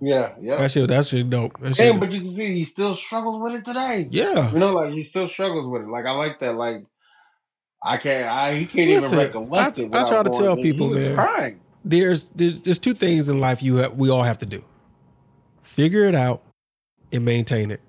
Yeah, 0.00 0.32
yeah. 0.40 0.56
That 0.56 0.70
shit, 0.70 0.88
that 0.88 1.06
shit 1.06 1.28
dope. 1.28 1.60
That 1.60 1.76
shit, 1.76 1.90
And 1.90 2.00
but 2.00 2.10
you 2.10 2.20
can 2.22 2.34
see 2.34 2.54
he 2.54 2.64
still 2.64 2.96
struggles 2.96 3.42
with 3.42 3.54
it 3.54 3.64
today. 3.64 4.06
yeah. 4.10 4.50
You 4.50 4.58
know, 4.58 4.72
like 4.72 4.92
he 4.94 5.04
still 5.04 5.28
struggles 5.28 5.70
with 5.70 5.82
it. 5.82 5.88
Like 5.88 6.06
I 6.06 6.12
like 6.12 6.40
that. 6.40 6.54
Like 6.56 6.84
I 7.82 7.96
can't. 7.98 8.28
I 8.28 8.56
he 8.56 8.66
can't 8.66 8.90
Listen, 8.90 9.06
even 9.08 9.18
recollect 9.26 9.78
I- 9.78 9.82
it. 9.82 9.94
I 9.94 10.08
try 10.08 10.22
to 10.22 10.30
tell 10.30 10.56
people, 10.56 10.88
man. 10.90 11.14
Crying. 11.14 11.60
There's, 11.84 12.30
there's 12.34 12.62
there's 12.62 12.78
two 12.78 12.92
things 12.94 13.28
in 13.30 13.40
life 13.40 13.62
you 13.62 13.76
have, 13.76 13.94
we 13.94 14.10
all 14.10 14.22
have 14.22 14.38
to 14.38 14.46
do: 14.46 14.62
figure 15.62 16.04
it 16.04 16.14
out 16.14 16.42
and 17.12 17.24
maintain 17.24 17.70
it. 17.70 17.80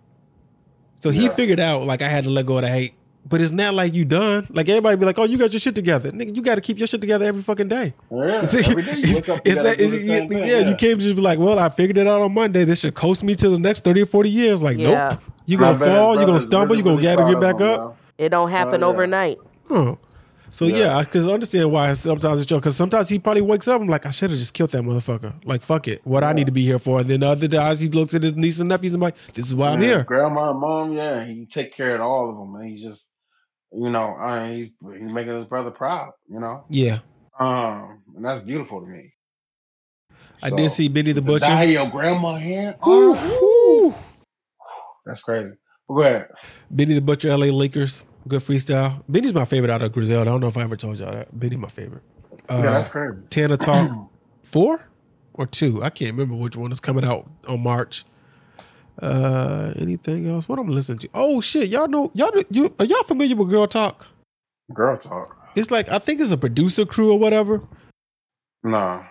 So 1.01 1.09
he 1.09 1.24
Yeah. 1.26 1.30
figured 1.34 1.59
out 1.59 1.86
like 1.86 2.01
I 2.01 2.07
had 2.07 2.24
to 2.26 2.30
let 2.30 2.45
go 2.45 2.57
of 2.57 2.64
the 2.64 2.70
hate, 2.70 2.93
but 3.26 3.40
it's 3.42 3.52
not 3.52 3.74
like 3.74 3.94
you 3.94 4.04
done. 4.06 4.48
Like 4.50 4.68
everybody 4.70 4.98
be 4.98 5.06
like, 5.06 5.18
"Oh, 5.20 5.24
you 5.26 5.38
got 5.38 5.52
your 5.54 5.60
shit 5.60 5.76
together, 5.76 6.12
nigga. 6.12 6.36
You 6.36 6.42
got 6.42 6.56
to 6.56 6.62
keep 6.62 6.78
your 6.80 6.88
shit 6.88 7.02
together 7.02 7.26
every 7.26 7.42
fucking 7.42 7.68
day." 7.68 7.94
Oh, 8.12 8.24
yeah, 8.26 8.42
See, 8.46 8.60
every 8.66 8.84
day 8.84 8.98
you 8.98 9.16
wake 9.16 9.30
up, 9.30 9.46
you 9.48 9.56
gotta 9.56 9.70
that- 9.70 9.78
do 9.78 9.84
it's- 9.86 10.30
the 10.30 10.48
yeah, 10.48 10.70
you 10.70 10.76
can't 10.76 11.00
just 11.00 11.16
be 11.16 11.22
like, 11.22 11.40
"Well, 11.40 11.58
I 11.60 11.70
figured 11.70 11.98
it 11.98 12.08
out 12.08 12.22
on 12.22 12.34
Monday. 12.34 12.64
This 12.64 12.80
should 12.82 12.96
coast 12.96 13.24
me 13.24 13.36
to 13.36 13.50
the 13.50 13.60
next 13.60 13.84
thirty 13.84 14.02
or 14.02 14.06
forty 14.06 14.30
years." 14.30 14.62
Like, 14.62 14.78
Yeah. 14.78 15.10
nope. 15.10 15.20
You 15.46 15.58
My 15.58 15.68
gonna 15.74 15.80
bad 15.80 15.86
fall. 15.98 16.10
You 16.14 16.16
gonna 16.20 16.26
brother's 16.28 16.44
stumble. 16.44 16.76
You 16.76 16.84
really, 16.84 17.02
gonna 17.04 17.16
really 17.18 17.32
gotta 17.34 17.34
get 17.34 17.42
back 17.42 17.62
him, 17.62 17.68
up. 17.70 17.80
yo. 18.20 18.26
It 18.26 18.30
don't 18.30 18.50
happen 18.50 18.84
oh, 18.84 18.88
yeah. 18.88 18.94
overnight. 18.94 19.38
Oh. 19.70 19.98
So 20.54 20.66
Yeah. 20.66 20.98
yeah, 20.98 21.00
because 21.00 21.28
I 21.30 21.32
understand 21.32 21.72
why 21.72 21.94
sometimes 21.94 22.42
it's 22.42 22.46
joke. 22.46 22.62
Because 22.62 22.76
sometimes 22.76 23.08
he 23.08 23.20
probably 23.20 23.42
wakes 23.42 23.70
up 23.70 23.80
and 23.80 23.90
like, 23.90 24.06
I 24.06 24.12
should 24.12 24.32
have 24.32 24.40
just 24.40 24.54
killed 24.54 24.72
that 24.72 24.84
motherfucker. 24.84 25.34
Like, 25.46 25.62
fuck 25.62 25.88
it. 25.88 26.02
What 26.04 26.26
I 26.26 26.34
need 26.34 26.46
to 26.48 26.52
be 26.52 26.62
here 26.64 26.78
for. 26.78 27.00
And 27.00 27.10
then 27.10 27.22
the 27.22 27.28
other 27.28 27.48
days 27.48 27.80
he 27.80 27.88
looks 27.88 28.14
at 28.14 28.22
his 28.22 28.36
niece 28.36 28.60
and 28.60 28.68
nephews 28.68 28.94
and 28.94 29.02
like, 29.02 29.16
this 29.34 29.46
is 29.46 29.56
why 29.56 29.70
I'm 29.70 29.80
here. 29.82 30.04
Grandma, 30.04 30.52
and 30.52 30.60
mom, 30.60 30.92
yeah, 30.94 31.24
he 31.24 31.48
take 31.52 31.74
care 31.76 31.96
of 31.96 32.02
all 32.02 32.30
of 32.30 32.36
them, 32.38 32.54
and 32.56 32.70
he's 32.70 32.84
just, 32.84 33.06
you 33.74 33.90
know, 33.90 34.16
uh, 34.16 34.48
he's 34.50 34.70
he's 34.82 35.02
making 35.12 35.36
his 35.38 35.46
brother 35.46 35.72
proud. 35.72 36.12
You 36.30 36.40
know, 36.40 36.66
Yeah, 36.70 37.00
um, 37.40 38.02
and 38.16 38.24
that's 38.26 38.44
beautiful 38.44 38.82
to 38.82 38.88
me. 38.88 39.14
I 40.44 40.50
did 40.50 40.72
see 40.72 40.88
Benny 40.90 41.12
the 41.12 41.22
die 41.22 41.28
Butcher. 41.28 41.64
in 41.64 41.70
your 41.70 41.90
grandma 41.90 42.36
hand. 42.38 42.76
Whew, 42.84 43.16
Oh, 43.16 43.96
that's 45.06 45.22
crazy. 45.22 45.52
But 45.88 45.94
go 45.94 46.02
ahead. 46.02 46.28
Benny 46.70 46.94
the 46.96 47.02
Butcher, 47.02 47.30
LA 47.36 47.48
Lakers. 47.48 48.04
Good 48.28 48.42
freestyle. 48.42 49.04
Benny's 49.10 49.34
my 49.34 49.46
favorite 49.46 49.72
out 49.72 49.82
of 49.82 49.92
Griselda. 49.92 50.30
I 50.30 50.34
don't 50.34 50.42
know 50.42 50.48
if 50.48 50.58
I 50.58 50.62
ever 50.64 50.76
told 50.76 50.98
y'all 51.00 51.12
that. 51.12 51.38
Benny 51.38 51.56
my 51.58 51.68
favorite. 51.68 52.04
Uh, 52.50 52.62
yeah, 52.64 52.72
that's 52.72 52.90
crazy. 52.90 53.18
Tana 53.30 53.58
Talk 53.58 53.90
four 54.44 54.86
or 55.34 55.48
two. 55.48 55.84
I 55.84 55.90
can't 55.90 56.12
remember 56.16 56.36
which 56.36 56.56
one 56.56 56.72
is 56.72 56.80
coming 56.80 57.04
out 57.04 57.30
on 57.48 57.62
March. 57.62 58.04
Uh, 59.02 59.74
anything 59.78 60.30
else? 60.30 60.47
What 60.47 60.60
I'm 60.60 60.68
listening 60.70 60.99
to? 60.99 61.10
Oh 61.14 61.41
shit, 61.41 61.70
y'all 61.70 61.88
know 61.88 62.12
y'all 62.14 62.32
you 62.52 62.74
are 62.80 62.86
y'all 62.86 63.04
familiar 63.04 63.36
with 63.36 63.49
Girl 63.49 63.68
Talk? 63.68 64.08
Girl 64.74 64.95
talk. 64.97 65.36
It's 65.56 65.72
like 65.72 65.89
I 65.89 65.97
think 65.99 66.22
it's 66.22 66.32
a 66.32 66.38
producer 66.38 66.86
crew 66.86 67.12
or 67.12 67.18
whatever, 67.20 67.62
No. 68.64 69.04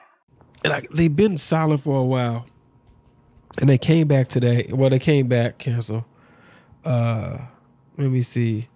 and 0.65 0.73
like 0.73 0.89
they've 0.91 1.15
been 1.15 1.37
silent 1.37 1.83
for 1.83 1.99
a 2.01 2.05
while, 2.05 2.47
and 3.59 3.69
they 3.69 3.79
came 3.79 4.07
back 4.09 4.29
today. 4.29 4.71
Well, 4.73 4.91
they 4.91 4.99
came 5.01 5.27
back 5.27 5.59
cancel. 5.59 6.07
Uh, 6.85 7.39
let 7.99 8.11
me 8.11 8.23
see, 8.23 8.69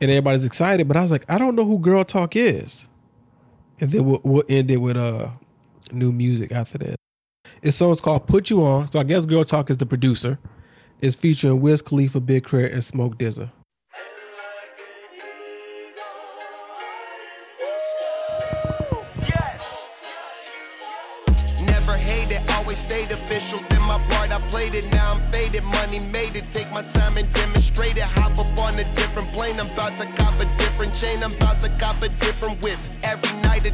and 0.00 0.10
everybody's 0.10 0.44
excited, 0.44 0.86
but 0.86 0.96
I 0.96 1.02
was 1.02 1.10
like, 1.10 1.24
I 1.28 1.38
don't 1.38 1.56
know 1.56 1.64
who 1.64 1.78
Girl 1.78 2.04
Talk 2.04 2.36
is, 2.36 2.86
and 3.80 3.90
then 3.90 4.04
we'll, 4.04 4.20
we'll 4.22 4.44
end 4.48 4.70
it 4.70 4.76
with 4.76 4.96
uh 4.96 5.30
new 5.90 6.12
music 6.12 6.52
after 6.52 6.78
that. 6.78 6.96
It's 7.62 7.76
song's 7.76 8.00
called 8.00 8.26
"Put 8.26 8.50
You 8.50 8.64
On." 8.64 8.86
So 8.86 9.00
I 9.00 9.04
guess 9.04 9.26
Girl 9.26 9.44
Talk 9.44 9.70
is 9.70 9.76
the 9.76 9.86
producer. 9.86 10.38
It's 11.00 11.16
featuring 11.16 11.60
Wiz 11.60 11.82
Khalifa, 11.82 12.20
Big 12.20 12.46
K.R.I.T., 12.48 12.72
and 12.72 12.82
Smoke 12.84 13.18
DZA. 13.18 13.50
Never 21.66 21.96
hated, 21.96 22.40
always 22.52 22.78
stayed 22.78 23.12
official. 23.12 23.60
Then 23.68 23.82
my 23.82 23.98
part, 24.10 24.32
I 24.32 24.40
played 24.50 24.74
it. 24.74 24.90
Now 24.92 25.12
I'm 25.12 25.20
faded. 25.32 25.64
Money 25.64 25.98
made 26.12 26.36
it. 26.36 26.48
Take 26.48 26.70
my 26.72 26.82
time 26.82 27.16
and 27.16 27.30
demonstrate 27.34 27.98
it. 27.98 28.08
Hop 28.20 28.38
up 28.38 28.58
on 28.60 28.74
a 28.74 28.84
different 28.96 29.32
plane. 29.32 29.58
I'm 29.60 29.70
about 29.70 29.98
to 29.98 30.06
cop 30.06 30.40
a 30.40 30.46
different 30.58 30.94
chain. 30.94 31.22
I'm 31.22 31.32
about 31.32 31.60
to 31.62 31.68
cop 31.78 32.02
a 32.02 32.08
different 32.20 32.62
whip. 32.62 32.78
Every 33.02 33.32
night 33.42 33.66
a 33.66 33.70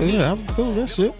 yeah, 0.00 0.32
I'm 0.32 0.38
feeling 0.38 0.76
that 0.76 0.88
shit. 0.88 1.12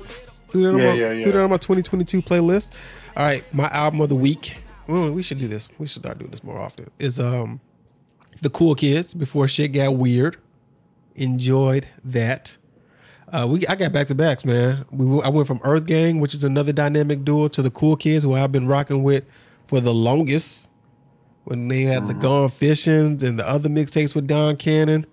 Threw 0.49 0.73
that, 0.73 0.79
Yeah, 0.79 0.89
my, 0.89 0.95
yeah, 0.95 1.13
yeah. 1.13 1.23
threw 1.23 1.33
that 1.33 1.43
on 1.43 1.51
my 1.51 1.57
2022 1.57 2.23
playlist. 2.23 2.71
All 3.17 3.25
right, 3.25 3.45
my 3.55 3.69
album 3.69 4.01
of 4.01 4.09
the 4.09 4.15
week. 4.15 4.57
Well, 4.87 5.11
we 5.11 5.23
should 5.23 5.39
do 5.39 5.49
this. 5.49 5.69
We 5.79 5.87
should 5.87 6.03
start 6.03 6.19
doing 6.19 6.31
this 6.31 6.43
more 6.45 6.59
often. 6.59 6.91
Is 6.99 7.19
um, 7.19 7.61
the 8.43 8.51
Cool 8.51 8.75
Kids 8.75 9.15
before 9.15 9.49
shit 9.49 9.73
got 9.73 9.97
weird. 9.97 10.37
Enjoyed 11.17 11.87
that. 12.05 12.57
Uh, 13.33 13.47
we 13.51 13.67
I 13.67 13.75
got 13.77 13.93
back 13.93 14.07
to 14.09 14.15
backs, 14.15 14.45
man. 14.45 14.85
We 14.91 15.21
I 15.23 15.29
went 15.29 15.47
from 15.47 15.61
Earth 15.65 15.87
Gang, 15.87 16.21
which 16.21 16.35
is 16.35 16.45
another 16.45 16.73
dynamic 16.73 17.25
duo, 17.25 17.49
to 17.49 17.63
the 17.63 17.71
Cool 17.71 17.97
Kids, 17.97 18.25
who 18.25 18.35
I've 18.35 18.53
been 18.53 18.67
rocking 18.67 19.03
with 19.03 19.25
for 19.67 19.81
the 19.81 19.95
longest. 19.95 20.69
When 21.45 21.69
they 21.69 21.83
had 21.83 22.09
the 22.09 22.15
Gone 22.15 22.49
Fishing 22.49 23.23
and 23.23 23.39
the 23.39 23.47
other 23.47 23.69
mixtapes 23.69 24.15
with 24.15 24.27
Don 24.27 24.57
Cannon, 24.57 25.05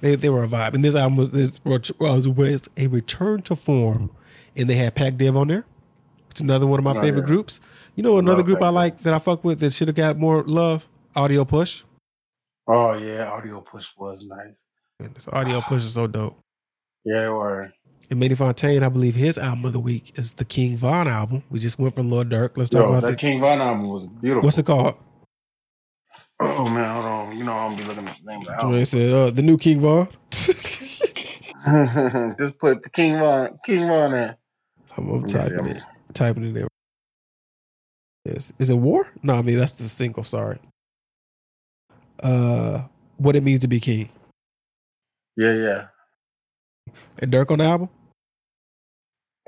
they 0.00 0.14
they 0.16 0.28
were 0.28 0.44
a 0.44 0.48
vibe. 0.48 0.74
And 0.74 0.84
this 0.84 0.94
album 0.94 1.16
was, 1.16 1.30
this 1.30 1.60
was 1.64 2.68
a 2.76 2.86
return 2.88 3.42
to 3.42 3.56
form, 3.56 4.10
and 4.56 4.68
they 4.68 4.74
had 4.76 4.94
Pac 4.94 5.16
Div 5.16 5.36
on 5.36 5.48
there, 5.48 5.64
which 6.28 6.36
is 6.38 6.40
another 6.42 6.66
one 6.66 6.78
of 6.78 6.84
my 6.84 6.92
Oh, 6.96 7.00
favorite 7.00 7.22
yeah. 7.22 7.26
groups. 7.26 7.60
You 7.96 8.02
know 8.02 8.18
another 8.18 8.42
group 8.42 8.58
I 8.58 8.60
Pac 8.60 8.68
Div. 8.68 8.74
like 8.74 9.02
that 9.02 9.14
I 9.14 9.18
fuck 9.18 9.44
with 9.44 9.60
that 9.60 9.72
should 9.72 9.88
have 9.88 9.96
got 9.96 10.18
more 10.18 10.42
love. 10.42 10.88
Audio 11.16 11.44
Push. 11.44 11.82
Oh 12.66 12.94
yeah, 12.94 13.30
audio 13.30 13.60
push 13.60 13.86
was 13.96 14.20
nice. 14.26 14.54
Man, 14.98 15.12
this 15.14 15.28
Audio 15.28 15.60
Push 15.60 15.84
is 15.84 15.92
so 15.94 16.06
dope. 16.06 16.38
Yeah, 17.04 17.26
or 17.28 17.72
And 18.10 18.18
Manny 18.18 18.34
Fontaine, 18.34 18.82
I 18.82 18.88
believe 18.88 19.14
his 19.14 19.36
album 19.38 19.66
of 19.66 19.72
the 19.74 19.80
week 19.80 20.18
is 20.18 20.32
the 20.32 20.44
King 20.44 20.76
Von 20.76 21.06
album. 21.06 21.42
We 21.50 21.58
just 21.58 21.78
went 21.78 21.94
from 21.94 22.10
Lord 22.10 22.30
Durk. 22.30 22.56
Let's 22.56 22.70
talk 22.70 22.82
yo, 22.84 22.88
about 22.88 23.02
that 23.02 23.10
the, 23.10 23.16
King 23.16 23.40
Von 23.40 23.60
album 23.60 23.88
was 23.88 24.08
beautiful. 24.20 24.42
what's 24.46 24.58
it 24.58 24.66
called? 24.66 24.96
Oh 26.40 26.68
man, 26.68 26.92
hold 26.92 27.06
on. 27.06 27.36
You 27.38 27.44
know 27.44 27.52
I'm 27.52 27.72
gonna 27.72 27.82
be 27.82 27.88
looking 27.88 28.08
at 28.08 28.16
the 28.24 28.30
name 28.30 28.40
of 28.40 28.46
the 28.46 28.52
album. 28.54 28.70
Joanne 28.70 28.86
said, 28.86 29.12
uh, 29.12 29.30
the 29.30 29.42
new 29.42 29.56
King 29.56 29.80
Von. 29.80 30.08
Just 32.38 32.58
put 32.58 32.82
the 32.82 32.90
King 32.92 33.18
Von 33.18 33.58
King 33.64 33.86
Von 33.86 34.14
in. 34.14 34.34
I'm, 34.96 35.08
I'm 35.08 35.12
Let 35.12 35.22
me 35.22 35.28
see, 35.28 35.38
typing 35.38 35.66
it. 35.66 35.82
Typing 36.12 36.44
it 36.44 36.52
there. 36.54 36.68
Yes. 38.24 38.52
Is 38.58 38.70
it 38.70 38.74
War? 38.74 39.08
No, 39.22 39.34
I 39.34 39.42
mean 39.42 39.58
that's 39.58 39.72
the 39.72 39.88
single. 39.88 40.24
Sorry. 40.24 40.58
Uh, 42.22 42.82
what 43.18 43.36
it 43.36 43.42
means 43.42 43.60
to 43.60 43.68
be 43.68 43.80
king. 43.80 44.08
Yeah, 45.36 45.52
yeah. 45.52 45.86
And 47.18 47.32
Durk 47.32 47.50
on 47.50 47.58
the 47.58 47.64
album. 47.64 47.88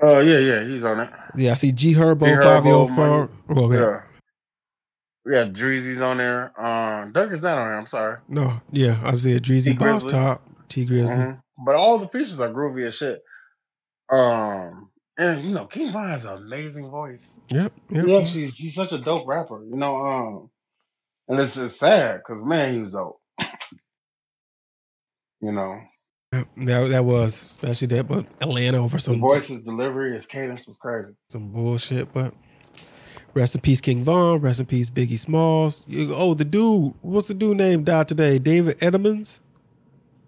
Oh 0.01 0.19
yeah, 0.19 0.39
yeah. 0.39 0.63
He's 0.63 0.83
on 0.83 0.99
it. 0.99 1.09
Yeah, 1.35 1.51
I 1.51 1.55
see 1.55 1.71
G 1.71 1.93
Herbo, 1.93 2.25
Fivio, 2.25 2.95
Far. 2.95 3.29
Well, 3.47 3.73
yeah. 3.73 4.01
Yeah. 5.27 5.43
Yeah, 5.43 5.49
Dreezy's 5.49 6.01
on 6.01 6.17
there. 6.17 6.59
Um, 6.59 7.13
Durk 7.13 7.33
is 7.33 7.41
not 7.41 7.57
on 7.57 7.67
there. 7.67 7.79
I'm 7.79 7.87
sorry. 7.87 8.17
No, 8.27 8.61
yeah, 8.71 8.99
I 9.03 9.09
a 9.09 9.39
Dreezy 9.39 9.77
Boss. 9.77 10.03
Top, 10.03 10.47
Tee 10.69 10.85
Grizzley. 10.85 11.17
Mhm. 11.17 11.41
But 11.65 11.75
all 11.75 11.97
the 11.97 12.07
features 12.07 12.39
are 12.39 12.49
groovy 12.49 12.87
as 12.87 12.95
shit. 12.95 13.21
Um, 14.09 14.89
and 15.17 15.43
you 15.43 15.53
know, 15.53 15.65
King 15.65 15.91
Von 15.91 16.09
has 16.09 16.23
an 16.23 16.37
amazing 16.37 16.89
voice. 16.89 17.21
Yep. 17.49 17.73
Yep. 17.89 18.05
He 18.05 18.17
actually, 18.17 18.47
he's 18.47 18.75
such 18.75 18.91
a 18.91 18.99
dope 18.99 19.27
rapper. 19.27 19.63
You 19.63 19.75
know, 19.75 19.97
um, 20.05 20.49
and 21.27 21.39
it's 21.39 21.55
just 21.55 21.79
sad 21.79 22.19
because 22.19 22.43
man, 22.45 22.73
he 22.73 22.81
was 22.81 22.91
dope. 22.91 23.19
You 25.39 25.51
know. 25.51 25.79
That 26.31 26.89
that 26.89 27.05
was 27.05 27.33
especially 27.33 27.87
that, 27.89 28.07
but 28.07 28.25
Atlanta 28.41 28.79
over 28.79 28.97
some 28.99 29.21
his 29.21 29.61
delivery, 29.63 30.15
his 30.15 30.25
cadence 30.25 30.65
was 30.67 30.75
crazy. 30.81 31.13
some 31.29 31.51
bullshit. 31.51 32.11
But 32.11 32.33
rest 33.37 33.55
in 33.55 33.61
peace, 33.61 33.79
King 33.79 34.03
Von. 34.03 34.39
Rest 34.41 34.59
in 34.59 34.65
peace, 34.65 34.89
Biggie 34.89 35.17
Smalls. 35.19 35.81
Oh, 36.09 36.33
the 36.33 36.43
dude. 36.43 36.93
What's 37.01 37.27
the 37.29 37.33
dude 37.33 37.57
name 37.57 37.83
died 37.83 38.07
today? 38.07 38.39
David 38.39 38.77
Entenmann's. 38.79 39.39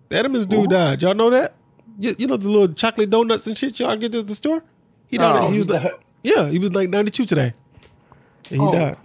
The 0.10 0.18
Entenmann's 0.18 0.45
dude 0.45 0.60
Who? 0.62 0.68
died. 0.68 1.01
Y'all 1.01 1.14
know 1.16 1.30
that? 1.32 1.55
You, 1.99 2.16
you 2.18 2.28
know 2.28 2.38
the 2.38 2.47
little 2.47 2.74
chocolate 2.74 3.10
donuts 3.10 3.45
and 3.47 3.57
shit 3.57 3.80
y'all 3.80 3.97
get 3.97 4.16
at 4.16 4.28
the 4.28 4.36
store. 4.36 4.64
He 5.07 5.18
died. 5.18 5.43
Oh. 5.43 5.51
he 5.51 5.57
was 5.57 5.68
like, 5.68 5.99
yeah, 6.24 6.47
he 6.47 6.60
was 6.60 6.72
like 6.74 6.89
ninety 6.89 7.12
two 7.12 7.26
today. 7.26 7.53
And 8.49 8.62
he 8.62 8.68
Oh. 8.68 8.72
died. 8.72 8.97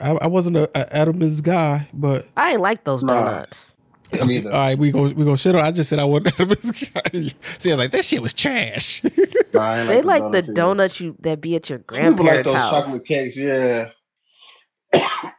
I, 0.00 0.10
I 0.22 0.26
wasn't 0.26 0.56
a, 0.56 0.64
a 0.74 0.84
Entenmann's 1.06 1.40
guy, 1.40 1.88
but 1.94 2.26
I 2.36 2.52
ain't 2.52 2.60
like 2.60 2.84
those 2.84 3.02
donuts. 3.02 3.74
Me 4.12 4.20
neither. 4.26 4.50
all 4.52 4.58
right, 4.58 4.78
we 4.78 4.90
go 4.90 5.02
we 5.02 5.24
gonna 5.24 5.36
shit 5.36 5.54
on. 5.54 5.62
I 5.64 5.70
just 5.70 5.88
said 5.90 5.98
I 5.98 6.04
wasn't 6.04 6.34
Entenmann's 6.36 6.70
guy. 7.32 7.34
See, 7.58 7.70
I 7.70 7.74
was 7.74 7.78
like 7.78 7.90
that 7.92 8.04
shit 8.04 8.20
was 8.22 8.32
trash. 8.34 9.02
Nah, 9.54 9.60
I 9.62 9.78
ain't 9.80 9.88
They 9.88 10.02
like 10.02 10.30
the 10.32 10.38
either. 10.38 10.52
donuts 10.52 11.00
you 11.00 11.16
that 11.20 11.40
be 11.40 11.56
at 11.56 11.68
your 11.70 11.78
People 11.80 12.24
like 12.26 12.44
those 12.44 12.54
house. 12.54 12.86
chocolate 12.86 13.04
cakes. 13.06 13.36
Yeah, 13.36 13.88
I 14.94 15.32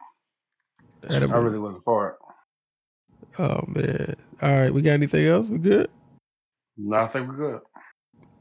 really 1.08 1.58
wasn't 1.58 1.84
for 1.84 2.08
it. 2.10 2.16
Oh 3.38 3.64
man. 3.68 4.14
All 4.42 4.60
right, 4.60 4.72
we 4.72 4.82
got 4.82 4.92
anything 4.92 5.26
else? 5.26 5.48
We 5.48 5.58
good? 5.58 5.90
No, 6.76 6.96
I 6.96 7.08
think 7.08 7.28
we're 7.28 7.36
good. 7.36 7.60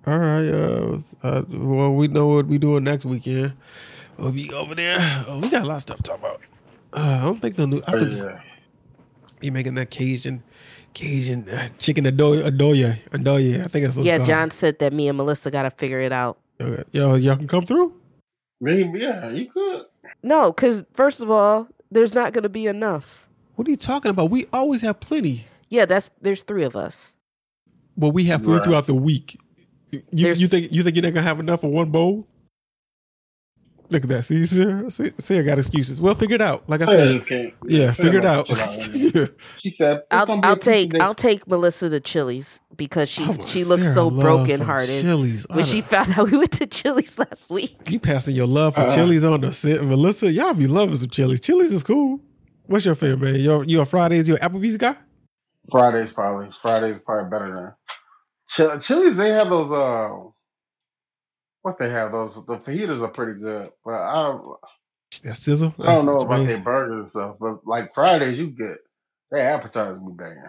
All 0.05 0.17
right. 0.19 0.47
Uh, 0.47 0.99
uh 1.23 1.43
well, 1.49 1.93
we 1.93 2.07
know 2.07 2.27
what 2.27 2.47
we 2.47 2.57
doing 2.57 2.83
next 2.83 3.05
weekend. 3.05 3.53
We'll 4.17 4.31
be 4.31 4.51
over 4.51 4.75
there. 4.75 4.97
Oh, 5.27 5.39
we 5.39 5.49
got 5.49 5.63
a 5.63 5.65
lot 5.65 5.75
of 5.75 5.81
stuff 5.81 5.97
to 5.97 6.03
talk 6.03 6.19
about. 6.19 6.41
Uh, 6.93 7.19
I 7.21 7.23
don't 7.25 7.39
think 7.41 7.55
they'll. 7.55 7.75
I 7.75 7.93
Oh, 7.93 7.99
think 7.99 8.11
yeah. 8.17 8.39
Be 9.43 9.51
making 9.51 9.75
that 9.75 9.91
Cajun, 9.91 10.41
Cajun 10.93 11.49
uh, 11.49 11.67
chicken 11.77 12.05
adoya, 12.05 12.43
adoya, 12.49 12.97
adoya. 13.11 13.59
I 13.59 13.67
think 13.67 13.85
that's 13.85 13.97
what 13.97 14.05
yeah, 14.05 14.17
called. 14.17 14.27
John 14.27 14.51
said 14.51 14.79
that 14.79 14.93
me 14.93 15.07
and 15.09 15.17
Melissa 15.17 15.51
got 15.51 15.63
to 15.63 15.69
figure 15.71 15.99
it 15.99 16.11
out. 16.11 16.39
Okay. 16.61 16.83
Yo, 16.91 17.15
y'all 17.15 17.35
can 17.35 17.47
come 17.47 17.65
through. 17.65 17.93
Maybe, 18.61 18.99
yeah, 18.99 19.29
you 19.29 19.51
could. 19.51 19.83
No, 20.23 20.51
because 20.51 20.85
first 20.93 21.19
of 21.19 21.29
all, 21.29 21.67
there's 21.91 22.13
not 22.13 22.31
going 22.31 22.43
to 22.43 22.49
be 22.49 22.65
enough. 22.67 23.27
What 23.55 23.67
are 23.67 23.71
you 23.71 23.77
talking 23.77 24.09
about? 24.09 24.31
We 24.31 24.45
always 24.53 24.81
have 24.81 24.99
plenty. 25.01 25.45
Yeah, 25.69 25.85
that's 25.85 26.09
there's 26.21 26.43
three 26.43 26.63
of 26.63 26.75
us. 26.75 27.15
Well, 27.97 28.11
we 28.11 28.23
have 28.25 28.41
plenty 28.43 28.57
Right. 28.59 28.63
throughout 28.63 28.87
the 28.87 28.95
week. 28.95 29.39
You 29.91 30.33
you 30.33 30.47
think 30.47 30.71
you 30.71 30.81
think 30.81 30.95
you're 30.95 31.03
not 31.03 31.13
gonna 31.13 31.27
have 31.27 31.39
enough 31.39 31.61
for 31.61 31.67
one 31.67 31.89
bowl? 31.91 32.25
Look 33.89 34.03
at 34.03 34.09
that. 34.09 34.25
See, 34.25 34.45
Sarah, 34.45 34.89
see, 34.89 35.11
Sarah 35.19 35.43
got 35.43 35.59
excuses. 35.59 36.01
Well, 36.01 36.15
figure 36.15 36.35
it 36.35 36.41
out. 36.41 36.67
Like 36.67 36.81
I 36.81 36.83
I 36.85 36.87
said, 36.87 37.15
just 37.17 37.27
can't. 37.27 37.53
yeah, 37.67 37.91
figure 37.91 38.19
it 38.19 38.25
out. 38.25 38.49
Yeah. 38.49 39.25
She 39.59 39.75
said, 39.77 40.01
I'll 40.11 40.39
I'll 40.43 40.57
take 40.57 40.99
I'll 41.01 41.13
take 41.15 41.47
Melissa 41.47 41.89
to 41.89 41.99
Chili's 41.99 42.59
because 42.75 43.07
she 43.09 43.23
Oh, 43.23 43.37
she 43.45 43.63
looks 43.63 43.83
Sarah 43.83 43.93
so 43.93 44.07
loves 44.07 44.23
broken 44.23 44.61
hearted 44.65 45.01
Chili's. 45.01 45.45
when 45.49 45.63
she 45.65 45.81
found 45.81 46.17
out 46.17 46.31
we 46.31 46.37
went 46.37 46.51
to 46.53 46.65
Chili's 46.65 47.19
last 47.19 47.49
week. 47.51 47.77
you 47.89 47.99
passing 47.99 48.35
your 48.35 48.47
love 48.47 48.73
for 48.75 48.81
Uh-uh. 48.81 48.95
Chili's 48.95 49.23
on 49.23 49.41
the 49.41 49.53
set, 49.53 49.83
Melissa. 49.83 50.31
Y'all 50.31 50.53
be 50.53 50.65
loving 50.67 50.95
some 50.95 51.09
Chili's. 51.09 51.39
Chili's 51.39 51.71
is 51.71 51.83
cool. 51.83 52.19
What's 52.65 52.85
your 52.85 52.95
favorite, 52.95 53.19
man? 53.33 53.35
You 53.41 53.63
you 53.63 53.81
a 53.81 53.85
Fridays? 53.85 54.27
You 54.27 54.35
a 54.35 54.39
Applebee's 54.39 54.77
guy? 54.77 54.95
Fridays 55.71 56.11
probably. 56.11 56.49
Fridays 56.61 56.97
probably 57.05 57.29
better 57.29 57.75
than 58.57 58.79
Ch- 58.81 58.85
Chili's. 58.85 59.15
They 59.17 59.29
have 59.29 59.49
those. 59.49 59.71
Uh, 59.71 60.29
what 61.63 61.79
they 61.79 61.89
have 61.89 62.11
those? 62.11 62.35
The 62.35 62.57
fajitas 62.57 63.01
are 63.01 63.07
pretty 63.07 63.39
good, 63.39 63.71
but 63.83 63.93
I 63.93 64.37
That 65.23 65.37
sizzle. 65.37 65.73
I 65.79 65.95
don't 65.95 66.05
know 66.05 66.17
about 66.17 66.35
crazy. 66.45 66.53
their 66.53 66.61
burgers 66.61 67.01
and 67.01 67.09
stuff. 67.09 67.35
But 67.39 67.65
like 67.65 67.93
Fridays, 67.95 68.37
you 68.37 68.47
get 68.47 68.77
their 69.31 69.49
appetizers 69.55 69.99
be 69.99 70.11
banging, 70.11 70.43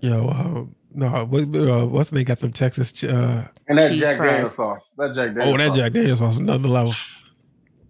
Yo, 0.00 0.28
um, 0.28 0.74
no, 0.92 1.24
what, 1.26 1.42
uh, 1.56 1.86
what's 1.86 2.10
the 2.10 2.16
name? 2.16 2.24
Got 2.24 2.40
them 2.40 2.50
Texas. 2.50 3.04
Uh, 3.04 3.46
and 3.68 3.78
that 3.78 3.92
Jack 3.92 4.16
fries. 4.16 4.30
Daniel's 4.30 4.54
sauce. 4.54 4.82
That 4.98 5.14
Jack 5.14 5.34
Daniel's. 5.34 5.54
oh, 5.54 5.56
that 5.56 5.68
sauce. 5.68 5.76
Jack 5.76 5.92
Daniel's 5.92 6.18
sauce, 6.18 6.38
another 6.38 6.68
level. 6.68 6.94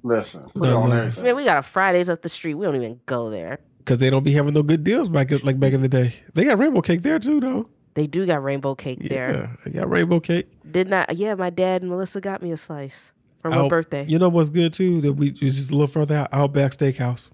Listen, 0.02 0.42
put 0.42 0.56
No, 0.56 0.86
no. 0.86 1.10
Man, 1.22 1.36
we 1.36 1.44
got 1.44 1.58
a 1.58 1.62
Fridays 1.62 2.08
up 2.10 2.22
the 2.22 2.28
street. 2.28 2.54
We 2.54 2.66
don't 2.66 2.76
even 2.76 3.00
go 3.06 3.30
there. 3.30 3.60
Because 3.78 3.98
they 3.98 4.10
don't 4.10 4.22
be 4.24 4.32
having 4.32 4.52
no 4.54 4.62
good 4.62 4.84
deals 4.84 5.08
back 5.08 5.30
like 5.42 5.58
back 5.58 5.72
in 5.72 5.80
the 5.82 5.88
day. 5.88 6.14
They 6.34 6.44
got 6.44 6.58
rainbow 6.58 6.82
cake 6.82 7.02
there 7.02 7.18
too, 7.18 7.40
though. 7.40 7.68
They 7.94 8.06
do 8.06 8.24
got 8.26 8.42
rainbow 8.42 8.74
cake 8.74 9.00
there. 9.00 9.32
Yeah, 9.32 9.56
they 9.64 9.70
got 9.78 9.90
rainbow 9.90 10.20
cake. 10.20 10.48
Did 10.70 10.88
not? 10.88 11.14
Yeah, 11.16 11.34
my 11.34 11.50
dad 11.50 11.82
and 11.82 11.90
Melissa 11.90 12.20
got 12.20 12.42
me 12.42 12.50
a 12.52 12.56
slice 12.56 13.12
for 13.40 13.50
my 13.50 13.58
Out- 13.58 13.70
birthday. 13.70 14.06
You 14.08 14.18
know 14.18 14.28
what's 14.28 14.48
good 14.48 14.72
too? 14.72 15.00
That 15.02 15.12
we 15.14 15.30
just 15.30 15.70
a 15.70 15.72
little 15.72 15.86
further 15.86 16.16
out, 16.16 16.28
Outback 16.32 16.72
Steakhouse. 16.72 17.30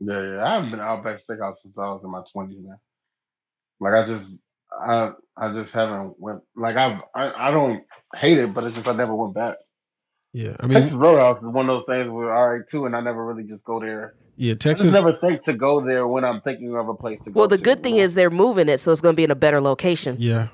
Yeah, 0.00 0.20
yeah. 0.20 0.44
I 0.44 0.54
haven't 0.54 0.70
been 0.70 0.80
to 0.80 0.84
Outback 0.84 1.20
Steakhouse 1.20 1.56
since 1.62 1.74
I 1.78 1.82
was 1.82 2.00
in 2.02 2.10
my 2.10 2.22
twenties, 2.32 2.58
man. 2.60 2.78
Like 3.78 3.94
I 3.94 4.06
just, 4.06 4.24
I, 4.72 5.12
I 5.36 5.52
just 5.52 5.72
haven't 5.72 6.18
went. 6.18 6.40
Like 6.56 6.76
I've, 6.76 7.00
I, 7.14 7.48
I 7.48 7.50
don't 7.52 7.84
hate 8.16 8.38
it, 8.38 8.52
but 8.52 8.64
it's 8.64 8.74
just 8.74 8.88
I 8.88 8.92
never 8.92 9.14
went 9.14 9.34
back. 9.34 9.56
Yeah, 10.32 10.56
I 10.58 10.66
mean, 10.66 10.74
Texas 10.74 10.92
mean, 10.92 11.00
Roadhouse 11.00 11.38
is 11.38 11.48
one 11.48 11.68
of 11.68 11.76
those 11.76 11.84
things 11.86 12.10
where 12.10 12.34
all 12.34 12.48
right 12.48 12.68
too, 12.68 12.86
and 12.86 12.96
I 12.96 13.00
never 13.00 13.24
really 13.24 13.44
just 13.44 13.62
go 13.64 13.78
there. 13.78 14.14
Yeah, 14.36 14.52
I 14.52 14.56
Texas. 14.56 14.84
just 14.90 14.94
never 14.94 15.12
think 15.14 15.44
to 15.44 15.52
go 15.52 15.80
there 15.84 16.06
when 16.06 16.24
I'm 16.24 16.40
thinking 16.40 16.74
of 16.76 16.88
a 16.88 16.94
place 16.94 17.20
to 17.24 17.30
go. 17.30 17.40
well, 17.40 17.48
the 17.48 17.56
to, 17.58 17.62
good 17.62 17.82
thing 17.82 17.96
know? 17.96 18.02
is 18.02 18.14
they're 18.14 18.30
moving 18.30 18.68
it, 18.68 18.78
so 18.80 18.92
it's 18.92 19.00
going 19.00 19.14
to 19.14 19.16
be 19.16 19.24
in 19.24 19.30
a 19.30 19.34
better 19.36 19.60
location. 19.60 20.16
Yeah, 20.18 20.48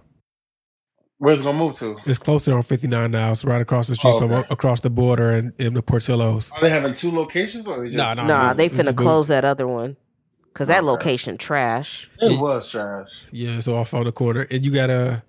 where's 1.18 1.40
it 1.40 1.44
gonna 1.44 1.58
move 1.58 1.78
to? 1.78 1.96
it's 2.06 2.18
closer 2.18 2.54
on 2.56 2.62
59 2.62 3.10
now. 3.10 3.32
It's 3.32 3.44
right 3.44 3.60
across 3.60 3.88
the 3.88 3.94
street 3.94 4.10
Oh, 4.14 4.20
from 4.20 4.32
across 4.50 4.80
the 4.80 4.90
border 4.90 5.30
and 5.30 5.52
in 5.58 5.74
the 5.74 5.82
Portillo's. 5.82 6.50
Are 6.52 6.60
they 6.60 6.70
having 6.70 6.94
two 6.94 7.10
locations 7.10 7.66
or 7.66 7.80
they 7.84 7.90
just 7.94 7.96
Nah, 7.96 8.14
nah, 8.14 8.26
Nah, 8.26 8.48
no, 8.48 8.54
they 8.54 8.66
it's 8.66 8.76
finna 8.76 8.94
good. 8.94 8.96
close 9.04 9.28
that 9.28 9.44
other 9.44 9.66
one 9.68 9.96
because 10.52 10.68
that 10.68 10.78
Okay. 10.78 10.86
location 10.86 11.36
trash. 11.38 12.10
It 12.20 12.32
Yeah. 12.32 12.40
was 12.40 12.68
trash. 12.70 13.08
Yeah, 13.30 13.56
it's 13.56 13.68
off 13.68 13.94
on 13.94 14.04
the 14.04 14.12
corner, 14.12 14.46
and 14.50 14.64
you 14.64 14.70
got 14.72 14.90
a 14.90 15.22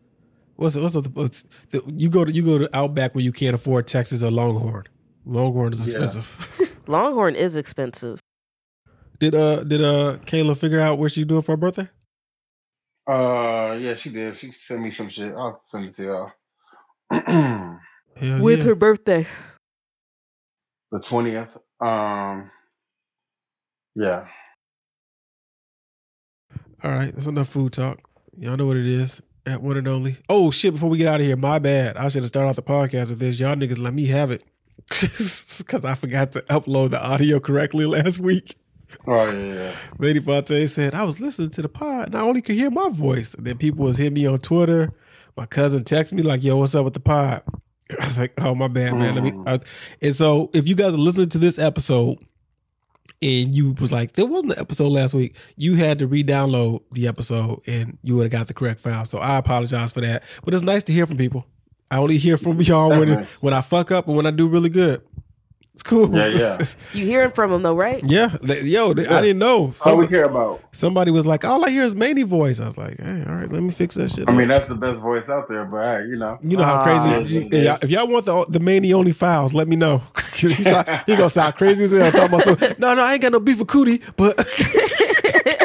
what's 0.55 0.75
what's 0.75 0.93
the, 0.95 1.01
what's 1.13 1.43
the 1.71 1.81
you 1.95 2.09
go 2.09 2.25
to 2.25 2.31
you 2.31 2.43
go 2.43 2.57
to 2.59 2.69
Outback 2.75 3.13
where 3.15 3.23
you 3.23 3.31
can't 3.31 3.53
afford 3.55 3.87
Texas 3.87 4.21
or 4.23 4.31
Longhorn. 4.31 4.85
Longhorn 5.25 5.73
is 5.73 5.79
Yeah. 5.87 5.99
expensive. 5.99 6.77
Longhorn 6.87 7.35
is 7.35 7.55
expensive. 7.55 8.19
Did 9.19 9.35
uh 9.35 9.63
did 9.63 9.81
uh 9.81 10.17
Kayla 10.25 10.57
figure 10.57 10.79
out 10.79 10.97
what 10.99 11.11
she 11.11 11.23
doing 11.23 11.41
for 11.41 11.53
her 11.53 11.57
birthday? 11.57 11.89
Uh, 13.09 13.75
yeah, 13.81 13.95
she 13.95 14.09
did. 14.09 14.37
She 14.39 14.51
sent 14.67 14.81
me 14.81 14.93
some 14.95 15.09
shit. 15.09 15.33
I'll 15.33 15.63
send 15.71 15.85
it 15.85 15.97
to 15.97 16.03
y'all. 16.03 16.31
Hell 18.15 18.41
When's 18.41 18.63
yeah. 18.63 18.69
her 18.69 18.75
birthday? 18.75 19.27
the 20.91 20.99
twentieth. 20.99 21.49
Um, 21.79 22.51
yeah. 23.95 24.27
All 26.83 26.91
right, 26.91 27.13
that's 27.13 27.27
enough 27.27 27.49
food 27.49 27.73
talk. 27.73 27.99
Y'all 28.37 28.57
know 28.57 28.65
what 28.65 28.77
it 28.77 28.85
is. 28.85 29.21
At 29.45 29.61
one 29.61 29.77
and 29.77 29.87
only. 29.87 30.17
Oh 30.29 30.51
shit! 30.51 30.73
Before 30.73 30.89
we 30.89 30.97
get 30.97 31.07
out 31.07 31.21
of 31.21 31.25
here, 31.25 31.35
my 31.35 31.59
bad. 31.59 31.97
I 31.97 32.09
should 32.09 32.21
have 32.21 32.27
started 32.27 32.49
off 32.49 32.55
the 32.55 32.61
podcast 32.61 33.09
with 33.09 33.19
this. 33.19 33.39
Y'all 33.39 33.55
niggas 33.55 33.79
let 33.79 33.93
me 33.93 34.05
have 34.07 34.31
it 34.31 34.43
because 34.89 35.85
I 35.85 35.95
forgot 35.95 36.33
to 36.33 36.41
upload 36.43 36.91
the 36.91 37.03
audio 37.03 37.39
correctly 37.39 37.85
last 37.85 38.19
week. 38.19 38.55
Oh 39.07 39.31
yeah. 39.31 39.75
Lady 39.97 40.19
Fonte 40.19 40.67
said 40.67 40.93
I 40.93 41.03
was 41.03 41.19
listening 41.19 41.49
to 41.51 41.61
the 41.61 41.69
pod 41.69 42.07
and 42.07 42.15
I 42.15 42.21
only 42.21 42.41
could 42.41 42.55
hear 42.55 42.69
my 42.69 42.89
voice. 42.89 43.33
And 43.33 43.45
then 43.45 43.57
people 43.57 43.85
was 43.85 43.97
hitting 43.97 44.13
me 44.13 44.25
on 44.25 44.39
Twitter. 44.39 44.91
My 45.37 45.45
cousin 45.45 45.83
texted 45.83 46.13
me 46.13 46.23
like, 46.23 46.43
"Yo, 46.43 46.57
what's 46.57 46.75
up 46.75 46.85
with 46.85 46.93
the 46.93 46.99
pod?" 46.99 47.43
I 47.99 48.05
was 48.05 48.19
like, 48.19 48.33
"Oh 48.39 48.55
my 48.55 48.67
bad, 48.67 48.95
man." 48.95 49.15
Let 49.15 49.23
me. 49.23 49.31
Mm. 49.31 49.47
I, 49.47 49.59
and 50.01 50.15
so, 50.15 50.49
if 50.53 50.67
you 50.67 50.75
guys 50.75 50.93
are 50.93 50.97
listening 50.97 51.29
to 51.29 51.37
this 51.37 51.57
episode 51.57 52.17
and 53.21 53.55
you 53.55 53.73
was 53.79 53.91
like, 53.91 54.13
"There 54.13 54.25
wasn't 54.25 54.53
an 54.53 54.59
episode 54.59 54.89
last 54.89 55.13
week," 55.13 55.35
you 55.55 55.75
had 55.75 55.99
to 55.99 56.07
re-download 56.07 56.81
the 56.91 57.07
episode 57.07 57.61
and 57.67 57.97
you 58.03 58.15
would 58.15 58.23
have 58.23 58.31
got 58.31 58.47
the 58.47 58.53
correct 58.53 58.81
file. 58.81 59.05
So 59.05 59.17
I 59.17 59.37
apologize 59.37 59.91
for 59.91 60.01
that. 60.01 60.23
But 60.43 60.53
it's 60.53 60.63
nice 60.63 60.83
to 60.83 60.93
hear 60.93 61.05
from 61.05 61.17
people. 61.17 61.45
I 61.89 61.97
only 61.97 62.17
hear 62.17 62.37
from 62.37 62.61
y'all 62.61 62.89
when 62.89 63.25
when 63.39 63.53
I 63.53 63.61
fuck 63.61 63.91
up 63.91 64.07
and 64.07 64.15
when 64.15 64.25
I 64.25 64.31
do 64.31 64.47
really 64.47 64.69
good. 64.69 65.01
It's 65.79 65.83
cool. 65.87 66.13
Yeah, 66.13 66.27
yeah. 66.27 66.57
You 66.93 67.05
hearing 67.05 67.31
from 67.31 67.51
them 67.51 67.63
though, 67.63 67.73
right? 67.75 68.03
Yeah, 68.03 68.35
they- 68.43 68.63
yo, 68.63 68.91
they- 68.93 69.07
I 69.07 69.21
didn't 69.21 69.39
know. 69.39 69.71
All 69.85 69.95
we 69.95 70.03
Somebody, 70.03 70.07
care 70.09 70.23
about. 70.25 70.59
somebody 70.73 71.11
was 71.11 71.25
like, 71.25 71.45
"All 71.45 71.63
I 71.63 71.69
hear 71.69 71.83
is 71.85 71.95
Manny 71.95 72.23
voice." 72.23 72.59
I 72.59 72.65
was 72.67 72.77
like, 72.77 72.99
"Hey, 72.99 73.23
all 73.25 73.35
right, 73.35 73.49
let 73.49 73.63
me 73.63 73.71
fix 73.71 73.95
that 73.95 74.09
shit." 74.11 74.27
I 74.27 74.31
up." 74.33 74.37
mean, 74.37 74.49
that's 74.49 74.67
the 74.67 74.75
best 74.75 74.99
voice 74.99 75.23
out 75.29 75.47
there. 75.47 75.63
But 75.63 76.01
hey, 76.01 76.07
you 76.09 76.17
know, 76.17 76.37
you 76.43 76.57
know 76.57 76.63
how 76.65 76.79
Ah. 76.81 76.83
crazy. 76.83 77.47
if, 77.49 77.63
y'all, 77.63 77.77
if 77.81 77.89
y'all 77.89 78.07
want 78.09 78.25
the 78.25 78.45
the 78.49 78.59
Manny 78.59 78.91
only 78.91 79.13
files, 79.13 79.53
let 79.53 79.69
me 79.69 79.77
know. 79.77 80.01
he, 80.35 80.53
he 80.53 80.63
gonna 81.15 81.29
sound 81.29 81.55
crazy 81.55 81.85
as 81.85 81.91
hell 81.93 82.11
talking 82.11 82.27
about 82.27 82.43
some. 82.43 82.57
No, 82.77 82.93
no, 82.93 83.01
I 83.01 83.13
ain't 83.13 83.21
got 83.21 83.31
no 83.31 83.39
beef 83.39 83.59
with 83.59 83.67
Coodie, 83.69 84.01
but 84.17 84.37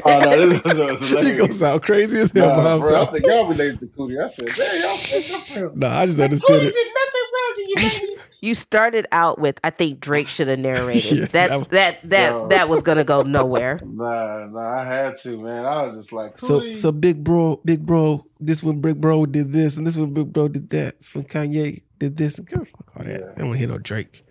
oh 0.05 0.21
no, 0.21 0.49
this 0.49 0.55
is 0.55 0.63
he 0.63 0.79
gonna 0.79 1.33
hilarious. 1.33 1.59
sound 1.59 1.83
crazy 1.83 2.21
as 2.21 2.31
hell. 2.31 2.49
Nah, 2.51 2.57
by 2.57 2.63
bro, 2.63 2.71
I 2.71 2.75
himself. 2.75 3.13
think 3.13 3.27
y'all 3.27 3.49
related 3.49 3.81
to 3.81 3.87
Coodie. 3.87 4.25
I 4.25 4.29
said, 4.31 4.47
damn, 4.47 4.81
y'all 4.81 4.97
picked 5.03 5.35
up 5.35 5.73
him. 5.73 5.79
No, 5.81 5.87
I 5.89 6.07
just 6.07 6.21
understood 6.21 6.61
did 6.63 6.73
it. 6.77 8.19
Nothing 8.45 8.45
wrong 8.45 8.45
to 8.45 8.49
you, 8.49 8.55
started 8.55 9.07
out 9.13 9.39
with 9.39 9.59
I 9.65 9.71
think 9.71 10.01
Drake 10.01 10.29
should 10.29 10.49
have 10.49 10.59
narrated. 10.71 11.19
Yeah, 11.19 11.27
That's 11.27 11.59
that- 11.63 11.71
that 11.71 12.11
that 12.11 12.31
Yo. 12.31 12.49
that 12.49 12.69
was 12.69 12.83
gonna 12.83 13.05
go 13.05 13.23
nowhere. 13.39 13.79
Nah, 13.85 14.47
nah, 14.47 14.81
I 14.81 14.85
had 14.85 15.19
to, 15.23 15.39
man. 15.41 15.65
I 15.65 15.83
was 15.87 15.97
just 15.97 16.13
like, 16.13 16.39
So 16.39 16.73
so 16.75 16.93
big 16.93 17.25
bro, 17.25 17.61
big 17.65 17.85
bro, 17.85 18.25
this 18.41 18.63
one 18.63 18.81
big 18.81 19.01
bro 19.01 19.27
did 19.27 19.53
this, 19.53 19.77
and 19.77 19.87
this 19.87 19.97
one 19.97 20.13
big 20.15 20.33
bro 20.33 20.49
did 20.49 20.71
that. 20.71 20.99
This 21.01 21.15
when 21.15 21.25
Kanye 21.25 21.83
did 21.99 22.17
this, 22.17 22.39
and 22.39 22.49
fuck 22.49 22.69
all 22.97 23.05
that. 23.05 23.23
I 23.23 23.39
don't 23.39 23.49
want 23.49 23.53
to 23.55 23.59
hear 23.59 23.69
no 23.69 23.79
Drake. 23.79 24.25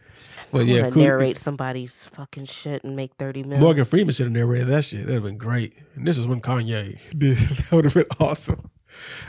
But 0.51 0.61
I 0.61 0.65
yeah, 0.65 0.81
wanna 0.81 0.91
cool. 0.93 1.03
narrate 1.03 1.37
somebody's 1.37 2.03
fucking 2.13 2.45
shit 2.45 2.83
and 2.83 2.95
make 2.95 3.13
thirty 3.17 3.41
million. 3.41 3.61
Morgan 3.61 3.85
Freeman 3.85 4.13
should 4.13 4.25
have 4.25 4.33
narrated 4.33 4.67
that 4.67 4.83
shit. 4.85 4.99
That'd 5.01 5.15
have 5.15 5.23
been 5.23 5.37
great. 5.37 5.73
And 5.95 6.07
this 6.07 6.17
is 6.19 6.27
when 6.27 6.41
Kanye 6.41 6.99
did. 7.17 7.37
That 7.37 7.71
would 7.71 7.85
have 7.85 7.93
been 7.95 8.05
awesome. 8.19 8.69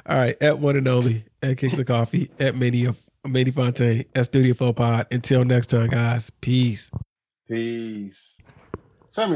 All 0.07 0.19
right, 0.19 0.37
at 0.43 0.59
one 0.59 0.77
and 0.77 0.87
only, 0.87 1.25
at 1.43 1.57
Kicks 1.57 1.79
of 1.79 1.87
Coffee, 1.87 2.31
at 2.39 2.55
Mania, 2.55 2.95
Manny 3.27 3.51
Fontaine, 3.51 4.05
at 4.15 4.27
Studio 4.27 4.55
Faux 4.55 4.77
Pod. 4.77 5.07
Until 5.11 5.45
next 5.45 5.69
time, 5.69 5.89
guys. 5.89 6.31
Peace. 6.41 6.91
Peace. 7.49 8.34